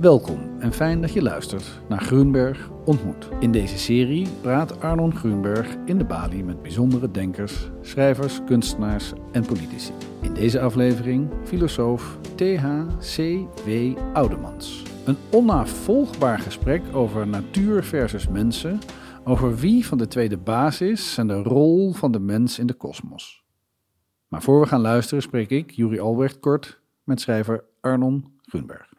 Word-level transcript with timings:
Welkom 0.00 0.60
en 0.60 0.72
fijn 0.72 1.00
dat 1.00 1.12
je 1.12 1.22
luistert 1.22 1.80
naar 1.88 2.00
Groenberg 2.00 2.70
ontmoet. 2.84 3.28
In 3.40 3.52
deze 3.52 3.78
serie 3.78 4.28
praat 4.40 4.80
Arnon 4.80 5.14
Groenberg 5.14 5.76
in 5.84 5.98
de 5.98 6.04
balie 6.04 6.44
met 6.44 6.62
bijzondere 6.62 7.10
denkers, 7.10 7.70
schrijvers, 7.80 8.44
kunstenaars 8.44 9.12
en 9.32 9.46
politici. 9.46 9.92
In 10.22 10.34
deze 10.34 10.60
aflevering 10.60 11.30
filosoof 11.44 12.18
T.H.C.W. 12.34 13.98
Oudemans. 14.12 14.82
Een 15.04 15.16
onnavolgbaar 15.30 16.38
gesprek 16.38 16.82
over 16.92 17.26
natuur 17.26 17.84
versus 17.84 18.28
mensen, 18.28 18.78
over 19.24 19.56
wie 19.56 19.86
van 19.86 19.98
de 19.98 20.08
twee 20.08 20.28
de 20.28 20.38
baas 20.38 20.80
is 20.80 21.18
en 21.18 21.26
de 21.26 21.42
rol 21.42 21.92
van 21.92 22.12
de 22.12 22.20
mens 22.20 22.58
in 22.58 22.66
de 22.66 22.74
kosmos. 22.74 23.44
Maar 24.28 24.42
voor 24.42 24.60
we 24.60 24.66
gaan 24.66 24.80
luisteren 24.80 25.22
spreek 25.22 25.50
ik, 25.50 25.70
Juri 25.70 26.00
Albrecht, 26.00 26.40
kort 26.40 26.80
met 27.04 27.20
schrijver 27.20 27.64
Arnon 27.80 28.38
Groenberg. 28.42 28.89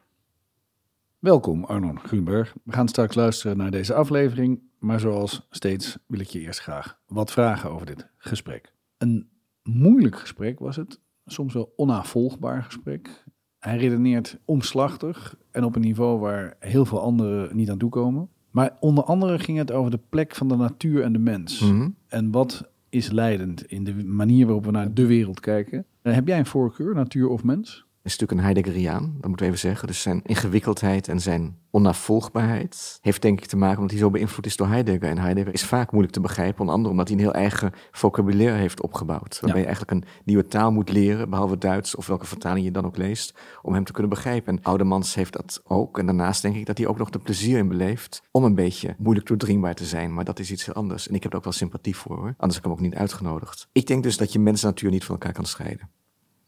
Welkom 1.21 1.63
Arnon 1.63 1.99
Groenberg. 1.99 2.55
We 2.63 2.73
gaan 2.73 2.87
straks 2.87 3.15
luisteren 3.15 3.57
naar 3.57 3.71
deze 3.71 3.93
aflevering, 3.93 4.61
maar 4.79 4.99
zoals 4.99 5.47
steeds 5.49 5.97
wil 6.07 6.19
ik 6.19 6.27
je 6.27 6.39
eerst 6.39 6.59
graag 6.59 6.99
wat 7.07 7.31
vragen 7.31 7.71
over 7.71 7.85
dit 7.85 8.07
gesprek. 8.17 8.73
Een 8.97 9.29
moeilijk 9.63 10.19
gesprek 10.19 10.59
was 10.59 10.75
het, 10.75 10.99
soms 11.25 11.53
wel 11.53 11.73
onnavolgbaar 11.75 12.63
gesprek. 12.63 13.23
Hij 13.59 13.77
redeneert 13.77 14.39
omslachtig 14.45 15.35
en 15.51 15.63
op 15.63 15.75
een 15.75 15.81
niveau 15.81 16.19
waar 16.19 16.55
heel 16.59 16.85
veel 16.85 17.01
anderen 17.01 17.55
niet 17.55 17.69
aan 17.69 17.77
toekomen. 17.77 18.29
Maar 18.51 18.77
onder 18.79 19.03
andere 19.03 19.39
ging 19.39 19.57
het 19.57 19.71
over 19.71 19.91
de 19.91 19.99
plek 20.09 20.35
van 20.35 20.47
de 20.47 20.55
natuur 20.55 21.03
en 21.03 21.13
de 21.13 21.19
mens. 21.19 21.59
Mhm. 21.59 21.89
En 22.07 22.31
wat 22.31 22.69
is 22.89 23.11
leidend 23.11 23.65
in 23.65 23.83
de 23.83 24.05
manier 24.05 24.45
waarop 24.45 24.65
we 24.65 24.71
naar 24.71 24.93
de 24.93 25.05
wereld 25.05 25.39
kijken. 25.39 25.85
Eh, 26.01 26.13
Heb 26.13 26.27
jij 26.27 26.39
een 26.39 26.45
voorkeur, 26.45 26.95
natuur 26.95 27.27
of 27.27 27.43
mens? 27.43 27.85
Is 28.03 28.11
natuurlijk 28.11 28.31
een 28.31 28.45
Heideggeriaan, 28.45 29.01
dat 29.01 29.27
moeten 29.27 29.45
we 29.45 29.45
even 29.45 29.59
zeggen. 29.59 29.87
Dus 29.87 30.01
zijn 30.01 30.21
ingewikkeldheid 30.23 31.07
en 31.07 31.19
zijn 31.19 31.57
onnavolgbaarheid 31.69 32.97
heeft 33.01 33.21
denk 33.21 33.39
ik 33.41 33.45
te 33.45 33.57
maken 33.57 33.75
omdat 33.77 33.91
hij 33.91 33.99
zo 33.99 34.09
beïnvloed 34.09 34.45
is 34.45 34.55
door 34.55 34.67
Heidegger. 34.67 35.09
En 35.09 35.17
Heidegger 35.17 35.53
is 35.53 35.63
vaak 35.63 35.91
moeilijk 35.91 36.13
te 36.13 36.21
begrijpen, 36.21 36.59
onder 36.59 36.75
andere 36.75 36.91
omdat 36.91 37.07
hij 37.07 37.17
een 37.17 37.23
heel 37.23 37.33
eigen 37.33 37.71
vocabulaire 37.91 38.57
heeft 38.57 38.81
opgebouwd. 38.81 39.39
Waarbij 39.39 39.61
Ja. 39.61 39.67
je 39.67 39.75
eigenlijk 39.75 39.91
een 39.91 40.11
nieuwe 40.25 40.47
taal 40.47 40.71
moet 40.71 40.91
leren, 40.91 41.29
behalve 41.29 41.57
Duits 41.57 41.95
of 41.95 42.07
welke 42.07 42.25
vertaling 42.25 42.65
je 42.65 42.71
dan 42.71 42.85
ook 42.85 42.97
leest, 42.97 43.33
om 43.61 43.73
hem 43.73 43.83
te 43.83 43.91
kunnen 43.91 44.09
begrijpen. 44.09 44.57
En 44.57 44.63
Oudemans 44.63 45.15
heeft 45.15 45.33
dat 45.33 45.61
ook. 45.63 45.99
En 45.99 46.05
daarnaast 46.05 46.41
denk 46.41 46.55
ik 46.55 46.65
dat 46.65 46.77
hij 46.77 46.87
ook 46.87 46.97
nog 46.97 47.09
de 47.09 47.19
plezier 47.19 47.57
in 47.57 47.67
beleeft 47.67 48.21
om 48.31 48.43
een 48.43 48.55
beetje 48.55 48.95
moeilijk 48.97 49.27
doordringbaar 49.27 49.75
te 49.75 49.85
zijn. 49.85 50.13
Maar 50.13 50.25
dat 50.25 50.39
is 50.39 50.51
iets 50.51 50.65
heel 50.65 50.75
anders. 50.75 51.07
En 51.07 51.15
ik 51.15 51.23
heb 51.23 51.31
er 51.31 51.37
ook 51.37 51.43
wel 51.43 51.53
sympathie 51.53 51.95
voor 51.95 52.15
hoor. 52.17 52.33
Anders 52.37 52.55
heb 52.55 52.57
ik 52.57 52.63
hem 52.63 52.71
ook 52.71 52.79
niet 52.79 52.95
uitgenodigd. 52.95 53.67
Ik 53.71 53.87
denk 53.87 54.03
dus 54.03 54.17
dat 54.17 54.33
je 54.33 54.39
mens 54.39 54.61
en 54.63 54.67
natuur 54.67 54.89
niet 54.91 55.03
van 55.03 55.15
elkaar 55.15 55.33
kan 55.33 55.45
scheiden. 55.45 55.89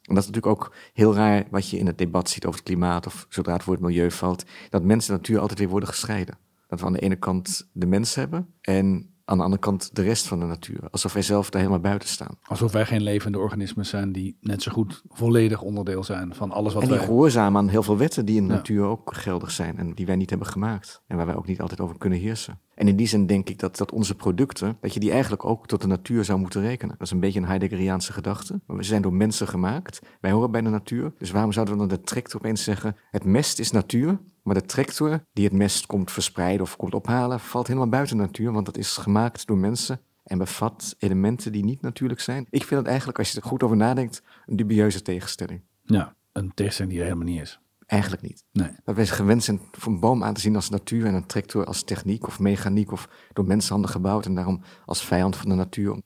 En 0.04 0.16
dat 0.16 0.23
is 0.23 0.30
natuurlijk 0.30 0.62
ook 0.62 0.73
heel 0.94 1.16
raar 1.16 1.46
wat 1.50 1.70
je 1.70 1.78
in 1.78 1.88
het 1.88 1.98
debat 1.98 2.30
ziet 2.30 2.46
over 2.46 2.59
het 2.59 2.68
klimaat 2.68 3.06
of 3.06 3.26
zodra 3.30 3.54
het 3.54 3.64
woord 3.64 3.80
milieu 3.80 4.12
valt, 4.12 4.44
dat 4.70 4.84
mens 4.84 5.08
en 5.08 5.14
natuur 5.14 5.40
altijd 5.40 5.59
weer 5.59 5.70
worden 5.70 5.90
gescheiden. 5.90 6.38
Dat 6.68 6.80
we 6.80 6.86
aan 6.86 6.94
de 6.94 7.00
ene 7.00 7.16
kant 7.16 7.70
de 7.72 7.86
mens 7.86 8.16
hebben 8.16 8.54
en 8.62 9.12
aan 9.26 9.38
de 9.38 9.44
andere 9.44 9.62
kant 9.62 9.96
de 9.96 10.02
rest 10.02 10.28
van 10.28 10.40
de 10.40 10.46
natuur. 10.46 10.80
Alsof 10.92 11.14
wij 11.14 11.22
zelf 11.22 11.50
daar 11.50 11.62
helemaal 11.62 11.82
buiten 11.84 12.10
staan. 12.10 12.38
Alsof 12.44 12.72
wij 12.72 12.86
geen 12.86 13.04
levende 13.04 13.38
organismen 13.40 13.86
zijn 13.86 14.12
die 14.12 14.38
net 14.42 14.62
zo 14.62 14.72
goed 14.72 15.02
volledig 15.08 15.62
onderdeel 15.62 16.04
zijn 16.04 16.36
van 16.36 16.52
alles 16.52 16.74
wat 16.74 16.82
En 16.84 16.88
die 16.90 16.98
wij... 16.98 17.06
gehoorzamen 17.08 17.62
aan 17.62 17.68
heel 17.68 17.84
veel 17.84 17.98
wetten 17.98 18.26
die 18.26 18.36
in 18.38 18.44
de 18.44 18.50
Ja. 18.50 18.56
natuur 18.56 18.84
ook 18.86 19.14
geldig 19.16 19.52
zijn 19.52 19.78
en 19.78 19.94
die 19.94 20.06
wij 20.06 20.16
niet 20.16 20.30
hebben 20.30 20.48
gemaakt. 20.48 21.02
En 21.08 21.18
waar 21.18 21.26
wij 21.26 21.36
ook 21.36 21.48
niet 21.48 21.62
altijd 21.62 21.80
over 21.80 21.98
kunnen 21.98 22.20
heersen. 22.20 22.60
En 22.76 22.88
in 22.88 22.96
die 22.96 23.08
zin 23.08 23.26
denk 23.26 23.50
ik 23.50 23.60
dat, 23.60 23.78
dat 23.78 23.92
onze 23.92 24.16
producten, 24.16 24.78
dat 24.82 24.94
je 24.94 25.00
die 25.00 25.12
eigenlijk 25.12 25.46
ook 25.46 25.68
tot 25.68 25.82
de 25.82 25.88
natuur 25.88 26.26
zou 26.26 26.40
moeten 26.40 26.62
rekenen. 26.62 26.96
Dat 26.98 27.08
is 27.08 27.14
een 27.14 27.20
beetje 27.20 27.40
een 27.40 27.46
Heideggeriaanse 27.46 28.14
gedachte. 28.14 28.62
Maar 28.68 28.78
we 28.78 28.84
zijn 28.84 29.02
door 29.02 29.14
mensen 29.14 29.48
gemaakt. 29.48 30.02
Wij 30.22 30.32
horen 30.32 30.52
bij 30.52 30.62
de 30.62 30.70
natuur. 30.70 31.14
Dus 31.18 31.32
waarom 31.32 31.52
zouden 31.52 31.74
we 31.74 31.80
dan 31.80 31.90
de 31.90 32.02
tractor 32.02 32.40
opeens 32.40 32.64
zeggen, 32.64 32.96
het 33.12 33.24
mest 33.24 33.60
is 33.60 33.72
natuur, 33.72 34.20
maar 34.44 34.56
de 34.56 34.66
tractor 34.66 35.26
die 35.34 35.46
het 35.46 35.54
mest 35.54 35.86
komt 35.86 36.12
verspreiden 36.12 36.62
of 36.62 36.76
komt 36.76 36.94
ophalen, 36.94 37.40
valt 37.40 37.68
helemaal 37.68 37.90
buiten 37.90 38.18
de 38.18 38.24
natuur, 38.24 38.52
want 38.52 38.66
dat 38.66 38.78
is 38.78 38.98
gemaakt 38.98 39.48
door 39.48 39.58
mensen 39.58 40.02
en 40.24 40.38
bevat 40.38 40.96
elementen 40.98 41.52
die 41.52 41.64
niet 41.64 41.81
natuurlijk 41.81 42.20
zijn. 42.20 42.48
Ik 42.50 42.64
vind 42.64 42.80
het 42.80 42.90
eigenlijk, 42.90 43.18
als 43.18 43.32
je 43.32 43.42
er 43.42 43.48
goed 43.48 43.64
over 43.64 43.78
nadenkt, 43.78 44.22
een 44.46 44.56
dubieuze 44.56 45.02
tegenstelling. 45.02 45.62
Ja, 45.84 46.16
een 46.32 46.53
tegenstelling 46.53 46.94
die 46.94 47.03
er 47.03 47.09
helemaal 47.09 47.34
niet 47.34 47.42
is. 47.42 47.59
Eigenlijk 47.86 48.22
niet. 48.22 48.44
Nee. 48.52 48.72
Dat 48.84 48.96
wij 48.96 49.08
gewend 49.08 49.44
zijn 49.44 49.62
voor 49.72 49.94
een 49.94 50.00
boom 50.00 50.24
aan 50.24 50.34
te 50.34 50.42
zien 50.42 50.56
als 50.56 50.70
natuur 50.70 51.06
en 51.06 51.14
een 51.14 51.26
tractor 51.26 51.66
als 51.66 51.84
techniek 51.84 52.28
of 52.28 52.40
mechaniek 52.40 52.92
of 52.92 53.09
door 53.34 53.46
mensenhanden 53.46 53.90
gebouwd 53.92 54.26
en 54.26 54.36
daarom 54.36 54.62
als 54.86 55.06
vijand 55.06 55.36
van 55.36 55.50
de 55.50 55.56
natuur. 55.56 56.02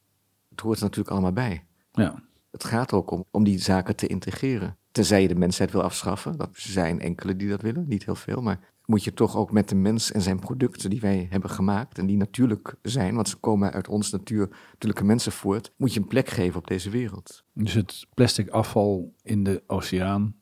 Het 0.50 0.60
hoort 0.62 0.78
er 0.78 0.84
natuurlijk 0.84 1.12
allemaal 1.12 1.34
bij. 1.34 1.66
Ja, 1.92 2.24
Het 2.52 2.64
gaat 2.64 2.92
er 2.92 2.98
ook 2.98 3.12
om, 3.12 3.26
om 3.32 3.44
die 3.44 3.60
zaken 3.60 3.96
te 3.96 4.08
integreren. 4.08 4.78
Tenzij 4.98 5.22
je 5.22 5.28
de 5.28 5.36
mensheid 5.36 5.72
wil 5.72 5.84
afschaffen. 5.84 6.38
Dat 6.38 6.50
zijn 6.54 7.00
enkele 7.00 7.36
die 7.36 7.50
dat 7.50 7.62
willen, 7.62 7.86
niet 7.88 8.06
heel 8.06 8.16
veel. 8.16 8.42
Maar 8.42 8.60
moet 8.86 9.04
je 9.04 9.14
toch 9.14 9.36
ook 9.36 9.52
met 9.52 9.70
de 9.70 9.76
mens 9.76 10.12
en 10.12 10.22
zijn 10.22 10.40
producten 10.40 10.90
die 10.90 11.00
wij 11.00 11.28
hebben 11.30 11.50
gemaakt... 11.50 11.98
en 11.98 12.06
die 12.06 12.18
natuurlijk 12.18 12.76
zijn, 12.82 13.16
want 13.16 13.30
ze 13.30 13.36
komen 13.36 13.72
uit 13.72 13.88
ons 13.88 14.12
natuur, 14.12 14.50
natuurlijke 14.72 15.06
mensen 15.06 15.32
voort... 15.32 15.74
moet 15.76 15.94
je 15.94 16.00
een 16.00 16.08
plek 16.08 16.30
geven 16.30 16.60
op 16.60 16.68
deze 16.68 16.90
wereld. 16.90 17.44
dus 17.54 17.74
het 17.74 18.08
plastic 18.14 18.50
afval 18.50 19.14
in 19.22 19.44
de 19.44 19.64
oceaan 19.68 20.36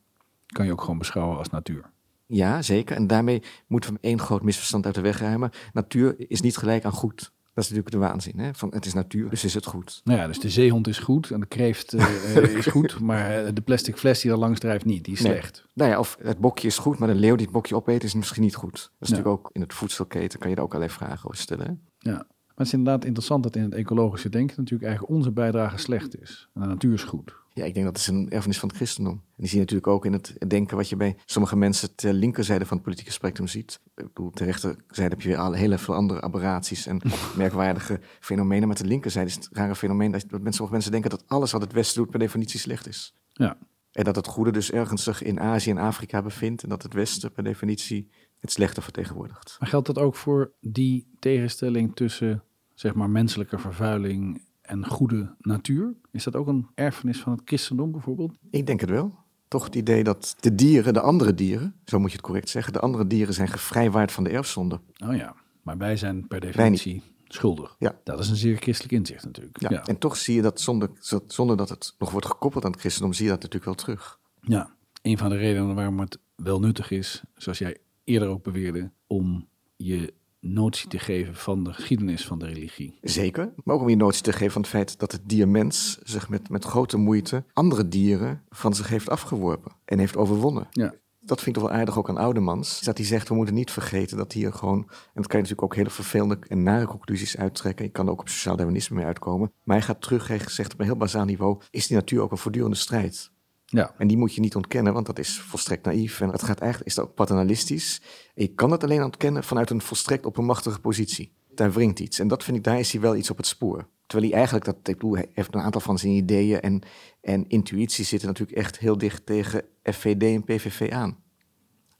kan 0.46 0.66
je 0.66 0.72
ook 0.72 0.82
gewoon 0.82 0.98
beschouwen 0.98 1.38
als 1.38 1.50
natuur. 1.50 1.92
Ja, 2.26 2.62
zeker. 2.62 2.96
En 2.96 3.08
daarmee 3.08 3.44
moeten 3.68 3.94
we 3.94 4.00
één 4.02 4.20
groot 4.20 4.44
misverstand 4.44 4.86
uit 4.86 4.96
de 4.96 5.02
weg 5.02 5.20
ruimen. 5.20 5.52
Natuur 5.74 6.30
is 6.30 6.42
niet 6.42 6.58
gelijk 6.58 6.86
aan 6.86 6.92
goed. 6.92 7.34
Dat 7.56 7.64
is 7.64 7.70
natuurlijk 7.70 7.92
de 8.04 8.10
waanzin. 8.10 8.40
Hè? 8.40 8.54
Van, 8.54 8.74
het 8.74 8.86
is 8.86 8.94
natuur, 8.94 9.30
dus 9.30 9.44
is 9.44 9.54
het 9.54 9.66
goed. 9.66 10.02
Nou 10.04 10.20
ja, 10.20 10.28
dus 10.28 10.40
de 10.40 10.50
zeehond 10.50 10.88
is 10.88 10.98
goed 11.00 11.32
en 11.32 11.40
de 11.40 11.46
kreeft 11.46 11.94
eh, 11.94 12.38
eh, 12.38 12.44
is 12.56 12.66
goed, 12.66 13.00
maar 13.10 13.46
eh, 13.46 13.52
de 13.54 13.62
plastic 13.62 13.98
fles 13.98 14.22
die 14.22 14.32
er 14.32 14.38
langs 14.38 14.60
drijft 14.60 14.86
niet, 14.86 15.04
die 15.04 15.14
is 15.14 15.22
Nee. 15.22 15.32
slecht. 15.32 15.66
Nou 15.74 15.92
ja, 15.92 16.00
of 16.00 16.18
het 16.22 16.40
bokje 16.40 16.68
is 16.68 16.78
goed, 16.78 16.98
maar 16.98 17.08
de 17.08 17.16
leeuw 17.16 17.36
die 17.36 17.46
het 17.46 17.54
bokje 17.54 17.76
opeet 17.76 18.04
is 18.04 18.14
misschien 18.14 18.42
niet 18.44 18.56
goed. 18.56 18.72
Dat 18.72 18.82
is 18.82 18.90
Ja. 19.10 19.16
natuurlijk 19.16 19.28
ook 19.46 19.50
in 19.54 19.62
het 19.62 19.74
voedselketen, 19.74 20.40
kan 20.40 20.50
je 20.50 20.56
daar 20.56 20.66
ook 20.66 20.74
allerlei 20.74 20.98
vragen 20.98 21.26
over 21.26 21.38
stellen. 21.42 21.66
Hè? 21.66 22.12
Ja. 22.12 22.28
Maar 22.56 22.66
het 22.66 22.74
is 22.74 22.80
inderdaad 22.80 23.06
interessant 23.06 23.44
dat 23.44 23.56
in 23.56 23.64
het 23.64 23.74
ecologische 23.74 24.30
denken 24.30 24.56
natuurlijk 24.58 24.90
eigenlijk 24.90 25.18
onze 25.18 25.32
bijdrage 25.32 25.78
slecht 25.78 26.22
is. 26.22 26.50
En 26.54 26.62
de 26.62 26.68
natuur 26.68 26.94
is 26.94 27.04
goed. 27.04 27.36
Ja, 27.54 27.64
ik 27.64 27.74
denk 27.74 27.86
dat 27.86 27.98
is 27.98 28.08
een 28.08 28.30
erfenis 28.30 28.60
van 28.60 28.68
het 28.68 28.78
christendom. 28.78 29.14
En 29.14 29.22
die 29.36 29.48
zie 29.48 29.56
je 29.56 29.64
natuurlijk 29.64 29.88
ook 29.88 30.06
in 30.06 30.14
het 30.14 30.36
denken 30.48 30.78
wat 30.78 30.90
je 30.90 30.96
bij 30.96 31.18
sommige 31.26 31.56
mensen 31.56 31.96
ter 31.96 32.14
linkerzijde 32.14 32.66
van 32.66 32.78
het 32.78 32.86
politieke 32.86 33.12
spectrum 33.12 33.48
ziet. 33.48 33.80
Ik 33.96 34.14
bedoel, 34.14 34.30
ter 34.30 34.46
rechterzijde 34.46 35.10
heb 35.10 35.22
je 35.22 35.28
weer 35.28 35.38
al 35.38 35.54
hele 35.54 35.78
veel 35.78 35.94
andere 35.94 36.22
aberraties 36.22 36.88
en 36.88 37.02
merkwaardige 37.38 38.00
fenomenen. 38.20 38.68
Maar 38.68 38.78
ter 38.78 38.86
linkerzijde 38.86 39.30
is 39.30 39.36
het 39.36 39.50
rare 39.52 39.76
fenomeen 39.76 40.12
dat, 40.12 40.22
dat 40.22 40.30
mensen, 40.30 40.54
sommige 40.54 40.74
mensen 40.74 40.92
denken 40.92 41.10
dat 41.10 41.24
alles 41.28 41.52
wat 41.52 41.62
het 41.62 41.74
Westen 41.74 42.02
doet 42.02 42.10
per 42.10 42.20
definitie 42.20 42.60
slecht 42.60 42.88
is. 42.88 43.16
Ja, 43.34 43.58
En 43.92 44.04
dat 44.04 44.16
het 44.16 44.28
goede 44.28 44.52
dus 44.52 44.72
ergens 44.72 45.04
zich 45.04 45.24
in 45.24 45.40
Azië 45.40 45.70
en 45.70 45.78
Afrika 45.78 46.22
bevindt 46.22 46.64
en 46.64 46.70
dat 46.70 46.84
het 46.84 46.94
Westen 46.94 47.32
per 47.32 47.44
definitie 47.44 48.10
het 48.46 48.54
slechte 48.54 48.82
vertegenwoordigt. 48.82 49.56
maar 49.60 49.70
geldt 49.70 49.88
dat 49.88 49.98
ook 49.98 50.16
voor 50.16 50.52
die 50.62 51.08
tegenstelling 51.20 51.96
tussen 51.96 52.44
zeg 52.74 52.94
maar 52.94 53.10
menselijke 53.10 53.60
vervuiling 53.60 54.42
en 54.62 54.86
goede 54.86 55.36
natuur? 55.40 55.94
Is 56.12 56.24
dat 56.24 56.36
ook 56.36 56.48
een 56.48 56.68
erfenis 56.76 57.20
van 57.20 57.32
het 57.32 57.42
christendom 57.46 57.92
bijvoorbeeld? 57.92 58.38
Ik 58.50 58.66
denk 58.66 58.82
het 58.82 58.90
wel. 58.90 59.24
Toch 59.48 59.64
het 59.64 59.76
idee 59.76 60.04
dat 60.04 60.36
de 60.40 60.56
dieren, 60.56 60.94
de 60.94 61.02
andere 61.02 61.34
dieren, 61.34 61.76
zo 61.86 62.00
moet 62.00 62.10
je 62.10 62.18
het 62.18 62.26
correct 62.26 62.50
zeggen, 62.50 62.74
de 62.74 62.80
andere 62.80 63.08
dieren 63.08 63.34
zijn 63.34 63.48
gevrijwaard 63.48 64.12
van 64.12 64.24
de 64.24 64.30
erfzonde. 64.30 64.80
Oh 65.06 65.16
ja, 65.16 65.36
maar 65.62 65.78
wij 65.78 65.98
zijn 65.98 66.28
per 66.28 66.40
definitie 66.40 67.04
schuldig. 67.28 67.76
Ja. 67.80 68.00
Dat 68.04 68.20
is 68.20 68.30
een 68.30 68.36
zeer 68.36 68.58
christelijk 68.58 68.94
inzicht 68.94 69.26
natuurlijk. 69.26 69.62
Ja. 69.62 69.70
Ja. 69.72 69.84
En 69.84 69.98
toch 69.98 70.18
zie 70.18 70.36
je 70.36 70.42
dat 70.42 70.62
zonder, 70.62 70.90
zonder 71.28 71.58
dat 71.58 71.70
het 71.70 71.96
nog 72.00 72.12
wordt 72.12 72.28
gekoppeld 72.28 72.66
aan 72.66 72.72
het 72.72 72.80
christendom, 72.80 73.14
zie 73.14 73.26
je 73.26 73.32
dat 73.32 73.42
natuurlijk 73.42 73.66
wel 73.66 73.76
terug. 73.76 74.20
Ja, 74.42 74.76
een 75.02 75.18
van 75.18 75.30
de 75.30 75.36
redenen 75.36 75.76
waarom 75.76 76.00
het 76.00 76.20
wel 76.36 76.60
nuttig 76.60 76.92
is, 76.92 77.24
zoals 77.36 77.58
jij 77.58 77.78
eerder 78.06 78.30
ook 78.30 78.44
beweerde, 78.44 78.92
om 79.08 79.48
je 79.76 80.14
notie 80.40 80.90
te 80.90 81.00
geven 81.00 81.36
van 81.36 81.64
de 81.64 81.74
geschiedenis 81.74 82.26
van 82.26 82.40
de 82.40 82.46
religie. 82.46 82.98
Zeker. 83.02 83.54
Maar 83.64 83.76
ook 83.76 83.82
om 83.82 83.90
je 83.90 83.96
notie 83.96 84.22
te 84.22 84.34
geven 84.34 84.52
van 84.52 84.62
het 84.62 84.72
feit 84.72 85.00
dat 85.00 85.12
het 85.12 85.22
dier 85.26 85.48
mens 85.48 85.98
zich 86.04 86.30
met, 86.30 86.50
met 86.50 86.66
grote 86.66 86.98
moeite 86.98 87.44
andere 87.54 87.88
dieren 87.88 88.42
van 88.50 88.74
zich 88.74 88.88
heeft 88.88 89.10
afgeworpen 89.10 89.72
en 89.86 90.00
heeft 90.00 90.18
overwonnen. 90.18 90.68
Ja, 90.72 90.94
Dat 91.20 91.42
vind 91.42 91.56
ik 91.56 91.62
toch 91.62 91.72
wel 91.72 91.80
aardig 91.80 91.98
ook 91.98 92.10
aan 92.10 92.18
Oudemans. 92.18 92.80
is 92.80 92.86
Dat 92.86 92.98
hij 92.98 93.06
zegt, 93.06 93.28
we 93.28 93.36
moeten 93.36 93.56
niet 93.56 93.72
vergeten 93.72 94.18
dat 94.18 94.34
hier 94.34 94.54
gewoon... 94.54 94.80
en 94.80 94.88
dat 95.14 95.28
kan 95.28 95.40
je 95.40 95.44
natuurlijk 95.44 95.64
ook 95.64 95.76
hele 95.76 95.90
vervelende 95.90 96.40
en 96.48 96.64
nare 96.64 96.86
conclusies 96.86 97.38
uittrekken. 97.38 97.86
Je 97.86 97.92
kan 97.92 98.06
er 98.06 98.12
ook 98.12 98.20
op 98.20 98.30
sociaal 98.30 98.56
darwinisme 98.56 98.96
mee 98.96 99.06
uitkomen. 99.06 99.52
Maar 99.64 99.78
hij 99.78 99.86
gaat 99.86 100.02
terug, 100.02 100.28
hij 100.28 100.40
zegt 100.46 100.74
op 100.74 100.80
een 100.80 100.86
heel 100.86 100.98
bazaal 100.98 101.26
niveau... 101.26 101.62
is 101.70 101.88
die 101.88 101.98
natuur 101.98 102.22
ook 102.22 102.32
een 102.32 102.38
voortdurende 102.38 102.78
strijd. 102.78 103.34
Ja, 103.66 103.94
En 103.98 104.08
die 104.08 104.18
moet 104.18 104.36
je 104.36 104.42
niet 104.42 104.56
ontkennen, 104.56 104.94
want 104.94 105.06
dat 105.06 105.20
is 105.20 105.40
volstrekt 105.40 105.86
naïef. 105.86 106.22
En 106.22 106.30
het 106.30 106.44
gaat 106.44 106.60
eigenlijk, 106.60 106.90
is 106.90 106.96
dat 106.96 107.06
ook 107.06 107.14
paternalistisch. 107.14 108.02
En 108.36 108.44
je 108.44 108.54
kan 108.54 108.72
het 108.72 108.84
alleen 108.84 109.04
ontkennen 109.04 109.44
vanuit 109.44 109.70
een 109.70 109.82
volstrekt 109.82 110.26
oppermachtige 110.26 110.80
positie. 110.80 111.34
Daar 111.50 111.72
wringt 111.72 112.00
iets. 112.00 112.20
En 112.20 112.28
dat 112.28 112.44
vind 112.44 112.58
ik, 112.58 112.64
daar 112.64 112.80
is 112.80 112.92
hij 112.92 113.02
wel 113.02 113.16
iets 113.16 113.30
op 113.30 113.38
het 113.38 113.48
spoor. 113.48 113.88
Terwijl 114.08 114.30
hij 114.30 114.40
eigenlijk, 114.40 114.66
dat, 114.66 114.76
ik 114.76 114.84
bedoel, 114.84 115.18
heeft 115.34 115.54
een 115.54 115.62
aantal 115.62 115.82
van 115.82 115.98
zijn 115.98 116.14
ideeën 116.14 116.62
en, 116.62 116.82
en 117.22 117.48
intuïties 117.48 118.10
zitten 118.10 118.28
natuurlijk 118.28 118.58
echt 118.58 118.78
heel 118.78 118.98
dicht 118.98 119.26
tegen 119.26 119.66
FVD 119.84 120.24
en 120.24 120.44
PVV 120.44 120.92
aan. 120.92 121.24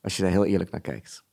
Als 0.02 0.16
je 0.16 0.22
daar 0.22 0.32
heel 0.32 0.46
eerlijk 0.46 0.72
naar 0.72 0.82
kijkt. 0.82 1.24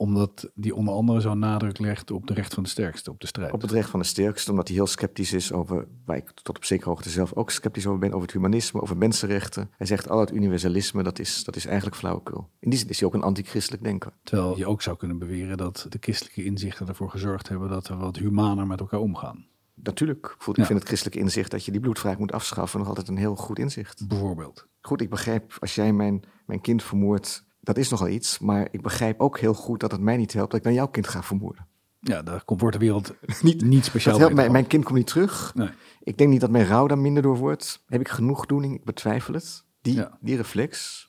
Omdat 0.00 0.50
die 0.54 0.74
onder 0.74 0.94
andere 0.94 1.20
zo 1.20 1.34
nadruk 1.34 1.78
legt 1.78 2.10
op 2.10 2.26
de 2.26 2.34
recht 2.34 2.54
van 2.54 2.62
de 2.62 2.68
sterkste, 2.68 3.10
op 3.10 3.20
de 3.20 3.26
strijd. 3.26 3.52
Op 3.52 3.60
het 3.60 3.70
recht 3.70 3.90
van 3.90 4.00
de 4.00 4.06
sterkste, 4.06 4.50
omdat 4.50 4.68
hij 4.68 4.76
heel 4.76 4.86
sceptisch 4.86 5.32
is 5.32 5.52
over, 5.52 5.88
waar 6.04 6.16
ik 6.16 6.30
tot 6.30 6.56
op 6.56 6.64
zekere 6.64 6.88
hoogte 6.88 7.10
zelf 7.10 7.32
ook 7.32 7.50
sceptisch 7.50 7.86
over 7.86 7.98
ben, 7.98 8.10
over 8.10 8.22
het 8.22 8.32
humanisme, 8.32 8.80
over 8.80 8.96
mensenrechten. 8.96 9.70
Hij 9.76 9.86
zegt 9.86 10.08
al 10.08 10.20
het 10.20 10.32
universalisme, 10.32 11.02
dat 11.02 11.18
is, 11.18 11.44
dat 11.44 11.56
is 11.56 11.66
eigenlijk 11.66 11.96
flauwekul. 11.96 12.48
In 12.58 12.70
die 12.70 12.78
zin 12.78 12.88
is 12.88 12.98
hij 13.00 13.08
ook 13.08 13.14
een 13.14 13.22
antichristelijk 13.22 13.82
denker. 13.82 14.12
Terwijl 14.22 14.56
je 14.56 14.66
ook 14.66 14.82
zou 14.82 14.96
kunnen 14.96 15.18
beweren 15.18 15.56
dat 15.56 15.86
de 15.88 15.98
christelijke 16.00 16.44
inzichten 16.44 16.88
ervoor 16.88 17.10
gezorgd 17.10 17.48
hebben 17.48 17.68
dat 17.68 17.88
we 17.88 17.96
wat 17.96 18.16
humaner 18.16 18.66
met 18.66 18.80
elkaar 18.80 19.00
omgaan. 19.00 19.46
Natuurlijk. 19.74 20.36
Ik 20.38 20.66
vind 20.66 20.78
het 20.78 20.84
christelijk 20.84 21.16
inzicht 21.16 21.50
dat 21.50 21.64
je 21.64 21.70
die 21.70 21.80
bloedvraag 21.80 22.18
moet 22.18 22.32
afschaffen 22.32 22.78
nog 22.78 22.88
altijd 22.88 23.08
een 23.08 23.16
heel 23.16 23.36
goed 23.36 23.58
inzicht. 23.58 24.08
Bijvoorbeeld. 24.08 24.66
Goed, 24.80 25.00
ik 25.00 25.10
begrijp 25.10 25.56
als 25.58 25.74
jij 25.74 25.92
mijn, 25.92 26.22
mijn 26.46 26.60
kind 26.60 26.82
vermoordt, 26.82 27.48
dat 27.74 27.84
is 27.84 27.90
nogal 27.90 28.08
iets. 28.08 28.38
Maar 28.38 28.68
ik 28.70 28.82
begrijp 28.82 29.20
ook 29.20 29.38
heel 29.38 29.54
goed 29.54 29.80
dat 29.80 29.90
het 29.90 30.00
mij 30.00 30.16
niet 30.16 30.32
helpt 30.32 30.50
dat 30.50 30.60
ik 30.60 30.66
dan 30.66 30.74
jouw 30.74 30.88
kind 30.88 31.08
ga 31.08 31.22
vermoorden. 31.22 31.66
Ja, 32.00 32.22
daar 32.22 32.42
wordt 32.44 32.72
de 32.72 32.84
wereld 32.84 33.14
niet, 33.42 33.62
niet 33.74 33.84
speciaal 33.84 34.12
dat 34.12 34.22
helpt 34.22 34.36
mij, 34.36 34.50
Mijn 34.50 34.66
kind 34.66 34.84
komt 34.84 34.96
niet 34.96 35.06
terug. 35.06 35.54
Nee. 35.54 35.68
Ik 36.02 36.18
denk 36.18 36.30
niet 36.30 36.40
dat 36.40 36.50
mijn 36.50 36.66
rouw 36.66 36.86
daar 36.86 36.98
minder 36.98 37.22
door 37.22 37.36
wordt. 37.36 37.84
Heb 37.86 38.00
ik 38.00 38.08
genoegdoening? 38.08 38.74
Ik 38.74 38.84
betwijfel 38.84 39.34
het. 39.34 39.64
Die, 39.82 40.04
die 40.20 40.36
reflex. 40.36 41.08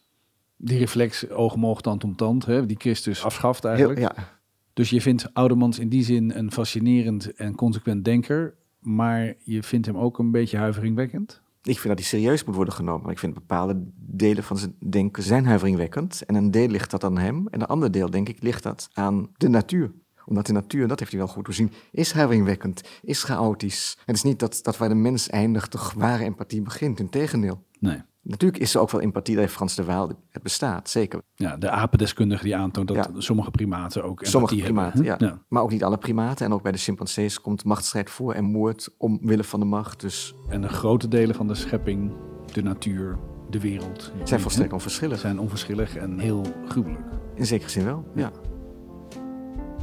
Die 0.57 0.77
reflex, 0.77 1.29
oog 1.29 1.53
om 1.53 1.65
oog, 1.65 1.81
tand 1.81 2.03
om 2.03 2.15
tand, 2.15 2.45
hè, 2.45 2.65
die 2.65 2.77
Christus 2.79 3.23
afschaft 3.23 3.65
eigenlijk. 3.65 3.99
Heel, 3.99 4.09
ja. 4.15 4.39
Dus 4.73 4.89
je 4.89 5.01
vindt 5.01 5.33
Oudemans 5.33 5.79
in 5.79 5.89
die 5.89 6.03
zin 6.03 6.31
een 6.35 6.51
fascinerend 6.51 7.33
en 7.33 7.55
consequent 7.55 8.05
denker, 8.05 8.55
maar 8.79 9.33
je 9.43 9.63
vindt 9.63 9.85
hem 9.85 9.97
ook 9.97 10.19
een 10.19 10.31
beetje 10.31 10.57
huiveringwekkend? 10.57 11.40
Ik 11.63 11.79
vind 11.79 11.87
dat 11.87 11.97
hij 11.97 12.07
serieus 12.07 12.43
moet 12.43 12.55
worden 12.55 12.73
genomen. 12.73 13.11
Ik 13.11 13.19
vind 13.19 13.33
bepaalde 13.33 13.83
delen 13.95 14.43
van 14.43 14.57
zijn 14.57 14.75
denken 14.89 15.23
zijn 15.23 15.45
huiveringwekkend. 15.45 16.21
En 16.25 16.35
een 16.35 16.51
deel 16.51 16.67
ligt 16.67 16.91
dat 16.91 17.03
aan 17.03 17.17
hem. 17.17 17.47
En 17.47 17.61
een 17.61 17.67
ander 17.67 17.91
deel, 17.91 18.09
denk 18.09 18.29
ik, 18.29 18.43
ligt 18.43 18.63
dat 18.63 18.89
aan 18.93 19.29
de 19.37 19.49
natuur 19.49 19.91
omdat 20.25 20.45
de 20.45 20.53
natuur, 20.53 20.87
dat 20.87 20.99
heeft 20.99 21.11
hij 21.11 21.19
wel 21.19 21.29
goed 21.29 21.45
doorzien, 21.45 21.71
is 21.91 22.11
huiveringwekkend, 22.11 22.81
is 23.01 23.23
chaotisch. 23.23 23.97
Het 24.05 24.15
is 24.15 24.23
niet 24.23 24.39
dat, 24.39 24.59
dat 24.61 24.77
waar 24.77 24.89
de 24.89 24.95
mens 24.95 25.29
eindigt, 25.29 25.71
toch 25.71 25.93
ware 25.93 26.23
empathie 26.23 26.61
begint. 26.61 26.99
Integendeel. 26.99 27.63
Nee. 27.79 28.01
Natuurlijk 28.23 28.62
is 28.62 28.75
er 28.75 28.81
ook 28.81 28.91
wel 28.91 29.01
empathie, 29.01 29.35
dat 29.35 29.50
Frans 29.50 29.75
de 29.75 29.83
Waal, 29.83 30.12
het 30.29 30.44
bestaat, 30.44 30.89
zeker. 30.89 31.21
Ja, 31.35 31.57
de 31.57 31.69
apendeskundige 31.69 32.44
die 32.44 32.56
aantoont 32.56 32.88
dat 32.88 33.09
sommige 33.18 33.51
primaten 33.51 34.03
ook 34.03 34.25
Sommige 34.25 34.56
primaten, 34.56 35.03
ja. 35.03 35.15
ja. 35.18 35.41
Maar 35.47 35.63
ook 35.63 35.71
niet 35.71 35.83
alle 35.83 35.97
primaten. 35.97 36.45
En 36.45 36.53
ook 36.53 36.62
bij 36.62 36.71
de 36.71 36.77
chimpansees 36.77 37.41
komt 37.41 37.63
machtsstrijd 37.63 38.09
voor 38.09 38.33
en 38.33 38.44
moord 38.44 38.89
omwille 38.97 39.44
van 39.44 39.59
de 39.59 39.65
macht. 39.65 40.01
Dus... 40.01 40.35
En 40.50 40.62
de 40.62 40.69
grote 40.69 41.07
delen 41.07 41.35
van 41.35 41.47
de 41.47 41.56
schepping, 41.56 42.13
de 42.53 42.63
natuur, 42.63 43.18
de 43.50 43.59
wereld... 43.59 44.12
Zijn 44.23 44.39
volstrekt 44.39 44.73
onverschillig. 44.73 45.19
Zijn 45.19 45.39
onverschillig 45.39 45.95
en 45.95 46.19
heel 46.19 46.45
gruwelijk. 46.68 47.06
In 47.35 47.45
zekere 47.45 47.69
zin 47.69 47.85
wel, 47.85 48.06
ja. 48.15 48.31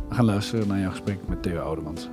We 0.08 0.14
gaan 0.14 0.24
luisteren 0.24 0.68
naar 0.68 0.80
jouw 0.80 0.90
gesprek 0.90 1.18
met 1.28 1.42
Theo 1.42 1.60
Oudemans. 1.60 2.08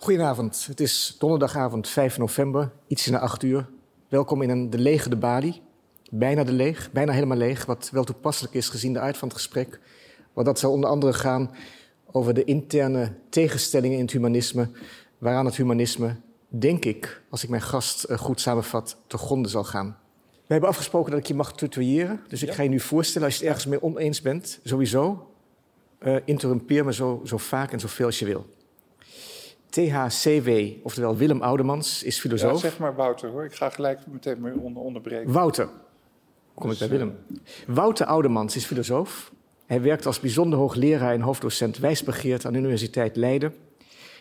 Goedenavond, 0.00 0.66
het 0.66 0.80
is 0.80 1.16
donderdagavond 1.18 1.88
5 1.88 2.18
november, 2.18 2.70
iets 2.86 3.06
na 3.06 3.18
8 3.18 3.42
uur. 3.42 3.68
Welkom 4.08 4.42
in 4.42 4.50
een 4.50 4.70
de 4.70 4.78
lege 4.78 5.08
de 5.08 5.16
Bali. 5.16 5.62
Bijna 6.10 6.44
de 6.44 6.52
leeg, 6.52 6.92
bijna 6.92 7.12
helemaal 7.12 7.36
leeg, 7.36 7.64
wat 7.64 7.90
wel 7.92 8.04
toepasselijk 8.04 8.54
is 8.54 8.68
gezien 8.68 8.92
de 8.92 9.00
aard 9.00 9.16
van 9.16 9.28
het 9.28 9.36
gesprek. 9.36 9.80
Want 10.32 10.46
dat 10.46 10.58
zal 10.58 10.72
onder 10.72 10.90
andere 10.90 11.12
gaan 11.12 11.50
over 12.10 12.34
de 12.34 12.44
interne 12.44 13.12
tegenstellingen 13.28 13.96
in 13.96 14.02
het 14.02 14.12
humanisme, 14.12 14.70
waaraan 15.18 15.44
het 15.44 15.56
humanisme, 15.56 16.16
denk 16.48 16.84
ik, 16.84 17.22
als 17.30 17.42
ik 17.42 17.48
mijn 17.48 17.62
gast 17.62 18.04
eh, 18.04 18.18
goed 18.18 18.40
samenvat, 18.40 18.96
te 19.06 19.18
gronden 19.18 19.50
zal 19.50 19.64
gaan. 19.64 19.98
We 20.30 20.52
hebben 20.52 20.68
afgesproken 20.68 21.10
dat 21.10 21.20
ik 21.20 21.26
je 21.26 21.34
mag 21.34 21.52
tutoyeren, 21.52 22.20
dus 22.28 22.42
ik 22.42 22.52
ga 22.52 22.62
je 22.62 22.68
nu 22.68 22.80
voorstellen, 22.80 23.26
als 23.26 23.36
je 23.36 23.40
het 23.40 23.48
ergens 23.48 23.66
mee 23.66 23.82
oneens 23.82 24.20
bent, 24.20 24.60
sowieso, 24.64 25.30
uh, 26.00 26.16
interrumpeer 26.24 26.84
me 26.84 26.92
zo, 26.92 27.20
zo 27.24 27.36
vaak 27.36 27.72
en 27.72 27.80
zoveel 27.80 28.06
als 28.06 28.18
je 28.18 28.24
wil. 28.24 28.46
THCW, 29.70 30.50
oftewel 30.82 31.16
Willem 31.16 31.42
Oudemans, 31.42 32.02
is 32.02 32.20
filosoof. 32.20 32.52
Ja, 32.52 32.68
zeg 32.68 32.78
maar 32.78 32.94
Wouter 32.94 33.30
hoor, 33.30 33.44
ik 33.44 33.54
ga 33.54 33.70
gelijk 33.70 34.00
meteen 34.06 34.40
mee 34.40 34.58
onder 34.58 34.82
onderbreken. 34.82 35.32
Wouter, 35.32 35.68
kom 36.54 36.70
ik 36.70 36.78
bij 36.78 36.88
Willem. 36.88 37.16
Wouter 37.66 38.06
Oudemans 38.06 38.56
is 38.56 38.64
filosoof. 38.64 39.32
Hij 39.66 39.82
werkt 39.82 40.06
als 40.06 40.20
bijzonder 40.20 40.58
hoogleraar 40.58 41.12
en 41.12 41.20
hoofddocent 41.20 41.78
wijsbegeerd 41.78 42.46
aan 42.46 42.52
de 42.52 42.58
Universiteit 42.58 43.16
Leiden. 43.16 43.54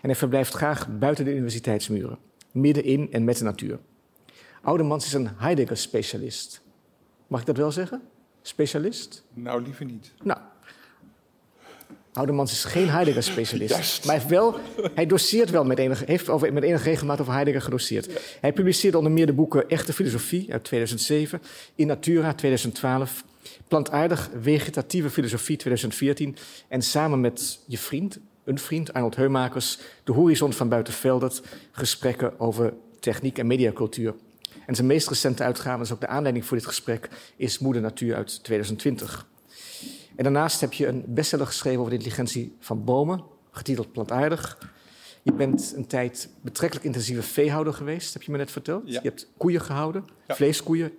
En 0.01 0.09
hij 0.09 0.15
verblijft 0.15 0.53
graag 0.53 0.87
buiten 0.99 1.25
de 1.25 1.35
universiteitsmuren, 1.35 2.17
midden 2.51 2.83
in 2.83 3.11
en 3.11 3.23
met 3.23 3.37
de 3.37 3.43
natuur. 3.43 3.79
Oudemans 4.61 5.05
is 5.05 5.13
een 5.13 5.29
Heidegger-specialist. 5.37 6.61
Mag 7.27 7.39
ik 7.39 7.45
dat 7.45 7.57
wel 7.57 7.71
zeggen? 7.71 8.01
Specialist? 8.41 9.23
Nou, 9.33 9.61
liever 9.61 9.85
niet. 9.85 10.13
Nou, 10.23 10.39
Oudemans 12.17 12.51
is 12.51 12.63
geen 12.63 12.89
Heidegger-specialist. 12.89 14.05
Maar 14.05 14.15
hij, 14.15 14.23
heeft 14.23 14.29
wel, 14.29 14.55
hij 14.93 15.05
doseert 15.05 15.49
wel 15.49 15.65
met 15.65 15.79
enige, 15.79 16.03
heeft 16.07 16.29
over, 16.29 16.53
met 16.53 16.63
enige 16.63 16.83
regelmaat 16.83 17.21
over 17.21 17.33
Heidegger 17.33 17.61
gedoseerd. 17.61 18.37
Hij 18.41 18.53
publiceerde 18.53 18.97
onder 18.97 19.11
meer 19.11 19.25
de 19.25 19.33
boeken 19.33 19.69
Echte 19.69 19.93
Filosofie 19.93 20.51
uit 20.51 20.63
2007, 20.63 21.41
In 21.75 21.87
Natura 21.87 22.33
2012, 22.33 23.23
Plantaardig 23.67 24.29
Vegetatieve 24.41 25.09
Filosofie 25.09 25.57
2014 25.57 26.35
en 26.67 26.81
samen 26.81 27.21
met 27.21 27.59
je 27.65 27.77
vriend, 27.77 28.19
een 28.43 28.59
vriend, 28.59 28.93
Arnold 28.93 29.15
Heumakers, 29.15 29.79
De 30.03 30.11
Horizon 30.11 30.53
van 30.53 30.69
Buitenveldert, 30.69 31.41
gesprekken 31.71 32.39
over 32.39 32.73
techniek 32.99 33.37
en 33.37 33.47
mediacultuur. 33.47 34.13
En 34.65 34.75
zijn 34.75 34.87
meest 34.87 35.07
recente 35.09 35.43
uitgave, 35.43 35.83
is 35.83 35.91
ook 35.91 36.01
de 36.01 36.07
aanleiding 36.07 36.45
voor 36.45 36.57
dit 36.57 36.65
gesprek, 36.65 37.09
is 37.35 37.59
Moeder 37.59 37.81
Natuur 37.81 38.15
uit 38.15 38.43
2020. 38.43 39.27
En 40.17 40.23
daarnaast 40.23 40.61
heb 40.61 40.73
je 40.73 40.87
een 40.87 41.03
bestseller 41.07 41.45
geschreven 41.45 41.79
over 41.79 41.91
de 41.91 41.97
intelligentie 41.97 42.55
van 42.59 42.83
bomen, 42.83 43.23
getiteld 43.51 43.91
Plantaardig. 43.91 44.71
Je 45.21 45.33
bent 45.33 45.73
een 45.75 45.87
tijd 45.87 46.29
betrekkelijk 46.41 46.85
intensieve 46.85 47.21
veehouder 47.21 47.73
geweest, 47.73 48.13
heb 48.13 48.23
je 48.23 48.31
me 48.31 48.37
net 48.37 48.51
verteld. 48.51 48.91
Je 48.91 48.99
hebt 49.03 49.27
koeien 49.37 49.61
gehouden, 49.61 50.05
vleeskoeien, 50.27 50.91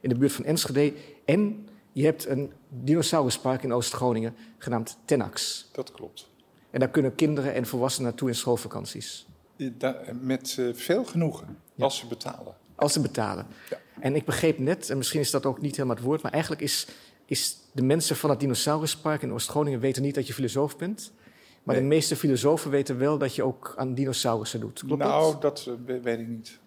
in 0.00 0.08
de 0.08 0.14
buurt 0.14 0.32
van 0.32 0.44
Enschede. 0.44 0.92
En 1.24 1.68
je 1.92 2.04
hebt 2.04 2.26
een 2.26 2.52
dinosauruspark 2.68 3.62
in 3.62 3.72
Oost-Groningen 3.72 4.34
genaamd 4.58 4.98
Tenax. 5.04 5.68
Dat 5.72 5.92
klopt. 5.92 6.28
En 6.70 6.80
daar 6.80 6.90
kunnen 6.90 7.14
kinderen 7.14 7.54
en 7.54 7.66
volwassenen 7.66 8.08
naartoe 8.08 8.28
in 8.28 8.34
schoolvakanties. 8.34 9.26
Met 10.20 10.56
uh, 10.58 10.74
veel 10.74 11.04
genoegen, 11.04 11.58
als 11.78 11.98
ze 11.98 12.06
betalen. 12.06 12.54
Als 12.74 12.92
ze 12.92 13.00
betalen. 13.00 13.46
Ja. 13.70 13.78
En 14.00 14.14
ik 14.14 14.24
begreep 14.24 14.58
net, 14.58 14.90
en 14.90 14.96
misschien 14.96 15.20
is 15.20 15.30
dat 15.30 15.46
ook 15.46 15.60
niet 15.60 15.76
helemaal 15.76 15.96
het 15.96 16.04
woord, 16.04 16.22
maar 16.22 16.32
eigenlijk 16.32 16.62
is 16.62 16.86
is 17.26 17.56
de 17.74 17.82
mensen 17.82 18.16
van 18.16 18.30
het 18.30 18.40
dinosauruspark 18.40 19.22
in 19.22 19.32
Oost-Groningen 19.32 19.80
weten 19.80 20.02
niet 20.02 20.14
dat 20.14 20.26
je 20.26 20.34
filosoof 20.34 20.76
bent. 20.76 21.12
Maar 21.62 21.74
de 21.74 21.82
meeste 21.82 22.16
filosofen 22.16 22.70
weten 22.70 22.98
wel 22.98 23.18
dat 23.18 23.34
je 23.34 23.42
ook 23.42 23.74
aan 23.76 23.94
dinosaurussen 23.94 24.60
doet. 24.60 24.82
Klopt 24.86 25.02
nou, 25.02 25.32
dat, 25.32 25.40
dat 25.40 25.78
eh, 25.86 25.94
weet 26.02 26.18
ik 26.18 26.28
niet. 26.28 26.58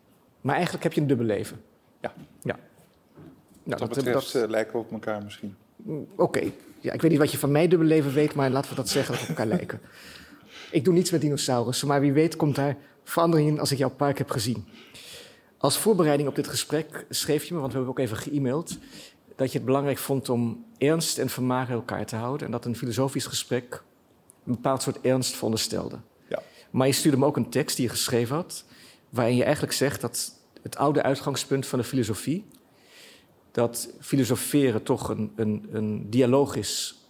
Maar 0.41 0.53
eigenlijk 0.53 0.83
heb 0.83 0.93
je 0.93 1.01
een 1.01 1.07
dubbel 1.07 1.25
leven. 1.25 1.61
Ja. 2.01 2.13
ja. 2.43 2.59
Nou, 3.63 3.79
dat, 3.79 3.89
betreft 3.89 4.33
dat... 4.33 4.43
Uh, 4.43 4.49
lijken 4.49 4.73
we 4.73 4.79
op 4.79 4.91
elkaar 4.91 5.23
misschien. 5.23 5.55
Mm, 5.75 6.07
oké. 6.15 6.51
Ja, 6.79 6.93
ik 6.93 7.01
weet 7.01 7.11
niet 7.11 7.19
wat 7.19 7.31
je 7.31 7.37
van 7.37 7.51
mijn 7.51 7.69
dubbel 7.69 7.87
leven 7.87 8.13
weet, 8.13 8.33
maar 8.33 8.49
laten 8.49 8.69
we 8.69 8.75
dat 8.75 8.89
zeggen 8.89 9.13
dat 9.13 9.21
we 9.21 9.31
op 9.31 9.37
elkaar 9.37 9.57
lijken. 9.57 9.79
Ik 10.71 10.85
doe 10.85 10.93
niets 10.93 11.11
met 11.11 11.21
dinosaurussen, 11.21 11.87
maar 11.87 12.01
wie 12.01 12.13
weet 12.13 12.35
komt 12.35 12.55
daar 12.55 12.77
verandering 13.03 13.49
in 13.49 13.59
als 13.59 13.71
ik 13.71 13.77
jouw 13.77 13.89
park 13.89 14.17
heb 14.17 14.29
gezien. 14.29 14.65
Als 15.57 15.77
voorbereiding 15.77 16.29
op 16.29 16.35
dit 16.35 16.47
gesprek 16.47 17.05
schreef 17.09 17.43
je 17.43 17.53
me, 17.53 17.59
want 17.59 17.71
we 17.71 17.77
hebben 17.77 17.95
ook 17.97 18.05
even 18.05 18.17
ge-mailed 18.17 18.77
dat 19.37 19.51
je 19.51 19.57
het 19.57 19.65
belangrijk 19.65 19.97
vond 19.97 20.29
om 20.29 20.65
ernst 20.77 21.17
en 21.17 21.29
vermaak 21.29 21.69
elkaar 21.69 22.05
te 22.05 22.15
houden. 22.15 22.45
En 22.45 22.51
dat 22.51 22.65
een 22.65 22.75
filosofisch 22.75 23.25
gesprek 23.25 23.83
een 24.45 24.51
bepaald 24.53 24.81
soort 24.81 25.01
ernst 25.01 25.35
veronderstelde. 25.35 25.97
Ja. 26.29 26.41
Maar 26.71 26.87
je 26.87 26.93
stuurde 26.93 27.17
me 27.17 27.25
ook 27.25 27.37
een 27.37 27.49
tekst 27.49 27.75
die 27.75 27.85
je 27.85 27.91
geschreven 27.91 28.35
had, 28.35 28.65
waarin 29.09 29.35
je 29.35 29.43
eigenlijk 29.43 29.73
zegt 29.73 30.01
dat 30.01 30.33
het 30.61 30.77
oude 30.77 31.03
uitgangspunt 31.03 31.65
van 31.65 31.79
de 31.79 31.85
filosofie, 31.85 32.45
dat 33.51 33.89
filosoferen 33.99 34.83
toch 34.83 35.09
een, 35.09 35.31
een, 35.35 35.67
een 35.71 36.09
dialoog 36.09 36.55
is 36.55 37.01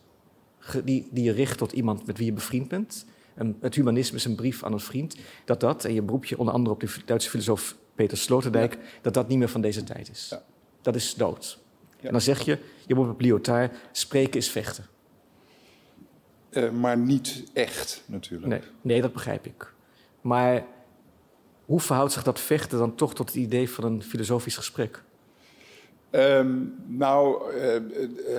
die, 0.84 1.08
die 1.12 1.24
je 1.24 1.32
richt 1.32 1.58
tot 1.58 1.72
iemand 1.72 2.06
met 2.06 2.18
wie 2.18 2.26
je 2.26 2.34
bevriend 2.34 2.68
bent. 2.68 3.06
En 3.34 3.58
het 3.60 3.76
humanisme 3.76 4.18
is 4.18 4.26
een 4.26 4.36
brief 4.36 4.64
aan 4.64 4.74
een 4.74 4.80
vriend. 4.80 5.16
Dat 5.46 5.60
dat, 5.60 5.86
en 5.86 5.94
je 5.94 6.02
beroep 6.02 6.26
je 6.26 6.38
onder 6.38 6.54
andere 6.54 6.76
op 6.76 6.80
de 6.80 6.96
Duitse 7.06 7.30
filosoof 7.30 7.76
Peter 7.96 8.18
Sloterdijk, 8.18 8.78
dat 9.02 9.14
dat 9.14 9.28
niet 9.28 9.38
meer 9.38 9.50
van 9.50 9.62
deze 9.62 9.84
tijd 9.84 10.10
is. 10.10 10.28
Ja. 10.30 10.44
Dat 10.82 10.96
is 10.96 11.14
dood. 11.14 11.60
En 12.02 12.12
dan 12.12 12.22
zeg 12.22 12.42
je, 12.42 12.58
je 12.86 12.96
moet 12.96 13.10
op 13.10 13.22
Lyotard, 13.22 13.76
spreken 13.92 14.40
is 14.40 14.50
vechten. 14.50 14.86
Uh, 16.52 16.70
maar 16.70 16.98
niet 16.98 17.44
echt, 17.54 18.04
natuurlijk. 18.06 18.52
Nee, 18.52 18.62
nee, 18.82 19.02
dat 19.02 19.14
begrijp 19.14 19.46
ik. 19.46 19.74
Maar 20.22 20.66
hoe 21.66 21.80
verhoudt 21.80 22.14
zich 22.14 22.24
dat 22.24 22.40
vechten 22.40 22.78
dan 22.78 22.96
toch 22.96 23.14
tot 23.14 23.28
het 23.28 23.38
idee 23.38 23.70
van 23.70 23.84
een 23.84 24.04
filosofisch 24.04 24.56
gesprek? 24.56 25.04
Ehm, 26.10 26.56
nou, 26.86 27.52
eh, 27.54 27.76
eh, 27.76 27.84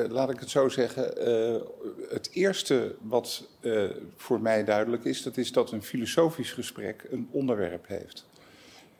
eh, 0.04 0.10
laat 0.10 0.30
ik 0.30 0.40
het 0.40 0.50
zo 0.50 0.68
zeggen. 0.68 1.16
Eh, 1.16 1.60
het 2.08 2.30
eerste 2.32 2.94
wat 3.00 3.48
eh, 3.60 3.84
voor 4.16 4.40
mij 4.40 4.64
duidelijk 4.64 5.04
is, 5.04 5.22
dat 5.22 5.36
is 5.36 5.52
dat 5.52 5.72
een 5.72 5.82
filosofisch 5.82 6.52
gesprek 6.52 7.06
een 7.10 7.28
onderwerp 7.30 7.86
heeft. 7.86 8.26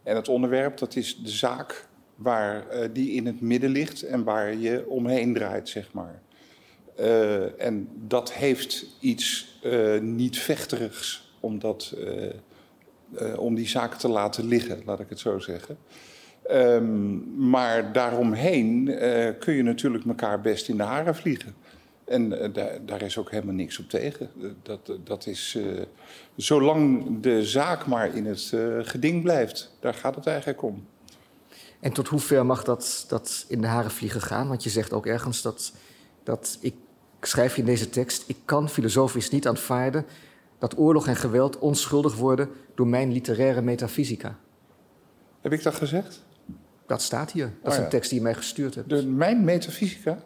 En 0.03 0.17
het 0.17 0.29
onderwerp, 0.29 0.79
dat 0.79 0.97
is 0.97 1.17
de 1.23 1.31
zaak 1.31 1.88
waar 2.19 2.69
eh, 2.69 2.89
die 2.93 3.11
in 3.11 3.27
het 3.27 3.41
midden 3.41 3.71
ligt 3.71 4.03
en 4.03 4.25
waar 4.25 4.55
je 4.55 4.89
omheen 4.89 5.35
draait, 5.35 5.69
zeg 5.69 5.93
maar. 5.93 6.23
Eh, 6.97 7.63
en 7.63 7.89
dat 7.95 8.33
heeft 8.33 8.87
iets 9.01 9.59
eh, 9.63 9.99
niet 10.01 10.39
vechterigs 10.39 11.33
om, 11.41 11.59
dat, 11.59 11.97
om 13.37 13.55
die 13.55 13.69
zaak 13.69 13.95
te 13.95 14.09
laten 14.09 14.47
liggen, 14.47 14.83
laat 14.85 15.01
ik 15.01 15.09
het 15.09 15.19
zo 15.19 15.39
zeggen. 15.39 15.79
Ehm, 16.43 17.51
maar 17.51 17.93
daaromheen 17.93 18.85
kun 19.39 19.55
je 19.55 19.63
natuurlijk 19.63 20.05
elkaar 20.05 20.41
best 20.41 20.69
in 20.69 20.77
de 20.77 20.83
haren 20.83 21.15
vliegen. 21.15 21.55
En 22.05 22.53
daar, 22.53 22.79
daar 22.87 23.03
is 23.03 23.19
ook 23.19 23.31
helemaal 23.31 23.55
niks 23.55 23.79
op 23.79 23.89
tegen. 23.89 24.31
Dat, 24.63 24.93
dat 25.05 25.27
is, 25.27 25.59
zolang 26.37 27.07
de 27.21 27.45
zaak 27.45 27.87
maar 27.87 28.15
in 28.15 28.27
het 28.27 28.55
geding 28.83 29.23
blijft, 29.23 29.77
daar 29.81 29.95
gaat 29.95 30.15
het 30.15 30.27
eigenlijk 30.27 30.63
om. 30.63 30.87
En 31.81 31.93
tot 31.93 32.09
hoever 32.09 32.47
mag 32.47 32.65
dat, 32.65 33.05
dat 33.09 33.45
in 33.49 33.61
de 33.61 33.67
haren 33.67 33.91
vliegen 33.91 34.21
gaan? 34.21 34.49
Want 34.49 34.63
je 34.63 34.71
zegt 34.71 34.93
ook 34.93 35.07
ergens 35.07 35.43
dat, 35.43 35.73
dat 36.23 36.59
ik 36.61 36.75
schrijf 37.21 37.55
je 37.55 37.61
in 37.61 37.67
deze 37.67 37.91
tekst, 37.91 38.25
ik 38.27 38.37
kan 38.45 38.69
filosofisch 38.69 39.31
niet 39.31 39.49
aanvaarden 39.49 40.07
dat 40.59 40.79
oorlog 40.79 41.07
en 41.07 41.17
geweld 41.17 41.59
onschuldig 41.59 42.17
worden 42.17 42.49
door 42.75 42.87
mijn 42.87 43.13
literaire 43.13 43.63
metafysica. 43.63 44.37
Heb 45.41 45.53
ik 45.53 45.63
dat 45.63 45.75
gezegd? 45.75 46.23
Dat 46.87 47.03
staat 47.03 47.31
hier. 47.31 47.45
Dat 47.47 47.55
Oh 47.63 47.71
is 47.71 47.77
ja. 47.77 47.85
een 47.85 47.91
tekst 47.91 48.11
die 48.11 48.19
je 48.19 48.25
mij 48.25 48.35
gestuurd 48.35 48.75
hebt. 48.75 48.89
De, 48.89 49.07
mijn 49.07 49.45
metafysica? 49.45 50.23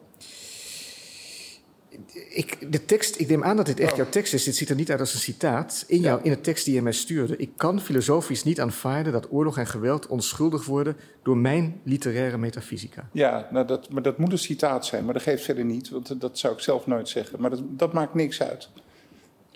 Ik, 2.28 2.72
de 2.72 2.84
tekst, 2.84 3.18
ik 3.20 3.28
neem 3.28 3.44
aan 3.44 3.56
dat 3.56 3.66
dit 3.66 3.80
echt 3.80 3.90
Oh. 3.90 3.96
jouw 3.96 4.08
tekst 4.08 4.34
is. 4.34 4.44
Dit 4.44 4.56
ziet 4.56 4.68
er 4.68 4.74
niet 4.76 4.90
uit 4.90 5.00
als 5.00 5.14
een 5.14 5.20
citaat. 5.20 5.84
In, 5.86 6.00
jou, 6.00 6.20
in 6.22 6.30
de 6.30 6.40
tekst 6.40 6.64
die 6.64 6.74
je 6.74 6.82
mij 6.82 6.92
stuurde. 6.92 7.36
Ik 7.36 7.50
kan 7.56 7.80
filosofisch 7.80 8.42
niet 8.44 8.60
aanvaarden 8.60 9.12
dat 9.12 9.26
oorlog 9.30 9.58
en 9.58 9.66
geweld 9.66 10.06
onschuldig 10.06 10.64
worden 10.64 10.96
door 11.22 11.36
mijn 11.36 11.80
literaire 11.84 12.38
metafysica. 12.38 13.08
Ja, 13.12 13.48
nou 13.50 13.66
dat, 13.66 13.90
maar 13.90 14.02
dat 14.02 14.18
moet 14.18 14.32
een 14.32 14.38
citaat 14.38 14.86
zijn, 14.86 15.04
maar 15.04 15.14
dat 15.14 15.22
geeft 15.22 15.44
verder 15.44 15.64
niet, 15.64 15.88
want 15.88 16.20
dat 16.20 16.38
zou 16.38 16.54
ik 16.54 16.60
zelf 16.60 16.86
nooit 16.86 17.08
zeggen. 17.08 17.40
Maar 17.40 17.50
dat, 17.50 17.62
dat 17.68 17.92
maakt 17.92 18.14
niks 18.14 18.42
uit. 18.42 18.68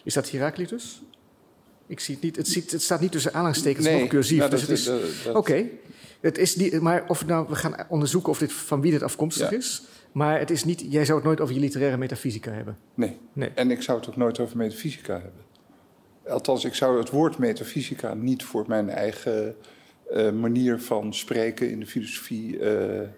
Is 0.02 0.14
dat 0.14 0.30
Heraclitus? 0.30 1.02
Ik 1.86 2.00
zie 2.00 2.14
het 2.14 2.22
niet. 2.24 2.36
Het, 2.36 2.48
ziet, 2.48 2.70
het 2.70 2.82
staat 2.82 3.00
niet 3.00 3.12
tussen 3.12 3.32
aanhalingstekens 3.32 3.86
Nee, 3.86 4.00
nog 4.00 4.08
cursief. 4.08 4.38
nou, 4.38 4.50
dus 4.50 4.60
dat- 4.60 5.00
het 5.00 5.02
is. 5.02 5.26
Oké. 5.32 5.64
Het 6.20 6.38
is 6.38 6.56
niet, 6.56 6.80
maar 6.80 7.04
of 7.08 7.26
nou, 7.26 7.46
we 7.48 7.54
gaan 7.54 7.74
onderzoeken 7.88 8.30
of 8.30 8.38
dit, 8.38 8.52
van 8.52 8.80
wie 8.80 8.90
dit 8.92 9.02
afkomstig 9.02 9.50
Ja. 9.50 9.56
is. 9.56 9.82
Maar 10.16 10.38
het 10.38 10.50
is 10.50 10.64
niet, 10.64 10.86
jij 10.88 11.04
zou 11.04 11.18
het 11.18 11.26
nooit 11.26 11.40
over 11.40 11.54
je 11.54 11.60
literaire 11.60 11.96
metafysica 11.96 12.50
hebben. 12.50 12.78
Nee. 12.94 13.18
Nee. 13.32 13.50
En 13.54 13.70
ik 13.70 13.82
zou 13.82 13.98
het 13.98 14.08
ook 14.08 14.16
nooit 14.16 14.40
over 14.40 14.56
metafysica 14.56 15.12
hebben. 15.12 15.44
Althans, 16.28 16.64
ik 16.64 16.74
zou 16.74 16.98
het 16.98 17.10
woord 17.10 17.38
metafysica 17.38 18.14
niet 18.14 18.44
voor 18.44 18.64
mijn 18.68 18.90
eigen 18.90 19.56
eh, 20.10 20.30
manier 20.30 20.80
van 20.80 21.14
spreken 21.14 21.70
in 21.70 21.80
de 21.80 21.86
filosofie 21.86 22.58
eh, 22.58 23.08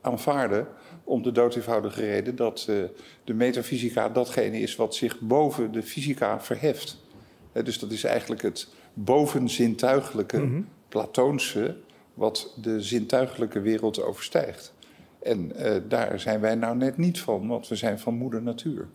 aanvaarden. 0.00 0.66
Om 1.04 1.22
de 1.22 1.32
dood 1.32 1.54
eenvoudige 1.54 2.00
reden 2.00 2.36
dat 2.36 2.66
eh, 2.68 2.76
de 3.24 3.34
metafysica 3.34 4.08
datgene 4.08 4.60
is 4.60 4.76
wat 4.76 4.94
zich 4.94 5.20
boven 5.20 5.72
de 5.72 5.82
fysica 5.82 6.40
verheft. 6.40 7.04
Dus 7.52 7.78
dat 7.78 7.90
is 7.90 8.04
eigenlijk 8.04 8.42
het 8.42 8.68
bovenzintuigelijke, 8.94 10.38
Mhm. 10.38 10.60
Platoonse, 10.88 11.76
wat 12.14 12.54
de 12.60 12.80
zintuigelijke 12.80 13.60
wereld 13.60 14.02
overstijgt. 14.02 14.74
En 15.26 15.56
eh, 15.56 15.80
daar 15.88 16.20
zijn 16.20 16.40
wij 16.40 16.54
nou 16.54 16.76
net 16.76 16.96
niet 16.96 17.20
van, 17.20 17.48
want 17.48 17.68
we 17.68 17.76
zijn 17.76 17.98
van 17.98 18.14
moeder 18.14 18.42
natuur. 18.42 18.88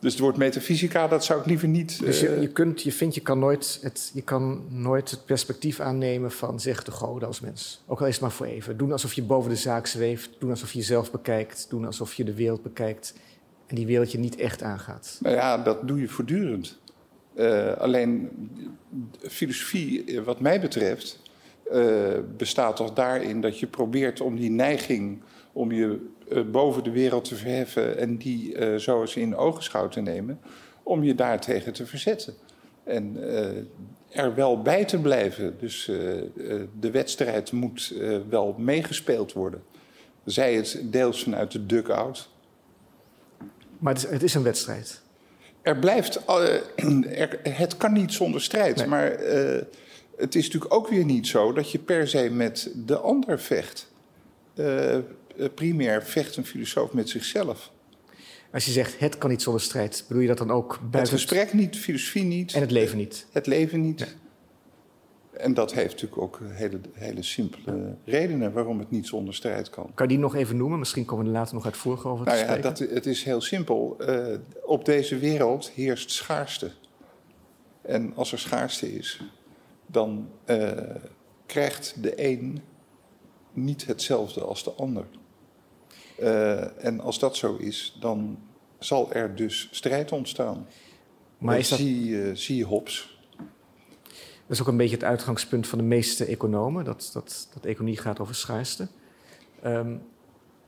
Dus 0.00 0.12
het 0.12 0.20
woord 0.20 0.36
metafysica, 0.36 1.08
dat 1.08 1.24
zou 1.24 1.40
ik 1.40 1.46
liever 1.46 1.68
niet. 1.68 2.00
Dus 2.00 2.20
je, 2.20 2.28
eh, 2.28 2.40
je, 2.40 2.48
kunt, 2.48 2.82
je 2.82 2.92
vindt, 2.92 3.14
je 3.14 3.20
kan, 3.20 3.38
nooit 3.38 3.78
het, 3.82 4.10
je 4.14 4.22
kan 4.22 4.64
nooit 4.68 5.10
het 5.10 5.24
perspectief 5.24 5.80
aannemen 5.80 6.30
van 6.30 6.60
zeg 6.60 6.84
de 6.84 6.90
goden 6.90 7.28
als 7.28 7.40
mens. 7.40 7.82
Ook 7.86 8.00
al 8.00 8.06
is 8.06 8.12
het 8.12 8.22
maar 8.22 8.32
voor 8.32 8.46
even. 8.46 8.76
Doen 8.76 8.92
alsof 8.92 9.14
je 9.14 9.22
boven 9.22 9.50
de 9.50 9.56
zaak 9.56 9.86
zweeft. 9.86 10.30
Doen 10.38 10.50
alsof 10.50 10.72
je 10.72 10.78
jezelf 10.78 11.10
bekijkt. 11.10 11.66
Doen 11.70 11.84
alsof 11.84 12.14
je 12.14 12.24
de 12.24 12.34
wereld 12.34 12.62
bekijkt. 12.62 13.14
En 13.66 13.76
die 13.76 13.86
wereld 13.86 14.12
je 14.12 14.18
niet 14.18 14.36
echt 14.36 14.62
aangaat. 14.62 15.18
Nou 15.20 15.34
ja, 15.34 15.58
dat 15.58 15.88
doe 15.88 16.00
je 16.00 16.08
voortdurend. 16.08 16.78
Eh, 17.34 17.72
alleen 17.72 18.30
filosofie, 19.28 20.20
wat 20.20 20.40
mij 20.40 20.60
betreft, 20.60 21.18
bestaat 22.36 22.76
toch 22.76 22.92
daarin 22.92 23.40
dat 23.40 23.58
je 23.58 23.66
probeert 23.66 24.20
om 24.20 24.36
die 24.36 24.50
neiging 24.50 25.22
om 25.52 25.72
je 25.72 26.06
eh, 26.30 26.42
boven 26.50 26.84
de 26.84 26.90
wereld 26.90 27.24
te 27.24 27.34
verheffen 27.34 27.98
en 27.98 28.16
die 28.16 28.54
eh, 28.56 28.76
zo 28.78 29.00
eens 29.00 29.16
in 29.16 29.36
ogenschouw 29.36 29.88
te 29.88 30.00
nemen, 30.00 30.40
om 30.82 31.04
je 31.04 31.14
daartegen 31.14 31.72
te 31.72 31.86
verzetten. 31.86 32.34
En 32.84 33.16
eh, 33.36 34.22
er 34.24 34.34
wel 34.34 34.62
bij 34.62 34.84
te 34.84 34.98
blijven. 35.00 35.56
Dus 35.60 35.88
eh, 35.88 36.18
eh, 36.18 36.24
de 36.80 36.90
wedstrijd 36.90 37.52
moet 37.52 37.92
eh, 38.00 38.16
wel 38.28 38.54
meegespeeld 38.58 39.32
worden. 39.32 39.62
Zij 40.24 40.54
het 40.54 40.80
deels 40.84 41.22
vanuit 41.22 41.52
de 41.52 41.66
dugout, 41.66 42.28
Maar 43.78 43.94
het 43.94 44.04
is, 44.04 44.10
het 44.10 44.22
is 44.22 44.34
een 44.34 44.42
wedstrijd. 44.42 45.00
Er 45.62 45.76
blijft. 45.78 46.24
eh, 46.24 46.54
er, 47.20 47.38
het 47.42 47.76
kan 47.76 47.92
niet 47.92 48.12
zonder 48.12 48.40
strijd. 48.42 48.76
Nee. 48.76 48.86
Maar 48.86 49.10
eh, 49.12 49.62
het 50.16 50.34
is 50.34 50.44
natuurlijk 50.44 50.74
ook 50.74 50.88
weer 50.88 51.04
niet 51.04 51.26
zo 51.26 51.52
dat 51.52 51.70
je 51.70 51.78
per 51.78 52.08
se 52.08 52.30
met 52.30 52.70
de 52.86 52.98
ander 52.98 53.40
vecht. 53.40 53.92
Eh, 54.54 54.94
eh, 54.94 55.02
primair 55.54 56.02
vecht 56.02 56.36
een 56.36 56.46
filosoof 56.46 56.92
met 56.92 57.08
zichzelf. 57.08 57.70
Als 58.52 58.64
je 58.64 58.70
zegt 58.70 58.98
het 58.98 59.18
kan 59.18 59.30
niet 59.30 59.42
zonder 59.42 59.62
strijd, 59.62 60.04
bedoel 60.08 60.22
je 60.22 60.28
dat 60.28 60.38
dan 60.38 60.50
ook 60.50 60.72
Het 60.72 60.90
buiten 60.90 61.14
gesprek 61.14 61.52
niet, 61.52 61.76
filosofie 61.76 62.24
niet. 62.24 62.52
en 62.52 62.60
het 62.60 62.70
leven 62.70 62.96
niet? 62.98 63.26
Het 63.32 63.46
leven 63.46 63.80
niet. 63.80 64.16
En 65.30 65.54
dat 65.54 65.72
heeft 65.74 65.92
natuurlijk 65.92 66.22
ook 66.22 66.40
hele, 66.44 66.80
hele 66.92 67.22
simpele 67.22 67.96
redenen 68.04 68.52
waarom 68.52 68.78
het 68.78 68.90
niet 68.90 69.06
zonder 69.06 69.34
strijd 69.34 69.70
kan. 69.70 69.90
Kan 69.94 70.06
je 70.06 70.12
die 70.12 70.22
nog 70.22 70.34
even 70.34 70.56
noemen? 70.56 70.78
Misschien 70.78 71.04
komen 71.04 71.24
we 71.24 71.30
er 71.30 71.36
later 71.36 71.54
nog 71.54 71.64
uitvoerig 71.64 72.06
over 72.06 72.24
te 72.24 72.30
Nou 72.30 72.42
ja, 72.42 72.48
spreken. 72.52 72.86
dat, 72.86 72.94
het 72.94 73.06
is 73.06 73.22
heel 73.22 73.40
simpel. 73.40 73.96
Eh, 73.98 74.38
op 74.64 74.84
deze 74.84 75.18
wereld 75.18 75.70
heerst 75.70 76.10
schaarste. 76.10 76.70
En 77.82 78.12
als 78.14 78.32
er 78.32 78.38
schaarste 78.38 78.94
is, 78.94 79.20
dan 79.86 80.28
eh, 80.44 80.70
krijgt 81.46 82.02
de 82.02 82.28
een 82.28 82.62
niet 83.52 83.86
hetzelfde 83.86 84.40
als 84.40 84.64
de 84.64 84.72
ander. 84.72 85.06
Eh, 86.18 86.84
en 86.84 87.00
als 87.00 87.18
dat 87.18 87.36
zo 87.36 87.56
is, 87.56 87.96
dan 88.00 88.38
zal 88.78 89.12
er 89.12 89.36
dus 89.36 89.68
strijd 89.70 90.12
ontstaan. 90.12 90.66
Maar 91.38 91.58
is 91.58 91.68
dat, 91.68 91.78
zie, 91.78 92.22
eh, 92.22 92.34
zie 92.34 92.64
Hobbes. 92.64 93.18
dat 94.16 94.56
is 94.56 94.60
ook 94.60 94.66
een 94.66 94.76
beetje 94.76 94.94
het 94.94 95.04
uitgangspunt 95.04 95.66
van 95.66 95.78
de 95.78 95.84
meeste 95.84 96.24
economen. 96.24 96.84
Dat, 96.84 97.10
dat, 97.12 97.48
dat 97.54 97.64
economie 97.64 97.96
gaat 97.96 98.20
over 98.20 98.34
schaarste. 98.34 98.88
Ehm, 99.62 99.96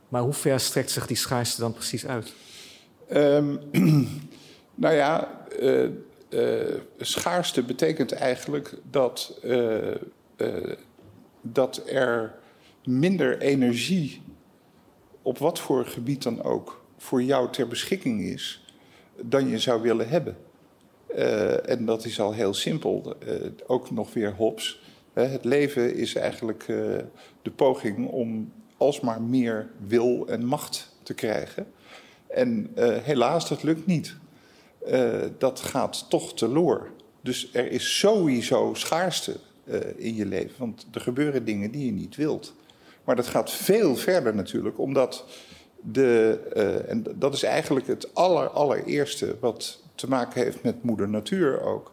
maar 0.09 0.23
hoe 0.23 0.33
ver 0.33 0.61
strekt 0.61 0.91
zich 0.91 1.07
die 1.07 1.17
schaarste 1.17 1.61
dan 1.61 1.73
precies 1.73 2.07
uit? 2.07 2.33
Ehm, 3.09 3.57
nou 4.75 4.95
ja, 4.95 5.47
schaarste 6.99 7.63
betekent 7.63 8.13
eigenlijk 8.13 8.75
dat, 8.91 9.39
eh, 9.43 9.91
eh, 10.37 10.77
dat 11.41 11.83
er 11.87 12.35
minder 12.85 13.39
energie, 13.39 14.23
op 15.23 15.39
wat 15.39 15.59
voor 15.59 15.87
gebied 15.87 16.23
dan 16.23 16.43
ook, 16.43 16.85
voor 16.97 17.23
jou 17.23 17.51
ter 17.51 17.69
beschikking 17.69 18.23
is 18.23 18.65
dan 19.23 19.49
je 19.49 19.59
zou 19.59 19.83
willen 19.83 20.09
hebben. 20.09 20.37
Eh, 21.07 21.69
en 21.69 21.85
dat 21.85 22.05
is 22.05 22.21
al 22.21 22.33
heel 22.33 22.55
simpel. 22.55 23.15
Eh, 23.19 23.35
ook 23.67 23.91
nog 23.91 24.13
weer. 24.13 24.35
Hè, 25.13 25.25
het 25.25 25.45
leven 25.45 25.95
is 25.95 26.15
eigenlijk 26.15 26.63
eh, 26.63 26.77
de 27.43 27.51
poging 27.57 28.09
om 28.09 28.53
alsmaar 28.77 29.23
meer 29.23 29.71
wil 29.87 30.27
en 30.27 30.45
macht 30.45 30.97
te 31.03 31.15
krijgen. 31.15 31.67
En 32.27 32.71
eh, 32.75 32.97
helaas, 32.97 33.49
dat 33.49 33.63
lukt 33.63 33.87
niet. 33.87 34.17
Eh, 34.87 35.21
dat 35.39 35.61
gaat 35.61 36.07
toch 36.09 36.35
teloor. 36.35 36.91
Dus 37.21 37.49
er 37.53 37.71
is 37.71 37.99
sowieso 37.99 38.75
schaarste 38.75 39.37
eh, 39.65 39.81
in 39.97 40.15
je 40.15 40.27
leven. 40.27 40.55
Want 40.57 40.87
er 40.93 41.01
gebeuren 41.01 41.45
dingen 41.45 41.71
die 41.71 41.87
je 41.87 41.93
niet 41.93 42.17
wilt. 42.17 42.55
Maar 43.05 43.17
dat 43.17 43.27
gaat 43.27 43.53
veel 43.53 43.97
verder 43.97 44.35
natuurlijk, 44.35 44.79
omdat 44.79 45.25
de. 45.81 46.39
eh, 46.55 46.91
en 46.91 47.05
dat 47.15 47.35
is 47.35 47.43
eigenlijk 47.43 47.87
het 47.87 48.15
aller, 48.15 48.49
allereerste 48.49 49.37
wat 49.41 49.83
te 49.95 50.09
maken 50.09 50.43
heeft 50.43 50.63
met 50.63 50.83
Moeder 50.83 51.09
Natuur 51.09 51.61
ook. 51.61 51.93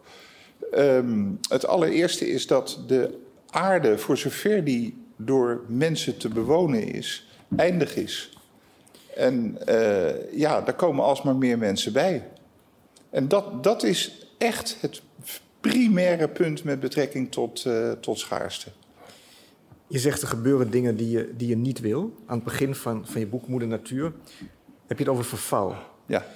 Ehm, 0.72 1.28
het 1.48 1.66
allereerste 1.66 2.28
is 2.28 2.46
dat 2.46 2.80
de 2.86 3.18
aarde, 3.50 3.98
voor 3.98 4.18
zover 4.18 4.64
die 4.64 5.04
door 5.16 5.64
mensen 5.68 6.16
te 6.16 6.28
bewonen 6.28 6.92
is, 6.92 7.26
eindig 7.56 7.96
is. 7.96 8.38
En 9.14 9.58
ja, 10.32 10.60
daar 10.60 10.74
komen 10.74 11.04
alsmaar 11.04 11.36
meer 11.36 11.58
mensen 11.58 11.92
bij. 11.92 12.24
En 13.16 13.28
dat, 13.28 13.62
dat 13.62 13.82
is 13.82 14.26
echt 14.38 14.76
het 14.80 15.02
primaire 15.60 16.28
punt 16.28 16.64
met 16.64 16.80
betrekking 16.80 17.32
tot, 17.32 17.64
eh, 17.64 17.92
tot 17.92 18.18
schaarste. 18.18 18.70
Je 19.86 19.98
zegt 19.98 20.22
er 20.22 20.28
gebeuren 20.28 20.70
dingen 20.70 20.96
die 20.96 21.10
je, 21.10 21.32
die 21.36 21.48
je 21.48 21.56
niet 21.56 21.80
wil. 21.80 22.14
Aan 22.26 22.34
het 22.36 22.44
begin 22.44 22.74
van, 22.74 23.06
van 23.06 23.20
je 23.20 23.26
boek 23.26 23.46
Moeder 23.48 23.68
Natuur 23.68 24.12
heb 24.86 24.98
je 24.98 25.04
het 25.04 25.12
over 25.12 25.24
verval. 25.24 25.74
Ja. 26.06 26.26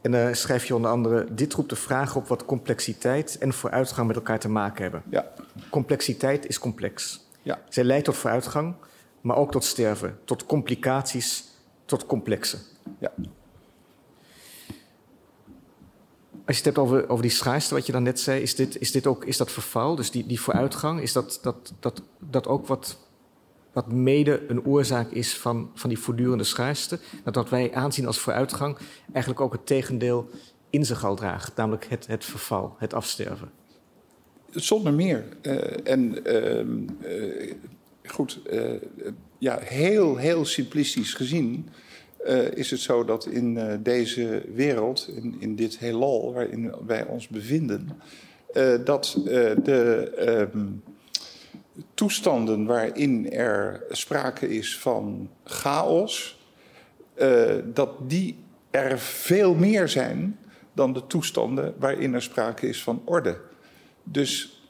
En 0.00 0.10
dan 0.10 0.34
schrijf 0.34 0.66
je 0.66 0.74
onder 0.74 0.90
andere: 0.90 1.34
Dit 1.34 1.52
roept 1.52 1.70
de 1.70 1.76
vraag 1.76 2.16
op 2.16 2.26
wat 2.26 2.44
complexiteit 2.44 3.38
en 3.38 3.52
vooruitgang 3.52 4.06
met 4.06 4.16
elkaar 4.16 4.38
te 4.38 4.48
maken 4.48 4.82
hebben. 4.82 5.02
Ja. 5.10 5.32
Complexiteit 5.70 6.46
is 6.46 6.58
complex. 6.58 7.20
Ja. 7.42 7.60
Zij 7.68 7.84
leidt 7.84 8.04
tot 8.04 8.16
vooruitgang, 8.16 8.74
maar 9.20 9.36
ook 9.36 9.50
tot 9.50 9.64
sterven, 9.64 10.18
tot 10.24 10.46
complicaties, 10.46 11.44
tot 11.84 12.06
complexen. 12.06 12.58
Ja. 12.98 13.12
Als 16.46 16.56
je 16.56 16.62
het 16.64 16.76
hebt 16.76 16.78
over, 16.78 17.08
over 17.08 17.22
die 17.22 17.30
schaarste, 17.30 17.74
wat 17.74 17.86
je 17.86 17.92
dan 17.92 18.02
net 18.02 18.20
zei, 18.20 18.42
is, 18.42 18.54
dit, 18.54 18.80
is, 18.80 18.90
dit 18.90 19.06
ook, 19.06 19.24
is 19.24 19.36
dat 19.36 19.50
verval, 19.50 19.94
dus 19.94 20.10
die, 20.10 20.26
die 20.26 20.40
vooruitgang, 20.40 21.00
is 21.00 21.12
dat, 21.12 21.38
dat, 21.42 21.74
dat, 21.80 22.02
dat 22.18 22.46
ook 22.46 22.66
wat, 22.66 22.98
wat 23.72 23.92
mede 23.92 24.42
een 24.48 24.64
oorzaak 24.64 25.10
is 25.10 25.36
van, 25.36 25.70
van 25.74 25.88
die 25.88 25.98
voortdurende 25.98 26.44
schaarste? 26.44 26.98
Dat 27.24 27.34
wat 27.34 27.48
wij 27.48 27.74
aanzien 27.74 28.06
als 28.06 28.18
vooruitgang 28.18 28.76
eigenlijk 29.12 29.40
ook 29.40 29.52
het 29.52 29.66
tegendeel 29.66 30.30
in 30.70 30.84
zich 30.84 31.04
al 31.04 31.16
draagt, 31.16 31.56
namelijk 31.56 31.86
het, 31.86 32.06
het 32.06 32.24
verval, 32.24 32.76
het 32.78 32.94
afsterven. 32.94 33.50
Zonder 34.50 34.92
meer. 34.92 35.24
Uh, 35.42 35.88
en 35.88 36.18
uh, 36.26 37.38
uh, 37.40 37.52
goed, 38.04 38.40
ja, 39.38 39.58
heel, 39.60 40.16
heel 40.16 40.44
simplistisch 40.44 41.14
gezien 41.14 41.68
uh, 42.26 42.50
is 42.50 42.70
het 42.70 42.80
zo 42.80 43.04
dat 43.04 43.26
in 43.26 43.56
uh, 43.56 43.72
deze 43.78 44.42
wereld, 44.54 45.10
in, 45.14 45.36
in 45.38 45.56
dit 45.56 45.78
heelal 45.78 46.32
waarin 46.32 46.74
wij 46.86 47.06
ons 47.06 47.28
bevinden, 47.28 47.88
uh, 48.54 48.74
dat 48.84 49.20
de 49.64 50.12
um, 50.54 50.82
toestanden 51.94 52.64
waarin 52.64 53.32
er 53.32 53.84
sprake 53.90 54.48
is 54.48 54.78
van 54.78 55.30
chaos, 55.44 56.42
dat 57.64 57.90
die 58.08 58.36
er 58.70 58.98
veel 58.98 59.54
meer 59.54 59.88
zijn 59.88 60.38
dan 60.72 60.92
de 60.92 61.06
toestanden 61.06 61.74
waarin 61.78 62.14
er 62.14 62.22
sprake 62.22 62.68
is 62.68 62.82
van 62.82 63.02
orde. 63.04 63.40
Dus 64.02 64.62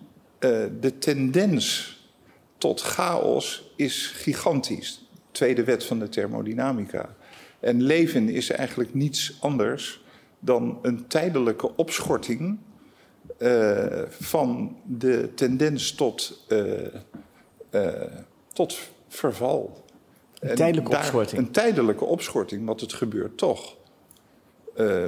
de 0.80 0.98
tendens 0.98 1.98
tot 2.58 2.80
chaos 2.80 3.72
is 3.76 4.06
gigantisch. 4.06 5.06
Tweede 5.30 5.64
wet 5.64 5.84
van 5.84 5.98
de 5.98 6.08
thermodynamica. 6.08 7.14
En 7.64 7.82
leven 7.82 8.28
is 8.28 8.50
eigenlijk 8.50 8.94
niets 8.94 9.36
anders 9.40 10.02
dan 10.38 10.78
een 10.82 11.06
tijdelijke 11.06 11.76
opschorting 11.76 12.58
uh, 13.38 14.02
van 14.08 14.76
de 14.84 15.30
tendens 15.34 15.94
tot, 15.94 16.46
uh, 16.48 16.86
uh, 17.70 18.02
tot 18.52 18.78
verval. 19.08 19.84
Een 20.40 20.54
tijdelijke 20.54 20.90
daar, 20.90 21.00
opschorting? 21.00 21.40
Een 21.40 21.50
tijdelijke 21.50 22.04
opschorting, 22.04 22.66
want 22.66 22.80
het 22.80 22.92
gebeurt 22.92 23.38
toch. 23.38 23.76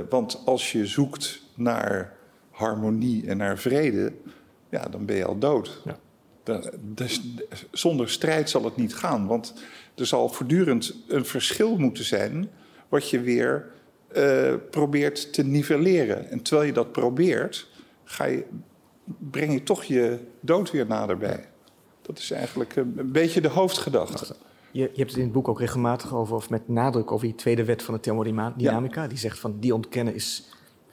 want 0.08 0.42
als 0.44 0.72
je 0.72 0.86
zoekt 0.86 1.42
naar 1.54 2.16
harmonie 2.50 3.26
en 3.26 3.36
naar 3.36 3.58
vrede, 3.58 4.12
ja, 4.70 4.82
dan 4.82 5.04
ben 5.04 5.16
je 5.16 5.24
al 5.24 5.38
dood. 5.38 5.82
Ja. 5.84 5.98
Dus, 6.80 7.20
zonder 7.70 8.10
strijd 8.10 8.50
zal 8.50 8.64
het 8.64 8.76
niet 8.76 8.94
gaan, 8.94 9.26
want 9.26 9.54
er 9.96 10.06
zal 10.06 10.28
voortdurend 10.28 10.94
een 11.08 11.24
verschil 11.24 11.76
moeten 11.76 12.04
zijn, 12.04 12.50
wat 12.88 13.10
je 13.10 13.20
weer 13.20 13.70
uh, 14.16 14.54
probeert 14.70 15.32
te 15.32 15.44
nivelleren. 15.44 16.30
En 16.30 16.42
terwijl 16.42 16.66
je 16.66 16.72
dat 16.72 16.92
probeert, 16.92 17.68
ga 18.04 18.24
je, 18.24 18.44
breng 19.30 19.52
je 19.52 19.62
toch 19.62 19.84
je 19.84 20.18
dood 20.40 20.70
weer 20.70 20.86
naderbij. 20.86 21.48
Dat 22.02 22.18
is 22.18 22.30
eigenlijk 22.30 22.76
een 22.76 23.12
beetje 23.12 23.40
de 23.40 23.48
hoofdgedachte. 23.48 24.36
Je, 24.70 24.80
je 24.80 24.98
hebt 24.98 25.10
het 25.10 25.16
in 25.16 25.24
het 25.24 25.32
boek 25.32 25.48
ook 25.48 25.60
regelmatig 25.60 26.14
over, 26.14 26.34
of 26.36 26.50
met 26.50 26.68
nadruk 26.68 27.12
over 27.12 27.26
die 27.26 27.34
tweede 27.34 27.64
wet 27.64 27.82
van 27.82 27.94
de 27.94 28.00
thermodynamica. 28.00 29.02
Ja. 29.02 29.08
Die 29.08 29.18
zegt 29.18 29.38
van 29.38 29.56
die 29.60 29.74
ontkennen 29.74 30.14
is 30.14 30.48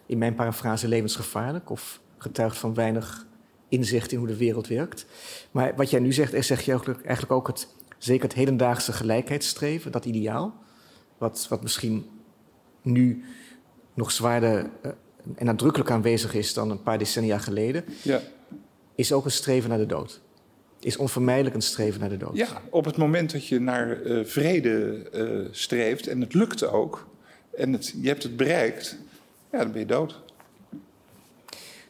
in 0.06 0.18
mijn 0.18 0.36
parafrase 0.36 0.88
levensgevaarlijk 0.88 1.70
of 1.70 2.02
getuigt 2.18 2.58
van 2.58 2.74
weinig 2.74 3.28
inzicht 3.70 4.12
in 4.12 4.18
hoe 4.18 4.28
de 4.28 4.38
wereld 4.38 4.68
werkt. 4.68 5.06
Maar 5.52 5.74
wat 5.76 5.90
jij 5.90 6.00
nu 6.00 6.14
zegt, 6.14 6.34
is 6.34 6.48
zeg 6.48 6.62
je 6.62 6.72
eigenlijk 7.04 7.32
ook 7.32 7.48
het, 7.48 7.68
zeker 8.04 8.24
het 8.24 8.34
hedendaagse 8.34 8.94
gelijkheidsstreven, 8.94 9.92
dat 9.92 10.06
ideaal, 10.06 10.54
wat, 11.18 11.46
wat 11.50 11.62
misschien 11.62 12.06
nu 12.82 13.24
nog 13.94 14.12
zwaarder 14.12 14.70
uh, 14.86 14.92
en 15.36 15.46
nadrukkelijk 15.46 15.92
aanwezig 15.92 16.34
is 16.34 16.54
dan 16.54 16.70
een 16.70 16.84
paar 16.84 16.98
decennia 16.98 17.38
geleden, 17.38 17.84
ja. 18.02 18.22
is 18.96 19.12
ook 19.12 19.26
een 19.26 19.32
streven 19.32 19.70
naar 19.70 19.78
de 19.78 19.86
dood. 19.86 20.22
Is 20.80 20.98
onvermijdelijk 20.98 21.56
een 21.56 21.62
streven 21.62 22.00
naar 22.00 22.10
de 22.10 22.18
dood. 22.18 22.36
Ja, 22.36 22.62
op 22.70 22.86
het 22.86 22.98
moment 22.98 23.32
dat 23.32 23.48
je 23.48 23.60
naar 23.60 24.02
uh, 24.02 24.26
vrede 24.26 25.08
uh, 25.13 25.48
streeft 25.52 26.08
en 26.08 26.22
het 26.22 26.34
lukt 26.34 26.63
ook, 26.63 27.08
en 27.56 27.74
het, 27.74 27.94
je 28.02 28.08
hebt 28.08 28.24
het 28.24 28.38
bereikt, 28.38 28.98
ja, 29.52 29.58
dan 29.58 29.72
ben 29.72 29.80
je 29.80 29.88
dood. 29.88 30.22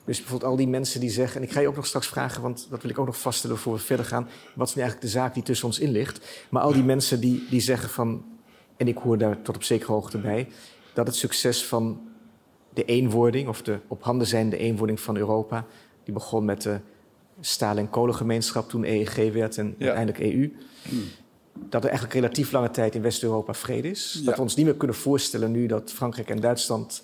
Dus 0.05 0.17
bijvoorbeeld 0.17 0.51
al 0.51 0.57
die 0.57 0.67
mensen 0.67 0.99
die 0.99 1.09
zeggen, 1.09 1.41
en 1.41 1.47
ik 1.47 1.53
ga 1.53 1.59
je 1.59 1.67
ook 1.67 1.75
nog 1.75 1.85
straks 1.85 2.07
vragen, 2.07 2.41
want 2.41 2.67
dat 2.69 2.81
wil 2.81 2.91
ik 2.91 2.99
ook 2.99 3.05
nog 3.05 3.19
vaststellen 3.19 3.57
voor 3.57 3.73
we 3.73 3.79
verder 3.79 4.05
gaan. 4.05 4.27
Wat 4.55 4.67
is 4.67 4.75
nu 4.75 4.81
eigenlijk 4.81 5.11
de 5.11 5.19
zaak 5.19 5.33
die 5.33 5.43
tussen 5.43 5.67
ons 5.67 5.79
in 5.79 5.91
ligt? 5.91 6.45
Maar 6.49 6.61
al 6.61 6.73
die 6.73 6.83
mensen 6.83 7.19
die, 7.19 7.47
die 7.49 7.61
zeggen 7.61 7.89
van, 7.89 8.25
en 8.77 8.87
ik 8.87 8.97
hoor 8.97 9.17
daar 9.17 9.41
tot 9.41 9.55
op 9.55 9.63
zekere 9.63 9.91
hoogte 9.91 10.17
bij, 10.17 10.47
dat 10.93 11.07
het 11.07 11.15
succes 11.15 11.65
van 11.65 12.01
de 12.73 12.85
eenwording, 12.85 13.47
of 13.47 13.61
de 13.61 13.79
op 13.87 14.03
handen 14.03 14.27
zijnde 14.27 14.57
eenwording 14.57 14.99
van 14.99 15.17
Europa, 15.17 15.65
die 16.03 16.13
begon 16.13 16.45
met 16.45 16.61
de 16.61 16.79
staal- 17.39 17.77
en 17.77 17.89
kolengemeenschap, 17.89 18.69
toen 18.69 18.83
EEG 18.83 19.33
werd 19.33 19.57
en 19.57 19.75
ja. 19.77 19.85
uiteindelijk 19.85 20.33
EU. 20.33 20.51
Dat 21.69 21.83
er 21.83 21.89
eigenlijk 21.89 22.19
relatief 22.19 22.51
lange 22.51 22.71
tijd 22.71 22.95
in 22.95 23.01
West-Europa 23.01 23.53
vrede 23.53 23.89
is. 23.89 24.15
Ja. 24.19 24.25
Dat 24.25 24.35
we 24.35 24.41
ons 24.41 24.55
niet 24.55 24.65
meer 24.65 24.75
kunnen 24.75 24.95
voorstellen 24.95 25.51
nu 25.51 25.65
dat 25.65 25.91
Frankrijk 25.91 26.29
en 26.29 26.39
Duitsland 26.39 27.03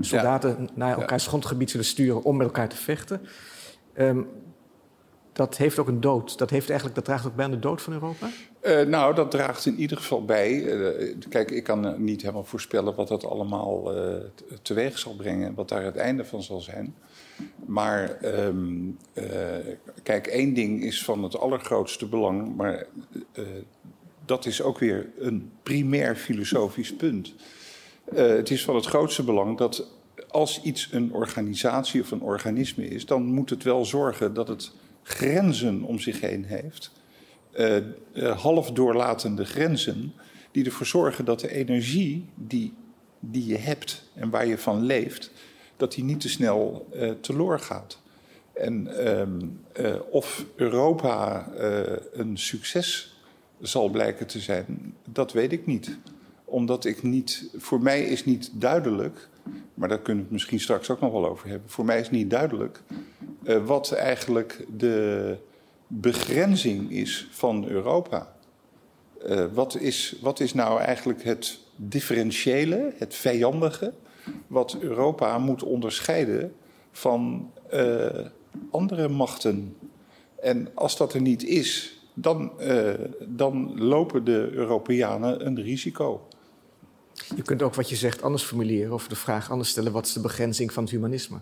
soldaten 0.00 0.56
ja. 0.60 0.66
naar 0.74 0.98
elkaars 0.98 1.26
grondgebied 1.26 1.70
zullen 1.70 1.86
sturen 1.86 2.22
om 2.22 2.36
met 2.36 2.46
elkaar 2.46 2.68
te 2.68 2.76
vechten. 2.76 3.20
Um, 3.98 4.28
dat 5.34 5.56
heeft 5.56 5.78
ook 5.78 5.88
een 5.88 6.00
dood. 6.00 6.38
Dat, 6.38 6.50
heeft 6.50 6.66
eigenlijk, 6.66 6.98
dat 6.98 7.04
draagt 7.04 7.26
ook 7.26 7.34
bij 7.34 7.44
aan 7.44 7.50
de 7.50 7.58
dood 7.58 7.82
van 7.82 7.92
Europa? 7.92 8.28
Uh, 8.62 8.80
nou, 8.80 9.14
dat 9.14 9.30
draagt 9.30 9.66
in 9.66 9.76
ieder 9.76 9.96
geval 9.96 10.24
bij. 10.24 10.52
Uh, 10.52 11.14
kijk, 11.28 11.50
ik 11.50 11.64
kan 11.64 12.04
niet 12.04 12.20
helemaal 12.20 12.44
voorspellen 12.44 12.94
wat 12.94 13.08
dat 13.08 13.24
allemaal 13.24 13.96
uh, 13.96 14.14
teweeg 14.62 14.98
zal 14.98 15.14
brengen. 15.14 15.54
Wat 15.54 15.68
daar 15.68 15.84
het 15.84 15.96
einde 15.96 16.24
van 16.24 16.42
zal 16.42 16.60
zijn. 16.60 16.94
Maar 17.66 18.18
um, 18.24 18.98
kijk, 20.02 20.26
één 20.26 20.54
ding 20.54 20.84
is 20.84 21.04
van 21.04 21.22
het 21.22 21.38
allergrootste 21.38 22.06
belang. 22.06 22.56
Maar 22.56 22.86
dat 24.24 24.46
is 24.46 24.62
ook 24.62 24.78
weer 24.78 25.08
een 25.18 25.50
primair 25.62 26.16
filosofisch 26.16 26.94
punt. 26.94 27.34
Het 28.14 28.50
is 28.50 28.64
van 28.64 28.74
het 28.74 28.86
grootste 28.86 29.22
belang 29.22 29.58
dat 29.58 29.86
als 30.28 30.62
iets 30.62 30.88
een 30.92 31.12
organisatie 31.12 32.00
of 32.00 32.10
een 32.10 32.22
organisme 32.22 32.88
is, 32.88 33.06
dan 33.06 33.22
moet 33.22 33.50
het 33.50 33.62
wel 33.62 33.84
zorgen 33.84 34.34
dat 34.34 34.48
het 34.48 34.72
grenzen 35.02 35.82
om 35.82 35.98
zich 35.98 36.20
heen 36.20 36.44
heeft. 36.44 36.90
Uh, 37.54 38.36
half 38.36 38.70
doorlatende 38.70 39.44
grenzen, 39.44 40.12
die 40.50 40.64
ervoor 40.64 40.86
zorgen 40.86 41.24
dat 41.24 41.40
de 41.40 41.52
energie 41.52 42.28
die, 42.34 42.72
die 43.20 43.46
je 43.46 43.58
hebt 43.58 44.10
en 44.14 44.30
waar 44.30 44.46
je 44.46 44.58
van 44.58 44.82
leeft, 44.82 45.30
dat 45.76 45.92
die 45.92 46.04
niet 46.04 46.20
te 46.20 46.28
snel 46.28 46.88
uh, 46.94 47.10
teloor 47.20 47.58
gaat. 47.58 47.98
En 48.52 49.08
um, 49.20 49.60
of 50.10 50.44
Europa 50.56 51.48
een 52.12 52.38
succes 52.38 53.16
zal 53.60 53.88
blijken 53.88 54.26
te 54.26 54.40
zijn, 54.40 54.94
dat 55.04 55.32
weet 55.32 55.52
ik 55.52 55.66
niet. 55.66 55.98
Omdat 56.54 56.84
ik 56.84 57.02
niet, 57.02 57.48
voor 57.56 57.82
mij 57.82 58.04
is 58.04 58.24
niet 58.24 58.50
duidelijk, 58.52 59.28
maar 59.74 59.88
daar 59.88 59.98
kunnen 59.98 60.16
we 60.16 60.22
het 60.22 60.32
misschien 60.32 60.60
straks 60.60 60.90
ook 60.90 61.00
nog 61.00 61.12
wel 61.12 61.28
over 61.28 61.48
hebben. 61.48 61.70
Voor 61.70 61.84
mij 61.84 62.00
is 62.00 62.10
niet 62.10 62.30
duidelijk 62.30 62.82
uh, 63.44 63.66
wat 63.66 63.92
eigenlijk 63.92 64.66
de 64.76 65.36
begrenzing 65.86 66.90
is 66.90 67.28
van 67.30 67.68
Europa. 67.68 68.36
Uh, 69.26 69.44
wat, 69.52 69.80
is, 69.80 70.16
wat 70.20 70.40
is 70.40 70.54
nou 70.54 70.80
eigenlijk 70.80 71.24
het 71.24 71.58
differentiële, 71.76 72.92
het 72.96 73.14
vijandige, 73.14 73.92
wat 74.46 74.76
Europa 74.80 75.38
moet 75.38 75.62
onderscheiden 75.62 76.54
van 76.92 77.50
uh, 77.72 78.06
andere 78.70 79.08
machten? 79.08 79.76
En 80.40 80.68
als 80.74 80.96
dat 80.96 81.14
er 81.14 81.20
niet 81.20 81.44
is, 81.44 81.98
dan, 82.14 82.52
dan 83.28 83.82
lopen 83.82 84.24
de 84.24 84.50
Europeanen 84.52 85.46
een 85.46 85.62
risico. 85.62 86.28
Je 87.36 87.42
kunt 87.42 87.62
ook 87.62 87.74
wat 87.74 87.88
je 87.88 87.96
zegt 87.96 88.22
anders 88.22 88.42
formuleren 88.42 88.92
of 88.92 89.08
de 89.08 89.16
vraag 89.16 89.50
anders 89.50 89.70
stellen: 89.70 89.92
wat 89.92 90.06
is 90.06 90.12
de 90.12 90.20
begrenzing 90.20 90.72
van 90.72 90.82
het 90.82 90.92
humanisme? 90.92 91.38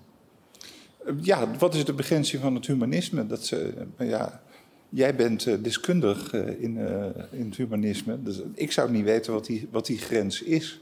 Ja, 1.21 1.57
wat 1.59 1.75
is 1.75 1.85
de 1.85 1.93
begrenzing 1.93 2.43
van 2.43 2.55
het 2.55 2.67
humanisme? 2.67 3.27
Dat, 3.27 3.51
uh, 3.99 4.09
ja, 4.09 4.43
jij 4.89 5.17
bent 5.17 5.47
uh, 5.47 5.55
deskundig 5.63 6.33
in, 6.33 6.77
in 7.31 7.45
het 7.47 7.57
humanisme. 7.57 8.23
Dus 8.23 8.43
ik 8.55 8.73
zou 8.73 8.91
niet 8.91 9.05
weten 9.05 9.33
wat 9.33 9.47
die, 9.47 9.69
wat 9.71 9.87
die 9.87 9.99
grens 9.99 10.43
is. 10.43 10.81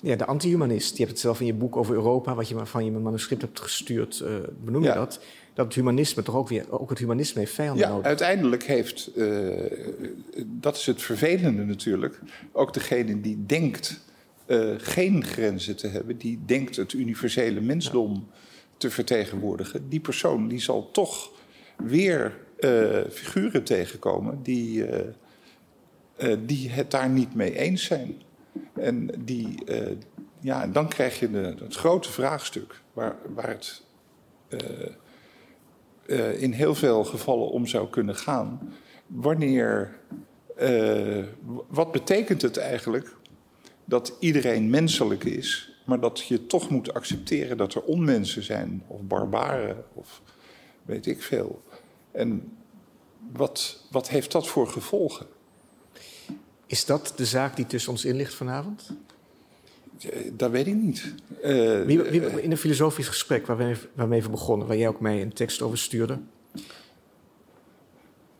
Ja, 0.00 0.16
de 0.16 0.26
anti-humanist. 0.26 0.90
Je 0.90 0.98
hebt 0.98 1.10
het 1.10 1.20
zelf 1.20 1.40
in 1.40 1.46
je 1.46 1.54
boek 1.54 1.76
over 1.76 1.94
Europa, 1.94 2.34
wat 2.34 2.48
je 2.48 2.66
van 2.66 2.84
je 2.84 2.90
manuscript 2.90 3.42
hebt 3.42 3.60
gestuurd, 3.60 4.24
benoem 4.64 4.82
je 4.82 4.88
Ja. 4.88 4.94
dat. 4.94 5.20
Dat 5.54 5.64
het 5.66 5.74
humanisme 5.74 6.22
toch 6.22 6.34
ook 6.34 6.48
weer, 6.48 6.70
ook 6.70 6.90
het 6.90 6.98
humanisme 6.98 7.40
heeft 7.40 7.52
vijanden 7.54 7.86
Ja, 7.86 7.90
nodig. 7.90 8.06
uiteindelijk 8.06 8.64
heeft, 8.64 9.10
eh, 9.16 9.50
dat 10.46 10.76
is 10.76 10.86
het 10.86 11.02
vervelende 11.02 11.64
natuurlijk, 11.64 12.20
ook 12.52 12.74
degene 12.74 13.20
die 13.20 13.46
denkt 13.46 14.00
eh, 14.46 14.70
geen 14.76 15.24
grenzen 15.24 15.76
te 15.76 15.86
hebben, 15.86 16.18
die 16.18 16.40
denkt 16.46 16.76
het 16.76 16.92
universele 16.92 17.60
mensdom 17.60 18.28
te 18.76 18.90
vertegenwoordigen, 18.90 19.88
die 19.88 20.00
persoon 20.00 20.48
die 20.48 20.60
zal 20.60 20.90
toch 20.90 21.30
weer 21.76 22.38
eh, 22.58 23.00
figuren 23.10 23.64
tegenkomen 23.64 24.42
die, 24.42 24.84
die 26.38 26.70
het 26.70 26.90
daar 26.90 27.08
niet 27.08 27.34
mee 27.34 27.58
eens 27.58 27.84
zijn. 27.84 28.22
En 28.74 29.10
die, 29.18 29.64
ja, 30.40 30.66
dan 30.66 30.88
krijg 30.88 31.20
je 31.20 31.30
de, 31.30 31.54
het 31.58 31.74
grote 31.74 32.10
vraagstuk 32.10 32.80
waar, 32.92 33.16
waar 33.34 33.48
het 33.48 33.82
eh, 36.06 36.42
in 36.42 36.52
heel 36.52 36.74
veel 36.74 37.04
gevallen 37.04 37.50
om 37.50 37.66
zou 37.66 37.88
kunnen 37.88 38.16
gaan. 38.16 38.72
Wanneer, 39.06 39.98
eh, 40.56 41.24
wat 41.68 41.92
betekent 41.92 42.42
het 42.42 42.56
eigenlijk 42.56 43.16
dat 43.84 44.16
iedereen 44.18 44.70
menselijk 44.70 45.24
is, 45.24 45.76
maar 45.84 46.00
dat 46.00 46.26
je 46.26 46.46
toch 46.46 46.70
moet 46.70 46.94
accepteren 46.94 47.56
dat 47.56 47.74
er 47.74 47.82
onmensen 47.82 48.42
zijn, 48.42 48.82
of 48.86 49.00
barbaren, 49.00 49.84
of 49.92 50.22
weet 50.82 51.06
ik 51.06 51.22
veel. 51.22 51.62
En 52.10 52.56
wat, 53.32 53.84
wat 53.90 54.08
heeft 54.08 54.32
dat 54.32 54.46
voor 54.46 54.68
gevolgen? 54.68 55.26
Is 56.66 56.84
dat 56.84 57.12
de 57.16 57.26
zaak 57.26 57.56
die 57.56 57.66
tussen 57.66 57.90
ons 57.90 58.04
in 58.04 58.16
ligt 58.16 58.34
vanavond? 58.34 58.90
Eh, 60.10 60.30
Dat 60.36 60.50
weet 60.50 60.66
ik 60.66 60.74
niet. 60.74 61.14
Eh, 61.42 61.82
Wie, 61.82 62.00
wie- 62.02 62.42
in 62.42 62.50
een 62.50 62.56
filosofisch 62.56 63.08
gesprek 63.08 63.46
waar 63.46 63.56
we, 63.56 63.76
waar 63.94 64.08
we 64.08 64.14
even 64.14 64.30
begonnen, 64.30 64.66
waar 64.66 64.76
jij 64.76 64.88
ook 64.88 65.00
mij 65.00 65.22
een 65.22 65.32
tekst 65.32 65.62
over 65.62 65.78
stuurde. 65.78 66.18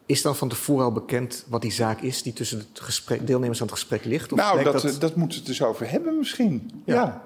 Is 0.07 0.23
dan 0.23 0.37
van 0.37 0.49
tevoren 0.49 0.85
al 0.85 0.93
bekend 0.93 1.45
wat 1.49 1.63
die 1.63 1.73
zaak 1.73 2.01
is 2.01 2.23
die 2.23 2.33
tussen 2.33 2.59
de 2.73 2.83
gesprek, 2.83 3.27
deelnemers 3.27 3.61
aan 3.61 3.67
het 3.67 3.75
gesprek 3.77 4.05
ligt? 4.05 4.33
Of 4.33 4.39
nou, 4.39 4.61
blijkt 4.61 4.83
dat, 4.83 5.01
dat... 5.01 5.17
moeten 5.17 5.39
we 5.39 5.45
het 5.49 5.59
dus 5.59 5.67
over 5.67 5.91
hebben 5.91 6.19
misschien. 6.19 6.71
Ja. 6.85 6.95
Ja. 6.95 7.25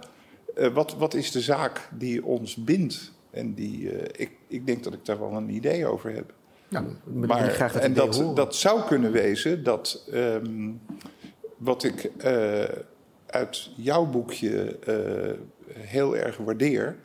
Eh, 0.54 0.72
wat, 0.74 0.94
wat 0.96 1.14
is 1.14 1.30
de 1.30 1.40
zaak 1.40 1.88
die 1.98 2.24
ons 2.24 2.54
bindt? 2.56 3.12
En 3.30 3.54
die, 3.54 3.90
eh, 3.90 4.22
ik, 4.26 4.30
ik 4.48 4.66
denk 4.66 4.84
dat 4.84 4.92
ik 4.92 5.04
daar 5.04 5.18
wel 5.18 5.32
een 5.32 5.48
idee 5.50 5.86
over 5.86 6.12
heb. 6.14 6.32
Nou, 6.68 6.86
Maar, 7.14 7.50
graag 7.50 7.72
dat 7.72 7.82
en 7.82 7.94
dat, 7.94 8.16
horen. 8.16 8.34
dat 8.34 8.56
zou 8.56 8.80
kunnen 8.82 9.12
wezen 9.12 9.62
dat 9.62 10.04
ehm, 10.12 10.70
wat 11.56 11.84
ik 11.84 12.04
eh, 12.16 12.64
uit 13.26 13.70
jouw 13.76 14.06
boekje 14.06 14.78
eh, 14.78 15.32
heel 15.78 16.16
erg 16.16 16.36
waardeer, 16.36 16.96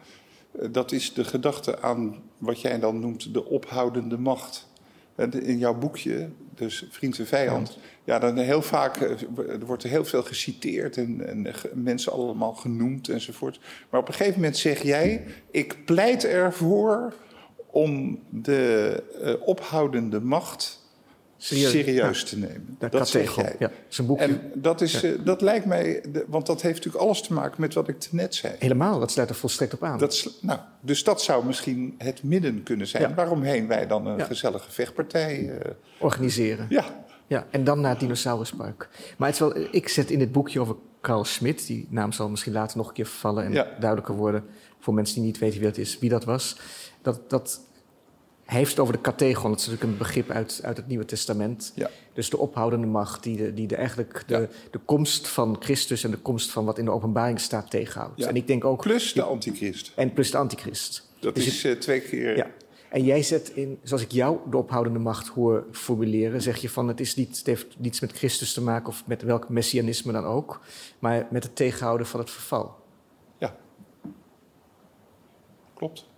eh, 0.52 0.68
dat 0.72 0.92
is 0.92 1.14
de 1.14 1.24
gedachte 1.24 1.82
aan 1.82 2.24
wat 2.38 2.62
jij 2.62 2.80
dan 2.80 3.00
noemt 3.00 3.34
de 3.34 3.46
ophoudende 3.46 4.18
macht. 4.18 4.70
En 5.16 5.44
In 5.44 5.58
jouw 5.58 5.78
boekje, 5.78 6.30
dus 6.56 6.88
Vriend 6.90 7.20
en 7.20 7.28
Vijand, 7.28 7.78
ja, 8.04 8.20
dan 8.20 8.38
heel 8.38 8.62
vaak 8.62 8.98
eh, 8.98 9.10
er 9.48 9.66
wordt 9.66 9.84
er 9.84 9.90
heel 9.90 10.06
veel 10.06 10.24
geciteerd 10.24 10.98
en, 10.98 11.28
en 11.28 11.48
mensen 11.74 12.12
allemaal 12.12 12.54
genoemd 12.54 13.10
enzovoort. 13.10 13.60
Maar 13.90 14.00
op 14.00 14.08
een 14.08 14.14
gegeven 14.14 14.40
moment 14.40 14.58
zeg 14.58 14.82
jij: 14.82 15.26
Ik 15.52 15.86
pleit 15.86 16.26
ervoor 16.26 17.14
om 17.72 18.20
de 18.30 19.04
eh, 19.22 19.34
ophoudende 19.48 20.22
macht 20.22 20.81
Serieus, 21.44 22.24
te 22.24 22.38
nemen. 22.38 22.78
Dat 22.92 23.10
zeg 23.10 23.36
jij. 23.36 23.56
Ja, 23.60 23.72
zijn 23.88 24.08
boekje. 24.08 24.26
En 24.26 24.52
dat, 24.56 24.82
is, 24.82 25.04
eh, 25.04 25.12
dat 25.24 25.42
lijkt 25.42 25.66
mij, 25.66 26.04
de- 26.12 26.26
want 26.28 26.46
dat 26.46 26.62
heeft 26.62 26.76
natuurlijk 26.76 27.04
alles 27.04 27.22
te 27.22 27.34
maken 27.34 27.62
met 27.62 27.74
wat 27.74 27.88
ik 27.88 28.08
net 28.12 28.36
zei. 28.36 28.54
Helemaal, 28.60 29.00
dat 29.00 29.12
sluit 29.12 29.30
er 29.30 29.36
volstrekt 29.36 29.74
op 29.74 29.84
aan. 29.84 29.98
Dat, 29.98 30.34
nou, 30.42 30.60
dus 30.82 31.04
dat 31.04 31.22
zou 31.22 31.46
misschien 31.46 31.96
het 31.98 32.24
midden 32.24 32.64
kunnen 32.64 32.88
zijn. 32.88 33.04
Ja. 33.10 33.14
Waaromheen 33.14 33.68
wij 33.68 33.88
dan 33.88 34.06
een 34.08 34.22
gezellige 34.26 34.72
vechtpartij. 34.72 35.50
eh, 35.50 35.72
Organiseren. 36.00 36.66
ja, 36.70 37.06
Ja, 37.28 37.48
en 37.52 37.64
dan 37.64 37.82
naar 37.82 37.92
het 37.92 38.00
dinosauruspark. 38.00 38.90
Maar 39.18 39.28
het 39.28 39.36
is 39.42 39.42
wel, 39.54 39.68
ik 39.72 39.88
zet 39.88 40.10
in 40.12 40.20
dit 40.20 40.32
boekje 40.32 40.60
over 40.60 40.76
Carl 41.02 41.24
Schmitt, 41.26 41.68
die 41.68 41.88
naam 41.90 42.12
zal 42.12 42.30
misschien 42.30 42.54
later 42.54 42.78
nog 42.78 42.88
een 42.88 42.94
keer 42.94 43.06
vallen 43.06 43.44
en 43.46 43.52
duidelijker 43.80 44.16
worden 44.16 44.44
voor 44.80 44.94
mensen 44.94 45.16
die 45.16 45.24
niet 45.24 45.38
weten 45.40 45.60
wie 45.60 45.68
dat 45.68 45.78
is, 45.78 46.00
wie 46.00 46.10
dat 46.10 46.24
was. 46.24 46.58
Dat, 47.02 47.30
dat, 47.30 47.62
hij 48.52 48.60
heeft 48.60 48.72
het 48.72 48.80
over 48.80 48.94
de 48.94 49.02
categon, 49.02 49.50
dat 49.52 49.60
is 49.60 49.66
natuurlijk 49.66 49.92
een 49.92 49.98
begrip 49.98 50.30
uit, 50.30 50.60
uit 50.64 50.78
het 50.78 50.88
Nieuwe 50.88 51.06
Testament. 51.06 51.72
Ja. 51.76 51.90
Dus 52.14 52.30
de 52.30 52.38
ophoudende 52.38 52.88
macht, 52.88 53.24
die, 53.24 53.38
de, 53.38 53.54
die 53.54 53.68
de, 53.68 53.76
eigenlijk 53.76 54.24
de, 54.28 54.38
Ja. 54.38 54.48
de 54.72 54.80
komst 54.86 55.28
van 55.28 55.56
Christus 55.60 56.04
en 56.04 56.12
de 56.12 56.18
komst 56.18 56.52
van 56.52 56.66
wat 56.66 56.78
in 56.78 56.86
de 56.86 56.92
openbaring 56.92 57.40
staat 57.40 57.70
tegenhoudt. 57.70 58.20
Ja. 58.20 58.28
En 58.28 58.36
ik 58.36 58.48
denk 58.48 58.66
ook. 58.66 58.82
plus 58.82 59.14
de 59.14 59.22
antichrist. 59.22 59.92
En 59.96 60.14
plus 60.14 60.32
de 60.32 60.38
antichrist. 60.38 61.10
Dat 61.20 61.36
Dus 61.36 61.46
is 61.48 61.64
eh, 61.64 61.72
twee 61.72 62.02
keer. 62.02 62.36
Ja. 62.38 62.48
En 62.90 63.04
jij 63.04 63.24
zet 63.24 63.50
in, 63.50 63.80
zoals 63.84 64.04
ik 64.04 64.12
jou 64.12 64.38
de 64.50 64.58
ophoudende 64.58 65.00
macht 65.00 65.28
hoor 65.28 65.66
formuleren, 65.72 66.42
zeg 66.42 66.58
je 66.58 66.70
van 66.70 66.88
het, 66.88 67.00
is 67.00 67.16
niet, 67.16 67.38
het 67.38 67.46
heeft 67.46 67.80
niets 67.80 68.00
met 68.00 68.12
Christus 68.12 68.54
te 68.54 68.62
maken 68.62 68.88
of 68.88 69.04
met 69.08 69.22
welk 69.22 69.50
messianisme 69.50 70.12
dan 70.12 70.26
ook, 70.26 70.62
maar 71.00 71.28
met 71.30 71.44
het 71.44 71.56
tegenhouden 71.56 72.08
van 72.08 72.20
het 72.20 72.30
verval. 72.32 72.76
ja. 73.38 73.56
Klopt. 75.74 76.10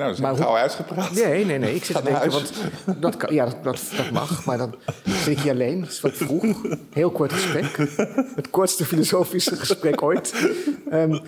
Nou, 0.00 0.12
dat 0.12 0.18
is 0.20 0.24
Maar 0.24 0.34
maar 0.36 0.40
hoe- 0.40 0.50
gauw 0.50 0.62
uitgepraat. 0.62 1.10
Nee, 1.12 1.44
nee, 1.44 1.58
nee. 1.58 1.74
Ik 1.74 1.84
zit 1.84 1.96
te 1.96 2.02
denken, 2.02 2.30
want 2.30 2.52
dat, 3.00 3.16
kan, 3.16 3.34
ja, 3.34 3.44
dat, 3.44 3.62
dat, 3.64 3.80
dat 3.96 4.10
mag, 4.10 4.44
maar 4.44 4.58
dan 4.58 4.74
zit 5.04 5.26
ik 5.26 5.38
hier 5.40 5.52
alleen. 5.52 5.80
Het 5.82 5.90
is 5.92 6.00
wat 6.00 6.12
vroeg. 6.12 6.62
Heel 6.92 7.10
kort 7.10 7.32
gesprek. 7.32 7.76
Het 8.34 8.50
kortste 8.50 8.84
filosofische 8.84 9.56
gesprek 9.56 10.02
ooit. 10.02 10.34
Ehm, 10.90 11.18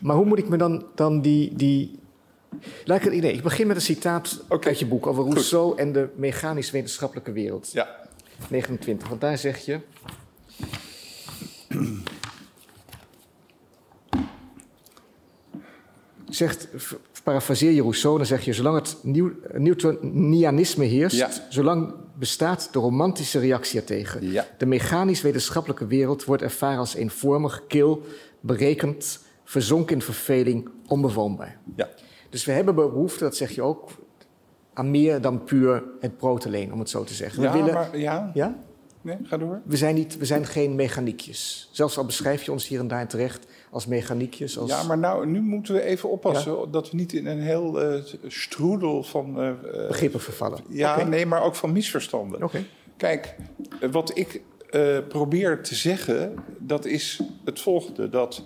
maar 0.00 0.16
hoe 0.16 0.24
moet 0.24 0.38
ik 0.38 0.48
me 0.48 0.56
dan, 0.56 0.84
dan 0.94 1.20
die, 1.20 1.54
die... 1.54 1.98
Laat 2.84 2.98
ik, 3.04 3.12
het- 3.12 3.22
nee, 3.22 3.32
ik 3.32 3.42
begin 3.42 3.66
met 3.66 3.76
een 3.76 3.82
citaat 3.82 4.42
uit 4.48 4.78
je 4.78 4.86
boek 4.86 5.06
over 5.06 5.24
Rousseau 5.24 5.78
en 5.78 5.92
de 5.92 6.08
mechanisch-wetenschappelijke 6.16 7.32
wereld. 7.32 7.72
Ja, 7.72 7.88
29, 8.48 9.08
want 9.08 9.20
daar 9.20 9.38
zeg 9.38 9.58
je. 9.64 9.80
Zegt, 16.28 16.68
parafraseer 17.22 17.70
je 17.70 17.80
Rousseau, 17.80 18.16
dan 18.16 18.26
zeg 18.26 18.44
je: 18.44 18.52
zolang 18.52 18.74
het 18.76 18.96
nieuw, 19.02 19.32
Newtonianisme 19.52 20.84
heerst, 20.84 21.16
Ja. 21.16 21.28
zolang 21.48 21.94
bestaat 22.18 22.68
de 22.72 22.78
romantische 22.78 23.38
reactie 23.38 23.80
ertegen. 23.80 24.30
Ja. 24.30 24.46
De 24.58 24.66
mechanisch-wetenschappelijke 24.66 25.86
wereld 25.86 26.24
wordt 26.24 26.42
ervaren 26.42 26.78
als 26.78 26.94
eenvormig, 26.94 27.62
kil, 27.68 28.02
berekend, 28.40 29.20
verzonken 29.44 29.94
in 29.94 30.02
verveling, 30.02 30.68
onbewoonbaar. 30.86 31.58
ja. 31.76 31.88
Dus 32.30 32.44
we 32.44 32.52
hebben 32.52 32.74
behoefte, 32.74 33.24
dat 33.24 33.36
zeg 33.36 33.50
je 33.50 33.62
ook, 33.62 33.90
aan 34.72 34.90
meer 34.90 35.20
dan 35.20 35.44
puur 35.44 35.82
het 36.00 36.16
brood 36.16 36.46
alleen, 36.46 36.72
om 36.72 36.78
het 36.78 36.90
zo 36.90 37.04
te 37.04 37.14
zeggen. 37.14 37.42
ja 37.42 37.52
we 37.52 37.58
willen, 37.58 37.74
maar 37.74 37.98
ja. 37.98 38.30
ja? 38.34 38.58
Nee, 39.00 39.16
ga 39.22 39.36
door. 39.36 39.60
We 39.64 39.76
zijn, 39.76 39.94
niet, 39.94 40.18
we 40.18 40.24
zijn 40.24 40.46
geen 40.46 40.74
mechaniekjes. 40.74 41.68
Zelfs 41.72 41.98
al 41.98 42.04
beschrijf 42.04 42.42
je 42.42 42.52
ons 42.52 42.68
hier 42.68 42.80
en 42.80 42.88
daar 42.88 43.08
terecht 43.08 43.46
als 43.72 43.86
mechaniekjes. 43.86 44.58
Als... 44.58 44.70
Ja, 44.70 44.82
maar 44.82 44.98
nou, 44.98 45.26
nu 45.26 45.40
moeten 45.40 45.74
we 45.74 45.82
even 45.82 46.10
oppassen 46.10 46.70
dat 46.70 46.90
we 46.90 46.96
niet 46.96 47.12
in 47.12 47.26
een 47.26 47.40
heel 47.40 47.82
eh 47.82 48.02
stroedel 48.26 49.02
van. 49.02 49.40
eh, 49.40 49.52
Begrippen 49.88 50.20
vervallen. 50.20 50.58
ja, 50.68 51.02
nee, 51.04 51.26
maar 51.26 51.42
ook 51.42 51.54
van 51.54 51.72
misverstanden. 51.72 52.42
Oké. 52.42 52.64
Kijk, 52.96 53.36
wat 53.90 54.16
ik 54.18 54.40
probeer 55.08 55.62
te 55.62 55.74
zeggen, 55.74 56.34
dat 56.58 56.84
is 56.84 57.20
het 57.44 57.60
volgende. 57.60 58.08
Dat, 58.08 58.42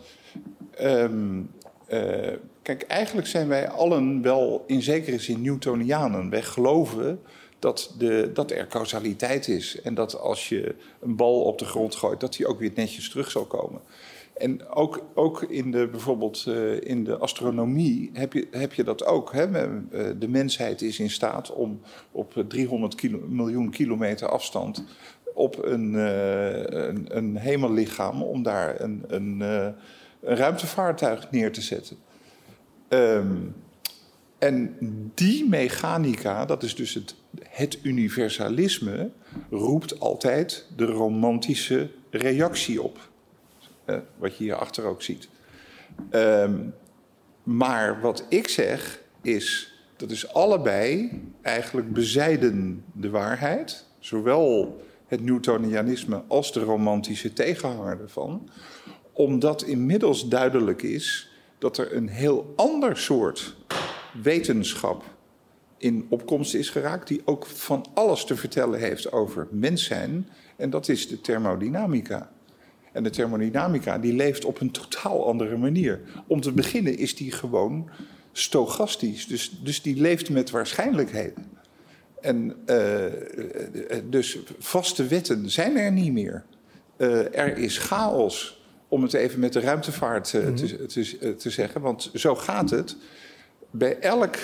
ehm, 0.76 1.40
eh, 1.86 2.32
kijk, 2.62 2.82
eigenlijk 2.82 3.26
zijn 3.26 3.48
wij 3.48 3.68
allen 3.68 4.22
wel 4.22 4.64
in 4.66 4.82
zekere 4.82 5.18
zin 5.18 5.42
Newtonianen. 5.42 6.30
Wij 6.30 6.42
geloven 6.42 7.20
dat, 7.58 7.94
de, 7.98 8.30
dat 8.34 8.50
er 8.50 8.66
causaliteit 8.66 9.48
is. 9.48 9.80
En 9.80 9.94
dat 9.94 10.18
als 10.18 10.48
je 10.48 10.74
een 11.00 11.16
bal 11.16 11.42
op 11.42 11.58
de 11.58 11.64
grond 11.64 11.94
gooit, 11.94 12.20
dat 12.20 12.32
die 12.32 12.46
ook 12.46 12.58
weer 12.58 12.72
netjes 12.74 13.10
terug 13.10 13.30
zal 13.30 13.44
komen. 13.44 13.80
En 14.36 14.68
ook, 14.68 15.04
ook 15.14 15.42
in 15.42 15.70
de, 15.70 15.88
bijvoorbeeld 15.88 16.44
eh, 16.46 16.80
in 16.80 17.04
de 17.04 17.16
astronomie 17.16 18.10
heb 18.12 18.32
je, 18.32 18.48
heb 18.50 18.72
je 18.72 18.84
dat 18.84 19.04
ook. 19.04 19.32
Hè? 19.32 19.44
Eh, 19.44 20.10
De 20.18 20.28
mensheid 20.28 20.82
is 20.82 20.98
in 20.98 21.10
staat 21.10 21.52
om 21.52 21.80
op 22.12 22.44
300 22.48 22.94
kilo- 22.94 23.26
miljoen 23.28 23.70
kilometer 23.70 24.28
afstand 24.28 24.84
op 25.34 25.64
een, 25.64 25.94
eh, 25.94 26.62
een, 26.62 27.16
een 27.16 27.36
hemellichaam, 27.36 28.22
om 28.22 28.42
daar 28.42 28.80
een, 28.80 29.04
een, 29.06 29.40
een 29.40 29.74
ruimtevaartuig 30.20 31.30
neer 31.30 31.52
te 31.52 31.60
zetten. 31.60 31.96
Ehm, 32.88 33.36
en 34.38 34.76
die 35.14 35.48
mechanica, 35.48 36.44
dat 36.44 36.62
is 36.62 36.74
dus 36.74 36.94
het, 36.94 37.14
het 37.48 37.78
universalisme, 37.82 39.10
roept 39.50 40.00
altijd 40.00 40.66
de 40.76 40.84
romantische 40.84 41.90
reactie 42.10 42.82
op. 42.82 43.10
Eh, 43.86 43.96
wat 44.16 44.36
je 44.36 44.44
hierachter 44.44 44.84
ook 44.84 45.02
ziet. 45.02 45.28
Ehm, 46.10 46.60
maar 47.42 48.00
wat 48.00 48.26
ik 48.28 48.48
zeg 48.48 49.02
is, 49.22 49.74
dat 49.96 50.10
is 50.10 50.32
allebei 50.32 51.20
eigenlijk 51.42 51.92
bezijden 51.92 52.84
de 52.92 53.10
waarheid. 53.10 53.84
Zowel 53.98 54.80
het 55.06 55.20
Newtonianisme 55.20 56.22
als 56.28 56.52
de 56.52 56.60
romantische 56.60 57.32
tegenhanger 57.32 58.00
ervan, 58.00 58.50
omdat 59.12 59.62
inmiddels 59.62 60.28
duidelijk 60.28 60.82
is 60.82 61.30
dat 61.58 61.78
er 61.78 61.96
een 61.96 62.08
heel 62.08 62.52
ander 62.56 62.96
soort 62.96 63.56
wetenschap 64.22 65.04
in 65.78 66.06
opkomst 66.08 66.54
is 66.54 66.70
geraakt, 66.70 67.08
die 67.08 67.22
ook 67.24 67.46
van 67.46 67.86
alles 67.94 68.24
te 68.24 68.36
vertellen 68.36 68.78
heeft 68.78 69.12
over 69.12 69.48
mens 69.50 69.84
zijn, 69.84 70.28
en 70.56 70.70
dat 70.70 70.88
is 70.88 71.08
de 71.08 71.20
thermodynamica. 71.20 72.30
En 72.96 73.02
de 73.02 73.10
thermodynamica 73.10 73.98
die 73.98 74.12
leeft 74.12 74.44
op 74.44 74.60
een 74.60 74.70
totaal 74.70 75.26
andere 75.26 75.56
manier. 75.56 76.00
Om 76.26 76.40
te 76.40 76.52
beginnen 76.52 76.98
is 76.98 77.16
die 77.16 77.32
gewoon 77.32 77.90
stochastisch, 78.32 79.26
dus, 79.26 79.58
dus 79.62 79.82
die 79.82 80.00
leeft 80.00 80.30
met 80.30 80.50
waarschijnlijkheden. 80.50 81.46
En 82.20 82.56
uh, 82.66 83.04
dus 84.10 84.38
vaste 84.58 85.06
wetten 85.06 85.50
zijn 85.50 85.76
er 85.76 85.92
niet 85.92 86.12
meer. 86.12 86.44
Uh, 86.96 87.38
er 87.38 87.58
is 87.58 87.78
chaos, 87.78 88.64
om 88.88 89.02
het 89.02 89.12
even 89.12 89.40
met 89.40 89.52
de 89.52 89.60
ruimtevaart 89.60 90.32
mm 90.32 90.40
-hmm. 90.40 90.54
te, 90.54 90.86
te, 90.86 91.36
te, 91.36 91.50
zeggen. 91.50 91.80
Want 91.80 92.10
zo 92.14 92.34
gaat 92.34 92.70
het 92.70 92.96
bij 93.70 93.98
elk, 93.98 94.36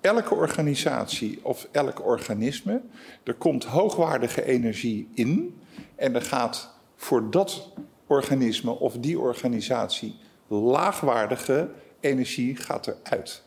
elke 0.00 0.34
organisatie 0.34 1.38
of 1.42 1.68
elk 1.70 2.06
organisme. 2.06 2.80
Er 3.24 3.34
komt 3.34 3.64
hoogwaardige 3.64 4.44
energie 4.44 5.08
in 5.14 5.54
en 5.96 6.14
er 6.14 6.22
gaat 6.22 6.77
voor 6.98 7.30
dat 7.30 7.72
organisme 8.06 8.70
of 8.70 8.96
die 8.98 9.18
organisatie 9.18 10.16
laagwaardige 10.46 11.68
energie 12.00 12.56
gaat 12.56 12.86
eruit. 12.86 13.42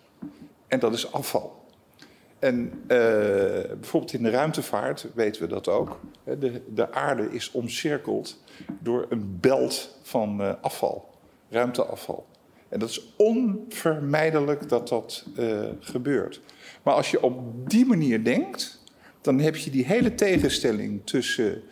En 0.67 0.79
dat 0.79 0.93
is 0.93 1.13
afval. 1.13 1.65
En 2.39 2.71
uh, 2.81 2.87
bijvoorbeeld 3.79 4.13
in 4.13 4.23
de 4.23 4.29
ruimtevaart 4.29 5.07
weten 5.13 5.41
we 5.41 5.47
dat 5.47 5.67
ook. 5.67 5.99
De, 6.23 6.61
de 6.73 6.93
aarde 6.93 7.29
is 7.31 7.51
omcirkeld 7.51 8.43
door 8.79 9.05
een 9.09 9.37
belt 9.39 9.97
van 10.01 10.41
uh, 10.41 10.53
afval, 10.61 11.09
ruimteafval. 11.49 12.25
En 12.69 12.79
dat 12.79 12.89
is 12.89 13.13
onvermijdelijk 13.17 14.69
dat 14.69 14.87
dat 14.87 15.25
uh, 15.37 15.59
gebeurt. 15.79 16.41
Maar 16.83 16.93
als 16.93 17.11
je 17.11 17.23
op 17.23 17.69
die 17.69 17.85
manier 17.85 18.23
denkt, 18.23 18.83
dan 19.21 19.39
heb 19.39 19.55
je 19.55 19.69
die 19.69 19.85
hele 19.85 20.15
tegenstelling 20.15 21.01
tussen 21.03 21.63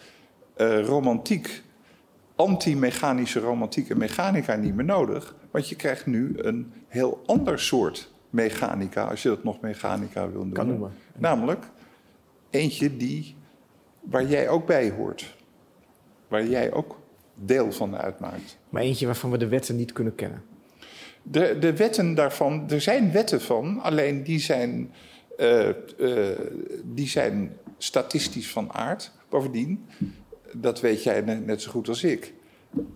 romantiek, 0.86 1.64
anti-mechanische 2.40 3.40
romantiek 3.40 3.90
en 3.90 3.98
mechanica 3.98 4.56
niet 4.56 4.76
meer 4.76 4.86
nodig. 4.86 5.36
Want 5.52 5.70
je 5.70 5.76
krijgt 5.76 6.06
nu 6.06 6.34
een 6.38 6.74
heel 6.88 7.22
ander 7.26 7.60
soort 7.60 8.12
mechanica, 8.30 9.04
als 9.04 9.22
je 9.22 9.30
dat 9.30 9.44
nog 9.44 9.62
mechanica 9.62 10.30
wil 10.30 10.46
noemen. 10.46 10.68
noemen. 10.68 10.92
Namelijk 11.18 11.66
eentje 12.50 12.98
die, 12.98 13.36
waar 14.00 14.26
jij 14.26 14.50
ook 14.50 14.66
bij 14.66 14.92
hoort. 14.92 15.36
Waar 16.28 16.48
jij 16.48 16.72
ook 16.72 17.00
deel 17.36 17.72
van 17.72 17.98
uitmaakt. 17.98 18.58
Maar 18.70 18.82
eentje 18.82 19.06
waarvan 19.06 19.32
we 19.32 19.38
de 19.38 19.48
wetten 19.48 19.76
niet 19.76 19.92
kunnen 19.92 20.16
kennen. 20.16 20.42
De, 21.24 21.58
de 21.60 21.76
wetten 21.76 22.16
daarvan, 22.16 22.70
er 22.70 22.82
zijn 22.82 23.12
wetten 23.12 23.42
van, 23.42 23.82
alleen 23.82 24.24
die 24.24 24.40
zijn, 24.40 24.92
uh, 25.38 25.70
uh, 25.98 26.28
die 26.84 27.08
zijn 27.08 27.58
statistisch 27.78 28.52
van 28.52 28.74
aard. 28.74 29.12
Bovendien, 29.30 29.86
dat 30.54 30.82
weet 30.82 31.04
jij 31.04 31.22
net, 31.22 31.62
zo 31.62 31.72
goed 31.72 31.88
als 31.88 32.04
ik. 32.04 32.34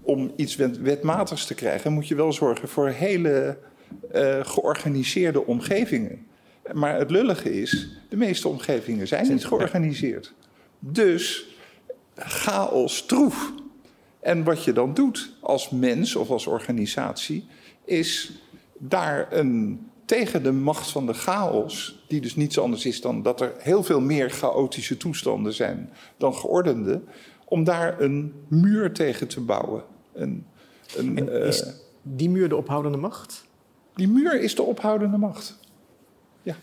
Om 0.01 0.31
iets 0.35 0.55
wet, 0.55 0.77
wetmatigs 0.77 1.45
te 1.45 1.53
krijgen, 1.53 1.93
moet 1.93 2.07
je 2.07 2.15
wel 2.15 2.33
zorgen 2.33 2.67
voor 2.67 2.89
hele 2.89 3.57
uh, 4.15 4.39
georganiseerde 4.45 5.45
omgevingen. 5.45 6.25
Maar 6.73 6.97
het 6.97 7.11
lullige 7.11 7.61
is, 7.61 7.97
de 8.09 8.17
meeste 8.17 8.47
omgevingen 8.47 9.07
zijn 9.07 9.27
niet 9.27 9.45
georganiseerd. 9.45 10.33
Dus 10.79 11.45
chaos 12.15 13.05
troef. 13.05 13.51
En 14.19 14.43
wat 14.43 14.63
je 14.63 14.73
dan 14.73 14.93
doet 14.93 15.33
als 15.39 15.69
mens 15.69 16.15
of 16.15 16.29
als 16.29 16.47
organisatie, 16.47 17.47
is 17.85 18.31
daar 18.77 19.27
een, 19.31 19.79
tegen 20.05 20.43
de 20.43 20.51
macht 20.51 20.91
van 20.91 21.05
de 21.05 21.13
chaos, 21.13 22.03
die 22.07 22.21
dus 22.21 22.35
niets 22.35 22.59
anders 22.59 22.85
is 22.85 23.01
dan 23.01 23.21
dat 23.21 23.41
er 23.41 23.53
heel 23.57 23.83
veel 23.83 24.01
meer 24.01 24.29
chaotische 24.29 24.97
toestanden 24.97 25.53
zijn 25.53 25.89
dan 26.17 26.35
geordende, 26.35 27.01
om 27.53 27.63
daar 27.63 28.01
een 28.01 28.33
muur 28.47 28.91
tegen 28.91 29.27
te 29.27 29.41
bouwen. 29.41 29.83
Een, 30.13 30.45
een, 30.95 31.17
en 31.17 31.45
is 31.47 31.61
uh, 31.61 31.69
die 32.01 32.29
muur 32.29 32.49
de 32.49 32.55
ophoudende 32.55 32.97
macht? 32.97 33.43
Die 33.95 34.07
muur 34.07 34.41
is 34.41 34.55
de 34.55 34.63
ophoudende 34.63 35.17
macht. 35.17 35.59
Ja. 36.43 36.55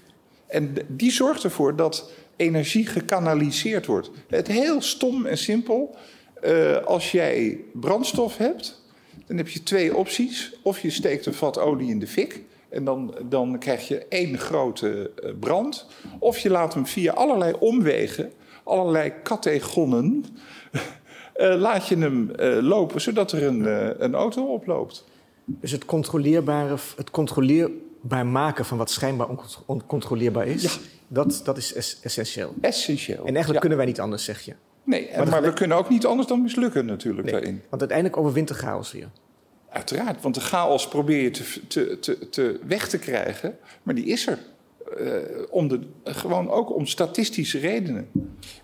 En 0.47 0.75
die 0.89 1.11
zorgt 1.11 1.45
ervoor 1.45 1.77
dat 1.77 2.11
energie 2.37 2.87
gekanaliseerd 2.87 3.87
wordt. 3.87 4.11
Het 4.29 4.47
heel 4.47 4.83
stom 4.83 5.27
en 5.27 5.39
simpel. 5.39 5.97
Uh, 6.45 6.77
als 6.77 7.13
jij 7.13 7.61
brandstof 7.73 8.37
hebt, 8.37 8.83
dan 9.27 9.37
heb 9.37 9.49
je 9.49 9.63
twee 9.63 9.97
opties. 9.97 10.53
Of 10.63 10.81
je 10.81 10.91
steekt 10.91 11.27
een 11.27 11.35
vat 11.35 11.59
olie 11.59 11.91
in 11.91 11.99
de 11.99 12.07
fik. 12.07 12.43
En 12.69 12.85
dan, 12.85 13.15
dan 13.29 13.59
krijg 13.59 13.89
je 13.89 14.07
één 14.09 14.39
grote 14.39 15.11
uh, 15.25 15.31
brand. 15.41 15.87
Of 16.19 16.39
je 16.39 16.51
laat 16.51 16.75
hem 16.75 16.87
via 16.87 17.13
allerlei 17.13 17.55
omwegen, 17.59 18.33
allerlei 18.71 19.13
categonnen, 19.23 20.25
uh, 20.73 21.55
laat 21.67 21.89
je 21.89 21.97
hem 21.97 22.31
lopen, 22.61 23.01
zodat 23.01 23.33
er 23.33 23.43
een, 23.43 23.65
een 24.05 24.15
auto 24.15 24.45
oploopt. 24.45 25.05
Dus 25.45 25.71
het 25.71 25.85
controleerbare, 25.85 26.77
het 26.97 27.11
controleerbaar 27.11 28.27
maken 28.27 28.65
van 28.65 28.79
wat 28.79 28.91
schijnbaar 28.91 29.29
oncontroleerbaar 29.67 30.47
is, 30.47 30.63
ja. 30.63 30.71
dat, 31.09 31.41
dat 31.45 31.57
is 31.57 31.75
essentieel. 32.03 32.55
Essentieel. 32.61 33.19
En 33.19 33.25
eigenlijk 33.25 33.55
ja. 33.55 33.61
kunnen 33.61 33.79
wij 33.79 33.87
niet 33.87 34.01
anders, 34.01 34.25
zeg 34.25 34.41
je. 34.41 34.55
Nee, 34.85 35.11
maar, 35.17 35.29
maar 35.29 35.43
we 35.43 35.53
kunnen 35.53 35.77
ook 35.77 35.89
niet 35.89 36.07
anders 36.07 36.29
dan 36.29 36.43
mislukken 36.43 36.87
natuurlijk 36.87 37.25
nee, 37.25 37.33
daarin. 37.33 37.63
Want 37.69 37.81
uiteindelijk 37.81 38.19
overwint 38.21 38.49
de 38.49 38.55
chaos 38.55 38.93
weer. 38.93 39.09
Uiteraard, 39.71 40.23
want 40.23 40.35
de 40.35 40.41
chaos 40.41 40.89
probeer 40.89 41.23
je 41.23 41.31
te, 41.31 41.67
te, 41.67 41.99
te, 41.99 42.29
te 42.29 42.61
weg 42.67 42.89
te 42.89 42.99
krijgen, 42.99 43.59
maar 43.83 43.95
die 43.95 44.05
is 44.05 44.27
er. 44.27 44.39
Uh, 44.99 45.17
om 45.51 45.69
de, 45.69 45.81
gewoon 46.05 46.51
ook 46.51 46.75
om 46.75 46.87
statistische 46.87 47.59
redenen. 47.59 48.11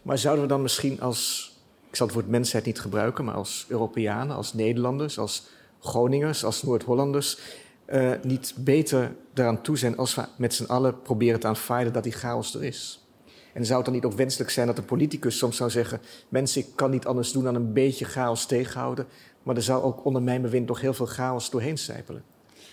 Maar 0.02 0.18
zouden 0.18 0.42
we 0.42 0.48
dan 0.48 0.62
misschien 0.62 1.00
als, 1.00 1.52
ik 1.88 1.96
zal 1.96 2.06
het 2.06 2.14
woord 2.14 2.28
mensheid 2.28 2.64
niet 2.64 2.80
gebruiken, 2.80 3.24
maar 3.24 3.34
als 3.34 3.66
Europeanen, 3.68 4.36
als 4.36 4.54
Nederlanders, 4.54 5.18
als 5.18 5.46
Groningers, 5.80 6.44
als 6.44 6.62
Noord-Hollanders, 6.62 7.38
uh, 7.86 8.12
niet 8.22 8.54
beter 8.58 9.14
eraan 9.34 9.62
toe 9.62 9.78
zijn 9.78 9.96
als 9.96 10.14
we 10.14 10.24
met 10.36 10.54
z'n 10.54 10.64
allen 10.64 11.02
proberen 11.02 11.40
te 11.40 11.46
aanvaarden 11.46 11.92
dat 11.92 12.02
die 12.02 12.12
chaos 12.12 12.54
er 12.54 12.64
is? 12.64 13.06
En 13.52 13.64
zou 13.64 13.76
het 13.76 13.84
dan 13.84 13.94
niet 13.94 14.04
ook 14.04 14.12
wenselijk 14.12 14.50
zijn 14.50 14.66
dat 14.66 14.78
een 14.78 14.84
politicus 14.84 15.38
soms 15.38 15.56
zou 15.56 15.70
zeggen: 15.70 16.00
Mensen, 16.28 16.60
ik 16.60 16.68
kan 16.74 16.90
niet 16.90 17.06
anders 17.06 17.32
doen 17.32 17.44
dan 17.44 17.54
een 17.54 17.72
beetje 17.72 18.04
chaos 18.04 18.46
tegenhouden. 18.46 19.06
Maar 19.42 19.56
er 19.56 19.62
zou 19.62 19.82
ook 19.82 20.04
onder 20.04 20.22
mijn 20.22 20.42
bewind 20.42 20.66
nog 20.66 20.80
heel 20.80 20.94
veel 20.94 21.06
chaos 21.06 21.50
doorheen 21.50 21.78
sijpelen. 21.78 22.22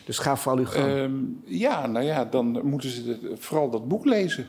Dus 0.06 0.18
ga 0.18 0.38
vooral 0.38 0.60
uw 0.60 0.66
gang. 0.66 0.92
Um, 0.92 1.42
ja, 1.46 1.88
nou 1.88 2.06
ja, 2.06 2.26
dan 2.26 2.60
moeten 2.64 2.90
ze 2.90 3.32
vooral 3.36 3.70
dat 3.70 3.88
boek 3.88 4.06
lezen. 4.06 4.48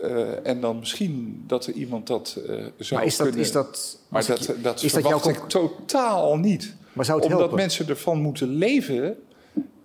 Uh, 0.00 0.46
en 0.46 0.60
dan 0.60 0.78
misschien 0.78 1.44
dat 1.46 1.66
er 1.66 1.72
iemand 1.72 2.06
dat 2.06 2.38
uh, 2.38 2.64
zou 2.76 3.00
maar 3.00 3.04
is 3.04 3.16
dat, 3.16 3.26
kunnen... 3.26 3.44
Is 3.44 3.52
dat, 3.52 3.98
maar 4.08 4.26
dat, 4.26 4.54
dat 4.62 4.82
is 4.82 4.92
verwacht 4.92 5.24
dat 5.24 5.36
ik 5.36 5.48
totaal 5.48 6.36
niet. 6.36 6.74
Maar 6.92 7.04
zou 7.04 7.16
het 7.18 7.26
Omdat 7.26 7.40
helpen? 7.40 7.58
mensen 7.58 7.88
ervan 7.88 8.20
moeten 8.20 8.48
leven... 8.48 9.16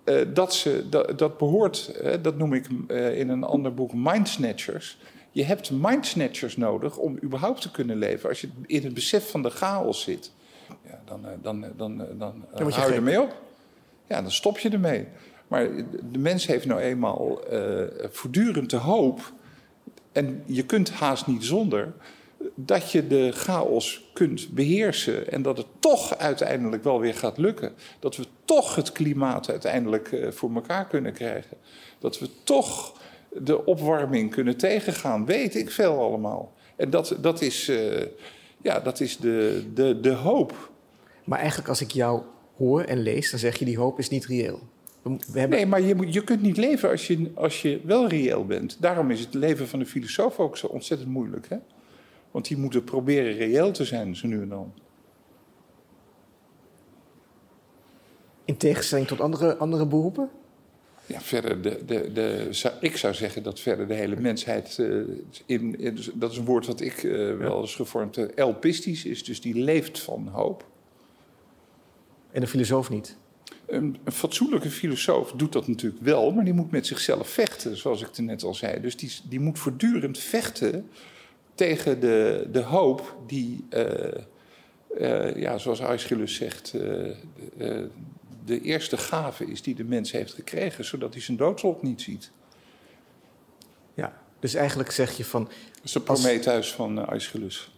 Uh, 0.04 0.20
dat, 0.34 0.54
ze, 0.54 0.86
dat, 0.90 1.18
dat 1.18 1.38
behoort, 1.38 2.00
dat 2.22 2.36
noem 2.36 2.54
ik 2.54 2.66
in 3.14 3.28
een 3.28 3.44
ander 3.44 3.74
boek, 3.74 3.92
mindsnatchers... 3.94 4.98
Je 5.32 5.44
hebt 5.44 5.70
mindsnatchers 5.70 6.56
nodig 6.56 6.96
om 6.96 7.18
überhaupt 7.22 7.60
te 7.60 7.70
kunnen 7.70 7.96
leven. 7.96 8.28
Als 8.28 8.40
je 8.40 8.48
in 8.66 8.84
het 8.84 8.94
besef 8.94 9.30
van 9.30 9.42
de 9.42 9.50
chaos 9.50 10.02
zit, 10.02 10.32
ja, 10.84 11.00
dan, 11.04 11.20
dan, 11.42 11.60
dan, 11.76 11.96
dan, 12.18 12.44
dan 12.54 12.72
hou 12.72 12.90
je 12.90 12.96
ermee 12.96 13.20
op. 13.20 13.34
Ja, 14.10 14.22
dan 14.22 14.30
stop 14.30 14.58
je 14.58 14.68
ermee. 14.68 15.06
Maar 15.48 15.68
de 16.10 16.18
mens 16.18 16.46
heeft 16.46 16.66
nou 16.66 16.80
eenmaal 16.80 17.52
uh, 17.52 17.82
voortdurend 18.10 18.70
de 18.70 18.76
hoop, 18.76 19.32
en 20.12 20.42
je 20.46 20.64
kunt 20.64 20.90
haast 20.90 21.26
niet 21.26 21.44
zonder, 21.44 21.92
dat 22.54 22.90
je 22.90 23.06
de 23.06 23.32
chaos 23.32 24.10
kunt 24.12 24.48
beheersen 24.48 25.32
en 25.32 25.42
dat 25.42 25.56
het 25.56 25.66
toch 25.78 26.18
uiteindelijk 26.18 26.84
wel 26.84 27.00
weer 27.00 27.14
gaat 27.14 27.38
lukken. 27.38 27.72
Dat 27.98 28.16
we 28.16 28.26
toch 28.44 28.74
het 28.74 28.92
klimaat 28.92 29.50
uiteindelijk 29.50 30.12
uh, 30.12 30.30
voor 30.30 30.54
elkaar 30.54 30.86
kunnen 30.86 31.12
krijgen. 31.12 31.56
Dat 31.98 32.18
we 32.18 32.28
toch 32.44 33.00
de 33.32 33.64
opwarming 33.66 34.30
kunnen 34.30 34.56
tegengaan. 34.56 35.26
Weet 35.26 35.54
ik 35.54 35.70
veel 35.70 36.00
allemaal. 36.00 36.52
En 36.76 36.90
dat, 36.90 37.16
dat 37.20 37.40
is, 37.40 37.68
uh, 37.68 38.06
ja, 38.62 38.80
dat 38.80 39.00
is 39.00 39.16
de, 39.16 39.64
de, 39.74 40.00
de 40.00 40.12
hoop. 40.12 40.70
Maar 41.24 41.38
eigenlijk 41.38 41.68
als 41.68 41.80
ik 41.80 41.90
jou 41.90 42.22
hoor 42.60 42.82
en 42.82 42.98
lees, 43.02 43.30
dan 43.30 43.38
zeg 43.40 43.56
je 43.58 43.64
die 43.64 43.78
hoop 43.78 43.98
is 43.98 44.08
niet 44.08 44.26
reëel. 44.26 44.60
We 45.02 45.38
hebben... 45.38 45.58
Nee, 45.58 45.66
maar 45.66 45.80
je, 45.80 45.94
moet, 45.94 46.14
je 46.14 46.24
kunt 46.24 46.42
niet 46.42 46.56
leven 46.56 46.90
als 46.90 47.06
je, 47.06 47.30
als 47.34 47.62
je 47.62 47.80
wel 47.84 48.08
reëel 48.08 48.44
bent. 48.46 48.76
Daarom 48.80 49.10
is 49.10 49.20
het 49.20 49.34
leven 49.34 49.68
van 49.68 49.80
een 49.80 49.86
filosoof 49.86 50.38
ook 50.38 50.56
zo 50.56 50.66
ontzettend 50.66 51.10
moeilijk. 51.10 51.48
Hè? 51.48 51.56
Want 52.30 52.48
die 52.48 52.56
moeten 52.56 52.84
proberen 52.84 53.32
reëel 53.36 53.70
te 53.72 53.84
zijn, 53.84 54.16
zo 54.16 54.26
nu 54.26 54.42
en 54.42 54.48
dan. 54.48 54.72
In 58.44 58.56
tegenstelling 58.56 59.06
tot 59.06 59.20
andere, 59.20 59.56
andere 59.56 59.86
beroepen? 59.86 60.30
Ja, 61.06 61.20
verder, 61.20 61.62
de, 61.62 61.84
de, 61.84 62.12
de, 62.12 62.48
ik 62.80 62.96
zou 62.96 63.14
zeggen 63.14 63.42
dat 63.42 63.60
verder 63.60 63.88
de 63.88 63.94
hele 63.94 64.16
mensheid. 64.16 64.78
eh, 64.78 64.86
in, 65.46 65.78
in- 65.78 65.98
dat 66.14 66.30
is 66.30 66.36
een 66.36 66.44
woord 66.44 66.66
wat 66.66 66.80
ik 66.80 67.02
eh, 67.02 67.36
wel 67.36 67.60
eens 67.60 67.74
gevormd 67.74 68.16
heb. 68.16 68.30
elpistisch 68.30 69.04
is, 69.04 69.24
dus 69.24 69.40
die 69.40 69.54
leeft 69.54 69.98
van 70.00 70.28
hoop. 70.28 70.69
En 72.32 72.40
de 72.40 72.46
filosoof 72.46 72.90
niet. 72.90 73.16
Een, 73.66 73.98
een 74.04 74.12
fatsoenlijke 74.12 74.70
filosoof 74.70 75.32
doet 75.32 75.52
dat 75.52 75.68
natuurlijk 75.68 76.02
wel, 76.02 76.30
maar 76.32 76.44
die 76.44 76.52
moet 76.54 76.70
met 76.70 76.86
zichzelf 76.86 77.28
vechten, 77.28 77.76
zoals 77.76 78.02
ik 78.02 78.16
er 78.16 78.22
net 78.22 78.42
al 78.42 78.54
zei. 78.54 78.80
Dus 78.80 78.96
die, 78.96 79.12
die 79.28 79.40
moet 79.40 79.58
voortdurend 79.58 80.18
vechten 80.18 80.88
tegen 81.54 82.00
de, 82.00 82.48
de 82.52 82.60
hoop 82.62 83.16
die, 83.26 83.64
eh, 83.70 84.12
eh, 84.98 85.36
ja, 85.36 85.58
zoals 85.58 85.82
Aeschylus 85.82 86.34
zegt, 86.34 86.74
eh, 86.74 86.80
de, 87.56 87.90
de 88.44 88.60
eerste 88.60 88.96
gave 88.96 89.46
is 89.46 89.62
die 89.62 89.74
de 89.74 89.84
mens 89.84 90.12
heeft 90.12 90.34
gekregen, 90.34 90.84
zodat 90.84 91.12
hij 91.12 91.22
zijn 91.22 91.36
doodslot 91.36 91.82
niet 91.82 92.00
ziet. 92.02 92.30
Ja. 93.94 94.22
Dus 94.38 94.54
eigenlijk 94.54 94.90
zeg 94.90 95.16
je 95.16 95.24
van, 95.24 95.44
Dat 95.44 95.52
is 95.84 95.92
de 95.92 96.02
Als- 96.04 96.20
Prometheus 96.20 96.72
van 96.72 97.06
Aeschylus. 97.08 97.70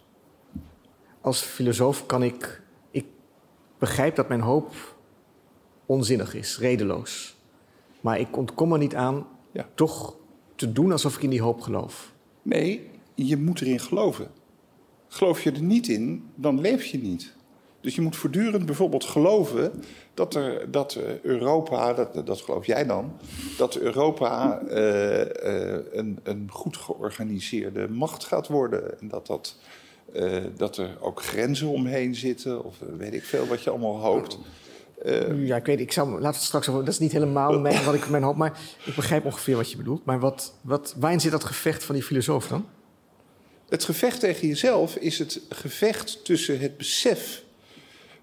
als 1.21 1.41
filosoof 1.41 2.05
kan 2.05 2.23
ik... 2.23 2.61
Ik 3.83 3.89
begrijp 3.89 4.15
dat 4.15 4.27
mijn 4.27 4.41
hoop 4.41 4.95
onzinnig 5.85 6.33
is, 6.33 6.57
redeloos. 6.59 7.35
Maar 8.01 8.19
ik 8.19 8.37
ontkom 8.37 8.71
er 8.73 8.77
niet 8.77 8.95
aan 8.95 9.27
Ja. 9.51 9.69
toch 9.75 10.15
te 10.55 10.71
doen 10.71 10.91
alsof 10.91 11.15
ik 11.15 11.21
in 11.21 11.29
die 11.29 11.41
hoop 11.41 11.61
geloof. 11.61 12.13
Nee, 12.41 12.89
je 13.15 13.37
moet 13.37 13.61
erin 13.61 13.79
geloven. 13.79 14.27
Geloof 15.07 15.43
je 15.43 15.51
er 15.51 15.61
niet 15.61 15.87
in, 15.87 16.29
dan 16.35 16.59
leef 16.61 16.85
je 16.85 16.97
niet. 16.97 17.35
Dus 17.81 17.95
je 17.95 18.01
moet 18.01 18.15
voortdurend 18.15 18.65
bijvoorbeeld 18.65 19.03
geloven 19.03 19.83
dat, 20.13 20.35
er, 20.35 20.71
dat 20.71 20.99
Europa, 21.21 21.93
dat, 21.93 22.25
dat 22.25 22.41
geloof 22.41 22.65
jij 22.65 22.85
dan, 22.85 23.13
dat 23.57 23.75
Europa 23.75 24.59
eh, 24.59 25.75
eh, 25.75 25.83
een, 25.91 26.19
een 26.23 26.47
goed 26.51 26.77
georganiseerde 26.77 27.89
macht 27.89 28.23
gaat 28.23 28.47
worden. 28.47 28.99
En 28.99 29.07
dat, 29.07 29.27
dat, 29.27 29.57
dat 30.55 30.77
er 30.77 30.97
ook 31.01 31.21
grenzen 31.23 31.67
omheen 31.67 32.15
zitten, 32.15 32.63
of 32.63 32.81
eh, 32.81 32.87
weet 32.97 33.13
ik 33.13 33.23
veel 33.23 33.47
wat 33.47 33.63
je 33.63 33.69
allemaal 33.69 33.97
hoopt. 33.99 34.37
Eh, 35.03 35.45
Ja, 35.45 35.55
ik 35.55 35.65
weet, 35.65 35.79
ik 35.79 35.91
zou, 35.91 36.09
laten 36.09 36.21
we 36.21 36.27
het 36.27 36.41
straks 36.43 36.69
over. 36.69 36.83
Dat 36.83 36.93
is 36.93 36.99
niet 36.99 37.11
helemaal 37.11 37.59
mijn, 37.59 37.83
wat 37.83 37.93
ik 37.93 38.09
mijn 38.09 38.23
hoop, 38.23 38.35
maar 38.35 38.59
ik 38.85 38.95
begrijp 38.95 39.25
ongeveer 39.25 39.55
wat 39.55 39.71
je 39.71 39.77
bedoelt. 39.77 40.05
Maar 40.05 40.19
wat, 40.19 40.53
wat, 40.61 40.95
waarin 40.97 41.19
zit 41.19 41.31
dat 41.31 41.43
gevecht 41.43 41.83
van 41.83 41.95
die 41.95 42.03
filosoof 42.03 42.47
dan? 42.47 42.65
Het 43.69 43.83
gevecht 43.83 44.19
tegen 44.19 44.47
jezelf 44.47 44.95
is 44.95 45.19
het 45.19 45.41
gevecht 45.49 46.25
tussen 46.25 46.59
het 46.59 46.77
besef 46.77 47.43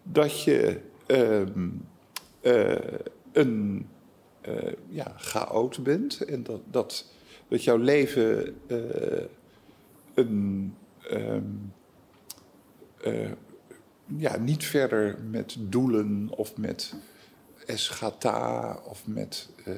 dat 0.02 0.42
je 0.42 0.80
ehm, 1.06 1.68
eh, 2.40 2.74
een 3.32 3.86
eh, 4.40 4.72
ja, 4.88 5.14
chaot 5.16 5.82
bent 5.82 6.20
en 6.20 6.42
dat, 6.42 6.60
dat, 6.70 7.04
dat 7.48 7.64
jouw 7.64 7.76
leven 7.76 8.56
eh, 8.66 8.76
een, 10.14 10.74
eh, 10.74 10.79
ja, 14.16 14.36
niet 14.36 14.64
verder 14.64 15.18
met 15.30 15.56
doelen 15.58 16.28
of 16.30 16.56
met 16.56 16.94
eschata 17.66 18.78
of 18.84 19.06
met 19.06 19.48
eh, 19.64 19.74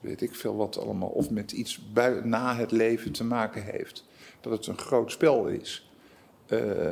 weet 0.00 0.20
ik 0.20 0.34
veel 0.34 0.56
wat 0.56 0.78
allemaal, 0.78 1.08
of 1.08 1.30
met 1.30 1.52
iets 1.52 1.80
na 2.22 2.56
het 2.56 2.70
leven 2.70 3.12
te 3.12 3.24
maken 3.24 3.62
heeft. 3.62 4.04
Dat 4.40 4.52
het 4.52 4.66
een 4.66 4.78
groot 4.78 5.12
spel 5.12 5.46
is. 5.46 5.90
Eh, 6.46 6.88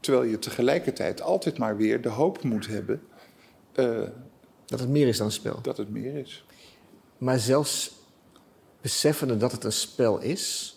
terwijl 0.00 0.24
je 0.24 0.38
tegelijkertijd 0.38 1.22
altijd 1.22 1.58
maar 1.58 1.76
weer 1.76 2.00
de 2.00 2.08
hoop 2.08 2.42
moet 2.42 2.66
hebben 2.66 3.02
eh, 3.72 4.02
Dat 4.66 4.80
het 4.80 4.88
meer 4.88 5.08
is 5.08 5.16
dan 5.16 5.26
een 5.26 5.32
spel. 5.32 5.62
dat 5.62 5.76
het 5.76 5.90
meer 5.90 6.14
is. 6.16 6.44
Maar 7.18 7.38
zelfs 7.38 7.92
beseffende 8.80 9.36
dat 9.36 9.52
het 9.52 9.64
een 9.64 9.72
spel 9.72 10.20
is, 10.20 10.76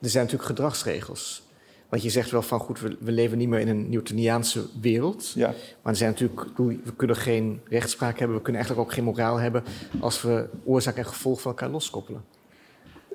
er 0.00 0.08
zijn 0.08 0.24
natuurlijk 0.24 0.50
gedragsregels. 0.50 1.46
Want 1.88 2.02
je 2.02 2.10
zegt 2.10 2.30
wel 2.30 2.42
van 2.42 2.58
goed, 2.58 2.80
we, 2.80 2.96
we 3.00 3.12
leven 3.12 3.38
niet 3.38 3.48
meer 3.48 3.60
in 3.60 3.68
een 3.68 3.88
Newtoniaanse 3.90 4.66
wereld. 4.80 5.32
Ja. 5.34 5.46
Maar 5.82 5.92
er 5.92 5.96
zijn 5.98 6.10
natuurlijk, 6.10 6.40
we 6.84 6.92
kunnen 6.96 7.16
geen 7.16 7.60
rechtspraak 7.68 8.18
hebben, 8.18 8.36
we 8.36 8.42
kunnen 8.42 8.60
eigenlijk 8.60 8.90
ook 8.90 8.94
geen 8.96 9.04
moraal 9.04 9.36
hebben 9.36 9.64
als 10.00 10.22
we 10.22 10.48
oorzaak 10.64 10.96
en 10.96 11.06
gevolg 11.06 11.40
van 11.40 11.50
elkaar 11.50 11.70
loskoppelen. 11.70 12.24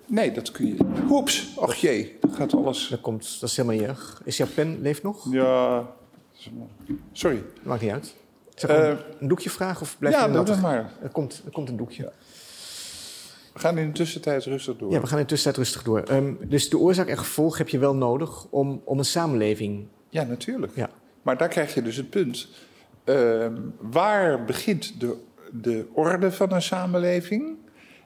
Nee, 0.05 0.31
dat 0.31 0.51
kun 0.51 0.67
je. 0.67 0.75
Oeps, 1.09 1.57
ach 1.59 1.75
jee, 1.75 2.17
dat 2.21 2.35
gaat 2.35 2.53
alles. 2.53 2.87
Dat, 2.87 3.01
komt, 3.01 3.37
dat 3.39 3.49
is 3.49 3.57
helemaal 3.57 3.77
niet 3.79 3.87
erg. 3.87 4.21
Is 4.25 4.37
jouw 4.37 4.47
pen 4.55 4.81
leeft 4.81 5.03
nog? 5.03 5.31
Ja. 5.33 5.87
Sorry. 7.11 7.43
Maakt 7.63 7.81
niet 7.81 7.91
uit. 7.91 8.13
Zeg 8.55 8.69
maar, 8.69 8.89
Eh, 8.91 8.97
een 9.19 9.27
doekje 9.27 9.49
vragen 9.49 9.81
of 9.81 9.95
blijf 9.99 10.15
Ja, 10.15 10.21
je 10.21 10.27
doe 10.27 10.35
nattig? 10.35 10.53
dat 10.55 10.63
maar. 10.63 10.91
Er 11.01 11.09
komt, 11.09 11.41
er 11.45 11.51
komt 11.51 11.69
een 11.69 11.77
doekje. 11.77 12.03
We 12.03 12.11
gaan 13.63 13.77
in 13.77 13.87
de 13.87 13.93
tussentijd 13.93 14.43
rustig 14.43 14.77
door. 14.77 14.91
Ja, 14.91 14.99
we 14.99 15.07
gaan 15.07 15.17
in 15.17 15.23
de 15.23 15.29
tussentijd 15.29 15.65
rustig 15.65 15.83
door. 15.83 15.99
Ehm, 15.99 16.33
dus 16.47 16.69
de 16.69 16.77
oorzaak 16.77 17.07
en 17.07 17.17
gevolg 17.17 17.57
heb 17.57 17.69
je 17.69 17.79
wel 17.79 17.95
nodig 17.95 18.45
om, 18.49 18.81
om 18.83 18.99
een 18.99 19.05
samenleving. 19.05 19.87
Ja, 20.09 20.23
natuurlijk. 20.23 20.75
Ja. 20.75 20.89
Maar 21.21 21.37
daar 21.37 21.47
krijg 21.47 21.73
je 21.73 21.81
dus 21.81 21.95
het 21.95 22.09
punt. 22.09 22.47
Ehm, 23.03 23.55
waar 23.79 24.45
begint 24.45 24.99
de, 24.99 25.17
de 25.51 25.85
orde 25.93 26.31
van 26.31 26.51
een 26.51 26.61
samenleving? 26.61 27.57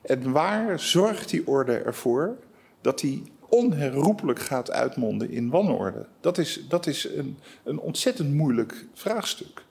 En 0.02 0.32
waar 0.32 0.80
zorgt 0.80 1.30
die 1.30 1.48
orde 1.48 1.78
ervoor 1.78 2.38
dat 2.82 3.00
die 3.00 3.24
onherroepelijk 3.50 4.40
gaat 4.40 4.72
uitmonden 4.72 5.30
in 5.30 5.50
wanorde? 5.50 6.06
Dat 6.22 6.38
is, 6.38 6.66
dat 6.70 6.88
is 6.88 7.10
een, 7.16 7.38
een 7.64 7.80
ontzettend 7.80 8.34
moeilijk 8.34 8.86
vraagstuk. 8.94 9.66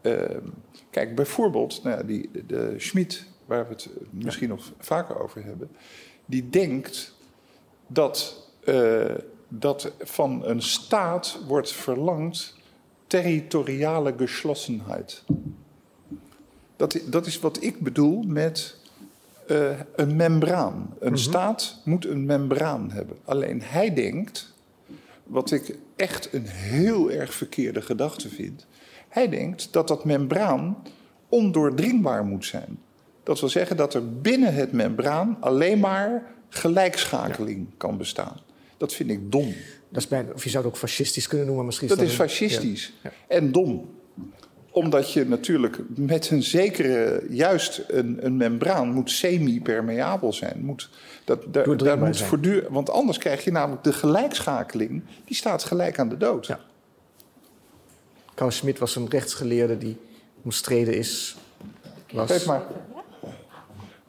Ehm, 0.00 0.46
kijk, 0.90 1.14
bijvoorbeeld, 1.14 1.82
nou 1.82 2.06
die, 2.06 2.30
de 2.46 2.74
Schmid, 2.76 3.26
waar 3.52 3.68
we 3.68 3.72
het 3.72 3.88
misschien 4.10 4.48
nog 4.48 4.72
vaker 4.78 5.22
over 5.22 5.44
hebben, 5.44 5.70
die 6.26 6.50
denkt 6.50 7.14
dat, 7.86 8.46
eh, 8.64 9.14
dat 9.48 9.92
van 10.00 10.44
een 10.44 10.62
staat 10.62 11.38
wordt 11.46 11.72
verlangd 11.72 12.54
territoriale 13.06 14.14
geschlossenheid. 14.16 15.22
Dat, 16.76 17.00
dat 17.06 17.26
is 17.26 17.38
wat 17.38 17.62
ik 17.62 17.80
bedoel 17.80 18.22
met 18.22 18.76
eh, 19.46 19.80
een 19.96 20.16
membraan. 20.16 20.94
Een 20.98 21.18
staat 21.18 21.80
moet 21.84 22.06
een 22.06 22.24
membraan 22.24 22.90
hebben. 22.90 23.16
Alleen 23.24 23.62
hij 23.62 23.94
denkt, 23.94 24.54
wat 25.24 25.50
ik 25.50 25.76
echt 25.96 26.32
een 26.32 26.46
heel 26.46 27.10
erg 27.10 27.34
verkeerde 27.34 27.82
gedachte 27.82 28.28
vind. 28.28 28.66
Hij 29.08 29.28
denkt 29.28 29.72
dat 29.72 29.88
dat 29.88 30.04
membraan 30.04 30.82
ondoordringbaar 31.28 32.24
moet 32.24 32.44
zijn. 32.44 32.78
Dat 33.22 33.40
wil 33.40 33.48
zeggen 33.48 33.76
dat 33.76 33.94
er 33.94 34.20
binnen 34.20 34.54
het 34.54 34.72
membraan 34.72 35.36
alleen 35.40 35.78
maar 35.78 36.22
gelijkschakeling 36.48 37.66
kan 37.76 37.96
bestaan. 37.98 38.36
Dat 38.76 38.92
vind 38.94 39.10
ik 39.10 39.32
dom. 39.32 39.54
Dat 39.88 40.02
is 40.02 40.08
bijna, 40.08 40.32
of 40.34 40.44
je 40.44 40.50
zou 40.50 40.64
het 40.64 40.72
ook 40.72 40.78
fascistisch 40.78 41.26
kunnen 41.26 41.46
noemen, 41.46 41.66
misschien. 41.66 41.88
Dat 41.88 42.00
is 42.00 42.14
fascistisch 42.14 42.92
Ja. 43.02 43.10
en 43.28 43.52
dom. 43.52 43.90
Omdat 44.70 45.12
je 45.12 45.26
natuurlijk 45.26 45.78
met 45.88 46.30
een 46.30 46.42
zekere, 46.42 47.26
juist 47.30 47.84
een, 47.88 48.18
een 48.26 48.36
membraan 48.36 48.92
moet 48.92 49.10
semi-permeabel 49.10 50.32
zijn. 50.32 50.64
Moet, 50.64 50.90
dat, 51.24 51.42
daar, 51.42 51.52
daar 51.52 51.64
Doordringbaar 51.64 52.06
moet 52.06 52.20
voortdurend, 52.20 52.68
want 52.68 52.90
anders 52.90 53.18
krijg 53.18 53.44
je 53.44 53.50
namelijk 53.50 53.84
de 53.84 53.92
gelijkschakeling, 53.92 55.02
die 55.24 55.36
staat 55.36 55.64
gelijk 55.64 55.98
aan 55.98 56.08
de 56.08 56.16
dood. 56.16 56.46
Ja. 56.46 56.60
Carl 58.34 58.50
Schmidt 58.50 58.78
was 58.78 58.96
een 58.96 59.08
rechtsgeleerde 59.08 59.78
die 59.78 59.96
omstreden 60.42 60.94
is. 60.94 61.36
Was, 62.12 62.30
Geef 62.30 62.46
maar. 62.46 62.62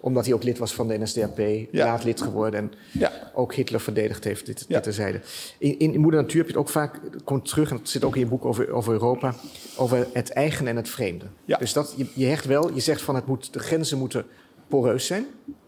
Omdat 0.03 0.25
hij 0.25 0.33
ook 0.33 0.43
lid 0.43 0.57
was 0.57 0.73
van 0.73 0.87
de 0.87 0.97
NSDAP, 0.97 1.37
Ja. 1.71 1.85
laat 1.85 2.03
lid 2.03 2.21
geworden 2.21 2.59
en 2.59 2.71
Ja. 2.91 3.11
ook 3.33 3.53
Hitler 3.53 3.79
verdedigd 3.81 4.23
heeft, 4.23 4.45
dit, 4.45 4.59
Ja. 4.67 4.73
dit 4.75 4.83
terzijde. 4.83 5.19
In, 5.57 5.79
in 5.79 5.99
Moeder 5.99 6.21
Natuur 6.21 6.37
heb 6.37 6.45
je 6.49 6.51
het 6.57 6.61
ook 6.61 6.69
vaak, 6.71 6.99
het 7.11 7.23
komt 7.23 7.49
terug, 7.49 7.69
en 7.69 7.75
het 7.77 7.89
zit 7.89 8.03
ook 8.03 8.13
in 8.15 8.19
je 8.19 8.27
boek 8.27 8.45
over, 8.45 8.71
over 8.71 8.93
Europa, 8.93 9.33
over 9.77 10.07
het 10.13 10.31
eigen 10.31 10.67
en 10.67 10.75
het 10.75 10.89
vreemde. 10.89 11.25
Dus 11.59 11.73
dat, 11.73 11.93
je, 11.97 12.05
je 12.13 12.25
hecht 12.25 12.45
wel, 12.45 12.73
je 12.73 12.79
zegt 12.79 13.01
van 13.01 13.15
het 13.15 13.25
moet, 13.25 13.53
de 13.53 13.59
grenzen 13.59 13.97
moeten 13.97 14.25
poreus 14.67 15.05
zijn, 15.05 15.25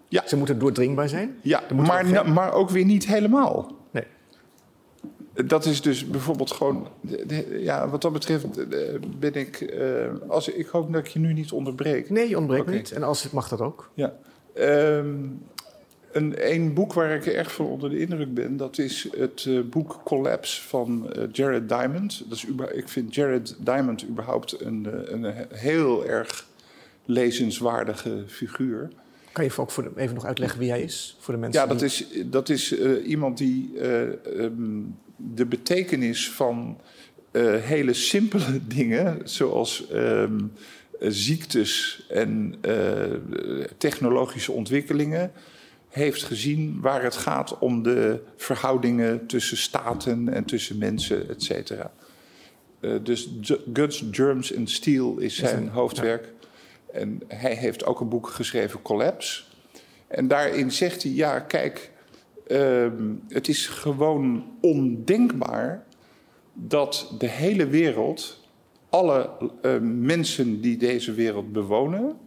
Ja, 0.08 0.24
ze 0.28 0.38
moeten 0.38 0.60
doordringbaar 0.60 1.10
zijn. 1.10 1.36
ja 1.42 1.64
maar, 1.76 2.06
geen- 2.06 2.34
maar 2.34 2.54
ook 2.54 2.70
weer 2.70 2.86
niet 2.86 3.06
helemaal. 3.08 3.72
Dat 5.46 5.66
is 5.66 5.82
dus 5.82 6.08
bijvoorbeeld 6.08 6.52
gewoon. 6.52 6.88
de- 7.02 7.24
de- 7.28 7.60
Ja, 7.64 7.90
wat 7.90 8.02
dat 8.02 8.14
betreft 8.14 8.46
ben 9.20 9.34
ik. 9.34 9.62
eh, 9.62 10.06
als, 10.28 10.48
ik 10.50 10.68
hoop 10.68 10.94
dat 10.94 11.02
ik 11.06 11.08
je 11.08 11.20
nu 11.20 11.34
niet 11.34 11.52
onderbreek. 11.52 12.10
Nee, 12.10 12.30
je 12.30 12.38
ontbreekt 12.38 12.70
niet. 12.72 12.92
En 12.92 13.04
als 13.04 13.24
het 13.24 13.32
mag 13.32 13.48
dat 13.50 13.62
ook. 13.62 13.90
Ja. 13.94 14.14
Ehm, 14.54 15.16
een, 16.12 16.52
een 16.54 16.74
boek 16.74 16.94
waar 16.94 17.12
ik 17.16 17.26
erg 17.26 17.52
van 17.52 17.66
onder 17.66 17.90
de 17.90 18.00
indruk 18.00 18.34
ben, 18.34 18.58
dat 18.58 18.78
is 18.78 19.08
het 19.18 19.46
eh, 19.48 19.60
boek 19.70 20.00
Collapse 20.04 20.62
van 20.62 21.14
eh, 21.14 21.24
Jared 21.32 21.70
Diamond. 21.70 22.24
Dat 22.30 22.38
is, 22.38 22.46
ik 22.74 22.90
vind 22.90 23.16
Jared 23.16 23.56
Diamond 23.60 24.08
überhaupt 24.08 24.62
een, 24.62 24.88
een 25.14 25.34
heel 25.54 26.06
erg 26.06 26.48
lezenswaardige 27.06 28.24
figuur. 28.28 28.90
Kan 29.32 29.44
je 29.44 29.52
ook 29.58 29.72
voor 29.72 29.84
de- 29.84 30.02
even 30.02 30.16
nog 30.16 30.26
uitleggen 30.26 30.60
wie 30.60 30.70
hij 30.70 30.82
is? 30.82 31.18
Voor 31.20 31.34
de 31.34 31.40
mensen 31.40 31.62
Ja, 31.62 31.68
dat 31.68 31.80
die- 31.80 31.88
is, 31.88 32.08
dat 32.26 32.50
is 32.50 32.78
iemand 33.04 33.38
die 33.38 33.80
eh, 33.80 34.02
ehm, 34.44 34.82
de 35.16 35.46
betekenis 35.46 36.32
van 36.32 36.82
eh, 37.32 37.56
hele 37.56 37.94
simpele 37.94 38.68
dingen, 38.78 39.22
zoals 39.24 39.88
ehm, 39.90 40.40
eh, 41.00 41.10
ziektes 41.12 42.06
en 42.10 42.56
eh, 42.62 43.04
technologische 43.78 44.52
ontwikkelingen 44.52 45.32
heeft 45.90 46.24
gezien 46.24 46.82
waar 46.82 47.04
het 47.04 47.16
gaat 47.16 47.58
om 47.60 47.84
de 47.84 48.22
verhoudingen 48.36 49.26
tussen 49.26 49.58
staten 49.58 50.34
en 50.34 50.46
tussen 50.46 50.78
mensen, 50.78 51.30
et 51.30 51.44
cetera. 51.44 51.92
Eh, 52.80 52.92
dus 53.04 53.30
Guns, 53.74 54.04
Germs 54.12 54.56
and 54.56 54.70
Steel 54.70 55.18
is 55.18 55.36
zijn 55.38 55.68
hoofdwerk. 55.68 56.34
En 56.94 57.22
hij 57.28 57.54
heeft 57.54 57.86
ook 57.86 58.00
een 58.00 58.10
boek 58.10 58.28
geschreven, 58.28 58.82
Collapse. 58.82 59.44
En 60.08 60.28
daarin 60.28 60.72
zegt 60.72 61.04
hij, 61.04 61.12
ja, 61.12 61.40
kijk, 61.40 61.92
ehm, 62.48 63.14
het 63.28 63.48
is 63.48 63.68
gewoon 63.68 64.46
ondenkbaar 64.62 65.86
dat 66.54 67.16
de 67.18 67.28
hele 67.28 67.68
wereld, 67.68 68.50
alle 68.90 69.30
uh, 69.62 69.78
mensen 69.82 70.62
die 70.62 70.78
deze 70.78 71.14
wereld 71.14 71.52
bewonen, 71.52 72.18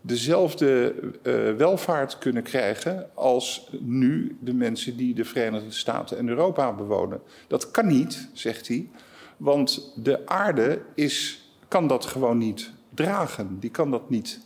dezelfde 0.00 0.94
uh, 1.22 1.56
welvaart 1.56 2.18
kunnen 2.18 2.42
krijgen 2.42 3.10
als 3.14 3.70
nu 3.80 4.36
de 4.40 4.54
mensen 4.54 4.96
die 4.96 5.14
de 5.14 5.24
Verenigde 5.24 5.70
Staten 5.70 6.18
en 6.18 6.28
Europa 6.28 6.72
bewonen. 6.72 7.20
Dat 7.46 7.70
kan 7.70 7.86
niet, 7.86 8.28
zegt 8.32 8.68
hij, 8.68 8.88
want 9.36 9.92
de 9.96 10.26
aarde 10.26 10.82
is, 10.94 11.46
kan 11.68 11.86
dat 11.86 12.04
gewoon 12.04 12.38
niet 12.38 12.70
dragen, 12.94 13.56
die 13.60 13.70
kan 13.70 13.90
dat 13.90 14.10
niet 14.10 14.40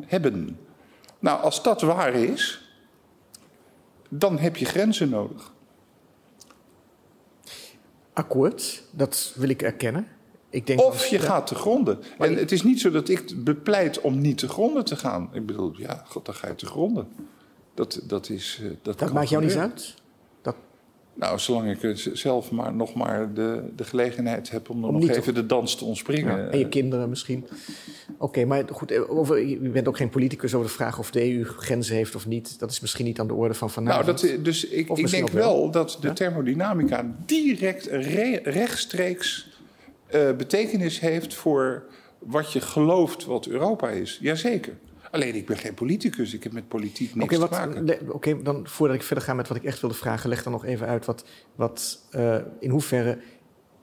hebben. 0.00 0.58
Nou, 1.18 1.42
als 1.42 1.62
dat 1.62 1.80
waar 1.80 2.14
is, 2.14 2.63
dan 4.18 4.38
heb 4.38 4.56
je 4.56 4.64
grenzen 4.64 5.08
nodig. 5.08 5.52
Akkoord, 8.12 8.82
dat 8.90 9.32
wil 9.36 9.48
ik 9.48 9.62
erkennen. 9.62 10.06
Ik 10.50 10.66
denk 10.66 10.80
of 10.80 11.06
je 11.06 11.18
gaat 11.18 11.46
te 11.46 11.54
gronden. 11.54 11.98
En 12.18 12.36
het 12.36 12.52
is 12.52 12.62
niet 12.62 12.80
zo 12.80 12.90
dat 12.90 13.08
ik 13.08 13.44
bepleit 13.44 14.00
om 14.00 14.20
niet 14.20 14.38
te 14.38 14.48
gronden 14.48 14.84
te 14.84 14.96
gaan. 14.96 15.30
Ik 15.32 15.46
bedoel, 15.46 15.72
ja, 15.76 16.04
god, 16.06 16.26
dan 16.26 16.34
ga 16.34 16.48
je 16.48 16.54
te 16.54 16.66
gronden. 16.66 17.08
Dat, 17.74 18.00
dat, 18.04 18.28
is, 18.28 18.60
eh, 18.62 18.70
dat, 18.82 18.98
dat 18.98 19.12
maakt 19.12 19.28
jou 19.28 19.44
niet 19.44 19.56
uit? 19.56 19.94
Nou, 21.14 21.38
zolang 21.38 21.82
ik 21.82 21.98
zelf 22.12 22.50
maar 22.50 22.74
nog 22.74 22.94
maar 22.94 23.34
de, 23.34 23.62
de 23.76 23.84
gelegenheid 23.84 24.50
heb 24.50 24.70
om, 24.70 24.84
om 24.84 25.00
nog 25.00 25.08
even 25.10 25.34
de 25.34 25.46
dans 25.46 25.76
te 25.76 25.84
ontspringen. 25.84 26.52
en 26.52 26.58
je 26.58 26.68
kinderen 26.68 27.08
misschien. 27.08 27.46
Oké, 28.18 28.44
maar 28.44 28.64
goed, 28.70 28.90
eh, 28.90 29.10
over, 29.10 29.42
u 29.42 29.70
bent 29.70 29.88
ook 29.88 29.96
geen 29.96 30.08
politicus 30.08 30.54
over 30.54 30.66
de 30.66 30.74
vraag 30.74 30.98
of 30.98 31.10
de 31.10 31.32
EU 31.32 31.44
grenzen 31.44 31.96
heeft 31.96 32.14
of 32.14 32.26
niet. 32.26 32.58
Dat 32.58 32.70
is 32.70 32.80
misschien 32.80 33.04
niet 33.04 33.20
aan 33.20 33.26
de 33.26 33.34
orde 33.34 33.54
van 33.54 33.70
vanavond. 33.70 34.22
Nou, 34.22 34.34
dat, 34.36 34.44
dus 34.44 34.66
ik, 34.66 34.88
ik 34.88 35.10
denk 35.10 35.30
wel. 35.30 35.70
dat 35.70 35.98
de 36.00 36.12
thermodynamica 36.12 37.14
direct 37.26 37.86
rechtstreeks 38.44 39.48
uh, 40.14 40.32
betekenis 40.36 41.00
heeft 41.00 41.34
voor 41.34 41.84
wat 42.18 42.52
je 42.52 42.60
gelooft 42.60 43.24
wat 43.24 43.46
Europa 43.46 43.88
is. 43.88 44.18
Jazeker. 44.20 44.74
Alleen 45.14 45.34
ik 45.34 45.46
ben 45.46 45.56
geen 45.56 45.74
politicus, 45.74 46.34
ik 46.34 46.42
heb 46.42 46.52
met 46.52 46.68
politiek 46.68 47.14
niks 47.14 47.38
te 47.38 47.46
maken. 47.50 48.12
Oké, 48.12 48.42
dan 48.42 48.68
voordat 48.68 48.96
ik 48.96 49.02
verder 49.02 49.24
ga 49.24 49.34
met 49.34 49.48
wat 49.48 49.56
ik 49.56 49.64
echt 49.64 49.80
wilde 49.80 49.96
vragen, 49.96 50.28
leg 50.28 50.42
dan 50.42 50.52
nog 50.52 50.64
even 50.64 50.86
uit 50.86 51.04
wat, 51.04 51.24
wat 51.54 52.06
uh, 52.10 52.36
in 52.60 52.70
hoeverre 52.70 53.18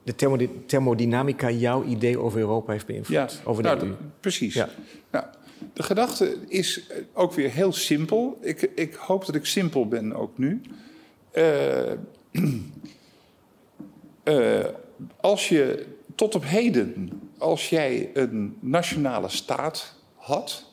de 0.02 0.48
thermodynamica 0.66 1.50
jouw 1.50 1.84
idee 1.84 2.18
over 2.18 2.38
Europa 2.38 2.72
heeft 2.72 2.86
beïnvloed. 2.86 3.16
Ja, 3.16 3.28
over 3.44 3.62
nou, 3.62 3.92
precies. 4.20 4.54
Ja. 4.54 4.68
Nou, 5.10 5.24
de 5.72 5.82
gedachte 5.82 6.36
is 6.48 6.90
ook 7.12 7.32
weer 7.32 7.50
heel 7.50 7.72
simpel. 7.72 8.38
Ik, 8.40 8.70
ik 8.74 8.94
hoop 8.94 9.26
dat 9.26 9.34
ik 9.34 9.46
simpel 9.46 9.88
ben 9.88 10.12
ook 10.14 10.38
nu. 10.38 10.60
Uh, 11.34 11.92
uh, 14.24 14.64
als 15.20 15.48
je 15.48 15.86
tot 16.14 16.34
op 16.34 16.44
heden, 16.44 17.10
als 17.38 17.68
jij 17.68 18.10
een 18.14 18.56
nationale 18.60 19.28
staat 19.28 19.94
had, 20.14 20.70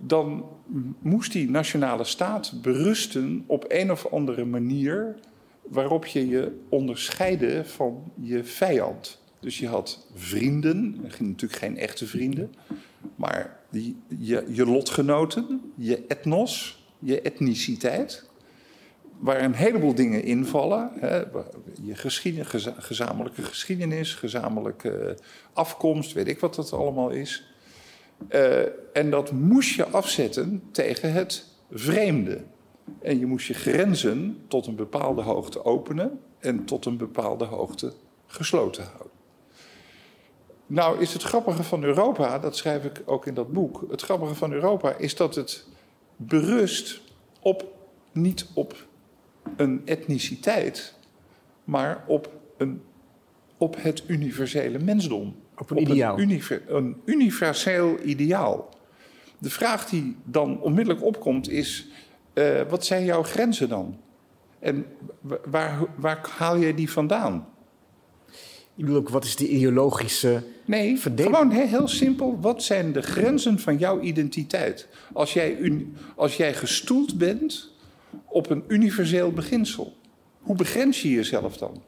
dan 0.00 0.44
moest 0.98 1.32
die 1.32 1.50
nationale 1.50 2.04
staat 2.04 2.62
berusten 2.62 3.44
op 3.46 3.64
een 3.68 3.90
of 3.90 4.06
andere 4.06 4.44
manier 4.44 5.16
waarop 5.62 6.06
je 6.06 6.28
je 6.28 6.60
onderscheidde 6.68 7.64
van 7.64 8.12
je 8.20 8.44
vijand. 8.44 9.18
Dus 9.40 9.58
je 9.58 9.68
had 9.68 10.06
vrienden, 10.14 11.00
natuurlijk 11.02 11.52
geen 11.52 11.78
echte 11.78 12.06
vrienden, 12.06 12.54
maar 13.16 13.58
die, 13.70 13.96
je, 14.18 14.66
lotgenoten, 14.66 15.72
je 15.74 16.04
etnos, 16.06 16.84
je 16.98 17.20
etniciteit, 17.20 18.28
waar 19.18 19.42
een 19.42 19.54
heleboel 19.54 19.94
dingen 19.94 20.22
invallen. 20.22 20.90
Hè, 20.94 21.18
je 21.82 21.94
geschiedenis, 21.94 22.68
gezamenlijke 22.78 23.42
geschiedenis, 23.42 24.14
gezamenlijke 24.14 25.18
afkomst, 25.52 26.12
weet 26.12 26.28
ik 26.28 26.40
wat 26.40 26.54
dat 26.54 26.72
allemaal 26.72 27.10
is. 27.10 27.49
Uh, 28.28 28.62
en 28.92 29.10
dat 29.10 29.32
moest 29.32 29.74
je 29.74 29.86
afzetten 29.86 30.62
tegen 30.70 31.12
het 31.12 31.46
vreemde. 31.70 32.40
En 33.02 33.18
je 33.18 33.26
moest 33.26 33.46
je 33.46 33.54
grenzen 33.54 34.44
tot 34.48 34.66
een 34.66 34.76
bepaalde 34.76 35.22
hoogte 35.22 35.64
openen 35.64 36.20
en 36.38 36.64
tot 36.64 36.84
een 36.84 36.96
bepaalde 36.96 37.44
hoogte 37.44 37.92
gesloten 38.26 38.84
houden. 38.84 39.10
Nou 40.66 41.00
is 41.00 41.12
het 41.12 41.22
grappige 41.22 41.62
van 41.62 41.84
Europa, 41.84 42.38
dat 42.38 42.56
schrijf 42.56 42.84
ik 42.84 43.02
ook 43.04 43.26
in 43.26 43.34
dat 43.34 43.52
boek, 43.52 43.84
het 43.90 44.02
grappige 44.02 44.34
van 44.34 44.52
Europa 44.52 44.94
is 44.94 45.16
dat 45.16 45.34
het 45.34 45.66
berust 46.16 47.00
op, 47.40 47.64
niet 48.12 48.46
op 48.54 48.86
een 49.56 49.82
etniciteit, 49.84 50.94
maar 51.64 52.04
op, 52.06 52.30
een, 52.56 52.82
op 53.56 53.82
het 53.82 54.02
universele 54.06 54.78
mensdom. 54.78 55.36
Op 55.60 55.70
een 55.70 55.80
ideaal. 55.80 56.18
Een, 56.18 56.42
een, 56.66 56.96
universeel 57.04 57.98
ideaal. 58.04 58.68
De 59.38 59.50
vraag 59.50 59.88
die 59.88 60.16
dan 60.24 60.60
onmiddellijk 60.60 61.04
opkomt 61.04 61.48
is: 61.48 61.88
uh, 62.34 62.60
wat 62.68 62.84
zijn 62.84 63.04
jouw 63.04 63.22
grenzen 63.22 63.68
dan? 63.68 64.00
En 64.58 64.86
waar, 65.44 65.78
waar 65.96 66.28
haal 66.36 66.56
je 66.56 66.74
die 66.74 66.90
vandaan? 66.90 67.48
Ik 68.74 68.86
bedoel 68.86 69.00
ook, 69.00 69.08
wat 69.08 69.24
is 69.24 69.36
de 69.36 69.48
ideologische. 69.48 70.42
Nee, 70.64 70.96
gewoon 70.96 71.50
heel 71.50 71.88
simpel. 71.88 72.38
Wat 72.40 72.62
zijn 72.62 72.92
de 72.92 73.02
grenzen 73.02 73.58
van 73.58 73.78
jouw 73.78 74.00
identiteit? 74.00 74.88
Als 75.12 75.32
jij, 75.32 75.58
als 76.16 76.36
jij 76.36 76.54
gestoeld 76.54 77.18
bent 77.18 77.72
op 78.24 78.50
een 78.50 78.64
universeel 78.68 79.32
beginsel, 79.32 79.96
hoe 80.40 80.56
begrens 80.56 81.02
je 81.02 81.10
jezelf 81.10 81.56
dan? 81.56 81.82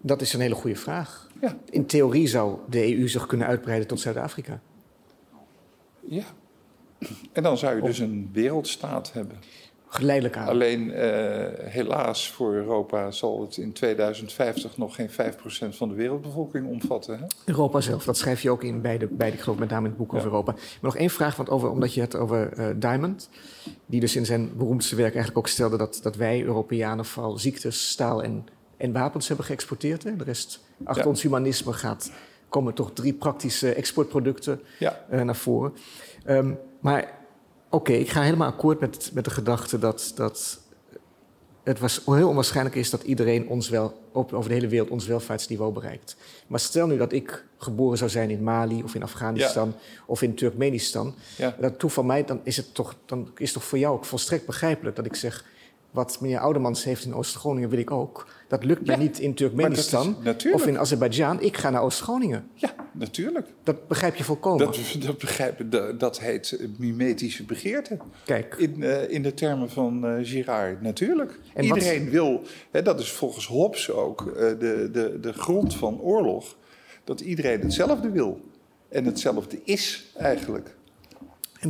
Dat 0.00 0.20
is 0.20 0.32
een 0.32 0.40
hele 0.40 0.54
goede 0.54 0.76
vraag. 0.76 1.28
Ja. 1.40 1.56
In 1.70 1.86
theorie 1.86 2.26
zou 2.26 2.58
de 2.68 2.96
EU 2.98 3.08
zich 3.08 3.26
kunnen 3.26 3.46
uitbreiden 3.46 3.88
tot 3.88 4.00
Zuid-Afrika. 4.00 4.60
Ja. 6.00 6.24
En 7.32 7.42
dan 7.42 7.58
zou 7.58 7.76
je 7.76 7.82
dus 7.82 7.98
een 7.98 8.30
wereldstaat 8.32 9.12
hebben. 9.12 9.36
Geleidelijk 9.94 10.36
aan. 10.36 10.48
Alleen 10.48 10.88
uh, 10.88 10.94
helaas 11.58 12.30
voor 12.30 12.54
Europa 12.54 13.10
zal 13.10 13.40
het 13.40 13.56
in 13.56 13.72
2050 13.72 14.76
nog 14.76 14.94
geen 14.94 15.10
5% 15.10 15.14
van 15.68 15.88
de 15.88 15.94
wereldbevolking 15.94 16.68
omvatten. 16.68 17.18
Hè? 17.18 17.24
Europa 17.44 17.80
zelf, 17.80 18.04
dat 18.04 18.16
schrijf 18.16 18.42
je 18.42 18.50
ook 18.50 18.62
in 18.62 18.80
bij 18.80 18.98
de, 18.98 19.06
bij 19.06 19.30
de 19.30 19.54
met 19.58 19.68
name 19.68 19.84
in 19.84 19.88
het 19.88 19.96
boek 19.96 20.14
over 20.14 20.26
Europa. 20.26 20.52
Maar 20.52 20.62
nog 20.80 20.96
één 20.96 21.10
vraag, 21.10 21.36
want 21.36 21.50
over, 21.50 21.70
omdat 21.70 21.94
je 21.94 22.00
het 22.00 22.16
over 22.16 22.58
uh, 22.58 22.66
Diamond, 22.76 23.28
die 23.86 24.00
dus 24.00 24.16
in 24.16 24.26
zijn 24.26 24.56
beroemdste 24.56 24.96
werk 24.96 25.14
eigenlijk 25.14 25.38
ook 25.38 25.48
stelde 25.48 25.76
dat, 25.76 26.00
dat 26.02 26.16
wij 26.16 26.42
Europeanen 26.42 27.04
vooral 27.04 27.38
ziektes, 27.38 27.90
staal 27.90 28.22
en 28.22 28.46
en 28.76 28.92
wapens 28.92 29.28
hebben 29.28 29.46
geëxporteerd. 29.46 30.02
Hè? 30.02 30.16
De 30.16 30.24
rest, 30.24 30.60
achter 30.84 31.06
ons 31.06 31.22
humanisme 31.22 31.72
gaat, 31.72 32.10
komen 32.48 32.74
toch 32.74 32.92
drie 32.92 33.12
praktische 33.12 33.74
exportproducten 33.74 34.60
ja. 34.78 35.04
uh, 35.12 35.22
naar 35.22 35.36
voren. 35.36 35.74
Um, 36.26 36.58
maar 36.80 37.18
oké, 37.70 37.92
ik 37.92 38.10
ga 38.10 38.22
helemaal 38.22 38.48
akkoord 38.48 38.80
met, 38.80 39.10
met 39.14 39.24
de 39.24 39.30
gedachte 39.30 39.78
dat, 39.78 40.12
dat 40.14 40.62
het 41.64 41.78
was 41.78 42.02
heel 42.04 42.28
onwaarschijnlijk 42.28 42.76
is 42.76 42.90
dat 42.90 43.02
iedereen 43.02 43.48
ons 43.48 43.68
wel, 43.68 44.00
over 44.12 44.48
de 44.48 44.54
hele 44.54 44.68
wereld 44.68 44.90
ons 44.90 45.06
welvaartsniveau 45.06 45.72
bereikt. 45.72 46.16
Maar 46.46 46.60
stel 46.60 46.86
nu 46.86 46.96
dat 46.96 47.12
ik 47.12 47.44
geboren 47.56 47.98
zou 47.98 48.10
zijn 48.10 48.30
in 48.30 48.42
Mali 48.42 48.82
of 48.82 48.94
in 48.94 49.02
Afghanistan 49.02 49.68
ja. 49.68 50.02
of 50.06 50.22
in 50.22 50.34
Turkmenistan. 50.34 51.14
Ja. 51.36 51.56
Dat 51.60 51.78
toe 51.78 51.90
van 51.90 52.06
mij, 52.06 52.24
dan 52.24 52.40
is 52.42 52.56
het 52.56 52.74
toch, 52.74 52.94
dan 53.06 53.30
is 53.36 53.44
het 53.44 53.52
toch 53.52 53.64
voor 53.64 53.78
jou 53.78 53.94
ook 53.94 54.04
volstrekt 54.04 54.46
begrijpelijk 54.46 54.96
dat 54.96 55.06
ik 55.06 55.14
zeg 55.14 55.44
wat 55.94 56.20
meneer 56.20 56.38
Oudemans 56.38 56.84
heeft 56.84 57.04
in 57.04 57.14
Oost-Groningen, 57.14 57.68
wil 57.68 57.78
ik 57.78 57.90
ook. 57.90 58.26
Dat 58.48 58.64
lukt 58.64 58.86
mij 58.86 58.96
niet 58.96 59.18
in 59.18 59.34
Turkmenistan 59.34 60.16
of 60.52 60.66
in 60.66 60.78
Azerbeidzjan. 60.78 61.40
Ik 61.40 61.56
ga 61.56 61.70
naar 61.70 61.82
Oost-Groningen. 61.82 62.48
Ja, 62.54 62.74
natuurlijk. 62.92 63.46
Dat 63.62 63.88
begrijp 63.88 64.14
je 64.14 64.24
volkomen. 64.24 64.66
Dat, 64.66 64.78
dat, 64.98 65.18
begrijp, 65.18 65.70
dat, 65.70 66.00
dat 66.00 66.20
heet 66.20 66.58
mimetische 66.78 67.44
begeerte. 67.44 67.98
Kijk. 68.24 68.54
In, 68.58 68.74
uh, 68.78 69.10
in 69.10 69.22
de 69.22 69.34
termen 69.34 69.70
van 69.70 70.06
uh, 70.06 70.26
Girard, 70.26 70.82
natuurlijk. 70.82 71.38
En 71.54 71.64
Iedereen 71.64 72.10
wil, 72.10 72.42
hè, 72.70 72.82
dat 72.82 73.00
is 73.00 73.12
volgens 73.12 73.46
Hobbes 73.46 73.90
ook 73.90 74.22
uh, 74.22 74.34
de, 74.34 74.88
de, 74.92 75.18
de 75.20 75.32
grond 75.32 75.76
van 75.76 76.00
oorlog, 76.00 76.56
dat 77.04 77.20
iedereen 77.20 77.60
hetzelfde 77.60 78.10
wil. 78.10 78.40
En 78.88 79.04
hetzelfde 79.04 79.60
is 79.64 80.12
eigenlijk. 80.16 80.74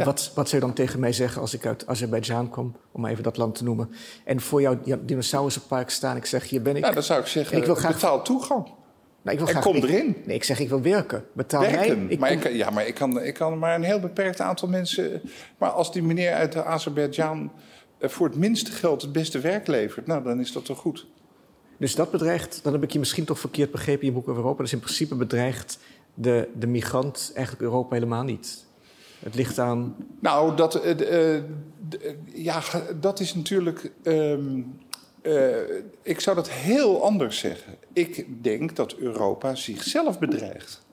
En 0.01 0.07
wat, 0.07 0.33
wat 0.35 0.49
zou 0.49 0.61
je 0.63 0.67
dan 0.67 0.77
tegen 0.77 1.01
mij 1.01 1.13
zeggen 1.13 1.41
als 1.41 1.55
ik 1.55 1.67
uit 1.67 1.87
Azerbeidzjan 1.87 2.49
kom, 2.51 2.77
om 2.93 3.07
even 3.07 3.23
dat 3.23 3.37
land 3.37 3.55
te 3.55 3.65
noemen, 3.65 3.91
en 4.25 4.41
voor 4.41 4.61
jouw 4.61 4.79
dinosaurusenpark 5.01 5.91
staan, 5.91 6.17
ik 6.17 6.27
zeg, 6.27 6.49
hier 6.49 6.63
ben 6.63 6.77
ik. 6.77 6.83
Nou, 6.83 6.95
dan 6.95 7.03
zou 7.03 7.21
ik 7.21 7.27
zeggen, 7.27 7.57
ik 7.57 7.65
wil 7.65 7.75
graag... 7.75 7.93
betaal 7.95 8.23
toegang. 8.23 8.65
Nou, 9.23 9.37
ik 9.37 9.39
wil 9.39 9.47
En 9.47 9.53
graag- 9.53 9.65
kom 9.65 9.77
ik- 9.77 9.83
erin. 9.83 10.17
Nee, 10.27 10.37
ik 10.37 10.45
zeg 10.45 10.59
ik 10.61 10.69
wil 10.69 10.83
werken. 10.83 11.25
Betaal 11.33 11.61
Werken. 11.61 12.05
mij. 12.05 12.13
Ik 12.13 12.19
maar 12.19 12.29
kom- 12.29 12.39
ik, 12.39 12.45
kan- 12.45 12.55
ja, 12.57 12.71
maar 12.71 12.87
ik 12.87 12.95
kan, 12.95 13.23
ik 13.23 13.35
kan 13.35 13.59
maar 13.59 13.75
een 13.75 13.83
heel 13.83 14.01
beperkt 14.01 14.41
aantal 14.41 14.69
mensen. 14.69 15.21
Maar 15.59 15.71
als 15.71 15.93
die 15.93 16.03
meneer 16.03 16.33
uit 16.33 16.57
Azerbeidzjan 16.57 17.53
eh, 17.99 18.09
voor 18.09 18.27
het 18.27 18.37
minste 18.37 18.71
geld 18.73 19.03
het 19.03 19.13
beste 19.13 19.39
werk 19.39 19.67
levert, 19.67 20.07
nou 20.07 20.23
dan 20.23 20.41
is 20.41 20.53
dat 20.53 20.65
toch 20.65 20.79
goed. 20.79 21.07
Dus 21.79 21.95
dat 21.95 22.11
bedreigt, 22.11 22.61
dan 22.63 22.73
heb 22.73 22.83
ik 22.83 22.91
je 22.91 22.99
misschien 22.99 23.25
toch 23.25 23.39
verkeerd 23.39 23.71
begrepen 23.71 24.01
in 24.01 24.07
je 24.09 24.13
boek 24.13 24.29
over 24.29 24.43
Europa. 24.43 24.63
Dus 24.63 24.73
in 24.73 24.79
principe 24.81 25.15
bedreigt 25.15 25.79
de, 26.15 26.49
de 26.59 26.67
migrant 26.67 27.31
eigenlijk 27.35 27.65
Europa 27.65 27.95
helemaal 27.95 28.23
niet. 28.23 28.65
Het 29.25 29.35
ligt 29.35 29.59
aan. 29.59 29.97
Nou, 30.21 30.57
dat, 30.57 30.75
eh, 30.75 31.35
eh, 31.37 31.43
ja, 32.35 32.63
dat 33.01 33.21
is 33.21 33.35
natuurlijk. 33.35 33.93
ehm, 34.03 34.63
eh, 35.23 35.57
ik 36.03 36.21
zou 36.21 36.37
dat 36.37 36.51
heel 36.51 37.05
anders 37.05 37.39
zeggen. 37.39 37.75
Ik 37.93 38.27
denk 38.43 38.77
dat 38.77 38.95
Europa 38.95 39.55
zichzelf 39.55 40.19
bedreigt. 40.19 40.87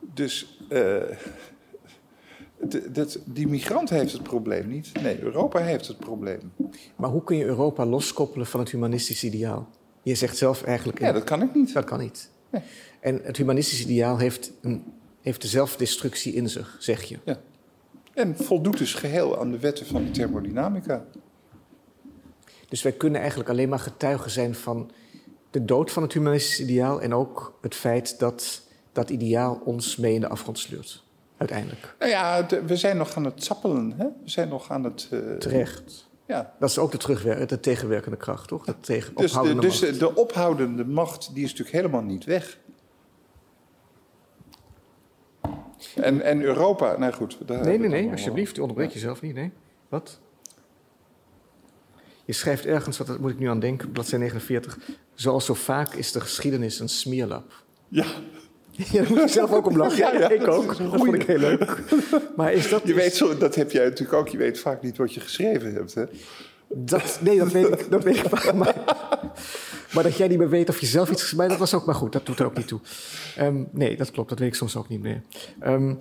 Dus 0.00 0.58
die 3.24 3.48
migrant 3.48 3.90
heeft 3.90 4.12
het 4.12 4.22
probleem 4.22 4.68
niet. 4.68 5.02
Nee, 5.02 5.22
Europa 5.22 5.58
heeft 5.58 5.88
het 5.88 5.98
probleem. 5.98 6.52
Maar 6.96 7.10
hoe 7.10 7.24
kun 7.24 7.36
je 7.36 7.44
Europa 7.44 7.86
loskoppelen 7.86 8.46
van 8.46 8.60
het 8.60 8.70
humanistisch 8.70 9.24
ideaal? 9.24 9.68
Je 10.02 10.14
zegt 10.14 10.36
zelf 10.36 10.62
eigenlijk. 10.62 11.00
Ja, 11.00 11.12
dat 11.12 11.24
kan 11.24 11.42
ik 11.42 11.54
niet. 11.54 11.72
dat 11.72 11.84
kan 11.84 11.98
niet. 11.98 12.30
Nee. 12.50 12.62
En 13.00 13.20
het 13.22 13.36
humanistisch 13.36 13.82
ideaal 13.82 14.18
heeft, 14.18 14.52
een, 14.60 14.84
heeft 15.24 15.42
de 15.42 15.48
zelfdestructie 15.48 16.32
in 16.34 16.48
zich, 16.48 16.76
zeg 16.78 17.02
je. 17.02 17.18
Ja. 17.24 17.40
En 18.14 18.36
voldoet 18.36 18.78
dus 18.78 18.94
geheel 18.94 19.38
aan 19.40 19.50
de 19.50 19.58
wetten 19.58 19.86
van 19.86 20.04
de 20.04 20.10
thermodynamica. 20.10 21.04
Dus 22.68 22.82
wij 22.82 22.92
kunnen 22.92 23.20
eigenlijk 23.20 23.50
alleen 23.50 23.68
maar 23.68 23.78
getuigen 23.78 24.30
zijn 24.30 24.54
van 24.54 24.90
de 25.50 25.64
dood 25.64 25.90
van 25.90 26.02
het 26.02 26.12
humanistisch 26.12 26.60
ideaal. 26.60 27.00
En 27.02 27.14
ook 27.14 27.58
het 27.60 27.74
feit 27.74 28.18
dat 28.18 28.62
dat 28.92 29.10
ideaal 29.10 29.60
ons 29.64 29.96
mee 29.96 30.14
in 30.14 30.20
de 30.20 30.28
afgrond 30.28 30.58
sleurt. 30.58 31.02
Uiteindelijk. 31.36 31.94
Nou 31.98 32.10
ja, 32.10 32.46
we 32.66 32.76
zijn 32.76 32.96
nog 32.96 33.14
aan 33.16 33.24
het 33.24 33.44
zappelen. 33.44 33.92
Hè? 33.96 34.04
We 34.04 34.30
zijn 34.30 34.48
nog 34.48 34.70
aan 34.70 34.84
het. 34.84 35.08
eh, 35.10 35.18
Terecht. 35.38 36.08
ja. 36.26 36.54
Dat 36.58 36.70
is 36.70 36.78
ook 36.78 36.92
de, 36.92 36.98
terugwer- 36.98 37.46
de 37.46 37.60
tegenwerkende 37.60 38.16
kracht, 38.16 38.48
toch? 38.48 38.64
De 38.64 38.80
tegen, 38.80 39.14
Dus, 39.14 39.32
de, 39.32 39.54
dus 39.58 39.98
de 39.98 40.14
ophoudende 40.14 40.84
macht 40.84 41.34
die 41.34 41.44
is 41.44 41.50
natuurlijk 41.50 41.76
helemaal 41.76 42.02
niet 42.02 42.24
weg. 42.24 42.58
En, 45.94 46.22
en 46.22 46.42
Europa, 46.42 46.98
nou 46.98 47.12
goed. 47.12 47.38
daar 47.46 47.64
Nee, 47.64 47.78
nee, 47.78 47.88
nee, 47.88 48.10
alsjeblieft. 48.10 48.56
U 48.56 48.60
onderbreekt 48.60 48.92
jezelf 48.92 49.20
niet, 49.20 49.34
nee. 49.34 49.52
Wat? 49.88 50.20
Je 52.24 52.32
schrijft 52.32 52.66
ergens, 52.66 52.98
wat 52.98 53.06
daar 53.06 53.20
moet 53.20 53.30
ik 53.30 53.38
nu 53.38 53.48
aan 53.48 53.60
denken, 53.60 53.92
bladzijde 53.92 54.24
49. 54.24 54.78
Zoals 55.14 55.44
zo 55.44 55.54
vaak 55.54 55.94
is 55.94 56.12
de 56.12 56.20
geschiedenis 56.20 56.80
een 56.80 56.88
smeerlap. 56.88 57.64
Ja, 57.88 58.06
Ja, 58.92 59.02
daar 59.02 59.10
moet 59.10 59.20
ik 59.20 59.28
zelf 59.28 59.52
ook 59.52 59.66
om 59.66 59.76
lachen. 59.76 59.98
Ja, 60.04 60.12
ja, 60.18 60.30
ik 60.30 60.40
dat 60.40 60.48
ook. 60.48 60.78
Dat 60.78 60.94
vond 60.94 61.14
ik 61.14 61.22
heel 61.22 61.38
leuk. 61.38 61.78
Maar 62.36 62.52
is 62.52 62.68
dat... 62.68 62.82
je 62.84 62.94
weet 62.94 63.14
zo, 63.14 63.36
dat 63.36 63.54
heb 63.54 63.70
jij 63.70 63.84
natuurlijk 63.84 64.18
ook. 64.18 64.28
Je 64.28 64.38
weet 64.38 64.58
vaak 64.58 64.82
niet 64.82 64.96
wat 64.96 65.14
je 65.14 65.20
geschreven 65.20 65.74
hebt. 65.74 65.94
Hè? 65.94 66.04
Dat, 66.76 67.18
nee, 67.20 67.38
dat 67.38 67.52
weet 67.52 67.66
ik, 67.80 67.90
dat 67.90 68.02
weet 68.04 68.16
ik 68.16 68.28
vaak. 68.28 68.54
Maar, 68.54 68.74
maar 69.92 70.02
dat 70.02 70.16
jij 70.16 70.28
niet 70.28 70.38
meer 70.38 70.48
weet 70.48 70.68
of 70.68 70.80
je 70.80 70.86
zelf 70.86 71.10
iets... 71.10 71.32
Maar 71.34 71.48
dat 71.48 71.58
was 71.58 71.74
ook 71.74 71.84
maar 71.86 71.94
goed, 71.94 72.12
dat 72.12 72.26
doet 72.26 72.38
er 72.38 72.46
ook 72.46 72.56
niet 72.56 72.68
toe. 72.68 72.80
Ehm, 73.36 73.62
nee, 73.70 73.96
dat 73.96 74.10
klopt, 74.10 74.28
dat 74.28 74.38
weet 74.38 74.48
ik 74.48 74.54
soms 74.54 74.76
ook 74.76 74.88
niet 74.88 75.00
meer. 75.00 75.22
Ehm, 75.60 75.94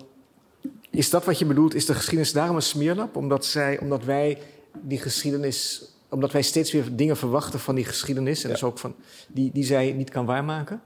is 0.90 1.10
dat 1.10 1.26
wat 1.26 1.40
je 1.40 1.46
bedoelt? 1.46 1.76
Is 1.76 1.86
de 1.86 1.94
geschiedenis 1.94 2.32
daarom 2.34 2.56
een 2.56 2.62
smeerlap? 2.62 3.16
Omdat, 3.16 3.46
zij, 3.46 3.80
omdat 3.80 4.04
wij 4.04 4.38
die 4.82 5.00
geschiedenis... 5.00 5.88
Omdat 6.10 6.32
wij 6.32 6.42
steeds 6.42 6.72
weer 6.72 6.96
dingen 6.96 7.18
verwachten 7.18 7.60
van 7.60 7.76
die 7.76 7.86
geschiedenis... 7.86 8.42
en 8.44 8.48
Ja. 8.50 8.54
dus 8.54 8.64
ook 8.64 8.80
van, 8.80 8.96
die, 9.28 9.50
die 9.54 9.64
zij 9.64 9.92
niet 9.92 10.10
kan 10.10 10.26
waarmaken? 10.26 10.82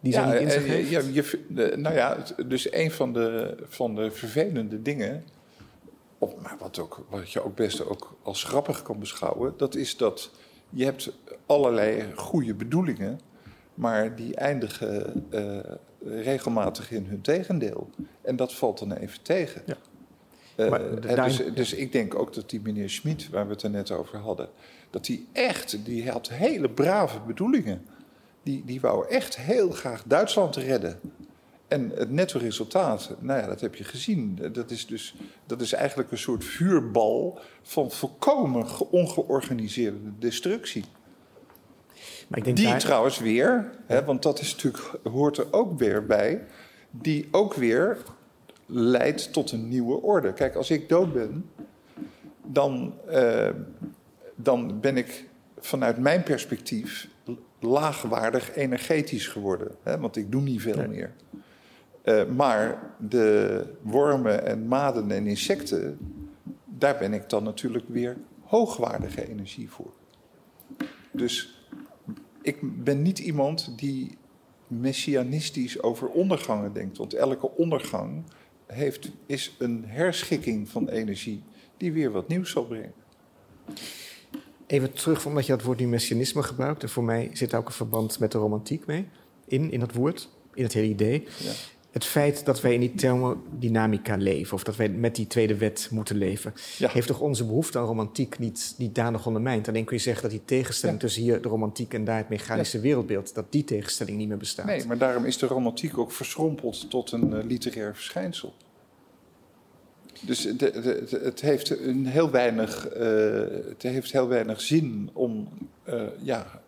Die 0.00 0.12
zij 0.12 0.24
niet 0.32 0.40
in 0.40 0.50
zich 0.50 0.66
heeft? 0.66 0.88
je- 0.90 1.12
je- 1.12 1.12
je- 1.12 1.44
de- 1.48 1.74
nou 1.76 1.94
ja, 1.94 2.16
dus 2.46 2.72
een 2.72 2.90
van 2.90 3.12
de, 3.12 3.54
van 3.68 3.94
de 3.94 4.10
vervelende 4.10 4.82
dingen, 4.82 5.24
maar 6.44 6.56
wat, 6.58 6.78
ook, 6.78 7.06
wat 7.08 7.32
je 7.32 7.44
ook 7.44 7.54
best 7.54 7.86
ook 7.86 8.16
als 8.22 8.44
grappig 8.44 8.82
kan 8.82 8.98
beschouwen, 8.98 9.54
dat 9.56 9.74
is 9.74 9.96
dat 9.96 10.30
je 10.70 10.84
hebt 10.84 11.12
allerlei 11.46 12.12
goede 12.14 12.54
bedoelingen, 12.54 13.20
maar 13.74 14.16
die 14.16 14.34
eindigen 14.34 15.24
eh, 15.30 15.58
regelmatig 16.04 16.90
in 16.90 17.06
hun 17.06 17.20
tegendeel. 17.20 17.90
En 18.22 18.36
dat 18.36 18.54
valt 18.54 18.78
dan 18.78 18.92
even 18.92 19.22
tegen. 19.22 19.62
Ja. 19.66 19.76
Eh, 20.56 21.24
dus, 21.24 21.42
dus 21.54 21.72
ik 21.72 21.92
denk 21.92 22.14
ook 22.14 22.32
dat 22.34 22.50
die 22.50 22.60
meneer 22.60 22.90
Schmid, 22.90 23.28
waar 23.28 23.46
we 23.46 23.52
het 23.52 23.62
er 23.62 23.70
net 23.70 23.90
over 23.90 24.18
hadden, 24.18 24.48
dat 24.90 25.06
hij 25.06 25.24
echt, 25.32 25.84
die 25.84 26.10
had 26.10 26.28
hele 26.28 26.70
brave 26.70 27.20
bedoelingen. 27.20 27.84
Die, 28.42 28.62
die 28.64 28.80
wou 28.80 29.08
echt 29.08 29.36
heel 29.36 29.70
graag 29.70 30.02
Duitsland 30.06 30.56
redden. 30.56 31.00
En 31.68 31.90
het 31.94 32.10
netto 32.10 32.38
resultaat, 32.38 33.14
nou 33.20 33.40
ja, 33.40 33.46
dat 33.46 33.60
heb 33.60 33.74
je 33.74 33.84
gezien. 33.84 34.38
Dat 34.52 34.70
is 34.70 34.86
dus 34.86 35.14
dat 35.46 35.60
is 35.60 35.72
eigenlijk 35.72 36.10
een 36.10 36.18
soort 36.18 36.44
vuurbal 36.44 37.38
van 37.62 37.90
volkomen 37.90 38.68
ge- 38.68 38.86
ongeorganiseerde 38.90 39.98
destructie. 40.18 40.84
Maar 42.28 42.38
ik 42.38 42.44
denk 42.44 42.56
Die 42.56 42.66
daar- 42.66 42.78
trouwens 42.78 43.18
weer, 43.18 43.70
hè, 43.86 44.04
want 44.04 44.22
dat 44.22 44.40
is 44.40 44.52
natuurlijk, 44.54 44.98
hoort 45.02 45.36
er 45.38 45.46
ook 45.52 45.78
weer 45.78 46.06
bij, 46.06 46.44
die 46.90 47.28
ook 47.30 47.54
weer 47.54 47.98
leidt 48.66 49.32
tot 49.32 49.52
een 49.52 49.68
nieuwe 49.68 50.02
orde. 50.02 50.32
Kijk, 50.32 50.54
als 50.54 50.70
ik 50.70 50.88
dood 50.88 51.12
ben, 51.12 51.50
dan, 52.46 52.94
eh, 53.08 53.48
dan 54.34 54.80
ben 54.80 54.96
ik 54.96 55.28
vanuit 55.58 55.98
mijn 55.98 56.22
perspectief 56.22 57.08
laagwaardig 57.60 58.54
energetisch 58.54 59.26
geworden. 59.28 59.70
Hè, 59.82 59.98
want 59.98 60.16
ik 60.16 60.32
doe 60.32 60.42
niet 60.42 60.62
veel 60.62 60.76
Nee. 60.76 60.88
meer. 60.88 61.12
Eh, 62.04 62.26
maar 62.26 62.94
de 62.98 63.64
wormen 63.82 64.46
en 64.46 64.66
maden 64.66 65.10
en 65.10 65.26
insecten, 65.26 65.98
daar 66.64 66.98
ben 66.98 67.12
ik 67.12 67.28
dan 67.28 67.42
natuurlijk 67.42 67.84
weer 67.88 68.16
hoogwaardige 68.42 69.28
energie 69.28 69.70
voor. 69.70 69.92
Dus 71.12 71.64
ik 72.42 72.84
ben 72.84 73.02
niet 73.02 73.18
iemand 73.18 73.78
die 73.78 74.18
messianistisch 74.66 75.82
over 75.82 76.08
ondergangen 76.08 76.72
denkt. 76.72 76.96
Want 76.96 77.14
elke 77.14 77.50
ondergang 77.50 78.24
heeft, 78.66 79.10
is 79.26 79.54
een 79.58 79.84
herschikking 79.86 80.68
van 80.68 80.88
energie 80.88 81.42
die 81.76 81.92
weer 81.92 82.10
wat 82.10 82.28
nieuws 82.28 82.50
zal 82.50 82.66
brengen. 82.66 82.92
Even 84.66 84.92
terug, 84.92 85.26
omdat 85.26 85.46
je 85.46 85.52
dat 85.52 85.62
woord 85.62 85.78
nu 85.78 85.86
messianisme 85.86 86.42
gebruikt. 86.42 86.82
En 86.82 86.88
voor 86.88 87.04
mij 87.04 87.30
zit 87.32 87.50
daar 87.50 87.60
ook 87.60 87.66
een 87.66 87.72
verband 87.72 88.18
met 88.18 88.32
de 88.32 88.38
romantiek 88.38 88.86
mee. 88.86 89.08
In, 89.46 89.70
in 89.70 89.80
dat 89.80 89.94
woord, 89.94 90.28
in 90.54 90.62
het 90.62 90.72
hele 90.72 90.88
idee. 90.88 91.28
Ja. 91.38 91.52
Het 91.94 92.04
feit 92.04 92.44
dat 92.44 92.60
wij 92.60 92.74
in 92.74 92.80
die 92.80 92.94
thermodynamica 92.94 94.16
leven, 94.16 94.54
of 94.54 94.64
dat 94.64 94.76
wij 94.76 94.88
met 94.88 95.14
die 95.16 95.26
tweede 95.26 95.56
wet 95.56 95.88
moeten 95.90 96.16
leven, 96.16 96.52
Ja. 96.78 96.88
heeft 96.90 97.06
toch 97.06 97.20
onze 97.20 97.44
behoefte 97.44 97.78
aan 97.78 97.84
romantiek 97.84 98.38
niet, 98.38 98.74
niet 98.78 98.94
danig 98.94 99.26
ondermijnd? 99.26 99.68
Alleen 99.68 99.84
kun 99.84 99.96
je 99.96 100.02
zeggen 100.02 100.22
dat 100.22 100.30
die 100.30 100.44
tegenstelling 100.44 101.00
Ja. 101.00 101.04
tussen 101.06 101.22
hier 101.22 101.42
de 101.42 101.48
romantiek 101.48 101.94
en 101.94 102.04
daar 102.04 102.16
het 102.16 102.28
mechanische 102.28 102.80
wereldbeeld, 102.80 103.34
dat 103.34 103.52
die 103.52 103.64
tegenstelling 103.64 104.18
niet 104.18 104.28
meer 104.28 104.36
bestaat. 104.36 104.66
Nee, 104.66 104.86
maar 104.86 104.98
daarom 104.98 105.24
is 105.24 105.38
de 105.38 105.46
romantiek 105.46 105.98
ook 105.98 106.12
verschrompeld 106.12 106.90
tot 106.90 107.12
een 107.12 107.34
eh, 107.34 107.44
literair 107.44 107.94
verschijnsel. 107.94 108.54
Dus 110.20 110.42
de, 110.42 110.56
de- 110.56 110.70
de- 111.10 111.20
het, 111.22 111.40
heeft 111.40 111.70
een 111.80 112.06
heel 112.06 112.30
weinig, 112.30 112.88
eh, 112.88 113.04
het 113.68 113.82
heeft 113.82 114.12
heel 114.12 114.28
weinig 114.28 114.60
zin 114.60 115.10
om 115.12 115.48
eh, 115.84 116.02
ja, 116.22 116.60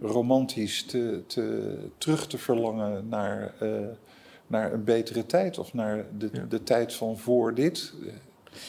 romantisch 0.00 0.82
te, 0.84 1.22
te, 1.26 1.74
terug 1.98 2.26
te 2.26 2.38
verlangen 2.38 3.08
naar, 3.08 3.54
naar 4.48 4.72
een 4.72 4.84
betere 4.84 5.26
tijd 5.26 5.58
of 5.58 5.72
naar 5.74 6.04
de, 6.18 6.28
Ja. 6.32 6.44
de 6.48 6.62
tijd 6.62 6.94
van 6.94 7.18
voor 7.18 7.54
dit. 7.54 7.92
Eh, 8.02 8.06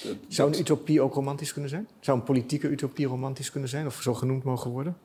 dat- 0.04 0.16
Zou 0.28 0.48
een 0.48 0.54
dat- 0.54 0.62
utopie 0.62 1.02
ook 1.02 1.14
romantisch 1.14 1.52
kunnen 1.54 1.70
zijn? 1.70 1.88
Zou 2.00 2.18
een 2.20 2.24
politieke 2.24 2.68
utopie 2.68 3.06
romantisch 3.08 3.52
kunnen 3.52 3.70
zijn, 3.70 3.86
of 3.86 4.02
zo 4.02 4.14
genoemd 4.14 4.44
mogen 4.44 4.72
worden? 4.72 4.98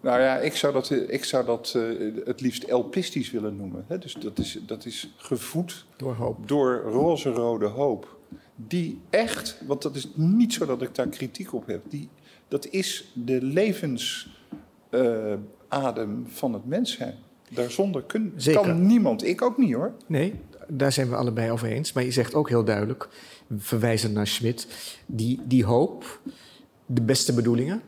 Nou 0.00 0.20
ja, 0.20 0.38
ik 0.38 0.56
zou 0.56 0.72
dat, 0.72 0.90
eh, 0.90 1.08
ik 1.08 1.24
zou 1.24 1.44
dat 1.44 1.72
eh, 1.76 1.82
het 2.24 2.40
liefst 2.40 2.62
elpistisch 2.62 3.30
willen 3.30 3.56
noemen. 3.56 3.84
Hè? 3.88 3.98
Dus 3.98 4.14
dat 4.14 4.38
is, 4.38 4.58
dat 4.66 4.84
is 4.84 5.14
gevoed 5.16 5.86
Door 5.96 6.14
hoop. 6.14 6.48
door 6.48 6.76
roze-rode 6.82 7.66
hoop. 7.66 8.16
Die 8.56 9.00
echt, 9.10 9.62
want 9.66 9.82
dat 9.82 9.94
is 9.96 10.08
niet 10.14 10.52
zo 10.52 10.66
dat 10.66 10.82
ik 10.82 10.94
daar 10.94 11.08
kritiek 11.08 11.52
op 11.54 11.66
heb, 11.66 11.82
die, 11.88 12.08
dat 12.48 12.66
is 12.66 13.10
de 13.14 13.42
levensadem 13.42 16.26
van 16.28 16.52
het 16.52 16.66
mens 16.66 16.92
zijn. 16.92 17.14
Daarzonder 17.54 18.02
kun, 18.02 18.32
Zeker. 18.36 18.60
kan 18.60 18.86
niemand, 18.86 19.24
ik 19.24 19.42
ook 19.42 19.58
niet 19.58 19.74
hoor. 19.74 19.92
Nee, 20.06 20.34
daar 20.68 20.92
zijn 20.92 21.08
we 21.08 21.16
allebei 21.16 21.50
over 21.50 21.68
eens. 21.68 21.92
Maar 21.92 22.04
je 22.04 22.10
zegt 22.10 22.34
ook 22.34 22.48
heel 22.48 22.64
duidelijk, 22.64 23.08
verwijzend 23.58 24.14
naar 24.14 24.26
Schmidt, 24.26 24.66
die, 25.06 25.40
die 25.44 25.64
hoop, 25.64 26.20
de 26.86 27.02
beste 27.02 27.34
bedoelingen, 27.34 27.82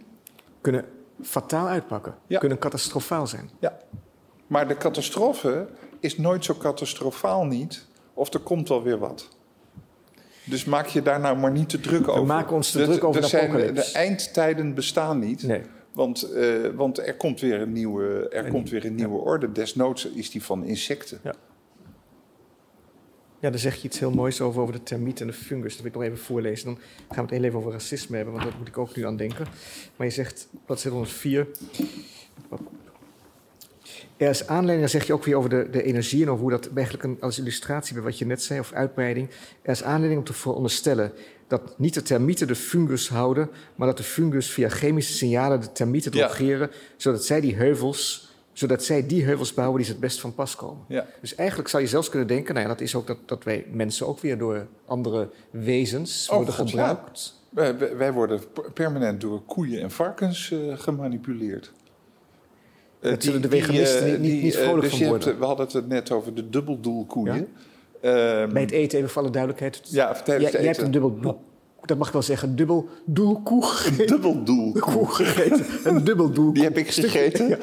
kunnen 0.60 0.84
fataal 1.22 1.66
uitpakken. 1.68 2.14
Ja. 2.26 2.38
Kunnen 2.38 2.58
catastrofaal 2.58 3.26
zijn. 3.26 3.50
Ja. 3.60 3.78
Maar 4.46 4.68
de 4.68 4.76
catastrofe 4.76 5.66
is 6.00 6.18
nooit 6.18 6.44
zo 6.44 6.54
catastrofaal 6.54 7.44
niet, 7.46 7.86
of 8.14 8.32
er 8.34 8.40
komt 8.40 8.68
wel 8.68 8.82
weer 8.82 8.98
wat. 8.98 9.28
Dus 10.46 10.64
maak 10.64 10.86
je 10.86 11.02
daar 11.02 11.20
nou 11.20 11.36
maar 11.38 11.50
niet 11.50 11.68
te 11.68 11.80
druk 11.80 12.08
over. 12.08 12.26
maken 12.26 12.54
ons 12.54 12.70
te 12.70 12.78
De- 12.78 12.84
druk 12.84 13.04
over 13.04 13.16
er 13.16 13.22
de 13.22 13.28
zijn, 13.28 13.48
apocalyps. 13.50 13.92
De 13.92 13.98
eindtijden 13.98 14.74
bestaan 14.74 15.18
niet. 15.18 15.42
Nee. 15.42 15.62
Want, 15.94 16.22
eh, 16.22 16.66
want 16.74 16.98
er 16.98 17.16
komt 17.16 17.40
weer 17.40 17.60
een 17.60 17.72
nieuwe, 17.72 18.28
er 18.28 18.50
komt 18.50 18.70
weer 18.70 18.84
een 18.84 18.94
nieuwe 18.94 19.18
orde. 19.18 19.52
Desnoods 19.52 20.06
is 20.06 20.30
die 20.30 20.42
van 20.42 20.64
insecten. 20.64 21.20
Ja. 21.22 21.34
Ja, 23.40 23.50
daar 23.50 23.58
zeg 23.58 23.74
je 23.74 23.88
iets 23.88 23.98
heel 23.98 24.10
moois 24.10 24.40
over, 24.40 24.60
over 24.60 24.74
de 24.74 24.82
termiet 24.82 25.20
en 25.20 25.26
de 25.26 25.32
fungus. 25.32 25.72
Dat 25.72 25.82
wil 25.82 25.90
ik 25.90 25.96
nog 25.96 26.02
even 26.02 26.18
voorlezen. 26.18 26.66
Dan 26.66 26.78
gaan 27.08 27.16
we 27.16 27.20
het 27.20 27.30
heel 27.30 27.42
even 27.42 27.58
over 27.58 27.72
racisme 27.72 28.16
hebben, 28.16 28.34
want 28.34 28.46
daar 28.46 28.58
moet 28.58 28.68
ik 28.68 28.78
ook 28.78 28.96
nu 28.96 29.06
aan 29.06 29.16
denken. 29.16 29.46
Maar 29.96 30.06
je 30.06 30.12
zegt, 30.12 30.48
bladzijde 30.64 30.96
104... 30.96 31.46
Er 34.16 34.28
is 34.28 34.46
aanleiding, 34.46 34.80
dan 34.80 34.88
zeg 34.88 35.06
je 35.06 35.12
ook 35.12 35.24
weer 35.24 35.36
over 35.36 35.50
de, 35.50 35.68
de 35.70 35.82
energie 35.82 36.22
en 36.22 36.28
over 36.28 36.42
hoe 36.42 36.50
dat 36.50 36.70
eigenlijk 36.74 37.04
een, 37.04 37.16
als 37.20 37.38
illustratie 37.38 37.94
bij 37.94 38.02
wat 38.02 38.18
je 38.18 38.26
net 38.26 38.42
zei, 38.42 38.60
of 38.60 38.72
uitbreiding. 38.72 39.28
Er 39.62 39.70
is 39.70 39.82
aanleiding 39.82 40.18
om 40.18 40.26
te 40.26 40.32
veronderstellen 40.32 41.12
dat 41.46 41.78
niet 41.78 41.94
de 41.94 42.02
termieten 42.02 42.46
de 42.46 42.54
fungus 42.54 43.08
houden, 43.08 43.50
maar 43.74 43.86
dat 43.86 43.96
de 43.96 44.02
fungus 44.02 44.50
via 44.50 44.68
chemische 44.68 45.12
signalen 45.12 45.60
de 45.60 45.72
termieten 45.72 46.12
Ja. 46.16 46.26
drogeren, 46.26 46.70
zodat 46.96 47.24
zij 47.24 47.40
die 47.40 47.54
heuvels, 47.56 48.32
zodat 48.52 48.84
zij 48.84 49.06
die 49.06 49.24
heuvels 49.24 49.54
bouwen 49.54 49.76
die 49.76 49.86
ze 49.86 49.92
het 49.92 50.00
best 50.00 50.20
van 50.20 50.34
pas 50.34 50.56
komen. 50.56 50.84
Ja. 50.88 51.06
Dus 51.20 51.34
eigenlijk 51.34 51.68
zou 51.68 51.82
je 51.82 51.88
zelfs 51.88 52.08
kunnen 52.08 52.28
denken, 52.28 52.54
nou 52.54 52.66
ja, 52.66 52.72
dat 52.72 52.82
is 52.82 52.94
ook 52.94 53.06
dat, 53.06 53.18
dat 53.26 53.44
wij 53.44 53.66
mensen 53.72 54.06
ook 54.06 54.20
weer 54.20 54.38
door 54.38 54.66
andere 54.86 55.28
wezens 55.50 56.28
Oh, 56.28 56.36
worden 56.36 56.54
God, 56.54 56.68
gebruikt. 56.70 57.42
Wij, 57.48 57.78
wij- 57.78 57.96
wij 57.96 58.12
worden 58.12 58.40
permanent 58.74 59.20
door 59.20 59.40
koeien 59.42 59.80
en 59.82 59.90
varkens 59.90 60.50
eh, 60.52 60.58
gemanipuleerd. 60.78 61.72
Eh, 63.00 63.10
Dat 63.10 63.22
zullen 63.22 63.42
de 63.42 63.48
veganisten 63.48 64.04
eh, 64.06 64.10
niet- 64.10 64.20
niet- 64.32 64.42
niet 64.42 64.56
vrolijk 64.56 64.80
dus 64.80 64.90
van 64.90 64.98
hebt, 65.00 65.10
worden. 65.24 65.38
we 65.38 65.44
hadden 65.44 65.66
het 65.72 65.88
net 65.88 66.10
over 66.10 66.34
de 66.34 66.48
dubbeldoelkoeien. 66.50 67.48
Bij 68.52 68.62
het 68.62 68.70
eten, 68.70 68.98
even 68.98 69.10
voor 69.10 69.22
alle 69.22 69.30
duidelijkheid. 69.30 69.80
ja, 69.84 70.12
tijdens 70.12 70.26
jij, 70.26 70.44
het 70.44 70.52
jij 70.52 70.62
hebt 70.64 70.78
een 70.78 70.90
dubbel, 70.90 71.20
doel- 71.20 71.40
dat 71.84 71.98
mag 71.98 72.06
ik 72.06 72.12
wel 72.12 72.22
zeggen, 72.22 72.48
een 72.48 72.56
dubbel 72.56 72.88
doelkoe 73.04 73.64
gegeten. 73.76 74.36
Een 75.84 76.04
dubbel 76.04 76.30
doelkoe. 76.30 76.54
Die 76.54 76.62
heb 76.62 76.78
ik 76.78 76.90
gegeten. 76.90 77.48
ja. 77.48 77.58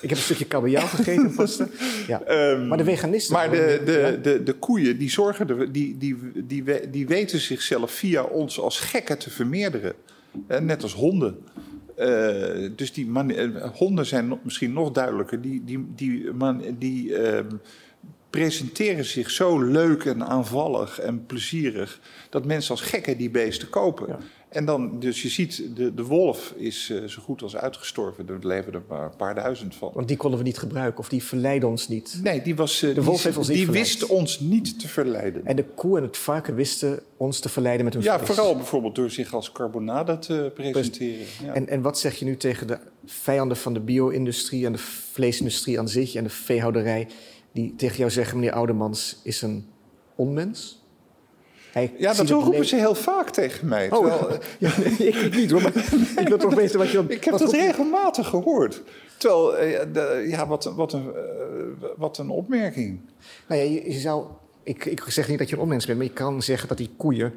Ik 0.00 0.08
heb 0.08 0.18
een 0.18 0.24
stukje 0.24 0.44
kabeljauw 0.44 0.86
gegeten 0.86 1.24
en 1.24 1.34
pasta. 1.34 1.66
Ja. 2.06 2.22
Ehm, 2.22 2.68
maar 2.68 2.78
de 2.78 2.84
veganisten... 2.84 3.34
Maar 3.34 3.50
de, 3.50 3.82
de, 3.84 4.18
de, 4.22 4.42
de 4.42 4.52
koeien, 4.52 4.98
die, 4.98 5.10
zorgen 5.10 5.48
er, 5.48 5.72
die, 5.72 5.96
die, 5.98 6.16
die, 6.34 6.64
die 6.90 7.06
weten 7.06 7.40
zichzelf 7.40 7.90
via 7.90 8.22
ons 8.22 8.60
als 8.60 8.80
gekken 8.80 9.18
te 9.18 9.30
vermeerderen. 9.30 9.92
Net 10.60 10.82
als 10.82 10.94
honden. 10.94 11.38
Eh, 11.96 12.70
dus 12.76 12.92
die 12.92 13.06
man, 13.06 13.30
eh, 13.30 13.48
honden 13.74 14.06
zijn 14.06 14.38
misschien 14.42 14.72
nog 14.72 14.92
duidelijker. 14.92 15.40
Die, 15.40 15.62
die, 15.64 15.86
die, 15.94 16.32
man, 16.32 16.62
die 16.78 17.16
ehm, 17.16 17.46
presenteren 18.30 19.04
zich 19.04 19.30
zo 19.30 19.60
leuk 19.62 20.04
en 20.04 20.26
aanvallig 20.26 21.00
en 21.00 21.26
plezierig... 21.26 22.00
dat 22.30 22.44
mensen 22.44 22.70
als 22.70 22.80
gekken 22.80 23.16
die 23.16 23.30
beesten 23.30 23.70
kopen. 23.70 24.06
Ja. 24.08 24.18
En 24.48 24.64
dan, 24.64 25.00
dus 25.00 25.22
je 25.22 25.28
ziet, 25.28 25.62
de, 25.76 25.94
de 25.94 26.04
wolf 26.04 26.54
is 26.56 26.90
eh, 26.90 27.04
zo 27.04 27.22
goed 27.22 27.42
als 27.42 27.56
uitgestorven. 27.56 28.28
Er 28.28 28.46
leven 28.46 28.72
er 28.72 28.82
maar 28.88 29.04
een 29.04 29.16
paar 29.16 29.34
duizend 29.34 29.74
van. 29.74 29.90
Want 29.94 30.08
die 30.08 30.16
konden 30.16 30.38
we 30.38 30.44
niet 30.44 30.58
gebruiken, 30.58 30.98
of 31.00 31.08
die 31.08 31.22
verleiden 31.22 31.68
ons 31.68 31.88
niet. 31.88 32.20
Nee, 32.22 32.42
die, 32.42 32.56
was, 32.56 32.82
eh, 32.82 32.94
De 32.94 33.02
wolf 33.02 33.16
die, 33.16 33.24
heeft 33.24 33.36
ons 33.38 33.48
niet 33.48 33.56
die 33.56 33.66
verleid. 33.66 33.86
wist 33.86 34.06
ons 34.06 34.40
niet 34.40 34.80
te 34.80 34.88
verleiden. 34.88 35.46
En 35.46 35.56
de 35.56 35.64
koe 35.64 35.96
en 35.96 36.02
het 36.02 36.16
varken 36.16 36.54
wisten 36.54 37.00
ons 37.16 37.40
te 37.40 37.48
verleiden 37.48 37.84
met 37.84 37.94
hun 37.94 38.02
ja, 38.02 38.16
vlees. 38.18 38.28
vooral 38.36 38.56
bijvoorbeeld 38.56 38.94
door 38.94 39.10
zich 39.10 39.34
als 39.34 39.52
carbonade 39.52 40.18
te 40.18 40.50
presenteren. 40.54 41.26
Ja. 41.44 41.54
En, 41.54 41.68
en 41.68 41.82
wat 41.82 41.98
zeg 41.98 42.14
je 42.14 42.24
nu 42.24 42.36
tegen 42.36 42.66
de 42.66 42.78
vijanden 43.06 43.56
van 43.56 43.74
de 43.74 43.80
bio-industrie 43.80 44.66
en 44.66 44.72
de 44.72 44.78
vleesindustrie 45.12 45.78
aan 45.78 45.88
zich 45.88 46.14
en 46.14 46.24
de 46.24 46.30
veehouderij, 46.30 47.08
die 47.58 47.74
tegen 47.76 47.96
jou 47.96 48.10
zeggen: 48.10 48.38
meneer 48.38 48.52
Oudemans 48.52 49.20
is 49.22 49.42
een 49.42 49.66
onmens? 50.14 50.82
Hij 51.72 51.94
ja, 51.98 52.08
dat 52.08 52.18
het 52.18 52.30
roepen 52.30 52.66
ze 52.66 52.76
heel 52.76 52.94
vaak 52.94 53.30
tegen 53.30 53.68
mij. 53.68 53.90
Oh, 53.90 54.06
Terwijl, 54.06 54.38
ja, 54.58 54.70
nee, 54.78 55.08
ik 55.08 55.34
niet 55.34 55.50
hoor, 55.50 55.62
maar 55.62 55.76
ik 56.22 56.28
wil 56.28 56.38
toch 56.38 56.54
weten 56.54 56.78
wat 56.78 56.90
je 56.90 57.04
ik 57.08 57.24
heb 57.24 57.38
dat 57.38 57.52
regelmatig 57.52 58.28
gehoord. 58.28 58.82
Terwijl, 59.16 59.56
eh, 59.56 60.30
ja, 60.30 60.46
wat, 60.46 60.64
wat, 60.64 60.92
een, 60.92 61.14
eh, 61.14 61.88
wat 61.96 62.18
een 62.18 62.30
opmerking. 62.30 63.00
Nou 63.48 63.60
ja, 63.60 63.70
je, 63.70 63.92
je 63.92 63.98
zou. 63.98 64.26
Ik, 64.62 64.84
ik 64.84 65.02
zeg 65.06 65.28
niet 65.28 65.38
dat 65.38 65.48
je 65.48 65.54
een 65.54 65.62
onmens 65.62 65.86
bent, 65.86 65.98
maar 65.98 66.06
je 66.06 66.12
kan 66.12 66.42
zeggen 66.42 66.68
dat 66.68 66.76
die 66.76 66.90
koeien, 66.96 67.32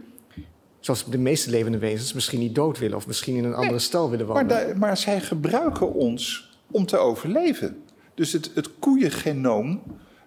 zoals 0.80 1.06
de 1.06 1.18
meeste 1.18 1.50
levende 1.50 1.78
wezens, 1.78 2.14
misschien 2.14 2.40
niet 2.40 2.56
dood 2.56 2.80
willen 2.80 2.98
of 2.98 3.08
misschien 3.08 3.36
in 3.36 3.44
een 3.44 3.54
andere 3.54 3.80
stal 3.80 4.10
willen 4.10 4.26
wonen. 4.26 4.46
Maar, 4.46 4.78
maar 4.78 4.98
zij 4.98 5.22
gebruiken 5.22 5.94
ons 5.94 6.52
om 6.72 6.86
te 6.86 6.98
overleven. 6.98 7.84
Dus 8.16 8.32
het, 8.32 8.52
het 8.54 8.70
koeiengenoom 8.80 9.82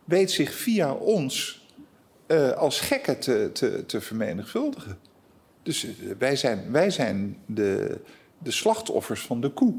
weet 0.05 0.31
zich 0.31 0.55
via 0.55 0.93
ons 0.95 1.67
eh, 2.27 2.51
als 2.51 2.81
gekken 2.81 3.19
te, 3.19 3.51
te, 3.53 3.87
te 3.87 4.01
vermenigvuldigen. 4.01 4.99
Dus 5.63 5.85
eh, 5.85 5.91
wij 6.19 6.37
zijn, 6.37 6.73
wij 6.73 6.91
zijn 6.91 7.37
de, 7.47 8.01
de 8.39 8.51
slachtoffers 8.51 9.21
van 9.23 9.41
de 9.41 9.51
koe. 9.51 9.75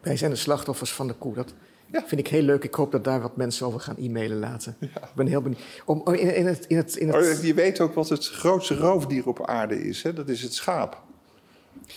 Wij 0.00 0.16
zijn 0.16 0.30
de 0.30 0.36
slachtoffers 0.36 0.92
van 0.92 1.06
de 1.06 1.14
koe. 1.14 1.34
Dat 1.34 1.54
Ja. 1.92 2.02
vind 2.06 2.20
ik 2.20 2.28
heel 2.28 2.42
leuk. 2.42 2.64
Ik 2.64 2.74
hoop 2.74 2.92
dat 2.92 3.04
daar 3.04 3.20
wat 3.20 3.36
mensen 3.36 3.66
over 3.66 3.80
gaan 3.80 3.96
e-mailen 3.98 4.38
laten. 4.38 4.76
Ik 4.80 4.90
ben 5.14 5.26
heel 5.26 5.42
benieuwd. 5.42 5.60
Om, 5.84 6.00
oh, 6.04 6.14
in, 6.14 6.34
in 6.34 6.46
het, 6.46 6.66
in 6.66 6.76
het, 6.76 6.96
in 6.96 7.08
het, 7.08 7.16
Oh, 7.38 7.42
je 7.44 7.54
weet 7.54 7.80
ook 7.80 7.94
wat 7.94 8.08
het 8.08 8.26
grootste 8.28 8.74
roofdier 8.76 9.26
op 9.26 9.46
aarde 9.46 9.82
is. 9.84 10.02
Hè? 10.02 10.12
Dat 10.12 10.28
is 10.28 10.42
het 10.42 10.54
schaap. 10.54 11.02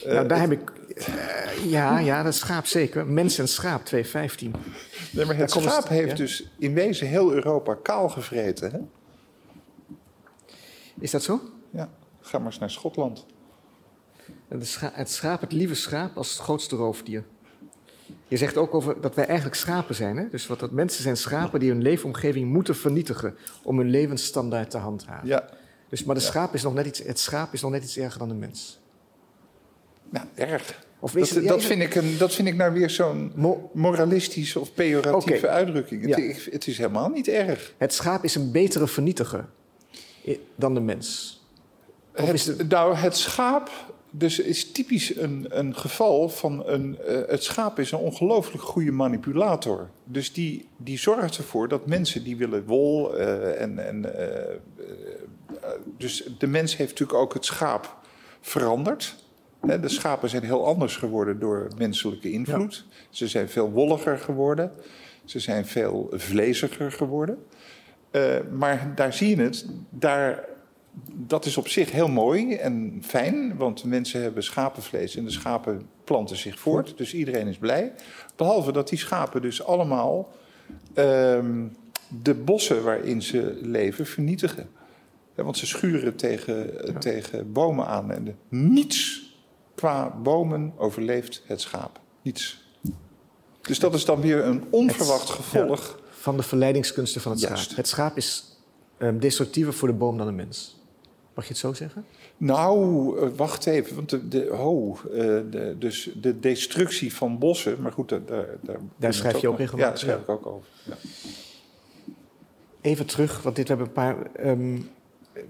Nou, 0.05 0.27
daar 0.27 0.39
heb 0.39 0.51
ik. 0.51 0.69
eh, 0.95 1.69
ja, 1.71 1.99
ja, 1.99 2.23
dat 2.23 2.35
schaap 2.35 2.65
zeker. 2.65 3.07
Mens 3.07 3.37
en 3.37 3.47
schaap, 3.47 3.85
215. 3.85 4.55
Nee, 5.11 5.25
maar 5.25 5.35
het 5.37 5.53
Daar 5.53 5.61
schaap 5.63 5.87
heeft 5.87 6.09
ja. 6.09 6.15
dus 6.15 6.51
in 6.59 6.73
wezen 6.73 7.07
heel 7.07 7.33
Europa 7.33 7.75
kaal 7.83 8.09
gevreten. 8.09 8.71
Hè? 8.71 8.79
Is 10.99 11.11
dat 11.11 11.23
zo? 11.23 11.39
Ja, 11.69 11.89
ga 12.21 12.37
maar 12.37 12.47
eens 12.47 12.59
naar 12.59 12.69
Schotland. 12.69 13.25
Scha- 14.59 14.91
het 14.93 15.09
schaap, 15.11 15.41
het 15.41 15.51
lieve 15.51 15.75
schaap, 15.75 16.17
als 16.17 16.29
het 16.31 16.39
grootste 16.39 16.75
roofdier. 16.75 17.23
Je 18.27 18.37
zegt 18.37 18.57
ook 18.57 18.73
over 18.73 19.01
dat 19.01 19.15
wij 19.15 19.25
eigenlijk 19.25 19.55
schapen 19.57 19.95
zijn. 19.95 20.17
Hè? 20.17 20.29
Dus 20.29 20.47
wat 20.47 20.59
dat 20.59 20.71
mensen 20.71 21.03
zijn 21.03 21.17
schapen 21.17 21.59
die 21.59 21.69
hun 21.69 21.81
leefomgeving 21.81 22.49
moeten 22.51 22.75
vernietigen 22.75 23.37
om 23.63 23.77
hun 23.77 23.89
levensstandaard 23.89 24.69
te 24.69 24.77
handhaven. 24.77 25.27
Ja, 25.27 25.49
Dus, 25.89 26.03
maar 26.03 26.15
de 26.15 26.21
schaap 26.21 26.53
is 26.53 26.63
nog 26.63 26.73
net 26.73 26.85
iets, 26.85 26.99
het 26.99 27.19
schaap 27.19 27.53
is 27.53 27.61
nog 27.61 27.71
net 27.71 27.83
iets 27.83 27.97
erger 27.97 28.19
dan 28.19 28.27
de 28.27 28.33
mens. 28.35 28.80
Nou, 30.11 30.25
erg. 30.35 30.83
Of 30.99 31.15
is 31.15 31.27
Dat, 31.27 31.29
het- 31.37 31.43
ja, 31.43 31.49
dat, 31.49 31.59
is 31.59 31.65
vind 31.65 31.81
ik 31.81 31.95
een, 31.95 32.17
dat 32.17 32.33
vind 32.33 32.47
ik 32.47 32.55
nou 32.55 32.73
weer 32.73 32.89
zo'n 32.89 33.31
Mo- 33.35 33.69
moralistische 33.73 34.59
of 34.59 34.73
pejoratieve 34.73 35.47
uitdrukking. 35.47 36.01
Het, 36.01 36.09
Ja. 36.09 36.17
ik- 36.17 36.47
het 36.51 36.67
is 36.67 36.77
helemaal 36.77 37.09
niet 37.09 37.27
erg. 37.27 37.73
Het 37.77 37.93
schaap 37.93 38.23
is 38.23 38.35
een 38.35 38.51
betere 38.51 38.87
vernietiger 38.87 39.45
dan 40.55 40.73
de 40.73 40.79
mens. 40.79 41.39
Of 42.15 42.33
is 42.33 42.51
Nou, 42.67 42.95
het 42.95 43.17
schaap 43.17 43.69
dus 44.13 44.39
is 44.39 44.71
typisch 44.71 45.15
een, 45.15 45.45
een 45.49 45.75
geval 45.75 46.29
van 46.29 46.67
een... 46.67 46.97
eh, 46.99 47.17
het 47.27 47.43
schaap 47.43 47.79
is 47.79 47.91
een 47.91 47.97
ongelooflijk 47.99 48.63
goede 48.63 48.91
manipulator. 48.91 49.89
Dus 50.03 50.33
die, 50.33 50.67
die 50.77 50.97
zorgt 50.97 51.37
ervoor 51.37 51.67
dat 51.67 51.85
mensen 51.85 52.23
die 52.23 52.37
willen 52.37 52.65
wol... 52.65 53.15
eh, 53.17 53.61
en, 53.61 53.87
en, 53.87 54.19
eh, 54.29 54.55
dus 55.97 56.23
de 56.37 56.47
mens 56.47 56.77
heeft 56.77 56.89
natuurlijk 56.91 57.19
ook 57.19 57.33
het 57.33 57.45
schaap 57.45 57.97
veranderd. 58.41 59.15
De 59.61 59.89
schapen 59.89 60.29
zijn 60.29 60.43
heel 60.43 60.65
anders 60.65 60.95
geworden 60.97 61.39
door 61.39 61.67
menselijke 61.77 62.31
invloed. 62.31 62.85
Ze 63.09 63.27
zijn 63.27 63.49
veel 63.49 63.71
wolliger 63.71 64.17
geworden. 64.17 64.71
Ze 65.25 65.39
zijn 65.39 65.65
veel 65.65 66.07
vleesiger 66.11 66.91
geworden. 66.91 67.37
Eh, 68.11 68.35
maar 68.51 68.91
daar 68.95 69.13
zie 69.13 69.35
je 69.35 69.41
het. 69.41 69.65
Daar, 69.89 70.45
dat 71.13 71.45
is 71.45 71.57
op 71.57 71.67
zich 71.67 71.91
heel 71.91 72.07
mooi 72.07 72.53
en 72.55 72.99
fijn. 73.05 73.57
Want 73.57 73.83
mensen 73.83 74.21
hebben 74.21 74.43
schapenvlees 74.43 75.15
en 75.15 75.23
de 75.23 75.31
schapen 75.31 75.81
planten 76.03 76.37
zich 76.37 76.59
voort. 76.59 76.97
Dus 76.97 77.13
iedereen 77.13 77.47
is 77.47 77.57
blij. 77.57 77.93
Behalve 78.35 78.71
dat 78.71 78.89
die 78.89 78.97
schapen 78.99 79.41
dus 79.41 79.63
allemaal 79.63 80.29
ehm, 80.93 81.67
de 82.23 82.33
bossen 82.33 82.83
waarin 82.83 83.21
ze 83.21 83.57
leven 83.61 84.05
vernietigen. 84.05 84.69
Ja, 85.35 85.43
want 85.43 85.57
ze 85.57 85.65
schuren 85.65 86.15
tegen, 86.15 86.69
tegen 86.99 87.51
bomen 87.51 87.85
aan. 87.87 88.11
En 88.11 88.23
de- 88.23 88.33
niets 88.49 89.20
qua 89.81 90.09
bomen 90.23 90.73
overleeft 90.77 91.41
het 91.45 91.61
schaap. 91.61 91.99
Niets. 92.21 92.63
Dus 93.61 93.79
dat 93.79 93.93
is 93.93 94.05
dan 94.05 94.21
weer 94.21 94.45
een 94.45 94.63
onverwacht 94.69 95.29
gevolg. 95.29 95.99
Van 96.09 96.37
de 96.37 96.43
verleidingskunsten 96.43 97.21
van 97.21 97.31
het 97.31 97.41
Juist. 97.41 97.63
schaap. 97.63 97.77
Het 97.77 97.87
schaap 97.87 98.17
is 98.17 98.57
ehm, 98.97 99.19
destructiever 99.19 99.73
voor 99.73 99.87
de 99.87 99.93
boom 99.93 100.17
dan 100.17 100.25
de 100.25 100.33
mens. 100.33 100.79
Mag 101.33 101.43
je 101.43 101.49
het 101.49 101.59
zo 101.59 101.73
zeggen? 101.73 102.05
Nou, 102.37 103.19
eh, 103.19 103.27
wacht 103.35 103.65
even. 103.65 103.95
Want 103.95 104.09
de, 104.09 104.27
de, 104.27 104.49
oh, 104.51 105.03
de, 105.49 105.75
dus 105.79 106.09
de 106.21 106.39
destructie 106.39 107.13
van 107.13 107.39
bossen. 107.39 107.81
Maar 107.81 107.91
goed, 107.91 108.09
daar, 108.09 108.21
daar, 108.25 108.79
daar, 108.97 109.13
schrijf 109.13 109.39
je 109.39 109.47
ook 109.49 109.57
regelmatig, 109.57 109.79
Ja, 109.83 109.89
daar 109.89 109.97
schrijf 109.97 110.17
ja. 110.17 110.23
ik 110.23 110.29
ook 110.29 110.53
over. 110.55 110.69
Ja. 110.83 110.95
Even 112.81 113.05
terug, 113.05 113.41
want 113.41 113.55
dit 113.55 113.67
we 113.67 113.73
hebben 113.75 113.87
een 113.87 113.93
paar. 113.93 114.31
ehm, 114.33 114.77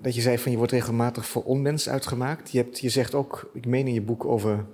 dat 0.01 0.15
je 0.15 0.21
zei 0.21 0.38
van 0.38 0.51
je 0.51 0.57
wordt 0.57 0.71
regelmatig 0.71 1.25
voor 1.25 1.43
onmens 1.43 1.89
uitgemaakt. 1.89 2.51
Je, 2.51 2.57
hebt, 2.57 2.79
je 2.79 2.89
zegt 2.89 3.13
ook, 3.13 3.49
ik 3.53 3.65
meen 3.65 3.88
in 3.88 3.93
je 3.93 4.01
boek 4.01 4.25
over 4.25 4.65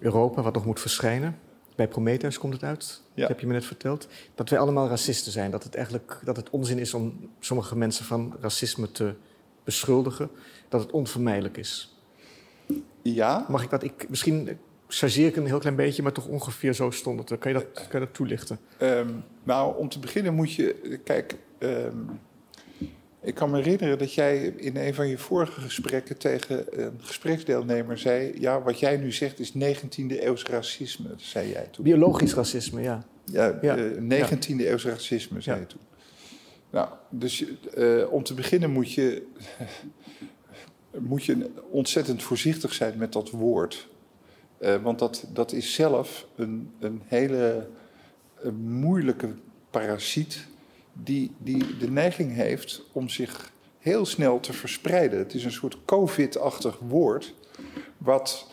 Europa, 0.00 0.42
wat 0.42 0.54
nog 0.54 0.66
moet 0.66 0.80
verschijnen. 0.80 1.38
Bij 1.76 1.88
Prometheus 1.88 2.38
komt 2.38 2.52
het 2.52 2.62
uit. 2.62 3.02
Ja. 3.14 3.20
Dat 3.20 3.28
heb 3.28 3.40
je 3.40 3.46
me 3.46 3.52
net 3.52 3.64
verteld. 3.64 4.08
Dat 4.34 4.48
wij 4.48 4.58
allemaal 4.58 4.88
racisten 4.88 5.32
zijn. 5.32 5.50
Dat 5.50 5.64
het 5.64 5.74
eigenlijk 5.74 6.20
dat 6.24 6.36
het 6.36 6.50
onzin 6.50 6.78
is 6.78 6.94
om 6.94 7.30
sommige 7.40 7.76
mensen 7.76 8.04
van 8.04 8.36
racisme 8.40 8.92
te 8.92 9.14
beschuldigen. 9.64 10.30
Dat 10.68 10.80
het 10.80 10.90
onvermijdelijk 10.90 11.56
is. 11.56 11.96
ja, 13.02 13.46
Mag 13.48 13.62
ik 13.62 13.70
dat? 13.70 13.82
Ik, 13.82 14.08
misschien 14.08 14.58
chargeer 14.88 15.26
ik 15.26 15.36
een 15.36 15.46
heel 15.46 15.58
klein 15.58 15.76
beetje, 15.76 16.02
maar 16.02 16.12
toch 16.12 16.26
ongeveer 16.26 16.72
zo 16.72 16.90
stond 16.90 17.28
het. 17.28 17.38
Kan 17.38 17.52
je 17.52 17.58
dat, 17.58 17.72
kan 17.72 18.00
je 18.00 18.06
dat 18.06 18.14
toelichten? 18.14 18.58
Ehm, 18.78 19.10
nou, 19.42 19.76
om 19.76 19.88
te 19.88 19.98
beginnen 19.98 20.34
moet 20.34 20.52
je. 20.52 20.98
Kijk, 21.04 21.36
ehm, 21.58 21.96
ik 23.22 23.34
kan 23.34 23.50
me 23.50 23.56
herinneren 23.56 23.98
dat 23.98 24.14
jij 24.14 24.42
in 24.46 24.76
een 24.76 24.94
van 24.94 25.08
je 25.08 25.18
vorige 25.18 25.60
gesprekken 25.60 26.18
tegen 26.18 26.82
een 26.84 26.98
gespreksdeelnemer 27.00 27.98
zei: 27.98 28.32
Ja, 28.40 28.62
wat 28.62 28.78
jij 28.78 28.96
nu 28.96 29.12
zegt 29.12 29.38
is 29.40 29.52
19e 29.52 30.06
eeuws 30.06 30.42
racisme, 30.44 31.08
zei 31.16 31.48
jij 31.50 31.68
toen. 31.70 31.84
Biologisch 31.84 32.34
racisme, 32.34 32.82
ja. 32.82 33.06
Ja, 33.24 33.58
Ja. 33.60 33.76
eh, 33.76 33.84
19e 34.00 34.66
eeuws 34.68 34.84
racisme, 34.84 35.40
zei 35.40 35.56
Ja. 35.56 35.62
je 35.62 35.68
toen. 35.68 35.80
Nou, 36.70 36.88
dus 37.10 37.44
eh, 37.74 38.12
om 38.12 38.22
te 38.22 38.34
beginnen 38.34 38.70
moet 38.70 38.92
je, 38.92 39.26
moet 40.98 41.24
je 41.24 41.50
ontzettend 41.70 42.22
voorzichtig 42.22 42.72
zijn 42.74 42.98
met 42.98 43.12
dat 43.12 43.30
woord. 43.30 43.88
Eh, 44.58 44.82
want 44.82 44.98
dat, 44.98 45.24
dat 45.32 45.52
is 45.52 45.74
zelf 45.74 46.26
een, 46.36 46.70
een 46.80 47.02
hele 47.06 47.68
een 48.40 48.54
moeilijke 48.70 49.28
parasiet 49.70 50.46
die, 50.92 51.32
die 51.38 51.76
de 51.76 51.90
neiging 51.90 52.34
heeft 52.34 52.82
om 52.92 53.08
zich 53.08 53.52
heel 53.78 54.06
snel 54.06 54.40
te 54.40 54.52
verspreiden. 54.52 55.18
Het 55.18 55.34
is 55.34 55.44
een 55.44 55.52
soort 55.52 55.76
COVID-achtig 55.84 56.78
woord, 56.78 57.34
wat 57.98 58.46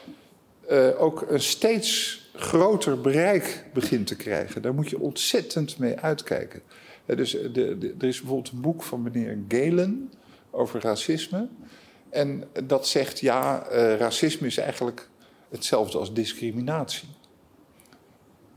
eh, 0.67 1.01
ook 1.01 1.25
een 1.29 1.41
steeds 1.41 2.19
groter 2.33 3.01
bereik 3.01 3.65
begint 3.73 4.07
te 4.07 4.15
krijgen. 4.15 4.61
Daar 4.61 4.73
moet 4.73 4.89
je 4.89 4.99
ontzettend 4.99 5.77
mee 5.77 5.99
uitkijken. 5.99 6.61
Eh, 7.05 7.17
dus 7.17 7.31
de, 7.31 7.51
de, 7.51 7.95
er 7.99 8.07
is 8.07 8.19
bijvoorbeeld 8.19 8.51
een 8.51 8.61
boek 8.61 8.83
van 8.83 9.01
meneer 9.01 9.37
Galen 9.47 10.11
over 10.51 10.81
racisme. 10.81 11.47
En 12.09 12.43
dat 12.63 12.87
zegt, 12.87 13.19
ja, 13.19 13.67
eh, 13.67 13.95
racisme 13.95 14.47
is 14.47 14.57
eigenlijk 14.57 15.09
hetzelfde 15.49 15.97
als 15.97 16.13
discriminatie. 16.13 17.07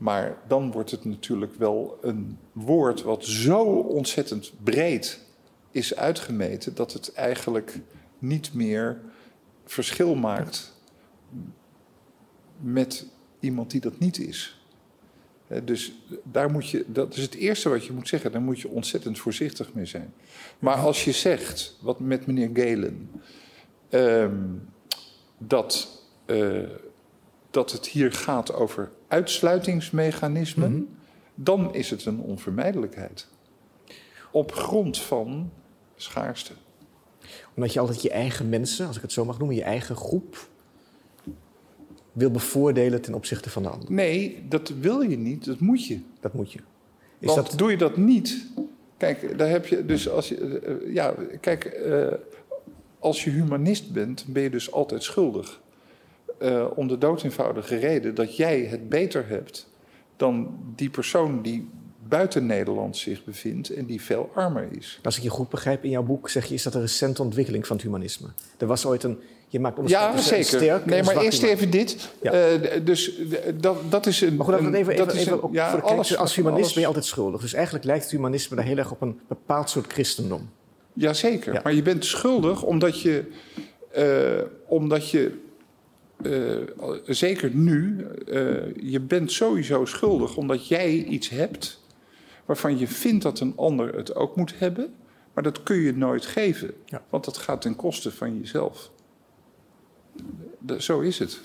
Maar 0.03 0.37
dan 0.47 0.71
wordt 0.71 0.91
het 0.91 1.05
natuurlijk 1.05 1.55
wel 1.55 1.97
een 2.01 2.37
woord 2.51 3.01
wat 3.01 3.25
zo 3.25 3.63
ontzettend 3.73 4.51
breed 4.63 5.19
is 5.71 5.95
uitgemeten 5.95 6.75
dat 6.75 6.93
het 6.93 7.13
eigenlijk 7.13 7.79
niet 8.19 8.53
meer 8.53 9.01
verschil 9.65 10.15
maakt 10.15 10.73
met 12.59 13.05
iemand 13.39 13.71
die 13.71 13.81
dat 13.81 13.99
niet 13.99 14.19
is. 14.19 14.65
Dus 15.63 15.93
daar 16.23 16.51
moet 16.51 16.69
je, 16.69 16.85
dat 16.87 17.15
is 17.15 17.21
het 17.21 17.35
eerste 17.35 17.69
wat 17.69 17.85
je 17.85 17.93
moet 17.93 18.07
zeggen. 18.07 18.31
Daar 18.31 18.41
moet 18.41 18.59
je 18.59 18.69
ontzettend 18.69 19.19
voorzichtig 19.19 19.73
mee 19.73 19.85
zijn. 19.85 20.13
Maar 20.59 20.77
als 20.77 21.03
je 21.03 21.11
zegt, 21.11 21.77
wat 21.81 21.99
met 21.99 22.25
meneer 22.25 22.49
Galen, 22.53 23.09
ehm, 23.89 24.43
dat, 25.37 26.01
eh, 26.25 26.69
dat 27.49 27.71
het 27.71 27.87
hier 27.87 28.11
gaat 28.11 28.53
over 28.53 28.91
uitsluitingsmechanismen, 29.13 30.71
Mhm. 30.71 30.81
dan 31.35 31.73
is 31.73 31.89
het 31.89 32.05
een 32.05 32.19
onvermijdelijkheid. 32.19 33.27
Op 34.31 34.51
grond 34.51 34.97
van 34.99 35.51
schaarste. 35.95 36.53
Omdat 37.55 37.73
je 37.73 37.79
altijd 37.79 38.01
je 38.01 38.09
eigen 38.09 38.49
mensen, 38.49 38.87
als 38.87 38.95
ik 38.95 39.01
het 39.01 39.11
zo 39.11 39.25
mag 39.25 39.37
noemen, 39.37 39.55
je 39.57 39.63
eigen 39.63 39.95
groep 39.95 40.47
wil 42.11 42.31
bevoordelen 42.31 43.01
ten 43.01 43.13
opzichte 43.13 43.49
van 43.49 43.63
de 43.63 43.69
ander. 43.69 43.91
Nee, 43.91 44.45
dat 44.49 44.69
wil 44.69 45.01
je 45.01 45.17
niet, 45.17 45.45
dat 45.45 45.59
moet 45.59 45.85
je. 45.87 45.99
Dat 46.19 46.33
moet 46.33 46.51
je. 46.51 46.59
Is 47.19 47.27
Want 47.33 47.49
dat, 47.49 47.57
doe 47.57 47.71
je 47.71 47.77
dat 47.77 47.97
niet. 47.97 48.47
Kijk, 48.97 49.37
daar 49.37 49.49
heb 49.49 49.65
je 49.65 49.85
dus 49.85 50.09
als 50.09 50.29
je. 50.29 50.59
eh, 50.59 50.93
ja, 50.93 51.15
kijk, 51.41 51.63
eh, 51.65 52.07
als 52.99 53.23
je 53.23 53.29
humanist 53.29 53.91
bent, 53.93 54.25
ben 54.27 54.43
je 54.43 54.49
dus 54.49 54.71
altijd 54.71 55.03
schuldig. 55.03 55.61
Eh, 56.43 56.65
om 56.75 56.87
de 56.87 56.97
dood 56.97 57.23
eenvoudige 57.23 57.75
reden 57.75 58.15
dat 58.15 58.35
jij 58.37 58.59
het 58.59 58.89
beter 58.89 59.25
hebt 59.27 59.67
dan 60.17 60.57
die 60.75 60.89
persoon 60.89 61.41
die 61.41 61.69
buiten 62.07 62.45
Nederland 62.45 62.97
zich 62.97 63.23
bevindt 63.23 63.69
en 63.69 63.85
die 63.85 64.01
veel 64.01 64.31
armer 64.33 64.67
is. 64.77 64.99
als 65.03 65.17
ik 65.17 65.23
je 65.23 65.29
goed 65.29 65.49
begrijp, 65.49 65.83
in 65.83 65.89
jouw 65.89 66.03
boek 66.03 66.29
zeg 66.29 66.45
je, 66.45 66.53
is 66.53 66.63
dat 66.63 66.73
een 66.75 66.81
recente 66.81 67.21
ontwikkeling 67.21 67.67
van 67.67 67.75
het 67.75 67.85
humanisme. 67.85 68.27
Er 68.57 68.67
was 68.67 68.85
ooit 68.85 69.03
een, 69.03 69.19
je 69.47 69.59
maakt 69.59 69.89
Ja, 69.89 70.17
zeker. 70.17 70.43
sterk 70.45 70.85
nee, 70.85 71.03
maar 71.03 71.17
eerst 71.17 71.43
even 71.43 71.69
dit. 71.69 72.09
Ja. 72.21 72.31
Eh, 72.31 72.81
dus 72.85 73.11
dat, 73.59 73.77
dat 73.89 74.05
is 74.05 74.21
een. 74.21 74.35
Maar 74.35 74.45
goed, 74.45 74.59
het 74.65 74.73
even, 74.73 74.95
dat 74.95 75.07
even, 75.07 75.19
is 75.19 75.25
even 75.25 75.33
een- 75.37 75.43
ook 75.43 75.53
ja, 75.53 75.69
voor 75.69 75.79
de 75.79 75.85
kijkers. 75.85 76.17
Als 76.17 76.35
humanist 76.35 76.61
alles- 76.61 76.71
ben 76.73 76.81
je 76.81 76.87
altijd 76.87 77.05
schuldig. 77.05 77.41
Dus 77.41 77.53
eigenlijk 77.53 77.85
lijkt 77.85 78.03
het 78.03 78.11
humanisme 78.11 78.55
daar 78.55 78.65
heel 78.65 78.77
erg 78.77 78.91
op 78.91 79.01
een 79.01 79.19
bepaald 79.27 79.69
soort 79.69 79.91
christendom. 79.93 80.49
Jazeker, 80.93 81.53
Ja. 81.53 81.59
maar 81.63 81.73
je 81.73 81.81
bent 81.81 82.05
schuldig 82.05 82.63
omdat 82.63 83.01
je, 83.01 83.23
eh, 83.91 84.05
omdat 84.67 85.09
je 85.09 85.41
eh, 86.25 86.93
zeker 87.05 87.49
nu, 87.55 88.05
eh, 88.27 88.75
je 88.75 88.99
bent 88.99 89.31
sowieso 89.31 89.85
schuldig 89.85 90.37
omdat 90.37 90.67
jij 90.67 90.93
iets 91.03 91.29
hebt 91.29 91.81
waarvan 92.45 92.77
je 92.77 92.87
vindt 92.87 93.23
dat 93.23 93.39
een 93.39 93.53
ander 93.55 93.95
het 93.95 94.15
ook 94.15 94.35
moet 94.35 94.59
hebben, 94.59 94.93
maar 95.33 95.43
dat 95.43 95.63
kun 95.63 95.75
je 95.77 95.93
nooit 95.93 96.25
geven, 96.25 96.73
Ja. 96.85 97.01
want 97.09 97.25
dat 97.25 97.37
gaat 97.37 97.61
ten 97.61 97.75
koste 97.75 98.11
van 98.11 98.39
jezelf. 98.39 98.91
De- 100.59 100.81
zo 100.81 100.99
is 100.99 101.19
het. 101.19 101.39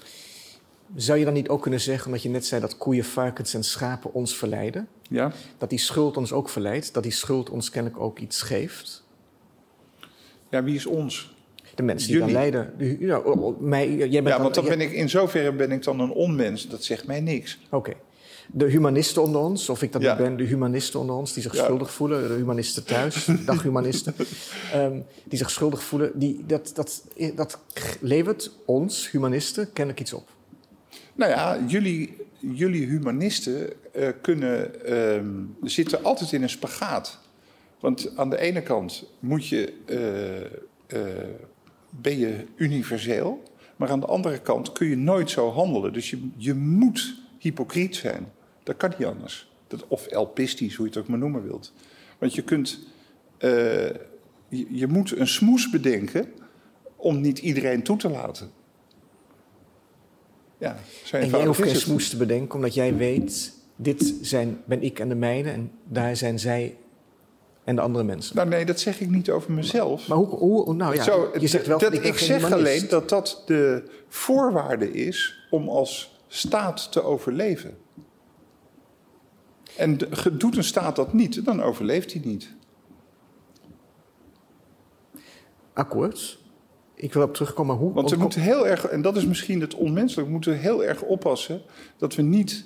Zou 0.94 1.18
je 1.18 1.24
dan 1.24 1.34
niet 1.34 1.48
ook 1.48 1.62
kunnen 1.62 1.80
zeggen, 1.80 2.06
omdat 2.06 2.22
je 2.22 2.28
net 2.28 2.46
zei 2.46 2.60
dat 2.60 2.76
koeien, 2.76 3.04
varkens 3.04 3.54
en 3.54 3.64
schapen 3.64 4.12
ons 4.14 4.36
verleiden, 4.36 4.88
Ja? 5.08 5.32
dat 5.58 5.70
die 5.70 5.78
schuld 5.78 6.16
ons 6.16 6.32
ook 6.32 6.48
verleidt, 6.48 6.94
dat 6.94 7.02
die 7.02 7.12
schuld 7.12 7.50
ons 7.50 7.70
kennelijk 7.70 8.00
ook 8.02 8.18
iets 8.18 8.42
geeft? 8.42 9.06
ja, 10.50 10.62
wie 10.64 10.74
is 10.74 10.86
ons? 10.86 11.34
De 11.78 11.84
mensen 11.84 12.08
die 12.12 12.16
Jullie. 12.26 12.66
u- 12.78 13.06
Ja, 13.06 13.18
oh, 13.18 13.60
mij, 13.60 13.88
jij 13.96 14.08
bent 14.22 14.26
Ja, 14.36 14.42
want 14.42 14.54
dan 14.54 14.64
ben 14.64 14.80
ik, 14.80 14.92
in 14.92 15.08
zoverre 15.08 15.52
ben 15.52 15.72
ik 15.72 15.82
dan 15.82 16.00
een 16.00 16.10
onmens, 16.10 16.68
dat 16.68 16.84
zegt 16.84 17.06
mij 17.06 17.20
niks. 17.20 17.58
Oké. 17.70 17.92
De 18.52 18.64
humanisten 18.64 19.22
onder 19.22 19.40
ons, 19.40 19.68
of 19.68 19.82
ik 19.82 19.92
dat 19.92 20.02
Ja. 20.02 20.08
niet 20.14 20.22
ben, 20.22 20.36
de 20.36 20.44
humanisten 20.44 21.00
onder 21.00 21.16
ons 21.16 21.32
die 21.32 21.42
zich 21.42 21.54
Ja. 21.54 21.64
schuldig 21.64 21.92
voelen, 21.92 22.28
de 22.28 22.34
humanisten 22.34 22.84
thuis, 22.84 23.28
dag 23.46 23.62
humanisten, 23.62 24.14
ehm, 24.72 25.00
die 25.24 25.38
zich 25.38 25.50
schuldig 25.50 25.82
voelen, 25.82 26.10
die, 26.18 26.44
dat, 26.46 26.70
dat, 26.74 27.04
dat 27.34 27.58
levert 28.00 28.50
ons, 28.64 29.10
humanisten, 29.10 29.72
kennelijk 29.72 30.00
iets 30.00 30.12
op. 30.12 30.28
Nou 31.14 31.30
ja, 31.30 31.58
jullie, 31.66 32.16
jullie 32.38 32.86
humanisten 32.86 33.70
eh, 33.92 34.08
kunnen, 34.20 34.84
ehm, 34.86 35.30
zitten 35.62 36.04
altijd 36.04 36.32
in 36.32 36.42
een 36.42 36.50
spagaat. 36.50 37.18
Want 37.80 38.12
aan 38.16 38.30
de 38.30 38.38
ene 38.38 38.62
kant 38.62 39.04
moet 39.18 39.46
je, 39.46 39.72
eh, 39.86 40.40
eh, 40.86 41.24
ben 41.90 42.18
je 42.18 42.44
universeel, 42.56 43.42
maar 43.76 43.90
aan 43.90 44.00
de 44.00 44.06
andere 44.06 44.38
kant 44.40 44.72
kun 44.72 44.86
je 44.88 44.96
nooit 44.96 45.30
zo 45.30 45.50
handelen. 45.50 45.92
Dus 45.92 46.10
je, 46.10 46.28
je 46.36 46.54
moet 46.54 47.14
hypocriet 47.38 47.96
zijn. 47.96 48.32
Dat 48.62 48.76
kan 48.76 48.94
niet 48.98 49.08
anders. 49.08 49.50
Dat, 49.66 49.86
of 49.88 50.06
elpistisch, 50.06 50.74
hoe 50.74 50.86
je 50.86 50.92
het 50.92 51.00
ook 51.00 51.08
maar 51.08 51.18
noemen 51.18 51.42
wilt. 51.42 51.72
Want 52.18 52.34
je 52.34 52.42
kunt, 52.42 52.86
eh, 53.38 53.50
je, 54.48 54.66
je 54.70 54.86
moet 54.86 55.16
een 55.16 55.28
smoes 55.28 55.70
bedenken 55.70 56.32
om 56.96 57.20
niet 57.20 57.38
iedereen 57.38 57.82
toe 57.82 57.96
te 57.96 58.08
laten. 58.08 58.50
Ja, 60.58 60.78
zo 61.04 61.16
En 61.16 61.28
jij 61.28 61.46
hoeft 61.46 61.62
geen 61.62 61.76
smoes 61.76 62.08
te 62.08 62.16
bedenken, 62.16 62.54
omdat 62.54 62.74
jij 62.74 62.96
weet, 62.96 63.52
dit 63.76 64.14
zijn, 64.22 64.60
ben 64.64 64.82
ik 64.82 64.98
en 64.98 65.08
de 65.08 65.14
mijne 65.14 65.50
en 65.50 65.70
daar 65.84 66.16
zijn 66.16 66.38
zij 66.38 66.76
en 67.68 67.76
de 67.76 67.80
andere 67.80 68.04
mensen. 68.04 68.36
Nou 68.36 68.48
nee, 68.48 68.64
dat 68.64 68.80
zeg 68.80 69.00
ik 69.00 69.10
niet 69.10 69.30
over 69.30 69.52
mezelf. 69.52 70.08
Maar 70.08 70.18
hoe, 70.18 70.26
hoe 70.28 70.74
nou 70.74 70.94
ja, 70.94 71.02
Zo, 71.02 71.30
je 71.38 71.46
zegt 71.46 71.66
wel 71.66 71.78
dat, 71.78 71.92
ik 71.92 72.02
geen 72.02 72.14
zeg 72.14 72.52
alleen 72.52 72.88
dat 72.88 73.08
dat 73.08 73.42
de 73.46 73.90
voorwaarde 74.08 74.92
is 74.92 75.46
om 75.50 75.68
als 75.68 76.20
staat 76.26 76.92
te 76.92 77.02
overleven. 77.02 77.78
En 79.76 79.98
de- 79.98 80.36
doet 80.36 80.56
een 80.56 80.64
staat 80.64 80.96
dat 80.96 81.12
niet, 81.12 81.44
dan 81.44 81.62
overleeft 81.62 82.12
hij 82.12 82.22
niet. 82.24 82.54
Akkoord. 85.72 86.38
Ik 86.94 87.12
wil 87.12 87.22
op 87.22 87.34
terugkomen, 87.34 87.76
hoe... 87.76 87.92
Want 87.92 88.10
we 88.10 88.16
moeten 88.16 88.40
heel 88.40 88.66
erg, 88.66 88.86
en 88.86 89.02
dat 89.02 89.16
is 89.16 89.26
misschien 89.26 89.60
het 89.60 89.74
onmenselijk, 89.74 90.26
we 90.26 90.32
moeten 90.32 90.58
heel 90.58 90.84
erg 90.84 91.02
oppassen 91.02 91.62
dat 91.96 92.14
we 92.14 92.22
niet 92.22 92.64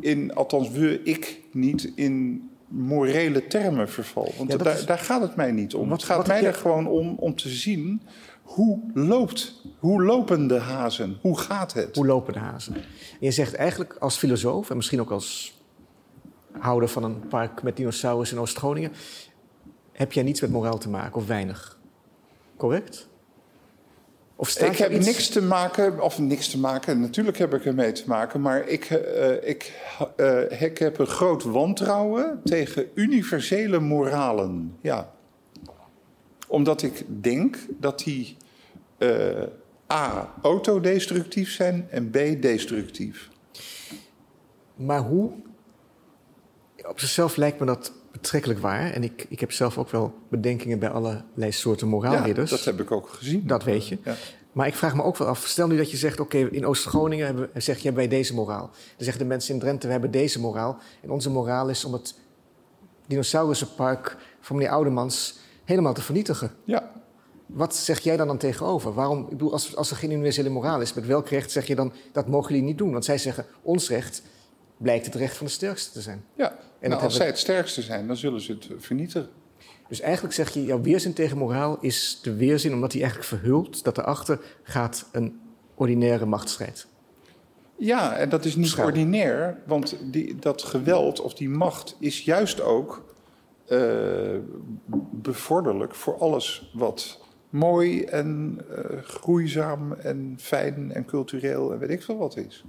in, 0.00 0.34
althans 0.34 0.70
we, 0.70 1.02
ik, 1.02 1.40
niet 1.52 1.92
in 1.94 2.48
morele 2.68 3.46
termen 3.46 3.88
verval. 3.88 4.32
Want 4.36 4.52
Ja, 4.52 4.56
daar, 4.58 4.74
is- 4.74 4.86
daar 4.86 4.98
gaat 4.98 5.20
het 5.22 5.36
mij 5.36 5.52
niet 5.52 5.74
om. 5.74 5.88
Wat- 5.88 5.98
het 5.98 6.06
gaat 6.06 6.16
wat 6.16 6.26
mij 6.26 6.36
er 6.38 6.42
je- 6.42 6.52
gewoon 6.52 6.86
om 6.86 7.14
om 7.18 7.34
te 7.36 7.48
zien 7.48 8.02
hoe 8.42 8.80
loopt, 8.94 9.62
hoe 9.78 10.02
lopen 10.02 10.46
de 10.46 10.58
hazen, 10.58 11.18
hoe 11.20 11.38
gaat 11.38 11.72
het? 11.72 11.96
Hoe 11.96 12.06
lopen 12.06 12.32
de 12.32 12.38
hazen? 12.38 12.74
En 12.74 12.82
je 13.18 13.30
zegt 13.30 13.54
eigenlijk 13.54 13.96
als 13.98 14.16
filosoof 14.16 14.70
en 14.70 14.76
misschien 14.76 15.00
ook 15.00 15.10
als 15.10 15.56
houder 16.58 16.88
van 16.88 17.04
een 17.04 17.28
park 17.28 17.62
met 17.62 17.76
dinosaurussen 17.76 18.36
in 18.36 18.42
Oost-Groningen, 18.42 18.92
heb 19.92 20.12
jij 20.12 20.22
niets 20.22 20.40
met 20.40 20.50
moraal 20.50 20.78
te 20.78 20.88
maken 20.88 21.16
of 21.16 21.26
weinig. 21.26 21.78
Correct? 22.56 23.08
Of 24.40 24.48
staat 24.48 24.72
Ik 24.72 24.78
heb 24.78 24.92
iets- 24.92 25.06
niks 25.06 25.28
te 25.28 25.42
maken, 25.42 26.00
of 26.00 26.18
niks 26.18 26.48
te 26.48 26.58
maken, 26.58 27.00
natuurlijk 27.00 27.38
heb 27.38 27.54
ik 27.54 27.64
ermee 27.64 27.92
te 27.92 28.02
maken, 28.06 28.40
maar 28.40 28.68
ik, 28.68 28.84
eh, 28.84 29.48
ik, 29.48 29.72
eh, 30.16 30.62
ik 30.62 30.78
heb 30.78 30.98
een 30.98 31.06
groot 31.06 31.42
wantrouwen 31.42 32.40
tegen 32.44 32.90
universele 32.94 33.80
moralen. 33.80 34.76
Ja. 34.80 35.12
Omdat 36.48 36.82
ik 36.82 37.04
denk 37.06 37.56
dat 37.68 37.98
die 37.98 38.36
eh, 38.98 39.42
A. 39.92 40.34
autodestructief 40.42 41.50
zijn 41.50 41.86
en 41.90 42.10
B. 42.10 42.12
destructief. 42.42 43.28
Maar 44.74 45.00
hoe? 45.00 45.32
Op 46.88 47.00
zichzelf 47.00 47.36
lijkt 47.36 47.58
me 47.60 47.66
dat 47.66 47.92
betrekkelijk 48.20 48.60
waar. 48.60 48.90
En 48.92 49.02
ik, 49.04 49.26
ik 49.28 49.40
heb 49.40 49.52
zelf 49.52 49.78
ook 49.78 49.90
wel 49.90 50.14
bedenkingen 50.30 50.78
bij 50.78 50.88
allerlei 50.90 51.52
soorten 51.52 51.88
moraalridders. 51.88 52.50
Ja, 52.50 52.56
dat 52.56 52.64
heb 52.64 52.80
ik 52.80 52.90
ook 52.90 53.08
gezien. 53.08 53.46
Dat 53.46 53.64
weet 53.64 53.88
je. 53.88 53.98
Ja. 54.04 54.14
Maar 54.52 54.66
ik 54.66 54.74
vraag 54.74 54.94
me 54.94 55.02
ook 55.02 55.16
wel 55.16 55.28
af, 55.28 55.46
stel 55.46 55.66
nu 55.66 55.76
dat 55.76 55.90
je 55.90 55.96
zegt... 55.96 56.20
oké, 56.20 56.38
in 56.38 56.66
Oost-Groningen 56.66 57.26
hebben- 57.26 57.50
zeg 57.54 57.76
je 57.76 57.82
hebben 57.82 58.08
wij 58.08 58.18
deze 58.18 58.34
moraal. 58.34 58.66
Dan 58.70 58.72
zeggen 58.96 59.18
de 59.18 59.28
mensen 59.28 59.54
in 59.54 59.60
Drenthe, 59.60 59.86
we 59.86 59.92
hebben 59.92 60.10
deze 60.10 60.40
moraal. 60.40 60.78
En 61.02 61.10
onze 61.10 61.30
moraal 61.30 61.68
is 61.68 61.84
om 61.84 61.92
het 61.92 62.14
dinosaurusenpark 63.06 64.16
van 64.40 64.56
meneer 64.56 64.72
Oudemans... 64.72 65.38
helemaal 65.64 65.94
te 65.94 66.02
vernietigen. 66.02 66.50
Ja. 66.64 66.90
Wat 67.46 67.76
zeg 67.76 68.00
jij 68.00 68.16
dan 68.16 68.26
dan 68.26 68.38
tegenover? 68.38 68.92
Waarom, 68.94 69.22
ik 69.22 69.28
bedoel, 69.28 69.52
als, 69.52 69.76
als 69.76 69.90
er 69.90 69.96
geen 69.96 70.10
universele 70.10 70.48
moraal 70.48 70.80
is, 70.80 70.94
met 70.94 71.06
welk 71.06 71.28
recht 71.28 71.50
zeg 71.50 71.66
je 71.66 71.74
dan 71.74 71.92
dat 72.12 72.26
mogen 72.28 72.48
jullie 72.50 72.66
niet 72.68 72.78
doen? 72.78 72.92
Want 72.92 73.04
zij 73.04 73.18
zeggen, 73.18 73.46
ons 73.62 73.88
recht 73.88 74.22
blijkt 74.76 75.04
het 75.06 75.14
recht 75.14 75.36
van 75.36 75.46
de 75.46 75.52
sterkste 75.52 75.92
te 75.92 76.00
zijn. 76.00 76.24
ja. 76.34 76.56
Dat 76.80 76.90
nou, 76.90 77.02
als 77.02 77.16
zij 77.16 77.26
het 77.26 77.38
sterkste 77.38 77.82
zijn, 77.82 78.06
dan 78.06 78.16
zullen 78.16 78.40
ze 78.40 78.52
het 78.52 78.68
vernietigen. 78.78 79.28
Dus 79.88 80.00
eigenlijk 80.00 80.34
zeg 80.34 80.50
je, 80.54 80.64
jouw 80.64 80.80
weerzin 80.80 81.12
tegen 81.12 81.38
moraal 81.38 81.78
is 81.80 82.18
de 82.22 82.34
weerzin 82.34 82.72
omdat 82.72 82.92
hij 82.92 83.00
eigenlijk 83.00 83.30
verhult 83.30 83.84
dat 83.84 83.98
erachter 83.98 84.40
gaat 84.62 85.08
een 85.12 85.40
ordinaire 85.74 86.26
machtsstrijd. 86.26 86.86
Ja, 87.76 88.16
en 88.16 88.28
dat 88.28 88.44
is 88.44 88.56
niet 88.56 88.78
ordinair, 88.78 89.62
want 89.66 89.96
die, 90.12 90.36
dat 90.36 90.62
geweld 90.62 91.20
of 91.20 91.34
die 91.34 91.48
macht 91.48 91.96
is 91.98 92.20
juist 92.20 92.60
ook 92.60 93.14
eh, 93.66 94.36
bevorderlijk 95.10 95.94
voor 95.94 96.18
alles 96.18 96.70
wat 96.74 97.20
mooi 97.50 98.04
en 98.04 98.60
eh, 98.70 99.02
groeizaam 99.02 99.92
en 99.92 100.34
fijn 100.40 100.92
en 100.92 101.04
cultureel 101.04 101.72
en 101.72 101.78
weet 101.78 101.90
ik 101.90 102.02
veel 102.02 102.16
wat 102.16 102.36
is. 102.36 102.64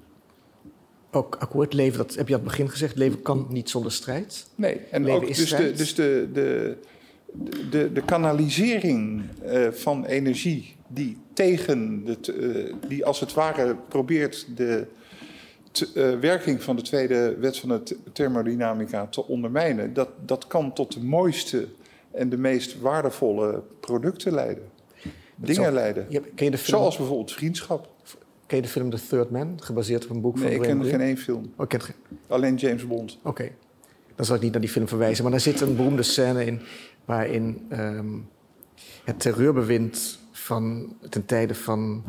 Ook 1.11 1.35
akkoord, 1.35 1.73
leven, 1.73 1.97
dat 1.97 2.15
heb 2.15 2.27
je 2.27 2.33
aan 2.33 2.39
het 2.39 2.49
begin 2.49 2.69
gezegd, 2.69 2.95
leven 2.95 3.21
kan 3.21 3.47
niet 3.49 3.69
zonder 3.69 3.91
strijd. 3.91 4.47
Nee, 4.55 4.75
en 4.91 5.03
Leven 5.03 5.21
ook 5.21 5.27
is 5.27 5.37
dus, 5.37 5.49
de, 5.49 5.55
strijd. 5.55 5.77
dus 5.77 5.95
de, 5.95 6.29
de, 6.33 6.77
de, 7.69 7.91
de 7.93 8.01
kanalisering 8.01 9.23
eh, 9.41 9.67
van 9.71 10.05
energie 10.05 10.75
die 10.87 11.17
tegen 11.33 12.05
de, 12.05 12.17
eh, 12.33 12.89
die 12.89 13.05
als 13.05 13.19
het 13.19 13.33
ware 13.33 13.75
probeert 13.87 14.47
de 14.55 14.85
eh, 15.93 16.19
werking 16.19 16.63
van 16.63 16.75
de 16.75 16.81
tweede 16.81 17.35
wet 17.39 17.57
van 17.57 17.69
de 17.69 17.83
th- 17.83 17.95
thermodynamica 18.13 19.07
te 19.07 19.27
ondermijnen, 19.27 19.93
dat, 19.93 20.09
dat 20.25 20.47
kan 20.47 20.73
tot 20.73 20.93
de 20.93 21.03
mooiste 21.03 21.67
en 22.11 22.29
de 22.29 22.37
meest 22.37 22.79
waardevolle 22.79 23.61
producten 23.79 24.33
leiden. 24.33 24.63
Dingen 25.35 25.73
leiden. 25.73 26.05
Je, 26.09 26.21
ken, 26.21 26.45
je 26.45 26.51
de 26.51 26.57
film, 26.57 26.77
Zoals 26.77 26.97
bijvoorbeeld 26.97 27.31
vriendschap. 27.31 27.89
Ken 28.49 28.57
je 28.57 28.63
de 28.63 28.69
film 28.69 28.89
The 28.89 29.07
Third 29.09 29.29
Man, 29.29 29.53
gebaseerd 29.61 30.03
op 30.03 30.09
een 30.09 30.21
boek 30.21 30.35
Nee, 30.35 30.43
van 30.43 30.53
ik 30.53 30.61
Graham 30.61 30.81
ken 30.81 30.89
geen 30.89 31.01
één 31.01 31.17
film. 31.17 31.53
Oh, 31.55 31.63
ik 31.63 31.69
ken 31.69 31.79
het 31.79 31.95
Alleen 32.27 32.55
James 32.55 32.87
Bond. 32.87 33.19
Oké, 33.23 33.51
dan 34.15 34.25
zal 34.25 34.35
ik 34.35 34.41
niet 34.41 34.51
naar 34.51 34.61
die 34.61 34.69
film 34.69 34.87
verwijzen. 34.87 35.23
Maar 35.23 35.31
daar 35.31 35.41
zit 35.41 35.61
een 35.61 35.75
beroemde 35.75 36.03
scène 36.03 36.45
in 36.45 36.61
waarin 37.05 37.65
ehm, 37.69 38.17
het 39.03 39.19
terreurbewind 39.19 40.19
van 40.31 40.95
ten 41.09 41.25
tijde 41.25 41.55
van. 41.55 42.03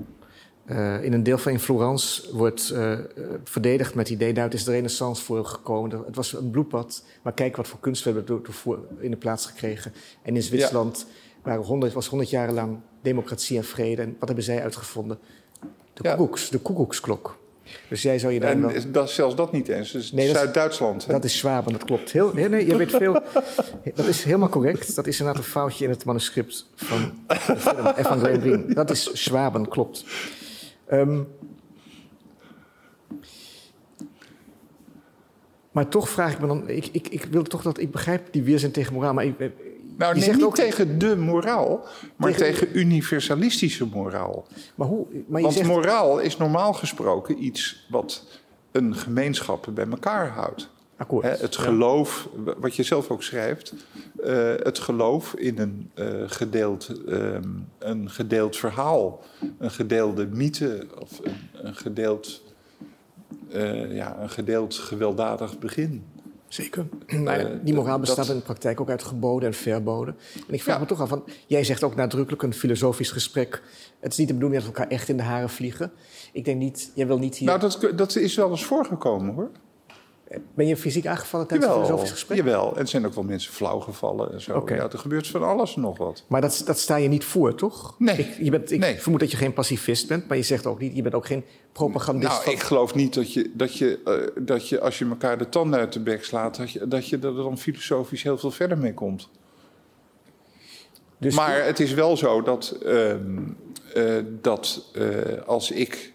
eh, 0.64 1.04
in 1.04 1.12
een 1.12 1.22
deel 1.22 1.38
van 1.38 1.52
in 1.52 1.58
Florence 1.58 2.36
wordt 2.36 2.70
eh, 2.70 2.98
verdedigd 3.44 3.94
met 3.94 4.08
het 4.08 4.16
idee... 4.16 4.32
daar 4.32 4.52
is 4.52 4.64
de 4.64 4.70
renaissance 4.70 5.22
voor 5.22 5.44
gekomen. 5.44 6.04
Het 6.06 6.16
was 6.16 6.32
een 6.32 6.50
bloedbad, 6.50 7.04
maar 7.22 7.32
kijk 7.32 7.56
wat 7.56 7.68
voor 7.68 7.80
kunst 7.80 8.04
we 8.04 8.10
hebben 8.10 8.42
in 8.98 9.10
de 9.10 9.16
plaats 9.16 9.46
gekregen. 9.46 9.92
En 10.22 10.34
in 10.36 10.42
Zwitserland 10.42 11.06
waren 11.42 11.64
100, 11.64 11.92
was 11.92 12.06
100 12.06 12.30
jaar 12.30 12.52
lang 12.52 12.78
democratie 13.02 13.56
en 13.56 13.64
vrede. 13.64 14.02
En 14.02 14.16
wat 14.18 14.28
hebben 14.28 14.44
zij 14.44 14.62
uitgevonden? 14.62 15.18
De 16.00 16.08
Ja. 16.08 16.14
koekoeks, 16.14 16.48
de 16.50 16.58
koekoeksklok. 16.58 17.38
Dus 17.88 18.02
jij 18.02 18.18
zou 18.18 18.32
je 18.32 18.40
daar 18.40 18.50
En 18.50 18.60
wel... 18.60 18.72
dat 18.92 19.08
is 19.08 19.14
zelfs 19.14 19.34
dat 19.34 19.52
niet 19.52 19.68
eens. 19.68 19.90
Dus 19.92 20.12
Nee, 20.12 20.28
Zuid-Duitsland. 20.28 21.08
Dat 21.08 21.24
is 21.24 21.38
Schwaben, 21.38 21.72
dat 21.72 21.84
klopt. 21.84 22.12
Heel, 22.12 22.30
nee, 22.34 22.48
nee, 22.48 22.66
je 22.66 22.76
weet 22.76 22.90
veel. 22.90 23.12
Dat 23.94 24.06
is 24.06 24.24
helemaal 24.24 24.48
correct. 24.48 24.94
Dat 24.96 25.06
is 25.06 25.18
inderdaad 25.18 25.44
een 25.44 25.50
foutje 25.50 25.84
in 25.84 25.90
het 25.90 26.04
manuscript 26.04 26.66
van 26.74 27.12
de 27.26 27.36
film 27.38 28.42
van. 28.42 28.74
Dat 28.74 28.90
is 28.90 29.10
Schwaben, 29.12 29.68
klopt. 29.68 30.04
Ehm, 30.86 31.20
maar 35.72 35.88
toch 35.88 36.08
vraag 36.08 36.32
ik 36.32 36.40
me 36.40 36.46
dan... 36.46 36.68
Ik, 36.68 36.88
ik, 36.92 37.08
ik 37.08 37.24
wil 37.24 37.42
toch 37.42 37.62
dat... 37.62 37.78
Ik 37.78 37.90
begrijp 37.90 38.32
die 38.32 38.42
weerzin 38.42 38.70
tegen 38.70 38.92
moraal, 38.94 39.14
maar... 39.14 39.24
Ik, 39.24 39.34
Nou, 40.00 40.14
je 40.14 40.20
zegt 40.20 40.36
niet 40.36 40.44
ook- 40.46 40.54
tegen 40.54 40.98
de 40.98 41.16
moraal, 41.16 41.84
maar 42.16 42.32
Tegen- 42.32 42.44
tegen, 42.66 42.78
universalistische 42.78 43.86
moraal. 43.86 44.46
Maar 44.74 44.86
hoe... 44.88 45.06
Maar 45.26 45.36
je 45.38 45.42
Want 45.46 45.54
zegt, 45.58 45.68
moraal 45.68 46.18
is 46.18 46.36
normaal 46.36 46.72
gesproken 46.72 47.44
iets 47.44 47.86
wat 47.90 48.24
een 48.72 48.94
gemeenschap 48.94 49.66
bij 49.74 49.86
elkaar 49.90 50.28
houdt. 50.28 50.68
akkoord. 50.96 51.40
Het 51.40 51.54
Ja. 51.54 51.62
geloof, 51.62 52.28
wat 52.58 52.76
je 52.76 52.82
zelf 52.82 53.10
ook 53.10 53.22
schrijft, 53.22 53.72
eh, 54.22 54.52
het 54.56 54.78
geloof 54.78 55.34
in 55.34 55.58
een, 55.58 55.90
eh, 55.94 56.06
gedeeld, 56.26 56.92
ehm, 57.08 57.48
een 57.78 58.10
gedeeld 58.10 58.56
verhaal, 58.56 59.22
een 59.58 59.70
gedeelde 59.70 60.26
mythe 60.26 60.86
of 60.98 61.10
een, 61.22 61.36
een 61.66 61.74
gedeeld, 61.74 62.42
eh, 63.52 63.94
ja, 63.94 64.16
een 64.20 64.30
gedeeld 64.30 64.74
gewelddadig 64.74 65.58
begin. 65.58 66.04
Zeker. 66.50 66.86
Maar 67.24 67.38
Eh, 67.38 67.58
die 67.62 67.74
moraal 67.74 67.90
dat- 67.98 68.00
bestaat 68.00 68.28
in 68.28 68.36
de 68.36 68.42
praktijk 68.42 68.80
ook 68.80 68.90
uit 68.90 69.02
geboden 69.02 69.48
en 69.48 69.54
verboden. 69.54 70.16
En 70.48 70.54
ik 70.54 70.62
vraag 70.62 70.74
Ja. 70.74 70.80
me 70.80 70.86
toch 70.88 71.00
af, 71.00 71.08
van, 71.08 71.24
jij 71.46 71.64
zegt 71.64 71.82
ook 71.82 71.94
nadrukkelijk 71.94 72.42
een 72.42 72.54
filosofisch 72.54 73.10
gesprek. 73.10 73.62
Het 74.00 74.12
is 74.12 74.18
niet 74.18 74.28
de 74.28 74.34
bedoeling 74.34 74.62
dat 74.62 74.70
we 74.72 74.78
elkaar 74.78 74.92
echt 74.92 75.08
in 75.08 75.16
de 75.16 75.22
haren 75.22 75.50
vliegen. 75.50 75.92
Ik 76.32 76.44
denk 76.44 76.58
niet, 76.58 76.90
jij 76.94 77.06
wil 77.06 77.18
niet 77.18 77.36
hier... 77.36 77.48
Nou, 77.48 77.60
dat, 77.60 77.92
dat 77.96 78.16
is 78.16 78.34
wel 78.36 78.50
eens 78.50 78.64
voorgekomen 78.64 79.34
hoor. 79.34 79.50
Ben 80.54 80.66
je 80.66 80.76
fysiek 80.76 81.06
aangevallen 81.06 81.46
tijdens 81.46 81.68
een 81.70 81.74
Jawel, 81.76 81.88
filosofisch 81.90 82.18
gesprek? 82.20 82.38
jawel. 82.38 82.72
En 82.74 82.80
er 82.80 82.88
zijn 82.88 83.06
ook 83.06 83.14
wel 83.14 83.24
mensen 83.24 83.52
flauw 83.52 83.78
gevallen 83.78 84.32
en 84.32 84.40
zo. 84.40 84.62
Ja, 84.66 84.74
er 84.90 84.98
gebeurt 84.98 85.26
van 85.26 85.42
alles 85.42 85.74
en 85.74 85.80
nog 85.80 85.98
wat. 85.98 86.24
Maar 86.26 86.40
dat, 86.40 86.62
dat 86.66 86.78
sta 86.78 86.96
je 86.96 87.08
niet 87.08 87.24
voor, 87.24 87.54
toch? 87.54 87.94
Nee. 87.98 88.18
Ik, 88.18 88.36
je 88.40 88.50
bent, 88.50 88.70
ik 88.70 88.78
Nee. 88.80 89.00
vermoed 89.00 89.20
dat 89.20 89.30
je 89.30 89.36
geen 89.36 89.52
pacifist 89.52 90.08
bent, 90.08 90.28
maar 90.28 90.36
je 90.36 90.42
zegt 90.42 90.66
ook 90.66 90.80
niet, 90.80 90.96
je 90.96 91.02
bent 91.02 91.14
ook 91.14 91.26
geen 91.26 91.44
propagandist. 91.72 92.30
Nou, 92.32 92.44
van- 92.44 92.52
ik 92.52 92.60
geloof 92.60 92.94
niet 92.94 93.14
dat 93.14 93.32
je, 93.32 93.50
dat, 93.54 93.76
je, 93.78 93.98
eh, 94.04 94.42
dat 94.44 94.68
je 94.68 94.80
als 94.80 94.98
je 94.98 95.04
elkaar 95.08 95.38
de 95.38 95.48
tanden 95.48 95.78
uit 95.80 95.92
de 95.92 96.00
bek 96.00 96.24
slaat... 96.24 96.56
dat 96.56 96.70
je, 96.70 96.88
dat 96.88 97.08
je 97.08 97.16
er 97.18 97.34
dan 97.34 97.58
filosofisch 97.58 98.22
heel 98.22 98.38
veel 98.38 98.50
verder 98.50 98.78
mee 98.78 98.94
komt. 98.94 99.28
dus 101.18 101.34
maar 101.34 101.64
het 101.64 101.80
is 101.80 101.92
wel 101.94 102.16
zo 102.16 102.42
dat, 102.42 102.76
ehm, 102.84 103.38
eh, 103.94 104.16
dat 104.40 104.90
eh, 104.94 105.06
als 105.46 105.70
ik, 105.70 106.12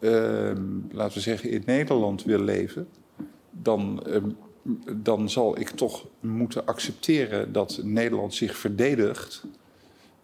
ehm, 0.00 0.62
laten 0.90 1.14
we 1.14 1.20
zeggen, 1.20 1.50
in 1.50 1.62
Nederland 1.66 2.24
wil 2.24 2.38
leven... 2.40 2.88
dan, 3.52 4.02
ehm, 4.06 4.28
dan 4.96 5.30
zal 5.30 5.58
ik 5.60 5.68
toch 5.70 6.06
moeten 6.20 6.66
accepteren 6.66 7.52
dat 7.52 7.80
Nederland 7.82 8.34
zich 8.34 8.56
verdedigt... 8.56 9.44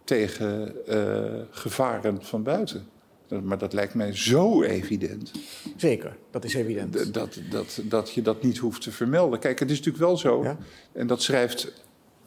tegen 0.03 0.85
eh, 0.87 1.41
gevaren 1.51 2.23
van 2.23 2.43
buiten. 2.43 2.85
Maar 3.43 3.57
dat 3.57 3.73
lijkt 3.73 3.93
mij 3.93 4.15
zo 4.15 4.63
evident 4.63 5.31
Zeker, 5.75 6.17
dat 6.31 6.43
is 6.43 6.53
evident. 6.53 7.13
dat, 7.13 7.39
dat, 7.49 7.81
dat 7.83 8.11
je 8.11 8.21
dat 8.21 8.43
niet 8.43 8.57
hoeft 8.57 8.81
te 8.81 8.91
vermelden. 8.91 9.39
Kijk, 9.39 9.59
het 9.59 9.69
is 9.71 9.77
natuurlijk 9.77 10.03
wel 10.05 10.17
zo, 10.17 10.43
Ja. 10.43 10.57
en 10.91 11.07
dat 11.07 11.21
schrijft 11.21 11.73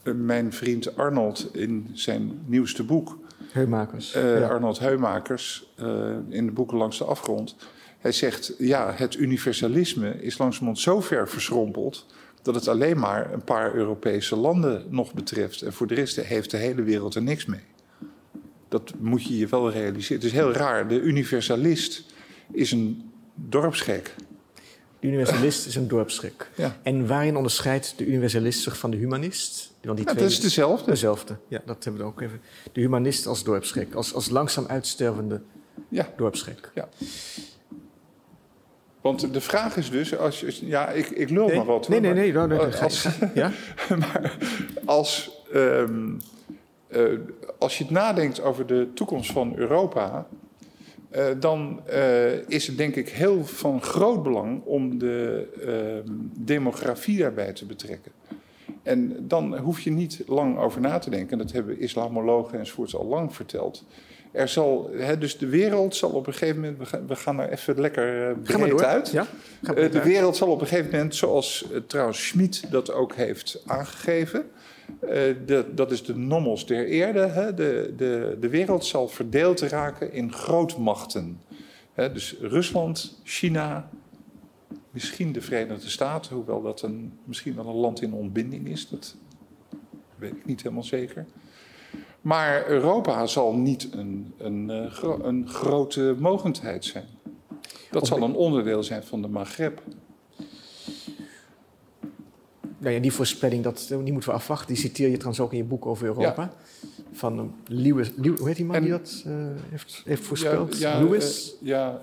eh, 0.02 0.14
mijn 0.14 0.52
vriend 0.52 0.96
Arnold 0.96 1.48
in 1.52 1.90
zijn 1.92 2.42
nieuwste 2.46 2.84
boek, 2.84 3.18
Heumakers. 3.52 4.14
eh, 4.14 4.38
ja. 4.38 4.48
Arnold 4.48 4.78
Heumakers, 4.78 5.72
in 6.28 6.46
de 6.46 6.52
boeken 6.52 6.76
Langs 6.76 6.98
de 6.98 7.04
Afgrond. 7.04 7.56
Hij 8.02 8.12
zegt, 8.12 8.52
ja, 8.58 8.92
het 8.96 9.14
universalisme 9.16 10.22
is 10.22 10.38
langzamerhand 10.38 10.78
zo 10.78 11.00
ver 11.00 11.28
verschrompeld... 11.28 12.06
dat 12.42 12.54
het 12.54 12.68
alleen 12.68 12.98
maar 12.98 13.32
een 13.32 13.44
paar 13.44 13.74
Europese 13.74 14.36
landen 14.36 14.84
nog 14.88 15.14
betreft. 15.14 15.62
En 15.62 15.72
voor 15.72 15.86
de 15.86 15.94
rest 15.94 16.16
heeft 16.16 16.50
de 16.50 16.56
hele 16.56 16.82
wereld 16.82 17.14
er 17.14 17.22
niks 17.22 17.44
mee. 17.46 17.60
Dat 18.68 18.92
moet 18.98 19.22
je 19.22 19.38
je 19.38 19.46
wel 19.46 19.70
realiseren. 19.70 20.16
Het 20.16 20.24
is 20.24 20.32
heel 20.32 20.52
raar. 20.52 20.88
De 20.88 21.00
universalist 21.00 22.04
is 22.52 22.70
een 22.72 23.10
dorpsgek. 23.34 24.14
De 25.00 25.06
universalist 25.08 25.66
is 25.66 25.74
een 25.74 25.88
dorpsschrik. 25.88 26.50
Ja. 26.56 26.76
En 26.82 27.06
waarin 27.06 27.36
onderscheidt 27.36 27.94
de 27.96 28.06
universalist 28.06 28.60
zich 28.62 28.78
van 28.78 28.90
de 28.90 28.96
humanist? 28.96 29.72
Want 29.82 29.96
die 29.96 30.06
Ja, 30.06 30.12
twee 30.12 30.24
dat 30.24 30.32
is 30.32 30.40
dezelfde. 30.40 30.90
dezelfde. 30.90 31.36
Ja, 31.48 31.62
dat 31.66 31.84
hebben 31.84 32.02
we 32.02 32.08
ook 32.08 32.20
even. 32.20 32.40
De 32.72 32.80
humanist 32.80 33.26
als 33.26 33.44
dorpsschrik, 33.44 33.94
als, 33.94 34.14
als 34.14 34.28
langzaam 34.30 34.66
uitstervende 34.66 35.40
Ja. 35.88 36.08
dorpsschrik. 36.16 36.70
Ja. 36.74 36.88
Want 39.02 39.32
de 39.32 39.40
vraag 39.40 39.76
is 39.76 39.90
dus, 39.90 40.18
als 40.18 40.40
je, 40.40 40.66
ja, 40.66 40.88
ik, 40.88 41.08
ik 41.08 41.30
lul 41.30 41.48
maar 41.54 41.64
wat. 41.64 41.88
nee, 41.88 42.00
hoor, 42.00 42.14
nee, 42.14 42.32
nee. 42.32 42.46
nee, 42.46 42.58
als, 42.58 43.00
ga- 43.00 43.30
ja? 43.34 43.50
maar 43.98 44.36
als, 44.84 45.42
ehm, 45.52 46.10
eh, 46.88 47.02
als 47.58 47.78
je 47.78 47.84
het 47.84 47.92
nadenkt 47.92 48.42
over 48.42 48.66
de 48.66 48.88
toekomst 48.94 49.32
van 49.32 49.52
Europa, 49.56 50.26
eh, 51.10 51.26
dan 51.38 51.80
eh, 51.86 52.48
is 52.48 52.66
het 52.66 52.76
denk 52.76 52.96
ik 52.96 53.08
heel 53.08 53.44
van 53.44 53.82
groot 53.82 54.22
belang 54.22 54.62
om 54.64 54.98
de 54.98 55.46
ehm, 55.66 56.14
demografie 56.38 57.18
daarbij 57.18 57.52
te 57.52 57.66
betrekken. 57.66 58.12
En 58.82 59.16
dan 59.28 59.56
hoef 59.58 59.80
je 59.80 59.90
niet 59.90 60.22
lang 60.26 60.58
over 60.58 60.80
na 60.80 60.98
te 60.98 61.10
denken. 61.10 61.30
En 61.30 61.38
dat 61.38 61.52
hebben 61.52 61.80
islamologen 61.80 62.58
enzovoorts 62.58 62.96
al 62.96 63.06
lang 63.06 63.34
verteld. 63.34 63.84
Er 64.32 64.48
zal, 64.48 64.90
hè, 64.92 65.18
dus 65.18 65.38
de 65.38 65.46
wereld 65.46 65.96
zal 65.96 66.10
op 66.10 66.26
een 66.26 66.32
gegeven 66.32 66.60
moment. 66.60 66.78
We 66.78 66.86
gaan, 66.86 67.06
we 67.06 67.16
gaan 67.16 67.40
er 67.40 67.50
even 67.50 67.80
lekker 67.80 68.30
uh, 68.30 68.36
breed 68.42 68.70
door. 68.70 68.84
uit. 68.84 69.10
Ja? 69.10 69.26
Uh, 69.62 69.90
de 69.90 70.02
wereld 70.02 70.36
zal 70.36 70.48
op 70.48 70.60
een 70.60 70.66
gegeven 70.66 70.90
moment, 70.90 71.14
zoals 71.14 71.64
uh, 71.72 71.78
trouwens 71.86 72.26
Schmid 72.26 72.70
dat 72.70 72.92
ook 72.92 73.14
heeft 73.14 73.62
aangegeven. 73.66 74.50
De, 75.46 75.64
dat 75.74 75.90
is 75.90 76.04
de 76.04 76.16
nomos 76.16 76.66
der 76.66 76.86
eerde. 76.86 77.20
Hè? 77.20 77.54
De, 77.54 77.94
de, 77.96 78.36
de 78.40 78.48
wereld 78.48 78.84
zal 78.84 79.08
verdeeld 79.08 79.60
raken 79.60 80.12
in 80.12 80.32
grootmachten. 80.32 81.40
Hè? 81.92 82.12
Dus 82.12 82.36
Rusland, 82.40 83.20
China, 83.24 83.88
misschien 84.90 85.32
de 85.32 85.40
Verenigde 85.40 85.90
Staten, 85.90 86.34
hoewel 86.36 86.62
dat 86.62 86.82
een, 86.82 87.18
misschien 87.24 87.54
wel 87.54 87.66
een 87.66 87.74
land 87.74 88.02
in 88.02 88.12
ontbinding 88.12 88.68
is. 88.68 88.88
Dat 88.88 89.16
weet 90.16 90.32
ik 90.32 90.46
niet 90.46 90.62
helemaal 90.62 90.84
zeker. 90.84 91.26
Maar 92.22 92.68
Europa 92.68 93.26
zal 93.26 93.54
niet 93.54 93.88
een, 93.92 94.34
een, 94.38 94.90
gro 94.90 95.20
een 95.22 95.48
grote 95.48 96.16
mogendheid 96.18 96.84
zijn. 96.84 97.06
Dat 97.90 98.06
zal 98.06 98.22
een 98.22 98.34
onderdeel 98.34 98.82
zijn 98.82 99.02
van 99.02 99.22
de 99.22 99.28
Maghreb. 99.28 99.82
Nou 102.78 102.94
ja, 102.94 103.00
die 103.00 103.12
voorspelling, 103.12 103.62
dat, 103.62 103.86
die 103.88 104.12
moeten 104.12 104.30
we 104.30 104.36
afwachten. 104.36 104.66
Die 104.66 104.76
citeer 104.76 105.08
je 105.08 105.14
trouwens 105.16 105.40
ook 105.40 105.52
in 105.52 105.56
je 105.56 105.64
boek 105.64 105.86
over 105.86 106.06
Europa. 106.06 106.42
Ja. 106.42 106.52
Van 107.12 107.38
uh, 107.38 107.44
Lewis, 107.66 108.10
Lewis, 108.16 108.38
hoe 108.38 108.48
heet 108.48 108.56
die 108.56 108.64
man 108.64 108.76
en, 108.76 108.82
die 108.82 108.90
dat 108.90 109.24
uh, 109.26 109.34
heeft, 109.70 110.02
heeft 110.04 110.22
voorspeld? 110.22 110.78
Ja, 110.78 110.92
ja, 110.92 111.02
Lewis? 111.02 111.54
Uh, 111.62 111.68
ja 111.68 112.00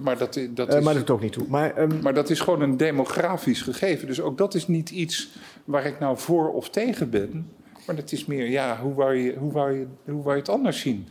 maar 0.00 0.18
dat, 0.18 0.40
dat 0.50 0.74
is... 0.74 0.84
maar 0.84 0.94
dat 0.94 1.06
doet 1.06 1.16
ook 1.16 1.22
niet 1.22 1.32
toe. 1.32 1.46
Maar, 1.48 1.82
um, 1.82 2.00
maar 2.02 2.14
dat 2.14 2.30
is 2.30 2.40
gewoon 2.40 2.60
een 2.60 2.76
demografisch 2.76 3.62
gegeven. 3.62 4.06
Dus 4.06 4.20
ook 4.20 4.38
dat 4.38 4.54
is 4.54 4.66
niet 4.66 4.90
iets 4.90 5.30
waar 5.64 5.86
ik 5.86 5.98
nou 5.98 6.18
voor 6.18 6.52
of 6.52 6.70
tegen 6.70 7.10
ben. 7.10 7.50
Maar 7.86 7.96
het 7.96 8.12
is 8.12 8.24
meer, 8.24 8.50
ja, 8.50 8.78
hoe 8.80 8.94
wou 8.94 9.14
je, 9.14 9.34
hoe 9.34 9.52
wou 9.52 9.72
je, 9.72 9.86
hoe 10.04 10.22
wou 10.22 10.34
je 10.34 10.40
het 10.40 10.48
anders 10.48 10.80
zien? 10.80 11.08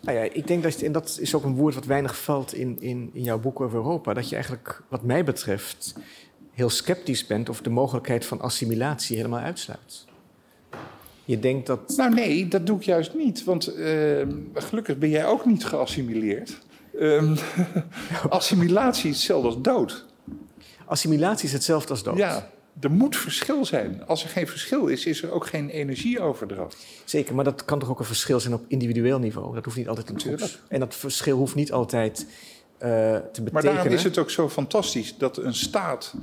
Nou 0.00 0.18
ja, 0.18 0.22
ik 0.22 0.46
denk 0.46 0.62
dat, 0.62 0.80
en 0.80 0.92
dat 0.92 1.18
is 1.20 1.34
ook 1.34 1.44
een 1.44 1.54
woord 1.54 1.74
wat 1.74 1.84
weinig 1.84 2.18
valt 2.22 2.54
in, 2.54 2.80
in, 2.80 3.10
in 3.12 3.22
jouw 3.22 3.38
boek 3.38 3.60
over 3.60 3.78
Europa, 3.78 4.14
dat 4.14 4.28
je 4.28 4.34
eigenlijk, 4.34 4.82
wat 4.88 5.02
mij 5.02 5.24
betreft, 5.24 5.94
heel 6.52 6.70
sceptisch 6.70 7.26
bent 7.26 7.48
of 7.48 7.60
de 7.60 7.70
mogelijkheid 7.70 8.26
van 8.26 8.40
assimilatie 8.40 9.16
helemaal 9.16 9.40
uitsluit. 9.40 10.04
Je 11.24 11.38
denkt 11.38 11.66
dat. 11.66 11.96
Nou, 11.96 12.14
nee, 12.14 12.48
dat 12.48 12.66
doe 12.66 12.76
ik 12.76 12.82
juist 12.82 13.14
niet. 13.14 13.44
Want 13.44 13.76
uh, 13.76 14.26
gelukkig 14.54 14.98
ben 14.98 15.08
jij 15.08 15.26
ook 15.26 15.44
niet 15.44 15.64
geassimileerd. 15.64 16.58
Um, 17.00 17.36
assimilatie 18.28 19.10
is 19.10 19.16
hetzelfde 19.16 19.48
als 19.48 19.60
dood. 19.60 20.04
Assimilatie 20.84 21.46
is 21.46 21.52
hetzelfde 21.52 21.90
als 21.90 22.02
dood. 22.02 22.16
Ja, 22.16 22.50
er 22.80 22.90
moet 22.90 23.16
verschil 23.16 23.64
zijn. 23.64 24.06
Als 24.06 24.22
er 24.22 24.28
geen 24.28 24.48
verschil 24.48 24.86
is, 24.86 25.06
is 25.06 25.22
er 25.22 25.30
ook 25.30 25.46
geen 25.46 25.68
energieoverdracht. 25.68 26.86
Zeker, 27.04 27.34
maar 27.34 27.44
dat 27.44 27.64
kan 27.64 27.78
toch 27.78 27.90
ook 27.90 27.98
een 27.98 28.04
verschil 28.04 28.40
zijn 28.40 28.54
op 28.54 28.64
individueel 28.68 29.18
niveau? 29.18 29.54
Dat 29.54 29.64
hoeft 29.64 29.76
niet 29.76 29.88
altijd 29.88 30.08
een 30.08 30.16
toets. 30.16 30.60
En 30.68 30.80
dat 30.80 30.94
verschil 30.94 31.36
hoeft 31.36 31.54
niet 31.54 31.72
altijd 31.72 32.18
uh, 32.18 32.28
te 32.78 33.18
betekenen. 33.22 33.52
Maar 33.52 33.62
daarom 33.62 33.92
is 33.92 34.04
het 34.04 34.18
ook 34.18 34.30
zo 34.30 34.48
fantastisch 34.48 35.16
dat 35.16 35.36
een 35.36 35.54
staat 35.54 36.14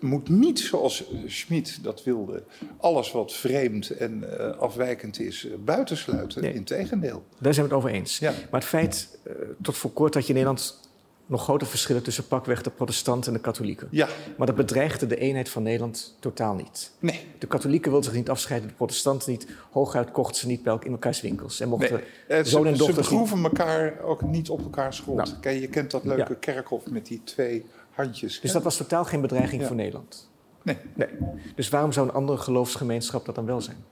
moet 0.00 0.28
niet, 0.28 0.60
zoals 0.60 1.04
Schmid 1.26 1.78
dat 1.82 2.04
wilde, 2.04 2.42
alles 2.78 3.12
wat 3.12 3.32
vreemd 3.32 3.90
en 3.90 4.24
uh, 4.24 4.50
afwijkend 4.58 5.20
is, 5.20 5.44
uh, 5.44 5.52
buitensluiten. 5.64 6.42
Nee. 6.42 6.54
Integendeel. 6.54 7.24
Daar 7.40 7.54
zijn 7.54 7.66
we 7.66 7.74
het 7.74 7.84
over 7.84 7.96
eens. 7.96 8.18
Ja. 8.18 8.30
Maar 8.50 8.60
het 8.60 8.68
feit, 8.68 9.18
tot 9.62 9.76
voor 9.76 9.92
kort 9.92 10.12
dat 10.12 10.22
je 10.22 10.28
in 10.28 10.34
Nederland 10.34 10.83
nog 11.26 11.42
grote 11.42 11.66
verschillen 11.66 12.02
tussen 12.02 12.26
pakweg 12.26 12.62
de 12.62 12.70
protestanten 12.70 13.32
en 13.32 13.36
de 13.36 13.44
katholieken. 13.44 13.88
Ja. 13.90 14.08
Maar 14.36 14.46
dat 14.46 14.56
bedreigde 14.56 15.06
de 15.06 15.16
eenheid 15.16 15.48
van 15.48 15.62
Nederland 15.62 16.16
totaal 16.20 16.54
niet. 16.54 16.90
Nee. 16.98 17.20
De 17.38 17.46
katholieken 17.46 17.90
wilden 17.90 18.10
zich 18.10 18.18
niet 18.18 18.30
afscheiden, 18.30 18.68
de 18.68 18.74
protestanten 18.74 19.30
niet. 19.30 19.46
Hooguit 19.70 20.10
kochten 20.10 20.36
ze 20.36 20.46
niet 20.46 20.62
bij 20.62 20.72
elk 20.72 20.84
in 20.84 20.92
elkaars 20.92 21.20
winkels. 21.20 21.60
En 21.60 21.68
mochten 21.68 22.00
nee. 22.28 22.44
zoon 22.44 22.66
en 22.66 22.72
ze, 22.72 22.78
dochter... 22.78 23.04
Ze 23.04 23.10
begroeven 23.10 23.44
elkaar 23.44 24.00
ook 24.02 24.22
niet 24.22 24.48
op 24.48 24.60
elkaars 24.60 25.00
grond. 25.00 25.18
Nou. 25.18 25.30
Kijk, 25.40 25.60
je 25.60 25.68
kent 25.68 25.90
dat 25.90 26.04
leuke 26.04 26.32
ja. 26.32 26.36
kerkhof 26.40 26.90
met 26.90 27.06
die 27.06 27.20
twee 27.24 27.64
handjes. 27.90 28.40
Dus 28.40 28.52
dat 28.52 28.62
was 28.62 28.76
totaal 28.76 29.04
geen 29.04 29.20
bedreiging 29.20 29.60
Ja. 29.60 29.66
voor 29.66 29.76
Nederland? 29.76 30.30
Nee. 30.62 30.76
Nee. 30.94 31.08
Dus 31.54 31.68
waarom 31.68 31.92
zou 31.92 32.08
een 32.08 32.14
andere 32.14 32.38
geloofsgemeenschap 32.38 33.24
dat 33.24 33.34
dan 33.34 33.46
wel 33.46 33.60
zijn? 33.60 33.84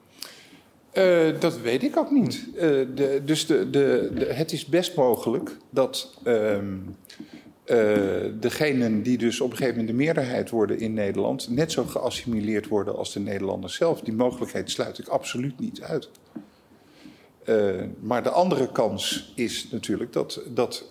Uh, 0.93 1.41
dat 1.41 1.61
weet 1.61 1.83
ik 1.83 1.97
ook 1.97 2.11
niet. 2.11 2.47
Uh, 2.55 2.61
de, 2.61 3.23
dus 3.25 3.47
de, 3.47 3.71
de, 3.71 4.11
het 4.29 4.53
is 4.53 4.67
best 4.67 4.97
mogelijk 4.97 5.57
dat 5.71 6.19
uh, 6.25 6.59
degenen 8.41 9.03
die 9.03 9.19
dus 9.19 9.41
op 9.41 9.51
een 9.51 9.57
gegeven 9.57 9.79
moment 9.79 9.97
de 9.99 10.05
meerderheid 10.05 10.51
worden 10.51 10.79
in 10.79 10.95
Nederland... 10.95 11.49
net 11.49 11.73
zo 11.73 11.85
geassimileerd 11.85 12.69
worden 12.69 12.97
als 12.97 13.13
de 13.13 13.21
Nederlanders 13.21 13.75
zelf. 13.75 14.01
Die 14.01 14.15
mogelijkheid 14.15 14.71
sluit 14.71 14.99
ik 14.99 15.09
absoluut 15.09 15.61
niet 15.61 15.83
uit. 15.83 16.11
Maar 18.01 18.23
de 18.23 18.31
andere 18.31 18.73
kans 18.73 19.33
is 19.37 19.71
natuurlijk 19.71 20.13
dat, 20.13 20.41
dat, 20.49 20.85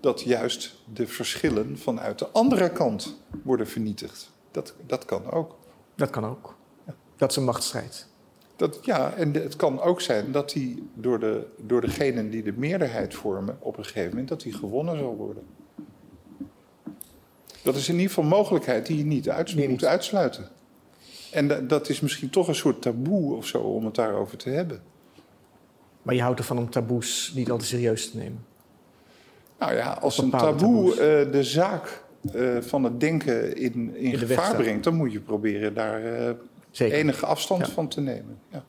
dat 0.00 0.20
juist 0.20 0.74
de 0.94 1.06
verschillen 1.06 1.78
vanuit 1.78 2.18
de 2.18 2.28
andere 2.28 2.70
kant 2.70 3.16
worden 3.42 3.68
vernietigd. 3.68 4.30
Dat, 4.50 4.74
dat 4.86 5.04
kan 5.04 5.30
ook. 5.30 5.56
Dat 5.94 6.10
kan 6.10 6.24
ook. 6.24 6.56
Dat 7.16 7.30
is 7.30 7.36
een 7.36 7.44
machtsstrijd. 7.44 8.06
Dat, 8.56 8.78
ja, 8.82 9.12
en 9.14 9.32
het 9.32 9.56
kan 9.56 9.80
ook 9.80 10.00
zijn 10.00 10.32
dat 10.32 10.50
die 10.50 10.88
door, 10.94 11.20
de, 11.20 11.46
door 11.56 11.80
degenen 11.80 12.30
die 12.30 12.42
de 12.42 12.52
meerderheid 12.56 13.14
vormen 13.14 13.56
op 13.60 13.78
een 13.78 13.84
gegeven 13.84 14.10
moment, 14.10 14.28
dat 14.28 14.40
die 14.40 14.52
gewonnen 14.52 14.98
zal 14.98 15.16
worden. 15.16 15.42
Dat 17.62 17.76
is 17.76 17.88
in 17.88 17.94
ieder 17.94 18.08
geval 18.08 18.24
een 18.24 18.30
mogelijkheid 18.30 18.86
die 18.86 18.96
je 18.96 19.04
niet 19.04 19.26
Nee, 19.26 19.54
moet 19.54 19.68
niet. 19.68 19.84
uitsluiten. 19.84 20.48
En 21.30 21.48
da, 21.48 21.60
dat 21.60 21.88
is 21.88 22.00
misschien 22.00 22.30
toch 22.30 22.48
een 22.48 22.54
soort 22.54 22.82
taboe 22.82 23.34
of 23.34 23.46
zo 23.46 23.58
om 23.58 23.84
het 23.84 23.94
daarover 23.94 24.38
te 24.38 24.50
hebben. 24.50 24.82
Maar 26.02 26.14
je 26.14 26.22
houdt 26.22 26.38
ervan 26.38 26.58
om 26.58 26.70
taboes 26.70 27.32
niet 27.34 27.50
al 27.50 27.58
te 27.58 27.64
serieus 27.64 28.10
te 28.10 28.16
nemen. 28.16 28.44
Nou 29.58 29.74
ja, 29.74 29.92
als 29.92 30.18
een 30.18 30.30
taboe 30.30 30.90
uh, 30.90 30.96
de 31.32 31.44
zaak 31.44 32.02
uh, 32.34 32.60
van 32.60 32.84
het 32.84 33.00
denken 33.00 33.56
in, 33.56 33.72
in, 33.72 33.94
In 33.96 34.18
de 34.18 34.26
weg 34.26 34.38
gevaar 34.38 34.56
brengt, 34.56 34.84
dan 34.84 34.94
moet 34.94 35.12
je 35.12 35.20
proberen 35.20 35.74
daar 35.74 36.02
uh, 36.02 36.30
Zeker. 36.76 36.98
enige 36.98 37.26
afstand 37.26 37.66
Ja. 37.66 37.72
van 37.72 37.88
te 37.88 38.00
nemen. 38.00 38.38
Ja. 38.52 38.64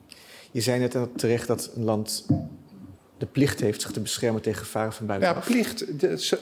Je 0.50 0.60
zei 0.60 0.78
net 0.80 0.96
terecht 1.16 1.46
dat 1.46 1.70
een 1.76 1.84
land 1.84 2.26
de 3.18 3.26
plicht 3.26 3.60
heeft 3.60 3.82
zich 3.82 3.90
te 3.90 4.00
beschermen 4.00 4.42
tegen 4.42 4.64
gevaren 4.64 4.92
van 4.92 5.06
Ja, 5.06 5.18
buitenaf. 5.18 5.46
plicht, 5.46 5.84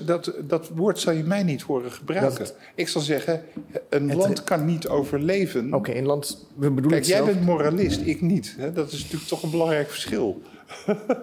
dat, 0.07 0.33
dat, 0.47 0.69
woord 0.69 0.99
zal 0.99 1.13
je 1.13 1.23
mij 1.25 1.43
niet 1.43 1.63
horen 1.63 1.93
gebruiken. 1.93 2.39
Dat- 2.39 2.57
Ik 2.75 2.89
zal 2.89 3.01
zeggen, 3.01 3.43
een 3.91 4.09
Het- 4.09 4.19
land 4.19 4.45
kan 4.45 4.65
niet 4.65 4.89
overleven. 4.89 5.75
Oké, 5.75 5.93
een 5.93 6.07
land, 6.07 6.47
we 6.57 6.71
bedoelen 6.71 6.91
Kijk, 6.91 7.05
jij 7.05 7.17
zelf. 7.17 7.29
bent 7.31 7.45
moralist, 7.45 8.01
ik 8.01 8.21
niet. 8.21 8.55
Hè? 8.59 8.73
Dat 8.73 8.93
is 8.93 9.03
natuurlijk 9.03 9.29
toch 9.29 9.43
een 9.43 9.51
belangrijk 9.51 9.91
verschil. 9.91 10.43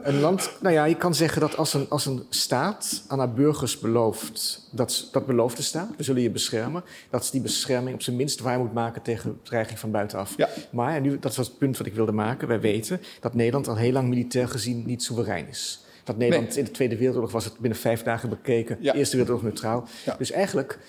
Een 0.04 0.20
land, 0.20 0.52
nou 0.62 0.74
ja, 0.74 0.86
je 0.86 0.96
kan 0.96 1.16
zeggen 1.16 1.42
dat 1.42 1.58
als 1.58 1.74
een, 1.74 1.86
als 1.90 2.06
een 2.06 2.24
staat 2.30 3.04
aan 3.08 3.20
haar 3.20 3.34
burgers 3.34 3.80
belooft, 3.80 4.68
dat, 4.72 5.08
dat 5.12 5.26
belooft 5.26 5.58
de 5.58 5.64
staat, 5.64 5.90
we 5.98 6.04
zullen 6.04 6.22
je 6.22 6.30
beschermen, 6.30 6.84
dat 7.10 7.26
ze 7.26 7.32
die 7.32 7.42
bescherming 7.42 7.96
op 7.96 8.02
zijn 8.02 8.16
minst 8.16 8.40
waar 8.40 8.60
moet 8.60 8.74
maken 8.74 9.02
tegen 9.02 9.38
bedreiging 9.44 9.80
van 9.80 9.92
buitenaf. 9.92 10.34
Ja. 10.38 10.50
Maar, 10.72 10.96
en 10.96 11.02
nu, 11.02 11.20
dat 11.20 11.36
was 11.36 11.48
het 11.48 11.58
punt 11.58 11.78
wat 11.78 11.88
ik 11.88 11.94
wilde 11.94 12.12
maken, 12.12 12.48
wij 12.48 12.60
weten 12.60 13.02
dat 13.20 13.34
Nederland 13.34 13.68
al 13.68 13.76
heel 13.76 13.92
lang 13.92 14.10
militair 14.10 14.48
gezien 14.48 14.84
niet 14.86 15.04
soeverein 15.04 15.48
is. 15.48 15.86
Dat 16.04 16.18
Nederland 16.18 16.48
Nee. 16.50 16.58
in 16.58 16.64
de 16.64 16.72
Tweede 16.72 16.98
Wereldoorlog 16.98 17.32
was 17.32 17.46
het 17.46 17.58
binnen 17.60 17.80
vijf 17.80 18.04
dagen 18.04 18.30
bekeken, 18.30 18.78
Ja. 18.80 18.94
Eerste 18.94 19.16
Wereldoorlog 19.18 19.52
neutraal. 19.52 19.88
Ja. 20.06 20.16
Dus 20.18 20.32
eigenlijk 20.32 20.80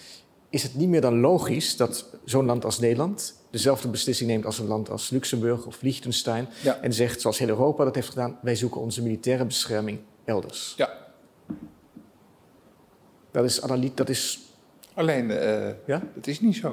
is 0.50 0.62
het 0.62 0.74
niet 0.74 0.88
meer 0.88 1.00
dan 1.00 1.20
logisch 1.20 1.76
dat 1.76 2.10
zo'n 2.24 2.44
land 2.46 2.64
als 2.64 2.78
Nederland 2.78 3.34
dezelfde 3.52 3.88
beslissing 3.88 4.30
neemt 4.30 4.46
als 4.46 4.58
een 4.58 4.66
land 4.66 4.90
als 4.90 5.10
Luxemburg 5.10 5.66
of 5.66 5.82
Liechtenstein. 5.82 6.48
Ja. 6.62 6.78
En 6.80 6.92
zegt, 6.92 7.20
zoals 7.20 7.38
heel 7.38 7.48
Europa 7.48 7.84
dat 7.84 7.94
heeft 7.94 8.08
gedaan, 8.08 8.38
wij 8.42 8.54
zoeken 8.56 8.80
onze 8.80 9.02
militaire 9.02 9.44
bescherming 9.44 9.98
elders. 10.24 10.74
Ja. 10.76 10.90
Dat 13.30 13.44
is, 13.44 13.62
anali- 13.62 13.92
dat 13.94 14.08
is 14.08 14.40
Alleen, 14.94 15.30
eh, 15.30 15.68
ja? 15.86 16.02
het 16.14 16.26
is 16.26 16.40
niet 16.40 16.56
zo. 16.56 16.68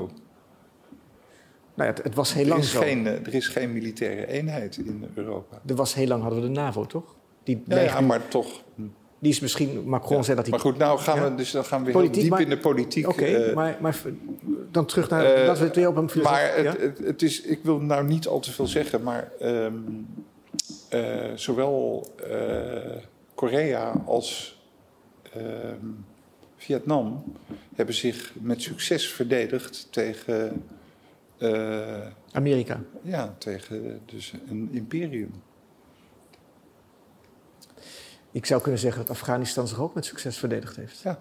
Nou 1.75 1.89
ja, 1.89 1.95
het, 1.95 2.03
het 2.03 2.15
was 2.15 2.33
heel 2.33 2.43
Er 2.43 2.49
lang 2.49 2.61
is, 2.61 2.71
zo. 2.71 2.79
geen, 2.79 3.07
eh, 3.07 3.13
er 3.13 3.33
is 3.33 3.47
geen 3.47 3.73
militaire 3.73 4.27
eenheid 4.27 4.77
in 4.77 5.05
Europa. 5.15 5.61
Er 5.65 5.75
was 5.75 5.93
heel 5.93 6.07
lang 6.07 6.21
hadden 6.21 6.41
we 6.41 6.47
de 6.47 6.53
NAVO, 6.53 6.85
toch? 6.85 7.15
Die, 7.43 7.63
Ja, 7.67 7.79
ja 7.79 8.01
maar 8.01 8.27
toch. 8.27 8.61
die 9.19 9.31
is 9.31 9.39
misschien, 9.39 9.83
Macron 9.89 10.23
zei 10.23 10.35
dat 10.35 10.45
hij... 10.45 10.55
Maar 10.55 10.65
goed, 10.65 10.77
nou 10.77 10.99
gaan 10.99 11.15
Ja. 11.15 11.29
we, 11.29 11.35
dus 11.35 11.51
dan 11.51 11.65
gaan 11.65 11.83
we 11.83 11.91
heel 11.91 12.11
diep 12.11 12.29
maar- 12.29 12.41
in 12.41 12.49
de 12.49 12.57
politiek. 12.57 13.07
Oké, 13.07 13.25
eh, 13.25 13.55
maar, 13.55 13.77
maar 13.81 14.01
dan 14.71 14.85
terug 14.85 15.09
naar... 15.09 15.25
Eh, 15.25 15.45
laten 15.45 15.61
we 15.61 15.67
het 15.67 15.75
weer 15.75 15.87
op 15.87 15.95
een 15.95 16.09
filosoof... 16.09 16.33
Maar 16.33 16.55
het, 16.55 16.63
ja? 16.63 16.75
het, 16.79 16.97
het 16.97 17.21
is, 17.21 17.41
ik 17.41 17.59
wil 17.63 17.79
nou 17.79 18.05
niet 18.07 18.27
al 18.27 18.39
te 18.39 18.51
veel 18.51 18.67
zeggen, 18.67 19.03
maar 19.03 19.31
ehm, 19.39 19.73
eh, 20.89 21.31
zowel 21.35 22.07
eh, 22.29 23.03
Korea 23.33 23.91
als 24.05 24.59
ehm, 25.33 25.85
Vietnam 26.57 27.23
hebben 27.75 27.95
zich 27.95 28.33
met 28.41 28.61
succes 28.61 29.11
verdedigd 29.13 29.87
tegen, 29.89 30.63
Amerika. 32.31 32.81
ja, 33.01 33.35
tegen 33.37 34.01
dus 34.05 34.33
een 34.49 34.69
imperium. 34.71 35.31
Ik 38.31 38.45
zou 38.45 38.61
kunnen 38.61 38.79
zeggen 38.79 39.01
dat 39.01 39.09
Afghanistan 39.09 39.67
zich 39.67 39.79
ook 39.79 39.93
met 39.93 40.05
succes 40.05 40.37
verdedigd 40.37 40.75
heeft. 40.75 40.99
Ja. 40.99 41.19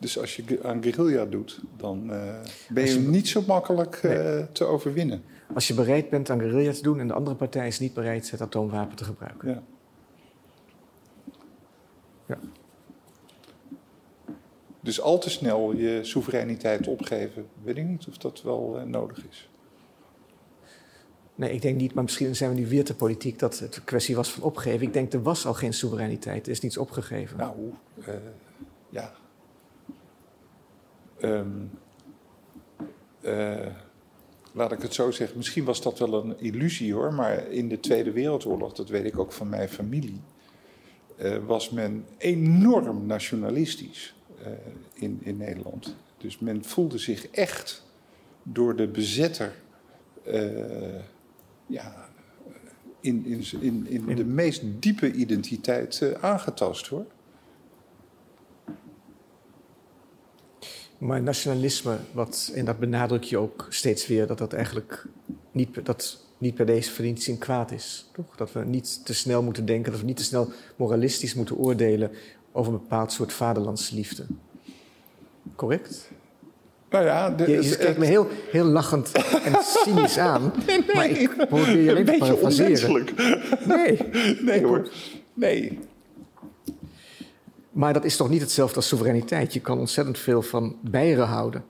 Dus 0.00 0.18
als 0.18 0.36
je 0.36 0.62
aan 0.62 0.82
guerrilla 0.82 1.24
doet, 1.24 1.60
dan 1.76 2.12
eh, 2.12 2.34
ben 2.68 2.86
je, 2.86 2.98
niet 2.98 3.28
zo 3.28 3.42
makkelijk 3.46 3.94
eh, 3.94 4.38
te 4.52 4.64
overwinnen. 4.64 5.22
Als 5.54 5.68
je 5.68 5.74
bereid 5.74 6.10
bent 6.10 6.30
aan 6.30 6.40
guerrilla 6.40 6.72
te 6.72 6.82
doen 6.82 7.00
en 7.00 7.08
de 7.08 7.14
andere 7.14 7.36
partij 7.36 7.66
is 7.66 7.78
niet 7.78 7.94
bereid 7.94 8.30
het 8.30 8.40
atoomwapen 8.40 8.96
te 8.96 9.04
gebruiken. 9.04 9.48
Ja. 9.48 9.62
Ja. 12.26 12.38
Dus 14.80 15.00
al 15.00 15.18
te 15.18 15.30
snel 15.30 15.76
je 15.76 15.98
soevereiniteit 16.02 16.86
opgeven, 16.86 17.46
weet 17.62 17.76
ik 17.76 17.84
niet 17.84 18.06
of 18.08 18.16
dat 18.16 18.42
wel 18.42 18.78
eh, 18.78 18.84
nodig 18.84 19.26
is. 19.30 19.48
Nee, 21.34 21.52
ik 21.52 21.62
denk 21.62 21.76
niet, 21.76 21.94
maar 21.94 22.04
misschien 22.04 22.36
zijn 22.36 22.50
we 22.50 22.60
nu 22.60 22.66
weer 22.66 22.84
te 22.84 22.94
politiek 22.94 23.38
dat 23.38 23.58
het 23.58 23.76
een 23.76 23.84
kwestie 23.84 24.16
was 24.16 24.30
van 24.30 24.42
opgeven. 24.42 24.86
Ik 24.86 24.92
denk, 24.92 25.12
er 25.12 25.22
was 25.22 25.46
al 25.46 25.54
geen 25.54 25.72
soevereiniteit, 25.72 26.46
er 26.46 26.52
is 26.52 26.60
niets 26.60 26.76
opgegeven. 26.76 27.36
Nou, 27.36 27.72
ja. 28.90 29.12
Ehm, 31.20 31.48
eh, 33.20 33.66
laat 34.52 34.72
ik 34.72 34.82
het 34.82 34.94
zo 34.94 35.10
zeggen, 35.10 35.36
misschien 35.36 35.64
was 35.64 35.82
dat 35.82 35.98
wel 35.98 36.24
een 36.24 36.38
illusie 36.38 36.94
hoor, 36.94 37.14
maar 37.14 37.50
in 37.50 37.68
de 37.68 37.80
Tweede 37.80 38.12
Wereldoorlog, 38.12 38.72
dat 38.72 38.88
weet 38.88 39.04
ik 39.04 39.18
ook 39.18 39.32
van 39.32 39.48
mijn 39.48 39.68
familie, 39.68 40.20
eh, 41.16 41.36
was 41.46 41.70
men 41.70 42.04
enorm 42.18 43.06
nationalistisch 43.06 44.14
eh, 44.42 44.52
in, 44.94 45.18
in 45.22 45.36
Nederland. 45.36 45.96
Dus 46.18 46.38
men 46.38 46.64
voelde 46.64 46.98
zich 46.98 47.28
echt 47.28 47.86
door 48.42 48.76
de 48.76 48.88
bezetter 48.88 49.54
ja, 51.66 52.08
in, 53.00 53.24
in, 53.26 53.44
in, 53.60 54.08
in 54.08 54.16
de 54.16 54.24
meest 54.24 54.62
diepe 54.78 55.12
identiteit 55.12 56.14
aangetast 56.20 56.86
hoor. 56.86 57.06
Maar 61.00 61.22
nationalisme, 61.22 61.96
wat, 62.12 62.52
en 62.54 62.64
dat 62.64 62.78
benadruk 62.78 63.22
je 63.22 63.38
ook 63.38 63.66
steeds 63.68 64.06
weer, 64.06 64.26
dat 64.26 64.38
dat 64.38 64.52
eigenlijk 64.52 65.06
niet, 65.52 65.84
dat 65.84 66.24
niet 66.38 66.54
per 66.54 66.66
deze 66.66 67.04
een 67.04 67.38
kwaad 67.38 67.70
is. 67.70 68.10
Toch? 68.12 68.36
Dat 68.36 68.52
we 68.52 68.64
niet 68.64 69.04
te 69.04 69.14
snel 69.14 69.42
moeten 69.42 69.66
denken, 69.66 69.90
dat 69.90 70.00
we 70.00 70.06
niet 70.06 70.16
te 70.16 70.24
snel 70.24 70.52
moralistisch 70.76 71.34
moeten 71.34 71.56
oordelen 71.56 72.10
over 72.52 72.72
een 72.72 72.78
bepaald 72.78 73.12
soort 73.12 73.32
vaderlandsliefde. 73.32 74.26
Correct? 75.56 76.10
Nou 76.90 77.04
ja, 77.04 77.30
de, 77.30 77.50
Je, 77.50 77.62
je 77.62 77.76
kijkt 77.76 77.98
me 77.98 78.06
heel, 78.06 78.28
heel 78.50 78.64
lachend 78.64 79.12
en 79.44 79.54
cynisch 79.62 80.18
aan, 80.30 80.52
maar 80.94 81.08
ik 81.08 81.36
probeer 81.36 81.76
je 81.76 81.90
alleen 81.90 82.08
een 82.08 82.12
te 82.12 82.18
parafraseren. 82.18 83.06
Nee, 83.64 83.98
Nee 84.40 84.64
hoor. 84.64 84.88
Nee. 85.34 85.78
Maar 87.70 87.92
dat 87.92 88.04
is 88.04 88.16
toch 88.16 88.28
niet 88.28 88.40
hetzelfde 88.40 88.76
als 88.76 88.88
soevereiniteit? 88.88 89.52
Je 89.52 89.60
kan 89.60 89.78
ontzettend 89.78 90.18
veel 90.18 90.42
van 90.42 90.76
Beieren 90.82 91.26
houden, 91.26 91.64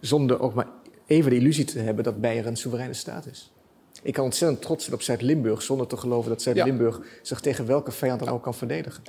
zonder 0.00 0.40
ook 0.40 0.54
maar 0.54 0.66
even 1.06 1.30
de 1.30 1.36
illusie 1.36 1.64
te 1.64 1.78
hebben 1.78 2.04
dat 2.04 2.20
Beieren 2.20 2.50
een 2.50 2.56
soevereine 2.56 2.94
staat 2.94 3.26
is. 3.26 3.52
Ik 4.02 4.12
kan 4.12 4.24
ontzettend 4.24 4.62
trots 4.62 4.82
zijn 4.84 4.96
op 4.96 5.02
Zuid-Limburg, 5.02 5.62
zonder 5.62 5.86
te 5.86 5.96
geloven 5.96 6.30
dat 6.30 6.42
Zuid-Limburg 6.42 7.00
zich 7.22 7.40
tegen 7.40 7.66
welke 7.66 7.90
vijand 7.90 8.20
dan 8.20 8.28
ook 8.28 8.42
kan 8.42 8.54
verdedigen. 8.54 9.02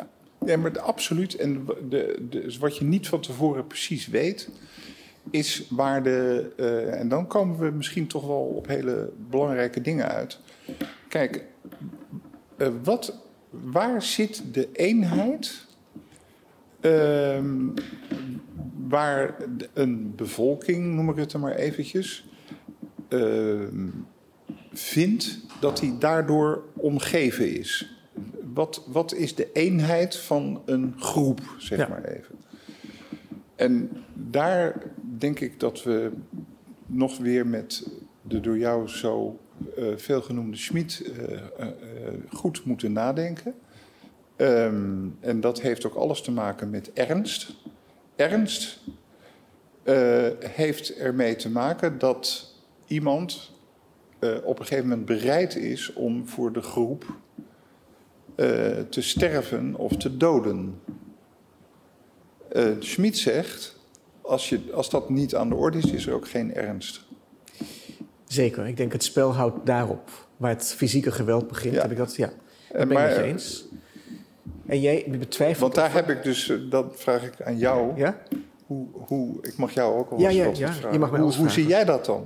Ja, 0.45 0.57
maar 0.57 0.73
de- 0.73 0.79
absoluut. 0.81 1.35
En 1.35 1.65
de, 1.65 1.79
de, 1.89 2.27
dus 2.29 2.57
wat 2.57 2.77
je 2.77 2.85
niet 2.85 3.07
van 3.07 3.19
tevoren 3.21 3.67
precies 3.67 4.07
weet, 4.07 4.49
is 5.29 5.67
waar 5.69 6.03
de. 6.03 6.51
eh, 6.57 6.99
en 6.99 7.07
dan 7.09 7.27
komen 7.27 7.59
we 7.59 7.69
misschien 7.71 8.07
toch 8.07 8.27
wel 8.27 8.53
op 8.55 8.67
hele 8.67 9.09
belangrijke 9.29 9.81
dingen 9.81 10.07
uit. 10.09 10.39
Kijk, 11.09 11.43
eh, 12.57 12.67
wat, 12.83 13.17
waar 13.49 14.01
zit 14.01 14.43
de 14.51 14.69
eenheid 14.73 15.65
ehm, 16.85 17.67
waar 18.87 19.35
een 19.73 20.13
bevolking, 20.15 20.93
noem 20.93 21.09
ik 21.09 21.15
het 21.15 21.33
er 21.33 21.39
maar 21.39 21.55
eventjes, 21.55 22.27
ehm, 23.07 23.87
vindt 24.73 25.39
dat 25.59 25.79
hij 25.79 25.95
daardoor 25.99 26.63
omgeven 26.73 27.57
is? 27.59 27.97
Wat, 28.53 28.83
wat 28.87 29.13
is 29.13 29.35
de 29.35 29.51
eenheid 29.53 30.15
van 30.15 30.61
een 30.65 30.93
groep, 30.97 31.41
zeg 31.57 31.79
Ja. 31.79 31.87
maar 31.87 32.03
even? 32.03 32.35
En 33.55 33.89
daar 34.13 34.81
denk 35.17 35.39
ik 35.39 35.59
dat 35.59 35.83
we 35.83 36.11
nog 36.85 37.17
weer 37.17 37.47
met 37.47 37.87
de 38.21 38.39
door 38.39 38.57
jou 38.57 38.87
zo 38.87 39.39
eh 39.77 39.83
veelgenoemde 39.95 40.57
Schmid 40.57 41.11
eh, 41.17 41.33
eh, 41.33 41.39
eh, 41.57 41.67
goed 42.29 42.65
moeten 42.65 42.91
nadenken. 42.91 43.53
Ehm, 44.35 45.07
en 45.19 45.39
dat 45.39 45.61
heeft 45.61 45.85
ook 45.85 45.95
alles 45.95 46.21
te 46.21 46.31
maken 46.31 46.69
met 46.69 46.93
ernst. 46.93 47.55
Ernst 48.15 48.79
eh, 49.83 50.27
heeft 50.39 50.95
ermee 50.95 51.35
te 51.35 51.49
maken 51.49 51.99
dat 51.99 52.53
iemand 52.87 53.51
eh, 54.19 54.35
op 54.43 54.59
een 54.59 54.65
gegeven 54.65 54.89
moment 54.89 55.05
bereid 55.05 55.55
is 55.55 55.93
om 55.93 56.27
voor 56.27 56.53
de 56.53 56.61
groep 56.61 57.05
eh, 58.35 58.47
te 58.89 59.01
sterven 59.01 59.75
of 59.75 59.97
te 59.97 60.17
doden. 60.17 60.79
Schmid 62.79 63.17
zegt, 63.17 63.79
als, 64.21 64.49
je, 64.49 64.59
als 64.73 64.89
dat 64.89 65.09
niet 65.09 65.35
aan 65.35 65.49
de 65.49 65.55
orde 65.55 65.77
is, 65.77 65.91
is 65.91 66.07
er 66.07 66.13
ook 66.13 66.27
geen 66.27 66.53
ernst. 66.53 67.05
Zeker, 68.25 68.67
ik 68.67 68.77
denk 68.77 68.91
het 68.91 69.03
spel 69.03 69.33
houdt 69.33 69.65
daarop. 69.65 70.09
Waar 70.37 70.49
het 70.49 70.73
fysieke 70.73 71.11
geweld 71.11 71.47
begint, 71.47 71.73
Ja. 71.73 71.81
heb 71.81 71.91
ik 71.91 71.97
dat, 71.97 72.15
ja. 72.15 72.31
Dat 72.71 72.87
ben 72.87 73.11
ik 73.11 73.17
eh, 73.17 73.27
eens. 73.27 73.64
En 74.65 74.79
jij 74.81 75.05
betwijfelt... 75.07 75.59
Want 75.61 75.75
daar 75.75 75.85
of- 75.87 75.93
heb 75.93 76.09
ik 76.09 76.23
dus, 76.23 76.49
eh, 76.49 76.57
dat 76.69 76.93
vraag 76.95 77.23
ik 77.23 77.41
aan 77.41 77.57
jou. 77.57 77.97
Ja? 77.97 78.21
Hoe, 78.65 78.87
hoe, 78.91 79.37
ik 79.41 79.57
mag 79.57 79.73
jou 79.73 79.97
ook 79.97 80.09
al 80.11 80.19
Ja, 80.19 80.29
ja, 80.29 80.45
wat 80.45 80.57
ja, 80.57 80.71
vragen. 80.73 80.91
je 80.91 80.99
mag 80.99 81.11
mij 81.11 81.19
hoe, 81.19 81.33
hoe 81.33 81.49
zie 81.49 81.67
jij 81.67 81.85
dat 81.85 82.05
dan? 82.05 82.25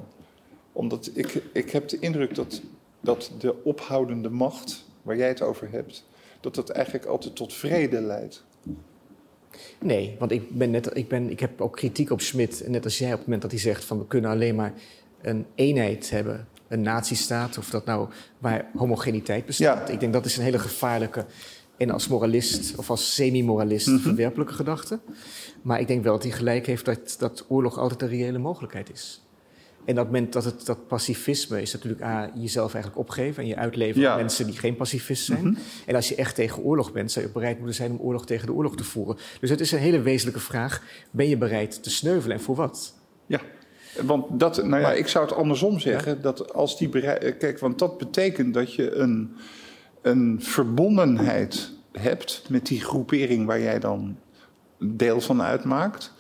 Omdat 0.72 1.10
ik, 1.14 1.42
ik 1.54 1.70
heb 1.72 1.88
de 1.88 2.00
indruk 2.00 2.36
dat, 2.36 2.62
dat 3.02 3.32
de 3.40 3.64
ophoudende 3.64 4.30
macht, 4.30 4.86
waar 5.02 5.18
jij 5.18 5.28
het 5.28 5.42
over 5.42 5.68
hebt, 5.72 6.06
dat 6.40 6.56
dat 6.56 6.70
eigenlijk 6.70 7.06
altijd 7.06 7.36
tot 7.36 7.54
vrede 7.54 8.02
leidt. 8.02 8.44
Nee, 9.80 10.16
want 10.20 10.32
ik, 10.32 10.58
ben 10.58 10.72
net, 10.72 10.90
ik, 10.98 11.08
ben, 11.08 11.30
ik 11.30 11.40
heb 11.40 11.62
ook 11.62 11.76
kritiek 11.76 12.10
op 12.12 12.22
Smit. 12.22 12.64
Net 12.68 12.84
als 12.84 12.98
jij 12.98 13.08
op 13.08 13.14
het 13.18 13.24
moment 13.24 13.42
dat 13.42 13.52
hij 13.52 13.60
zegt 13.60 13.86
van 13.86 13.98
we 13.98 14.08
kunnen 14.08 14.32
alleen 14.32 14.56
maar 14.56 14.74
een 15.22 15.46
eenheid 15.56 16.10
hebben. 16.10 16.48
Een 16.68 16.82
nazistaat, 16.82 17.58
of 17.58 17.70
dat 17.70 17.86
nou 17.86 18.10
waar 18.38 18.70
homogeniteit 18.76 19.46
bestaat. 19.46 19.88
Ja. 19.88 19.94
Ik 19.94 20.00
denk 20.00 20.14
dat 20.14 20.26
is 20.26 20.38
een 20.38 20.44
hele 20.44 20.60
gevaarlijke 20.60 21.26
en 21.80 21.90
als 21.90 22.08
moralist 22.08 22.76
of 22.78 22.90
als 22.90 23.16
semi-moralist 23.16 23.88
Mhm. 23.88 24.00
verwerpelijke 24.00 24.54
gedachte. 24.54 25.00
Maar 25.62 25.80
ik 25.80 25.88
denk 25.88 26.04
wel 26.04 26.14
dat 26.14 26.24
hij 26.24 26.32
gelijk 26.32 26.66
heeft 26.66 26.86
dat, 26.86 27.16
dat 27.20 27.46
oorlog 27.48 27.78
altijd 27.78 28.02
een 28.02 28.08
reële 28.08 28.38
mogelijkheid 28.38 28.92
is. 28.92 29.24
En 29.86 29.96
dat, 29.96 30.06
moment 30.06 30.34
dat, 30.34 30.44
het, 30.44 30.66
dat 30.66 30.88
pacifisme 30.88 31.62
is 31.62 31.74
natuurlijk 31.74 32.04
A, 32.04 32.32
jezelf 32.36 32.74
eigenlijk 32.74 33.04
opgeven 33.08 33.44
en 33.44 33.50
je 33.50 33.56
uitleveren 33.56 34.02
Ja. 34.02 34.12
aan 34.12 34.18
mensen 34.20 34.46
die 34.46 34.58
geen 34.58 34.76
pacifist 34.76 35.26
zijn. 35.26 35.58
En 35.86 35.96
als 35.96 36.10
je 36.10 36.16
echt 36.16 36.36
tegen 36.36 36.64
oorlog 36.64 36.92
bent, 36.92 37.12
zou 37.12 37.26
je 37.26 37.32
bereid 37.32 37.58
moeten 37.58 37.76
zijn 37.76 37.92
om 37.92 38.00
oorlog 38.00 38.26
tegen 38.26 38.46
de 38.46 38.54
oorlog 38.54 38.76
te 38.76 38.84
voeren. 38.84 39.18
Dus 39.40 39.50
het 39.50 39.60
is 39.60 39.72
een 39.72 39.80
hele 39.80 40.02
wezenlijke 40.02 40.40
vraag. 40.42 40.84
Ben 41.12 41.30
je 41.30 41.38
bereid 41.38 41.84
te 41.84 41.90
sneuvelen 41.90 42.38
en 42.38 42.44
voor 42.44 42.56
wat? 42.56 42.94
Ja, 43.26 43.40
want 44.06 44.40
dat, 44.40 44.64
nou 44.64 44.82
ja, 44.82 44.94
ik 44.94 45.08
zou 45.08 45.26
het 45.26 45.34
andersom 45.36 45.80
zeggen. 45.80 46.22
Dat 46.22 46.54
als 46.54 46.78
die 46.78 46.90
berei- 46.90 47.32
Kijk, 47.38 47.60
want 47.60 47.80
dat 47.80 47.98
betekent 47.98 48.54
dat 48.54 48.74
je 48.74 48.92
een, 48.96 49.36
een 50.02 50.38
verbondenheid 50.42 51.72
hebt 51.92 52.44
met 52.50 52.66
die 52.66 52.82
groepering 52.82 53.46
waar 53.46 53.62
jij 53.62 53.80
dan 53.80 54.18
deel 54.78 55.22
van 55.22 55.42
uitmaakt. 55.42 56.14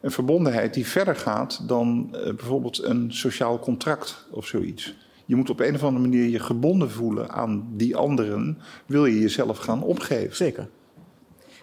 Een 0.00 0.10
verbondenheid 0.10 0.74
die 0.74 0.86
verder 0.86 1.16
gaat 1.16 1.68
dan 1.68 2.08
eh, 2.12 2.34
bijvoorbeeld 2.34 2.82
een 2.82 3.12
sociaal 3.12 3.58
contract 3.58 4.26
of 4.30 4.46
zoiets. 4.46 4.94
Je 5.26 5.36
moet 5.36 5.50
op 5.50 5.60
een 5.60 5.74
of 5.74 5.82
andere 5.82 6.08
manier 6.08 6.28
je 6.28 6.38
gebonden 6.38 6.90
voelen 6.90 7.30
aan 7.30 7.68
die 7.72 7.96
anderen, 7.96 8.58
wil 8.86 9.06
je 9.06 9.20
jezelf 9.20 9.58
gaan 9.58 9.82
opgeven. 9.82 10.36
Zeker. 10.36 10.68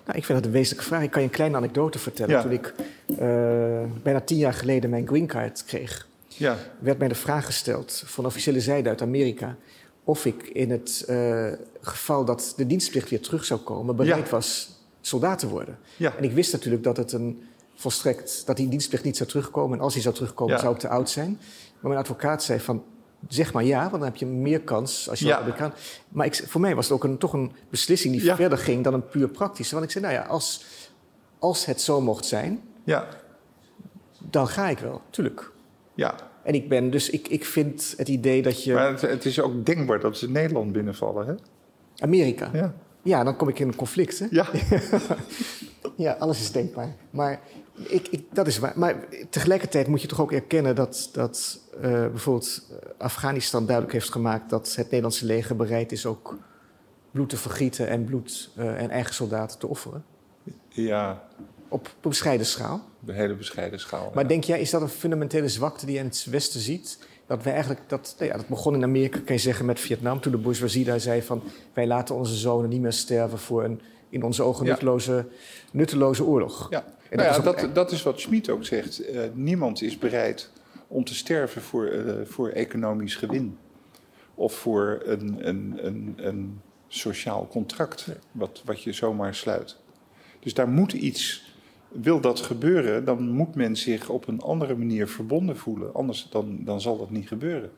Nou, 0.06 0.18
ik 0.18 0.26
vind 0.26 0.38
dat 0.38 0.48
een 0.48 0.54
wezenlijke 0.54 0.88
vraag. 0.88 1.04
Ik 1.04 1.12
kan 1.12 1.22
je 1.22 1.28
een 1.28 1.34
kleine 1.34 1.56
anekdote 1.56 2.00
vertellen. 2.00 2.36
Ja. 2.36 2.42
Toen 2.42 2.52
ik 2.52 2.74
eh, 3.08 3.18
bijna 4.04 4.22
tien 4.22 4.38
jaar 4.38 4.54
geleden 4.54 4.90
mijn 4.90 5.08
green 5.08 5.28
card 5.28 5.64
kreeg, 5.66 6.08
Ja, 6.28 6.58
werd 6.80 6.98
mij 6.98 7.08
de 7.08 7.16
vraag 7.16 7.46
gesteld 7.46 8.04
van 8.06 8.26
officiële 8.26 8.62
zijde 8.62 8.90
uit 8.90 9.02
Amerika 9.02 9.56
of 10.12 10.26
ik 10.26 10.44
in 10.48 10.72
het 10.72 11.04
eh, 11.08 11.46
geval 11.82 12.26
dat 12.26 12.54
de 12.56 12.66
dienstplicht 12.68 13.10
weer 13.10 13.22
terug 13.22 13.46
zou 13.46 13.60
komen 13.60 13.96
bereid 13.96 14.26
Ja. 14.26 14.32
was 14.32 14.70
soldaat 15.02 15.40
te 15.40 15.48
worden. 15.48 15.80
ja, 15.98 16.16
En 16.18 16.24
ik 16.24 16.32
wist 16.32 16.52
natuurlijk 16.52 16.84
dat 16.84 16.98
het 16.98 17.12
een 17.12 17.44
volstrekt 17.76 18.46
dat 18.46 18.58
die 18.58 18.68
dienstplicht 18.70 19.04
niet 19.04 19.18
zou 19.18 19.30
terugkomen. 19.30 19.78
En 19.78 19.84
als 19.84 19.94
die 19.94 20.02
zou 20.02 20.16
terugkomen, 20.16 20.54
Ja. 20.56 20.60
zou 20.62 20.74
ik 20.74 20.80
te 20.80 20.88
oud 20.90 21.10
zijn. 21.10 21.40
Maar 21.80 21.92
mijn 21.92 22.00
advocaat 22.04 22.44
zei 22.44 22.60
van. 22.60 22.84
Zeg 23.28 23.54
maar 23.54 23.64
ja, 23.64 23.80
want 23.80 23.92
dan 23.92 24.04
heb 24.04 24.16
je 24.16 24.26
meer 24.26 24.62
kans 24.62 25.10
als 25.10 25.20
je 25.20 25.26
Ja. 25.26 25.32
dat 25.32 25.42
Amerikaan. 25.42 25.74
Maar 26.10 26.26
ik, 26.26 26.44
voor 26.48 26.62
mij 26.62 26.76
was 26.76 26.86
het 26.86 26.94
ook 26.94 27.04
een, 27.04 27.18
toch 27.18 27.34
een 27.34 27.52
beslissing 27.70 28.14
die 28.20 28.34
verder 28.34 28.58
ging 28.58 28.84
dan 28.84 28.94
een 28.94 29.08
puur 29.08 29.28
praktische. 29.28 29.74
Want 29.74 29.86
ik 29.86 29.92
zei, 29.92 30.04
nou 30.04 30.16
ja, 30.18 30.24
als, 30.26 30.66
als 31.40 31.66
het 31.66 31.82
zo 31.82 32.02
mocht 32.02 32.26
zijn, 32.26 32.62
ja, 32.84 33.08
dan 34.20 34.48
ga 34.48 34.70
ik 34.70 34.80
wel, 34.80 35.02
tuurlijk. 35.10 35.52
ja. 35.94 36.16
En 36.44 36.54
ik 36.54 36.70
ben, 36.70 36.90
dus 36.90 37.10
ik, 37.10 37.28
ik 37.28 37.46
vind 37.46 37.94
het 37.98 38.08
idee 38.08 38.42
dat 38.42 38.64
je. 38.64 38.74
Maar 38.74 38.92
het, 38.92 39.02
het 39.02 39.26
is 39.26 39.40
ook 39.40 39.66
denkbaar 39.66 40.00
dat 40.00 40.18
ze 40.18 40.30
Nederland 40.30 40.72
binnenvallen, 40.72 41.28
hè? 41.28 41.34
Amerika. 41.98 42.50
Ja. 42.54 42.74
Ja, 43.04 43.24
dan 43.24 43.36
kom 43.36 43.48
ik 43.48 43.60
in 43.60 43.68
een 43.68 43.76
conflict. 43.76 44.20
Hè? 44.20 44.26
Ja. 44.30 44.46
ja, 45.96 46.12
alles 46.20 46.40
is 46.40 46.52
denkbaar. 46.52 46.96
Maar, 47.10 47.40
ik, 47.88 48.08
ik, 48.08 48.24
dat 48.32 48.48
is 48.48 48.60
waar. 48.60 48.74
maar 48.76 48.96
tegelijkertijd 49.30 49.88
moet 49.88 50.02
je 50.02 50.08
toch 50.08 50.22
ook 50.22 50.32
erkennen 50.32 50.76
dat, 50.76 51.10
dat 51.12 51.60
uh, 51.76 51.82
bijvoorbeeld 51.82 52.72
Afghanistan 52.98 53.66
duidelijk 53.66 53.94
heeft 53.94 54.12
gemaakt 54.12 54.50
dat 54.50 54.76
het 54.76 54.86
Nederlandse 54.86 55.26
leger 55.26 55.56
bereid 55.56 55.92
is 55.92 56.06
ook 56.06 56.38
bloed 57.12 57.30
te 57.30 57.38
vergieten 57.38 57.88
en 57.88 58.04
bloed 58.04 58.50
uh, 58.58 58.82
en 58.82 58.90
eigen 58.90 59.14
soldaten 59.14 59.60
te 59.60 59.68
offeren. 59.68 60.04
Ja. 60.70 61.24
Op, 61.68 61.88
op 61.96 62.10
bescheiden 62.10 62.46
schaal. 62.46 62.90
Een 63.06 63.16
hele 63.16 63.36
bescheiden 63.36 63.80
schaal. 63.80 64.12
Maar 64.14 64.28
denk 64.28 64.44
jij, 64.44 64.60
is 64.60 64.70
dat 64.70 64.82
een 64.82 64.90
fundamentele 64.90 65.50
zwakte 65.50 65.86
die 65.86 65.96
je 65.96 66.02
in 66.02 66.08
het 66.08 66.28
Westen 66.30 66.60
ziet? 66.60 66.98
Dat 67.28 67.44
wij 67.44 67.54
eigenlijk, 67.54 67.90
dat, 67.90 68.16
nou 68.18 68.32
ja, 68.32 68.38
dat 68.38 68.48
begon 68.48 68.76
in 68.76 68.84
Amerika, 68.84 69.20
kan 69.20 69.36
je 69.36 69.42
zeggen, 69.42 69.66
met 69.66 69.80
Vietnam. 69.80 70.20
Toen 70.20 70.32
de 70.32 70.38
bourgeoisie 70.38 70.86
daar 70.86 71.00
zei 71.00 71.22
van, 71.22 71.44
wij 71.74 71.88
laten 71.88 72.16
onze 72.16 72.36
zonen 72.36 72.70
niet 72.70 72.82
meer 72.82 72.94
sterven 72.94 73.40
voor 73.40 73.64
een, 73.64 73.82
in 74.10 74.24
onze 74.24 74.44
ogen, 74.44 74.66
nutteloze, 74.66 75.26
nutteloze 75.72 76.24
oorlog. 76.24 76.68
Ja, 76.70 76.86
en 77.10 77.18
nou 77.18 77.44
dat, 77.44 77.56
ja, 77.56 77.62
dat, 77.62 77.76
dat, 77.76 77.92
is 77.92 78.04
wat 78.04 78.20
Schmid 78.20 78.50
ook 78.50 78.66
zegt. 78.66 79.10
Uh, 79.10 79.22
niemand 79.34 79.82
is 79.82 79.98
bereid 79.98 80.52
om 80.88 81.04
te 81.04 81.16
sterven 81.16 81.62
voor, 81.62 81.92
uh, 81.92 82.14
voor 82.26 82.50
economisch 82.50 83.16
gewin. 83.16 83.58
Of 84.36 84.54
voor 84.54 85.02
een, 85.06 85.48
een, 85.48 85.80
een, 85.86 86.14
een 86.18 86.62
sociaal 86.88 87.48
contract, 87.48 88.08
wat, 88.32 88.62
wat 88.66 88.84
je 88.84 88.94
zomaar 88.94 89.36
sluit. 89.36 89.78
Dus 90.40 90.54
daar 90.54 90.70
moet 90.70 90.94
iets 90.94 91.51
wil 91.92 92.22
dat 92.22 92.40
gebeuren, 92.40 93.06
dan 93.06 93.30
moet 93.30 93.56
men 93.56 93.76
zich 93.76 94.10
op 94.10 94.28
een 94.28 94.42
andere 94.42 94.76
manier 94.76 95.08
verbonden 95.08 95.58
voelen. 95.58 95.94
Anders 95.94 96.28
dan, 96.30 96.60
dan 96.64 96.82
zal 96.82 96.98
dat 96.98 97.10
niet 97.10 97.28
gebeuren. 97.28 97.72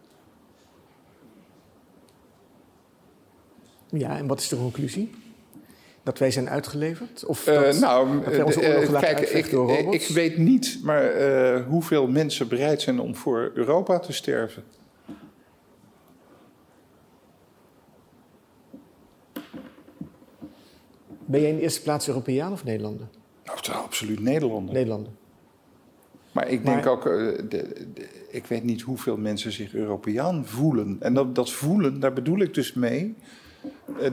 Ja, 3.89 4.17
en 4.17 4.27
wat 4.27 4.39
is 4.39 4.47
de 4.47 4.57
conclusie? 4.57 5.09
Dat 6.03 6.19
wij 6.19 6.31
zijn 6.31 6.49
uitgeleverd? 6.49 7.25
Of 7.25 7.47
uh, 7.47 7.61
dat, 7.61 7.79
nou, 7.79 8.23
dat 8.23 8.35
wij 8.35 8.41
onze 8.41 8.61
oorlog 8.61 8.89
uh, 8.89 8.99
kijk, 8.99 9.19
ik, 9.19 9.49
door 9.49 9.75
robots? 9.75 10.07
ik 10.07 10.15
weet 10.15 10.37
niet 10.37 10.79
maar, 10.83 11.21
uh, 11.21 11.67
hoeveel 11.67 12.07
mensen 12.07 12.47
bereid 12.47 12.81
zijn 12.81 12.99
om 12.99 13.15
voor 13.15 13.51
Europa 13.53 13.99
te 13.99 14.13
sterven. 14.13 14.63
Ben 21.25 21.41
jij 21.41 21.49
in 21.49 21.55
de 21.55 21.61
eerste 21.61 21.81
plaats 21.81 22.07
Europeaan 22.07 22.51
of 22.51 22.63
Nederlander? 22.63 23.07
Nou, 23.45 23.57
absoluut 23.83 24.19
Nederlander. 24.19 24.73
Nederlander. 24.73 25.11
Maar 26.31 26.49
ik 26.49 26.65
denk 26.65 26.85
ook, 26.85 27.03
de, 27.03 27.47
de, 27.49 28.25
ik 28.29 28.45
weet 28.45 28.63
niet 28.63 28.81
hoeveel 28.81 29.17
mensen 29.17 29.51
zich 29.51 29.73
Europeaan 29.73 30.45
voelen. 30.45 30.97
En 30.99 31.13
dat, 31.13 31.35
dat 31.35 31.51
voelen, 31.51 31.99
daar 31.99 32.13
bedoel 32.13 32.39
ik 32.39 32.53
dus 32.53 32.73
mee, 32.73 33.15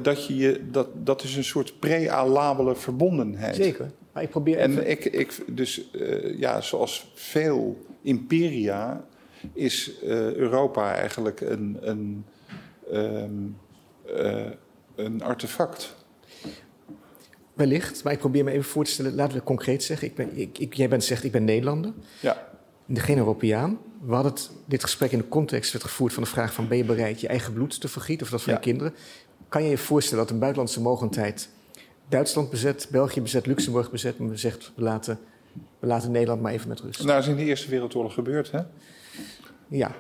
dat, 0.02 0.27
je 0.27 0.36
je, 0.36 0.70
dat, 0.70 0.89
dat 0.94 1.23
is 1.23 1.36
een 1.36 1.44
soort 1.44 1.78
prealabele 1.78 2.74
verbondenheid. 2.74 3.55
Zeker. 3.55 3.90
Maar 4.12 4.23
ik 4.23 4.31
probeer 4.31 4.59
En 4.59 4.90
ik, 4.90 5.05
ik, 5.05 5.43
dus 5.47 5.89
uh, 5.93 6.39
ja, 6.39 6.61
zoals 6.61 7.12
veel 7.15 7.85
imperia 8.02 9.05
is 9.52 9.93
uh, 10.02 10.35
Europa 10.35 10.94
eigenlijk 10.94 11.40
een, 11.40 11.78
een, 11.81 12.24
um, 12.93 13.57
uh, 14.16 14.47
een 14.94 15.23
artefact. 15.23 15.97
Wellicht, 17.61 18.05
maar 18.05 18.12
ik 18.12 18.19
probeer 18.19 18.45
me 18.45 18.51
even 18.51 18.70
voor 18.70 18.85
te 18.85 18.91
stellen. 18.91 19.15
Laten 19.15 19.37
we 19.37 19.43
concreet 19.43 19.82
zeggen. 19.82 20.09
Ik 20.09 20.15
ben, 20.15 20.37
ik, 20.39 20.59
ik, 20.59 20.74
jij 20.74 20.89
bent 20.89 21.05
zegt, 21.05 21.24
ik 21.24 21.32
ben 21.32 21.45
Nederlander. 21.45 21.93
Ja. 22.20 22.49
Geen 22.95 23.19
Europeaan. 23.19 23.78
We 24.05 24.15
hadden 24.15 24.32
het, 24.32 24.51
dit 24.66 24.82
gesprek 24.82 25.12
in 25.12 25.19
de 25.19 25.28
context 25.28 25.73
werd 25.73 25.85
gevoerd 25.85 26.12
van 26.12 26.23
de 26.23 26.28
vraag 26.28 26.53
van... 26.53 26.69
ben 26.69 26.77
je 26.77 26.85
bereid 26.85 27.20
je 27.20 27.28
eigen 27.28 27.53
bloed 27.53 27.81
te 27.81 27.89
vergieten 27.89 28.27
of 28.27 28.32
dat 28.32 28.43
van 28.43 28.53
Ja. 28.53 28.59
je 28.59 28.65
kinderen? 28.65 28.95
Kan 29.49 29.62
je 29.62 29.70
je 29.70 29.78
voorstellen 29.78 30.24
dat 30.24 30.32
een 30.32 30.39
buitenlandse 30.39 30.81
mogendheid... 30.81 31.49
Duitsland 32.09 32.51
bezet, 32.51 32.89
België 32.91 33.20
bezet, 33.20 33.47
Luxemburg 33.47 33.91
bezet... 33.91 34.16
en 34.19 34.39
zegt, 34.39 34.73
we 34.74 34.82
laten, 34.82 35.19
we 35.78 35.87
laten 35.87 36.11
Nederland 36.11 36.43
maar 36.43 36.53
even 36.53 36.69
met 36.69 36.81
rust. 36.81 36.99
Nou, 36.99 37.12
dat 37.12 37.23
is 37.23 37.28
in 37.28 37.37
de 37.37 37.45
Eerste 37.45 37.70
Wereldoorlog 37.70 38.15
gebeurd, 38.15 38.51
hè? 38.51 38.61
Ja. 39.69 39.95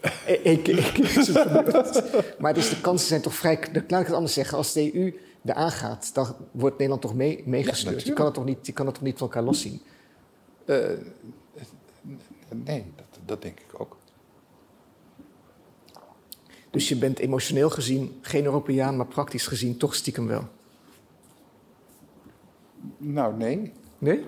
Het 0.24 0.60
gebeurd. 0.64 2.02
Maar 2.38 2.54
dus 2.54 2.70
de 2.70 2.80
kansen 2.80 3.08
zijn 3.08 3.20
toch 3.20 3.34
vrij... 3.34 3.58
Laat 3.72 4.00
ik 4.00 4.06
het 4.06 4.16
anders 4.16 4.34
zeggen. 4.34 4.56
Als 4.56 4.72
de 4.72 4.94
EU 4.94 5.14
er 5.44 5.54
aangaat, 5.54 6.14
dan 6.14 6.36
wordt 6.50 6.74
Nederland 6.76 7.02
toch 7.02 7.14
mee, 7.14 7.42
meegesleurd. 7.46 8.02
je, 8.02 8.12
kan 8.12 8.24
het 8.24 8.34
toch 8.34 8.44
niet, 8.44 8.66
je 8.66 8.72
kan 8.72 8.86
het 8.86 8.94
toch 8.94 9.04
niet 9.04 9.18
van 9.18 9.26
elkaar 9.26 9.42
loszien? 9.42 9.80
Uh, 10.64 10.86
nee, 12.48 12.84
dat, 12.96 13.18
dat 13.24 13.42
denk 13.42 13.60
ik 13.60 13.80
ook. 13.80 13.96
Dus 16.70 16.88
je 16.88 16.96
bent 16.96 17.18
emotioneel 17.18 17.70
gezien 17.70 18.18
geen 18.20 18.44
Europeaan, 18.44 18.96
maar 18.96 19.06
praktisch 19.06 19.46
gezien 19.46 19.76
toch 19.76 19.94
stiekem 19.94 20.26
wel. 20.26 20.48
Nou, 22.96 23.36
nee. 23.36 23.72
Nee? 23.98 24.24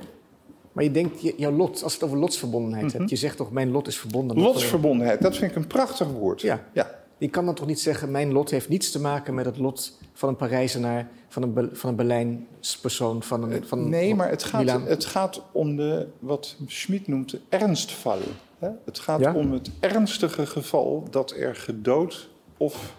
Maar 0.72 0.84
je 0.84 0.90
denkt, 0.90 1.22
je, 1.22 1.34
jouw 1.36 1.52
lot, 1.52 1.82
als 1.82 1.94
het 1.94 2.02
over 2.02 2.18
lotsverbondenheid 2.18 2.84
mm 2.84 2.90
-hmm. 2.90 2.98
hebt, 2.98 3.10
je 3.10 3.16
zegt 3.16 3.36
toch, 3.36 3.52
mijn 3.52 3.70
lot 3.70 3.86
is 3.86 3.98
verbonden. 3.98 4.38
Lotsverbondenheid, 4.38 5.22
dat 5.22 5.36
vind 5.36 5.50
ik 5.50 5.56
een 5.56 5.66
prachtig 5.66 6.08
woord. 6.08 6.40
Ja. 6.40 6.68
ja. 6.72 7.03
Je 7.18 7.28
kan 7.28 7.44
dan 7.44 7.54
toch 7.54 7.66
niet 7.66 7.80
zeggen, 7.80 8.10
mijn 8.10 8.32
lot 8.32 8.50
heeft 8.50 8.68
niets 8.68 8.90
te 8.90 9.00
maken 9.00 9.34
met 9.34 9.44
het 9.44 9.58
lot 9.58 9.98
van 10.12 10.28
een 10.28 10.36
Parijzenaar, 10.36 11.08
van 11.28 11.42
een, 11.42 11.52
Be 11.52 11.68
van 11.72 11.90
een 11.90 11.96
Berlijnspersoon, 11.96 13.22
van 13.22 13.42
een. 13.42 13.66
Van 13.66 13.88
nee, 13.88 14.14
maar 14.14 14.28
het 14.30 14.42
gaat, 14.44 14.70
het 14.86 15.04
gaat 15.04 15.42
om 15.52 15.76
de, 15.76 16.06
wat 16.18 16.56
Schmid 16.66 17.06
noemt, 17.06 17.30
de 17.30 17.40
ernstval. 17.48 18.18
Hè? 18.58 18.68
Het 18.84 18.98
gaat 18.98 19.20
Ja? 19.20 19.34
om 19.34 19.52
het 19.52 19.70
ernstige 19.80 20.46
geval 20.46 21.06
dat 21.10 21.30
er 21.30 21.54
gedood 21.56 22.28
of 22.56 22.94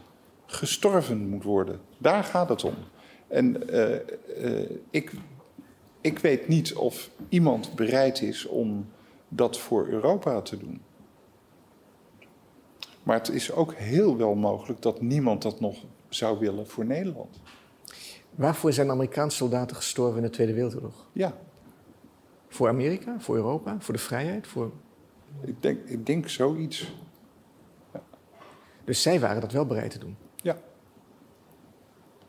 gestorven 0.45 1.29
moet 1.29 1.43
worden. 1.43 1.79
Daar 1.97 2.23
gaat 2.23 2.49
het 2.49 2.63
om. 2.63 2.73
En 3.27 3.69
eh, 3.69 3.93
eh, 3.93 4.69
ik, 4.89 5.11
ik 6.01 6.19
weet 6.19 6.47
niet 6.47 6.73
of 6.73 7.09
iemand 7.29 7.75
bereid 7.75 8.21
is 8.21 8.45
om 8.45 8.87
dat 9.27 9.59
voor 9.59 9.87
Europa 9.87 10.41
te 10.41 10.57
doen. 10.57 10.81
Maar 13.05 13.17
het 13.17 13.29
is 13.29 13.51
ook 13.51 13.73
heel 13.73 14.17
wel 14.17 14.35
mogelijk 14.35 14.81
dat 14.81 15.01
niemand 15.01 15.41
dat 15.41 15.59
nog 15.59 15.77
zou 16.09 16.39
willen 16.39 16.67
voor 16.67 16.85
Nederland. 16.85 17.39
Waarvoor 18.31 18.73
zijn 18.73 18.89
Amerikaanse 18.89 19.37
soldaten 19.37 19.75
gestorven 19.75 20.17
in 20.17 20.23
de 20.23 20.29
Tweede 20.29 20.53
Wereldoorlog? 20.53 21.05
Ja, 21.11 21.33
Voor 22.47 22.67
Amerika, 22.67 23.19
voor 23.19 23.35
Europa, 23.35 23.75
voor 23.79 23.93
de 23.93 23.99
vrijheid? 23.99 24.47
Voor... 24.47 24.71
ik 25.41 25.61
denk, 25.61 25.79
ik 25.85 26.05
denk 26.05 26.29
zoiets. 26.29 26.95
Dus 28.83 29.01
zij 29.01 29.19
waren 29.19 29.41
dat 29.41 29.51
wel 29.51 29.65
bereid 29.65 29.91
te 29.91 29.99
doen. 29.99 30.15
Ja, 30.35 30.57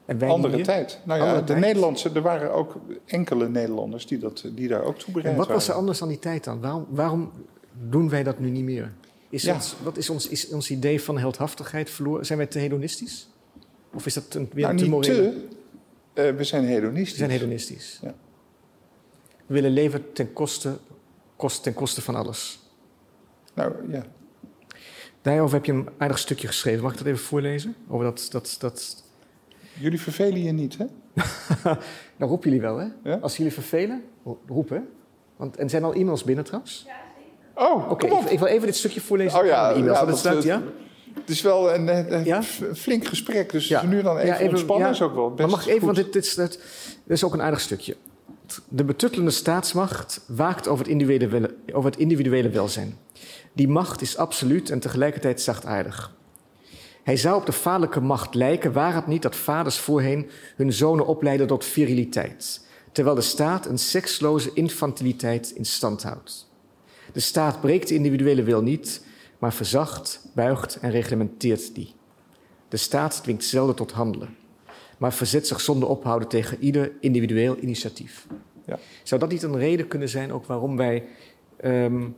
En 0.04 0.18
wij 0.18 0.28
andere 0.28 0.60
tijd. 0.60 1.00
Nou 1.04 1.18
ja, 1.20 1.24
Andere 1.26 1.44
de 1.44 1.52
tijd. 1.52 1.64
Nederlandse, 1.64 2.10
er 2.12 2.22
waren 2.22 2.52
ook 2.52 2.76
enkele 3.04 3.48
Nederlanders 3.48 4.06
die, 4.06 4.18
dat, 4.18 4.48
die 4.52 4.68
daar 4.68 4.82
ook 4.82 4.98
toe 4.98 5.12
bereid 5.12 5.32
En 5.32 5.38
wat 5.38 5.48
was 5.48 5.56
er 5.56 5.62
waren. 5.62 5.80
anders 5.80 5.98
dan 5.98 6.08
die 6.08 6.18
tijd 6.18 6.44
dan? 6.44 6.60
Waarom, 6.60 6.86
waarom 6.88 7.32
doen 7.72 8.08
wij 8.08 8.22
dat 8.22 8.38
nu 8.38 8.50
niet 8.50 8.64
meer? 8.64 8.92
Is, 9.36 9.42
Ja. 9.42 9.54
ons, 9.54 9.74
wat 9.82 9.96
is 9.96 10.10
ons, 10.10 10.28
is 10.28 10.48
ons 10.48 10.70
idee 10.70 11.02
van 11.02 11.18
heldhaftigheid 11.18 11.90
verloren? 11.90 12.26
Zijn 12.26 12.38
wij 12.38 12.46
te 12.46 12.58
hedonistisch? 12.58 13.28
Of 13.94 14.06
is 14.06 14.14
dat 14.14 14.34
een, 14.34 14.48
weer 14.52 14.64
Nou, 14.64 14.76
te 14.76 14.82
niet 14.82 14.92
morele? 14.92 15.34
te. 16.12 16.22
eh, 16.28 16.34
we 16.36 16.44
zijn 16.44 16.64
hedonistisch. 16.64 17.10
We 17.10 17.16
zijn 17.18 17.30
hedonistisch. 17.30 17.98
Ja. 18.02 18.14
We 19.46 19.54
willen 19.54 19.70
leven 19.70 20.12
ten 20.12 20.32
koste, 20.32 20.78
kost, 21.36 21.62
ten 21.62 21.74
koste 21.74 22.02
van 22.02 22.14
alles. 22.14 22.58
Nou 23.54 23.72
ja, 23.92 24.06
Daarover 25.22 25.54
heb 25.56 25.64
je 25.64 25.72
een 25.72 25.88
aardig 25.98 26.18
stukje 26.18 26.46
geschreven. 26.46 26.82
Mag 26.82 26.92
ik 26.92 26.98
dat 26.98 27.06
even 27.06 27.20
voorlezen? 27.24 27.74
Over 27.88 28.04
dat, 28.04 28.26
dat, 28.30 28.56
dat... 28.58 29.04
jullie 29.78 30.00
vervelen 30.00 30.42
je 30.42 30.52
niet, 30.52 30.76
hè? 30.78 30.84
Nou 32.16 32.30
roepen 32.30 32.50
jullie 32.50 32.60
wel, 32.60 32.76
hè? 32.76 32.86
Ja? 33.04 33.16
Als 33.16 33.36
jullie 33.36 33.52
vervelen, 33.52 34.02
ro- 34.24 34.40
roepen. 34.46 34.88
Want, 35.36 35.56
en 35.56 35.68
zijn 35.70 35.84
al 35.84 35.94
e-mails 35.94 36.24
binnen 36.24 36.44
trouwens? 36.44 36.86
Oh, 37.58 37.90
Oké, 37.90 38.06
ik, 38.06 38.12
ik 38.30 38.38
wil 38.38 38.48
even 38.48 38.66
dit 38.66 38.76
stukje 38.76 39.00
voorlezen. 39.00 39.38
Oh 39.40 39.46
ja, 39.46 39.72
de 39.72 39.82
ja, 39.82 39.98
het 39.98 40.08
dat- 40.08 40.18
staat, 40.18 40.42
ja? 40.42 40.62
Het 41.14 41.30
is 41.30 41.42
wel 41.42 41.74
een, 41.74 41.88
eh, 41.88 42.10
een 42.18 42.24
Ja? 42.24 42.42
flink 42.74 43.06
gesprek, 43.06 43.50
dus 43.52 43.68
Ja. 43.68 43.82
nu 43.86 44.02
dan 44.02 44.16
even, 44.16 44.26
Ja, 44.28 44.34
even- 44.38 44.48
ontspannen 44.48 44.90
is 44.90 45.02
ook 45.02 45.14
wel 45.14 45.28
best 45.28 45.38
Maar 45.40 45.48
mag 45.50 45.60
ik 45.60 45.66
even, 45.66 45.78
goed. 45.86 45.96
want 45.96 46.04
dit, 46.04 46.12
dit, 46.12 46.24
is, 46.24 46.34
dit, 46.34 46.50
dit 47.04 47.16
is 47.16 47.24
ook 47.24 47.32
een 47.32 47.42
aardig 47.42 47.60
stukje. 47.60 47.96
De 48.68 48.84
betuttelende 48.84 49.30
staatsmacht 49.30 50.20
waakt 50.26 50.68
over 50.68 50.84
het, 50.84 50.92
individuele, 50.92 51.54
over 51.72 51.90
het 51.90 51.98
individuele 51.98 52.48
welzijn. 52.48 52.98
Die 53.52 53.68
macht 53.68 54.00
is 54.00 54.16
absoluut 54.16 54.70
en 54.70 54.80
tegelijkertijd 54.80 55.40
zachtaardig. 55.40 56.12
Hij 57.02 57.16
zou 57.16 57.36
op 57.36 57.46
de 57.46 57.52
vaderlijke 57.52 58.00
macht 58.00 58.34
lijken, 58.34 58.72
waar 58.72 58.94
het 58.94 59.06
niet 59.06 59.22
dat 59.22 59.36
vaders 59.36 59.78
voorheen 59.78 60.30
hun 60.56 60.72
zonen 60.72 61.06
opleiden 61.06 61.46
tot 61.46 61.64
viriliteit, 61.64 62.60
terwijl 62.92 63.16
de 63.16 63.22
staat 63.22 63.66
een 63.66 63.78
seksloze 63.78 64.50
infantiliteit 64.54 65.50
in 65.50 65.64
stand 65.64 66.02
houdt. 66.02 66.45
De 67.16 67.22
staat 67.22 67.60
breekt 67.60 67.88
de 67.88 67.94
individuele 67.94 68.42
wil 68.42 68.62
niet, 68.62 69.04
maar 69.38 69.52
verzacht, 69.52 70.28
buigt 70.34 70.78
en 70.80 70.90
reglementeert 70.90 71.74
die. 71.74 71.94
De 72.68 72.76
staat 72.76 73.22
dwingt 73.22 73.44
zelden 73.44 73.74
tot 73.74 73.92
handelen, 73.92 74.36
maar 74.98 75.12
verzet 75.12 75.46
zich 75.46 75.60
zonder 75.60 75.88
ophouden 75.88 76.28
tegen 76.28 76.58
ieder 76.60 76.92
individueel 77.00 77.56
initiatief. 77.58 78.26
Ja. 78.66 78.78
Zou 79.02 79.20
dat 79.20 79.30
niet 79.30 79.42
een 79.42 79.58
reden 79.58 79.88
kunnen 79.88 80.08
zijn 80.08 80.32
ook 80.32 80.46
waarom 80.46 80.76
wij 80.76 81.04
ehm, 81.56 82.08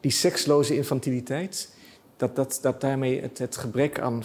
die 0.00 0.10
seksloze 0.10 0.76
infantiliteit, 0.76 1.74
dat, 2.16 2.36
dat, 2.36 2.58
dat 2.62 2.80
daarmee 2.80 3.20
het, 3.20 3.38
het 3.38 3.56
gebrek 3.56 4.00
aan 4.00 4.22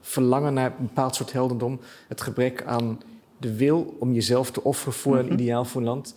verlangen 0.00 0.54
naar 0.54 0.70
een 0.78 0.86
bepaald 0.86 1.14
soort 1.14 1.32
heldendom, 1.32 1.80
het 2.08 2.20
gebrek 2.20 2.62
aan 2.62 3.00
de 3.38 3.56
wil 3.56 3.96
om 3.98 4.12
jezelf 4.12 4.50
te 4.50 4.62
offeren 4.64 4.92
voor 4.92 5.18
een 5.18 5.24
Mhm. 5.24 5.34
ideaal 5.34 5.64
voor 5.64 5.80
een 5.80 5.86
land. 5.86 6.14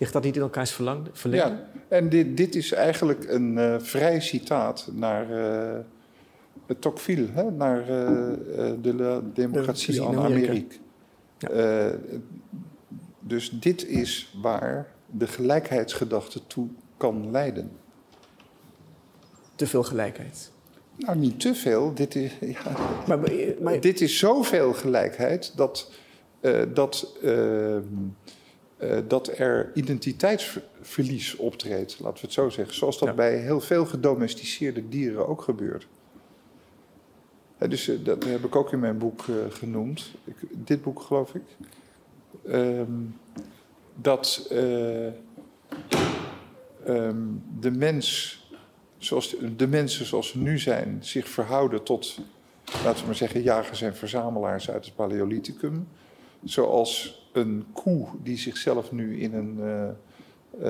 Ligt 0.00 0.12
dat 0.12 0.22
niet 0.22 0.36
in 0.36 0.42
elkaars 0.42 0.70
verlenging? 0.70 1.08
Ja, 1.30 1.66
en 1.88 2.08
dit, 2.08 2.36
dit 2.36 2.54
is 2.54 2.72
eigenlijk 2.72 3.24
een 3.28 3.58
eh, 3.58 3.74
vrij 3.78 4.20
citaat 4.20 4.88
naar 4.92 5.30
uh, 5.30 5.78
Tocqueville, 6.78 7.26
hè? 7.32 7.50
naar 7.50 7.80
uh, 7.80 7.86
de 8.82 8.94
la 8.94 9.20
democratie 9.34 9.94
De- 9.94 10.00
in 10.02 10.18
Amerika. 10.18 10.76
Ja. 11.38 11.48
Eh, 11.48 11.94
dus 13.20 13.50
dit 13.50 13.86
is 13.86 14.34
waar 14.42 14.92
de 15.06 15.26
gelijkheidsgedachte 15.26 16.46
toe 16.46 16.68
kan 16.96 17.30
leiden. 17.30 17.70
Te 19.54 19.66
veel 19.66 19.82
gelijkheid. 19.82 20.50
Nou, 20.96 21.18
niet 21.18 21.40
te 21.40 21.54
veel. 21.54 21.94
Dit 21.94 22.14
is, 22.14 22.32
ja, 22.56 22.62
Maar, 23.06 23.18
maar, 23.18 23.30
maar- 23.60 23.80
dit 23.80 24.00
is 24.00 24.18
zoveel 24.18 24.72
gelijkheid 24.72 25.52
dat, 25.56 25.90
eh, 26.40 26.62
dat, 26.74 27.14
eh, 28.80 28.98
dat 29.08 29.38
er 29.38 29.70
identiteitsverlies 29.74 31.36
optreedt, 31.36 32.00
laten 32.00 32.14
we 32.20 32.20
het 32.20 32.32
zo 32.32 32.48
zeggen. 32.48 32.74
Zoals 32.74 32.98
dat 32.98 33.08
Ja. 33.08 33.14
bij 33.14 33.36
heel 33.36 33.60
veel 33.60 33.86
gedomesticeerde 33.86 34.88
dieren 34.88 35.28
ook 35.28 35.42
gebeurt. 35.42 35.86
Dus 37.68 37.88
eh, 37.88 37.96
dat 38.04 38.24
heb 38.24 38.44
ik 38.44 38.56
ook 38.56 38.72
in 38.72 38.78
mijn 38.78 38.98
boek 38.98 39.24
eh, 39.28 39.34
genoemd. 39.48 40.10
Ik, 40.24 40.36
dit 40.50 40.82
boek, 40.82 41.00
geloof 41.00 41.34
ik. 41.34 41.42
Ehm, 42.46 42.92
dat 43.94 44.46
eh, 44.50 45.06
ehm, 46.84 47.26
de 47.60 47.70
mens 47.70 48.38
zoals 48.98 49.36
de 49.56 49.66
mensen 49.66 50.06
zoals 50.06 50.28
ze 50.28 50.38
nu 50.38 50.58
zijn, 50.58 50.98
zich 51.00 51.28
verhouden 51.28 51.82
tot, 51.82 52.18
laten 52.84 53.00
we 53.00 53.06
maar 53.06 53.14
zeggen, 53.14 53.42
jagers 53.42 53.82
en 53.82 53.96
verzamelaars 53.96 54.70
uit 54.70 54.84
het 54.84 54.94
Paleolithicum. 54.94 55.88
Zoals 56.44 57.19
een 57.32 57.64
koe 57.72 58.06
die 58.22 58.38
zichzelf 58.38 58.92
nu 58.92 59.20
in 59.20 59.34
een 59.34 59.58
eh, 59.60 59.88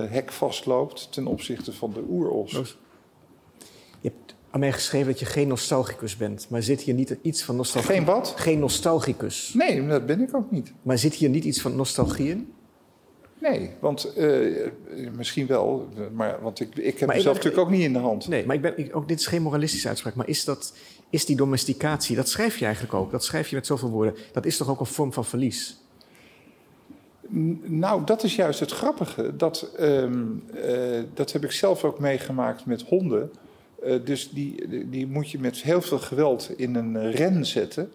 eh, 0.03 0.11
hek 0.11 0.33
vastloopt 0.33 1.13
ten 1.13 1.27
opzichte 1.27 1.73
van 1.73 1.93
de 1.93 2.03
oeros. 2.09 2.51
je 4.01 4.09
hebt 4.09 4.35
aan 4.51 4.61
mij 4.61 4.73
geschreven 4.73 5.07
dat 5.07 5.19
je 5.21 5.27
geen 5.27 5.49
nostalgicus 5.49 6.17
bent. 6.17 6.47
Maar 6.51 6.63
zit 6.63 6.81
hier 6.81 6.95
niet 6.95 7.17
iets 7.23 7.43
van 7.43 7.57
nostalgie? 7.57 7.91
Geen 7.91 8.05
wat? 8.05 8.33
Geen 8.37 8.59
nostalgicus. 8.59 9.55
Nee, 9.55 9.87
dat 9.87 10.07
ben 10.07 10.21
ik 10.21 10.35
ook 10.37 10.51
niet. 10.51 10.73
Maar 10.83 10.99
zit 10.99 11.15
hier 11.15 11.29
niet 11.29 11.45
iets 11.45 11.61
van 11.61 11.77
nostalgie 11.77 12.31
in? 12.31 12.53
Nee, 13.41 13.71
want 13.81 14.05
eh, 14.15 14.69
misschien 15.17 15.47
wel, 15.47 15.89
maar 16.13 16.39
want 16.43 16.61
ik, 16.61 16.69
ik 16.69 16.75
heb 16.77 16.85
Maar 16.85 16.93
ik 16.93 17.07
mezelf 17.07 17.25
ben- 17.25 17.35
natuurlijk 17.35 17.63
ook 17.63 17.71
niet 17.71 17.83
in 17.83 17.93
de 17.93 17.99
hand. 17.99 18.29
Nee, 18.29 18.47
maar 18.47 18.57
ik 18.57 18.63
ben, 18.63 18.79
ik, 18.79 18.97
ook, 18.97 19.09
dit 19.09 19.19
is 19.21 19.27
geen 19.27 19.43
moralistische 19.43 19.89
uitspraak. 19.89 20.15
Maar 20.15 20.29
is, 20.29 20.45
dat, 20.45 20.75
is 21.11 21.25
die 21.25 21.37
domesticatie, 21.37 22.17
dat 22.17 22.29
schrijf 22.29 22.59
je 22.59 22.65
eigenlijk 22.65 22.95
ook. 22.95 23.11
Dat 23.11 23.25
schrijf 23.25 23.49
je 23.49 23.57
met 23.57 23.67
zoveel 23.67 23.91
woorden. 23.91 24.15
Dat 24.33 24.47
is 24.47 24.57
toch 24.57 24.71
ook 24.71 24.81
een 24.81 24.87
vorm 24.87 25.13
van 25.13 25.25
verlies? 25.25 25.81
Nou, 27.63 28.05
dat 28.05 28.23
is 28.23 28.37
juist 28.37 28.61
het 28.61 28.71
grappige. 28.71 29.37
Dat, 29.37 29.71
ehm, 29.77 30.25
eh, 30.55 31.03
dat 31.15 31.33
heb 31.33 31.45
ik 31.45 31.53
zelf 31.53 31.85
ook 31.85 31.99
meegemaakt 31.99 32.67
met 32.67 32.83
honden. 32.83 33.31
Eh, 33.83 33.95
dus 34.05 34.31
die, 34.31 34.89
die 34.89 35.07
moet 35.07 35.31
je 35.31 35.39
met 35.39 35.63
heel 35.63 35.83
veel 35.83 35.99
geweld 35.99 36.53
in 36.57 36.75
een 36.75 36.97
eh, 36.97 37.15
ren 37.15 37.47
zetten. 37.47 37.93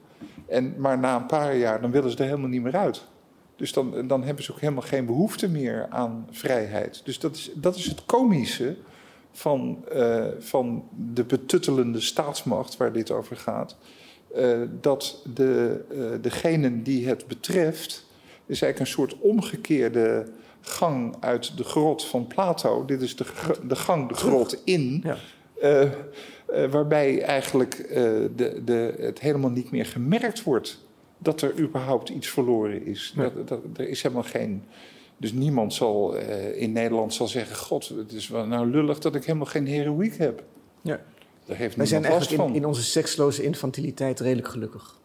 En, 0.48 0.74
maar 0.78 0.99
na 0.99 1.16
een 1.16 1.26
paar 1.26 1.56
jaar 1.56 1.82
dan 1.82 1.91
willen 1.91 2.12
ze 2.12 2.18
er 2.18 2.24
helemaal 2.24 2.49
niet 2.49 2.62
meer 2.62 2.76
uit. 2.76 3.06
Dus 3.56 3.74
dan, 3.74 4.07
dan 4.07 4.24
hebben 4.24 4.44
ze 4.44 4.52
ook 4.52 4.60
helemaal 4.60 4.82
geen 4.82 5.06
behoefte 5.06 5.49
meer 5.49 5.88
aan 5.90 6.28
vrijheid. 6.32 7.02
Dus 7.03 7.20
dat 7.20 7.36
is, 7.36 7.52
dat 7.56 7.76
is 7.76 7.86
het 7.86 8.06
komische 8.06 8.76
van, 9.32 9.86
van 10.40 10.84
de 11.14 11.24
betuttelende 11.24 12.02
staatsmacht 12.02 12.78
waar 12.78 12.91
dit 12.91 13.12
over 13.12 13.38
gaat. 13.38 13.78
Dat 14.82 15.26
de, 15.34 16.20
degenen 16.22 16.84
die 16.84 17.07
het 17.07 17.28
betreft 17.28 18.06
is 18.45 18.61
eigenlijk 18.61 18.80
een 18.80 18.95
soort 18.97 19.19
omgekeerde 19.19 20.26
gang 20.61 21.15
uit 21.19 21.57
de 21.57 21.63
grot 21.63 22.05
van 22.05 22.27
Plato. 22.27 22.85
Dit 22.85 23.01
is 23.01 23.15
de, 23.15 23.26
de 23.67 23.76
gang 23.76 24.09
de 24.09 24.15
grot 24.15 24.61
in. 24.63 25.03
Ja. 25.03 25.17
eh, 25.61 25.91
eh, 26.45 26.72
waarbij 26.72 27.22
eigenlijk 27.22 27.73
eh, 27.73 28.03
de, 28.35 28.61
de, 28.65 28.93
het 28.97 29.19
helemaal 29.19 29.49
niet 29.49 29.72
meer 29.72 29.85
gemerkt 29.85 30.43
wordt 30.43 30.84
dat 31.17 31.41
er 31.41 31.59
überhaupt 31.59 32.09
iets 32.09 32.27
verloren 32.27 32.85
is. 32.85 33.13
Ja. 33.15 33.22
Dat, 33.23 33.47
dat, 33.47 33.59
er 33.76 33.89
is 33.89 34.01
helemaal 34.01 34.23
geen. 34.23 34.63
Dus 35.17 35.31
niemand 35.34 35.73
zal 35.73 36.17
eh, 36.17 36.61
in 36.61 36.72
Nederland 36.72 37.13
zal 37.13 37.27
zeggen: 37.27 37.55
God, 37.55 37.88
het 37.88 38.11
is 38.11 38.27
wel 38.27 38.45
nou 38.45 38.67
lullig 38.69 38.99
dat 38.99 39.15
ik 39.15 39.26
helemaal 39.26 39.47
geen 39.47 39.67
heroïek 39.67 40.17
heb. 40.17 40.43
Ja. 40.81 41.01
Daar 41.45 41.57
heeft 41.57 41.76
Wij 41.76 41.85
zijn 41.85 42.03
eigenlijk 42.05 42.35
van. 42.35 42.49
in, 42.49 42.55
in 42.55 42.65
onze 42.65 42.84
seksloze 42.84 43.43
infantiliteit 43.43 44.19
redelijk 44.19 44.47
gelukkig. 44.47 44.99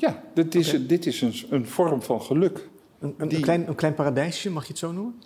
Ja, 0.00 0.22
dit 0.34 0.54
is, 0.54 0.86
dit 0.86 1.06
is 1.06 1.20
een, 1.20 1.34
een 1.50 1.66
vorm 1.66 2.02
van 2.02 2.22
geluk. 2.22 2.68
Een, 3.00 3.14
een, 3.18 3.28
Die- 3.28 3.36
een 3.36 3.42
klein, 3.44 3.68
een 3.68 3.74
klein 3.74 3.94
paradijsje, 3.94 4.50
mag 4.50 4.62
je 4.62 4.68
het 4.68 4.78
zo 4.78 4.92
noemen? 4.92 5.22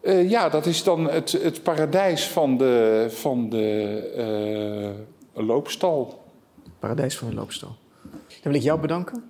Eh, 0.00 0.30
ja, 0.30 0.48
dat 0.48 0.66
is 0.66 0.82
dan 0.82 1.10
het, 1.10 1.32
het 1.32 1.62
paradijs 1.62 2.28
van 2.28 2.56
de, 2.58 3.06
van 3.10 3.48
de 3.48 4.94
eh, 5.34 5.44
loopstal. 5.46 6.24
Paradijs 6.78 7.16
van 7.18 7.28
de 7.28 7.34
loopstal. 7.34 7.76
Dan 8.42 8.52
wil 8.52 8.54
ik 8.54 8.62
jou 8.62 8.80
bedanken. 8.80 9.24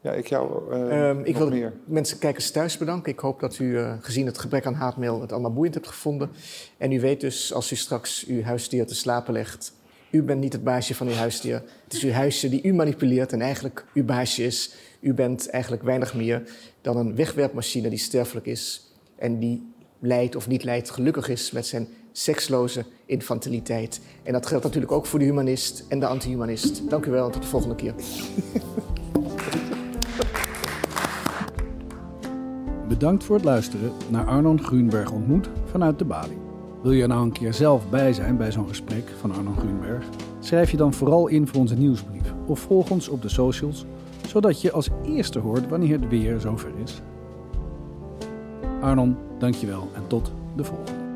Ja, 0.00 0.12
ik 0.12 0.26
jou 0.26 0.72
eh 0.72 1.08
Ehm, 1.08 1.20
ik 1.24 1.36
wil 1.36 1.48
meer. 1.48 1.72
mensen, 1.84 2.18
kijkers 2.18 2.50
thuis 2.50 2.78
bedanken. 2.78 3.12
Ik 3.12 3.18
hoop 3.18 3.40
dat 3.40 3.58
u, 3.58 3.78
gezien 4.00 4.26
het 4.26 4.38
gebrek 4.38 4.66
aan 4.66 4.74
haatmail, 4.74 5.20
het 5.20 5.32
allemaal 5.32 5.52
boeiend 5.52 5.74
hebt 5.74 5.86
gevonden. 5.88 6.30
En 6.76 6.92
u 6.92 7.00
weet 7.00 7.20
dus, 7.20 7.52
als 7.52 7.72
u 7.72 7.76
straks 7.76 8.24
uw 8.26 8.42
huisdier 8.42 8.86
te 8.86 8.94
slapen 8.94 9.32
legt... 9.32 9.72
u 10.10 10.22
bent 10.22 10.40
niet 10.40 10.52
het 10.52 10.64
baasje 10.64 10.94
van 10.94 11.06
uw 11.06 11.14
huisdier. 11.14 11.62
Het 11.84 11.92
is 11.92 12.02
uw 12.02 12.10
huisje 12.10 12.48
die 12.48 12.62
u 12.62 12.74
manipuleert 12.74 13.32
en 13.32 13.40
eigenlijk 13.40 13.84
uw 13.94 14.04
baasje 14.04 14.44
is. 14.44 14.74
U 15.00 15.14
bent 15.14 15.50
eigenlijk 15.50 15.82
weinig 15.82 16.14
meer 16.14 16.42
dan 16.80 16.96
een 16.96 17.14
wegwerpmachine 17.14 17.88
die 17.88 17.98
sterfelijk 17.98 18.46
is... 18.46 18.92
en 19.16 19.38
die 19.38 19.72
leidt 19.98 20.36
of 20.36 20.48
niet 20.48 20.64
leidt, 20.64 20.90
gelukkig 20.90 21.28
is 21.28 21.50
met 21.50 21.66
zijn 21.66 21.88
seksloze 22.12 22.84
infantiliteit. 23.06 24.00
En 24.22 24.32
dat 24.32 24.46
geldt 24.46 24.64
natuurlijk 24.64 24.92
ook 24.92 25.06
voor 25.06 25.18
de 25.18 25.24
humanist 25.24 25.84
en 25.88 26.00
de 26.00 26.06
anti-humanist. 26.06 26.90
Dank 26.90 27.06
u 27.06 27.10
wel 27.10 27.26
en 27.26 27.32
tot 27.32 27.42
de 27.42 27.48
volgende 27.48 27.74
keer. 27.74 27.94
Bedankt 32.88 33.24
voor 33.24 33.36
het 33.36 33.44
luisteren 33.44 33.92
naar 34.08 34.26
Arnon 34.26 34.62
Grunberg 34.62 35.12
ontmoet 35.12 35.48
vanuit 35.70 35.98
de 35.98 36.04
Bali. 36.04 36.47
Wil 36.82 36.92
je 36.92 37.02
er 37.02 37.08
nou 37.08 37.22
een 37.22 37.32
keer 37.32 37.54
zelf 37.54 37.88
bij 37.90 38.12
zijn 38.12 38.36
bij 38.36 38.52
zo'n 38.52 38.68
gesprek 38.68 39.08
van 39.20 39.32
Arnon 39.32 39.56
Grunberg? 39.56 40.04
Schrijf 40.40 40.70
je 40.70 40.76
dan 40.76 40.92
vooral 40.92 41.26
in 41.26 41.46
voor 41.46 41.60
onze 41.60 41.74
nieuwsbrief 41.74 42.34
of 42.46 42.60
volg 42.60 42.90
ons 42.90 43.08
op 43.08 43.22
de 43.22 43.28
socials, 43.28 43.84
zodat 44.26 44.60
je 44.60 44.72
als 44.72 44.88
eerste 45.04 45.38
hoort 45.38 45.68
wanneer 45.68 46.00
het 46.00 46.08
weer 46.08 46.40
zover 46.40 46.70
is. 46.82 47.02
Arnon, 48.80 49.16
dankjewel 49.38 49.88
en 49.94 50.06
tot 50.06 50.32
de 50.56 50.64
volgende. 50.64 51.07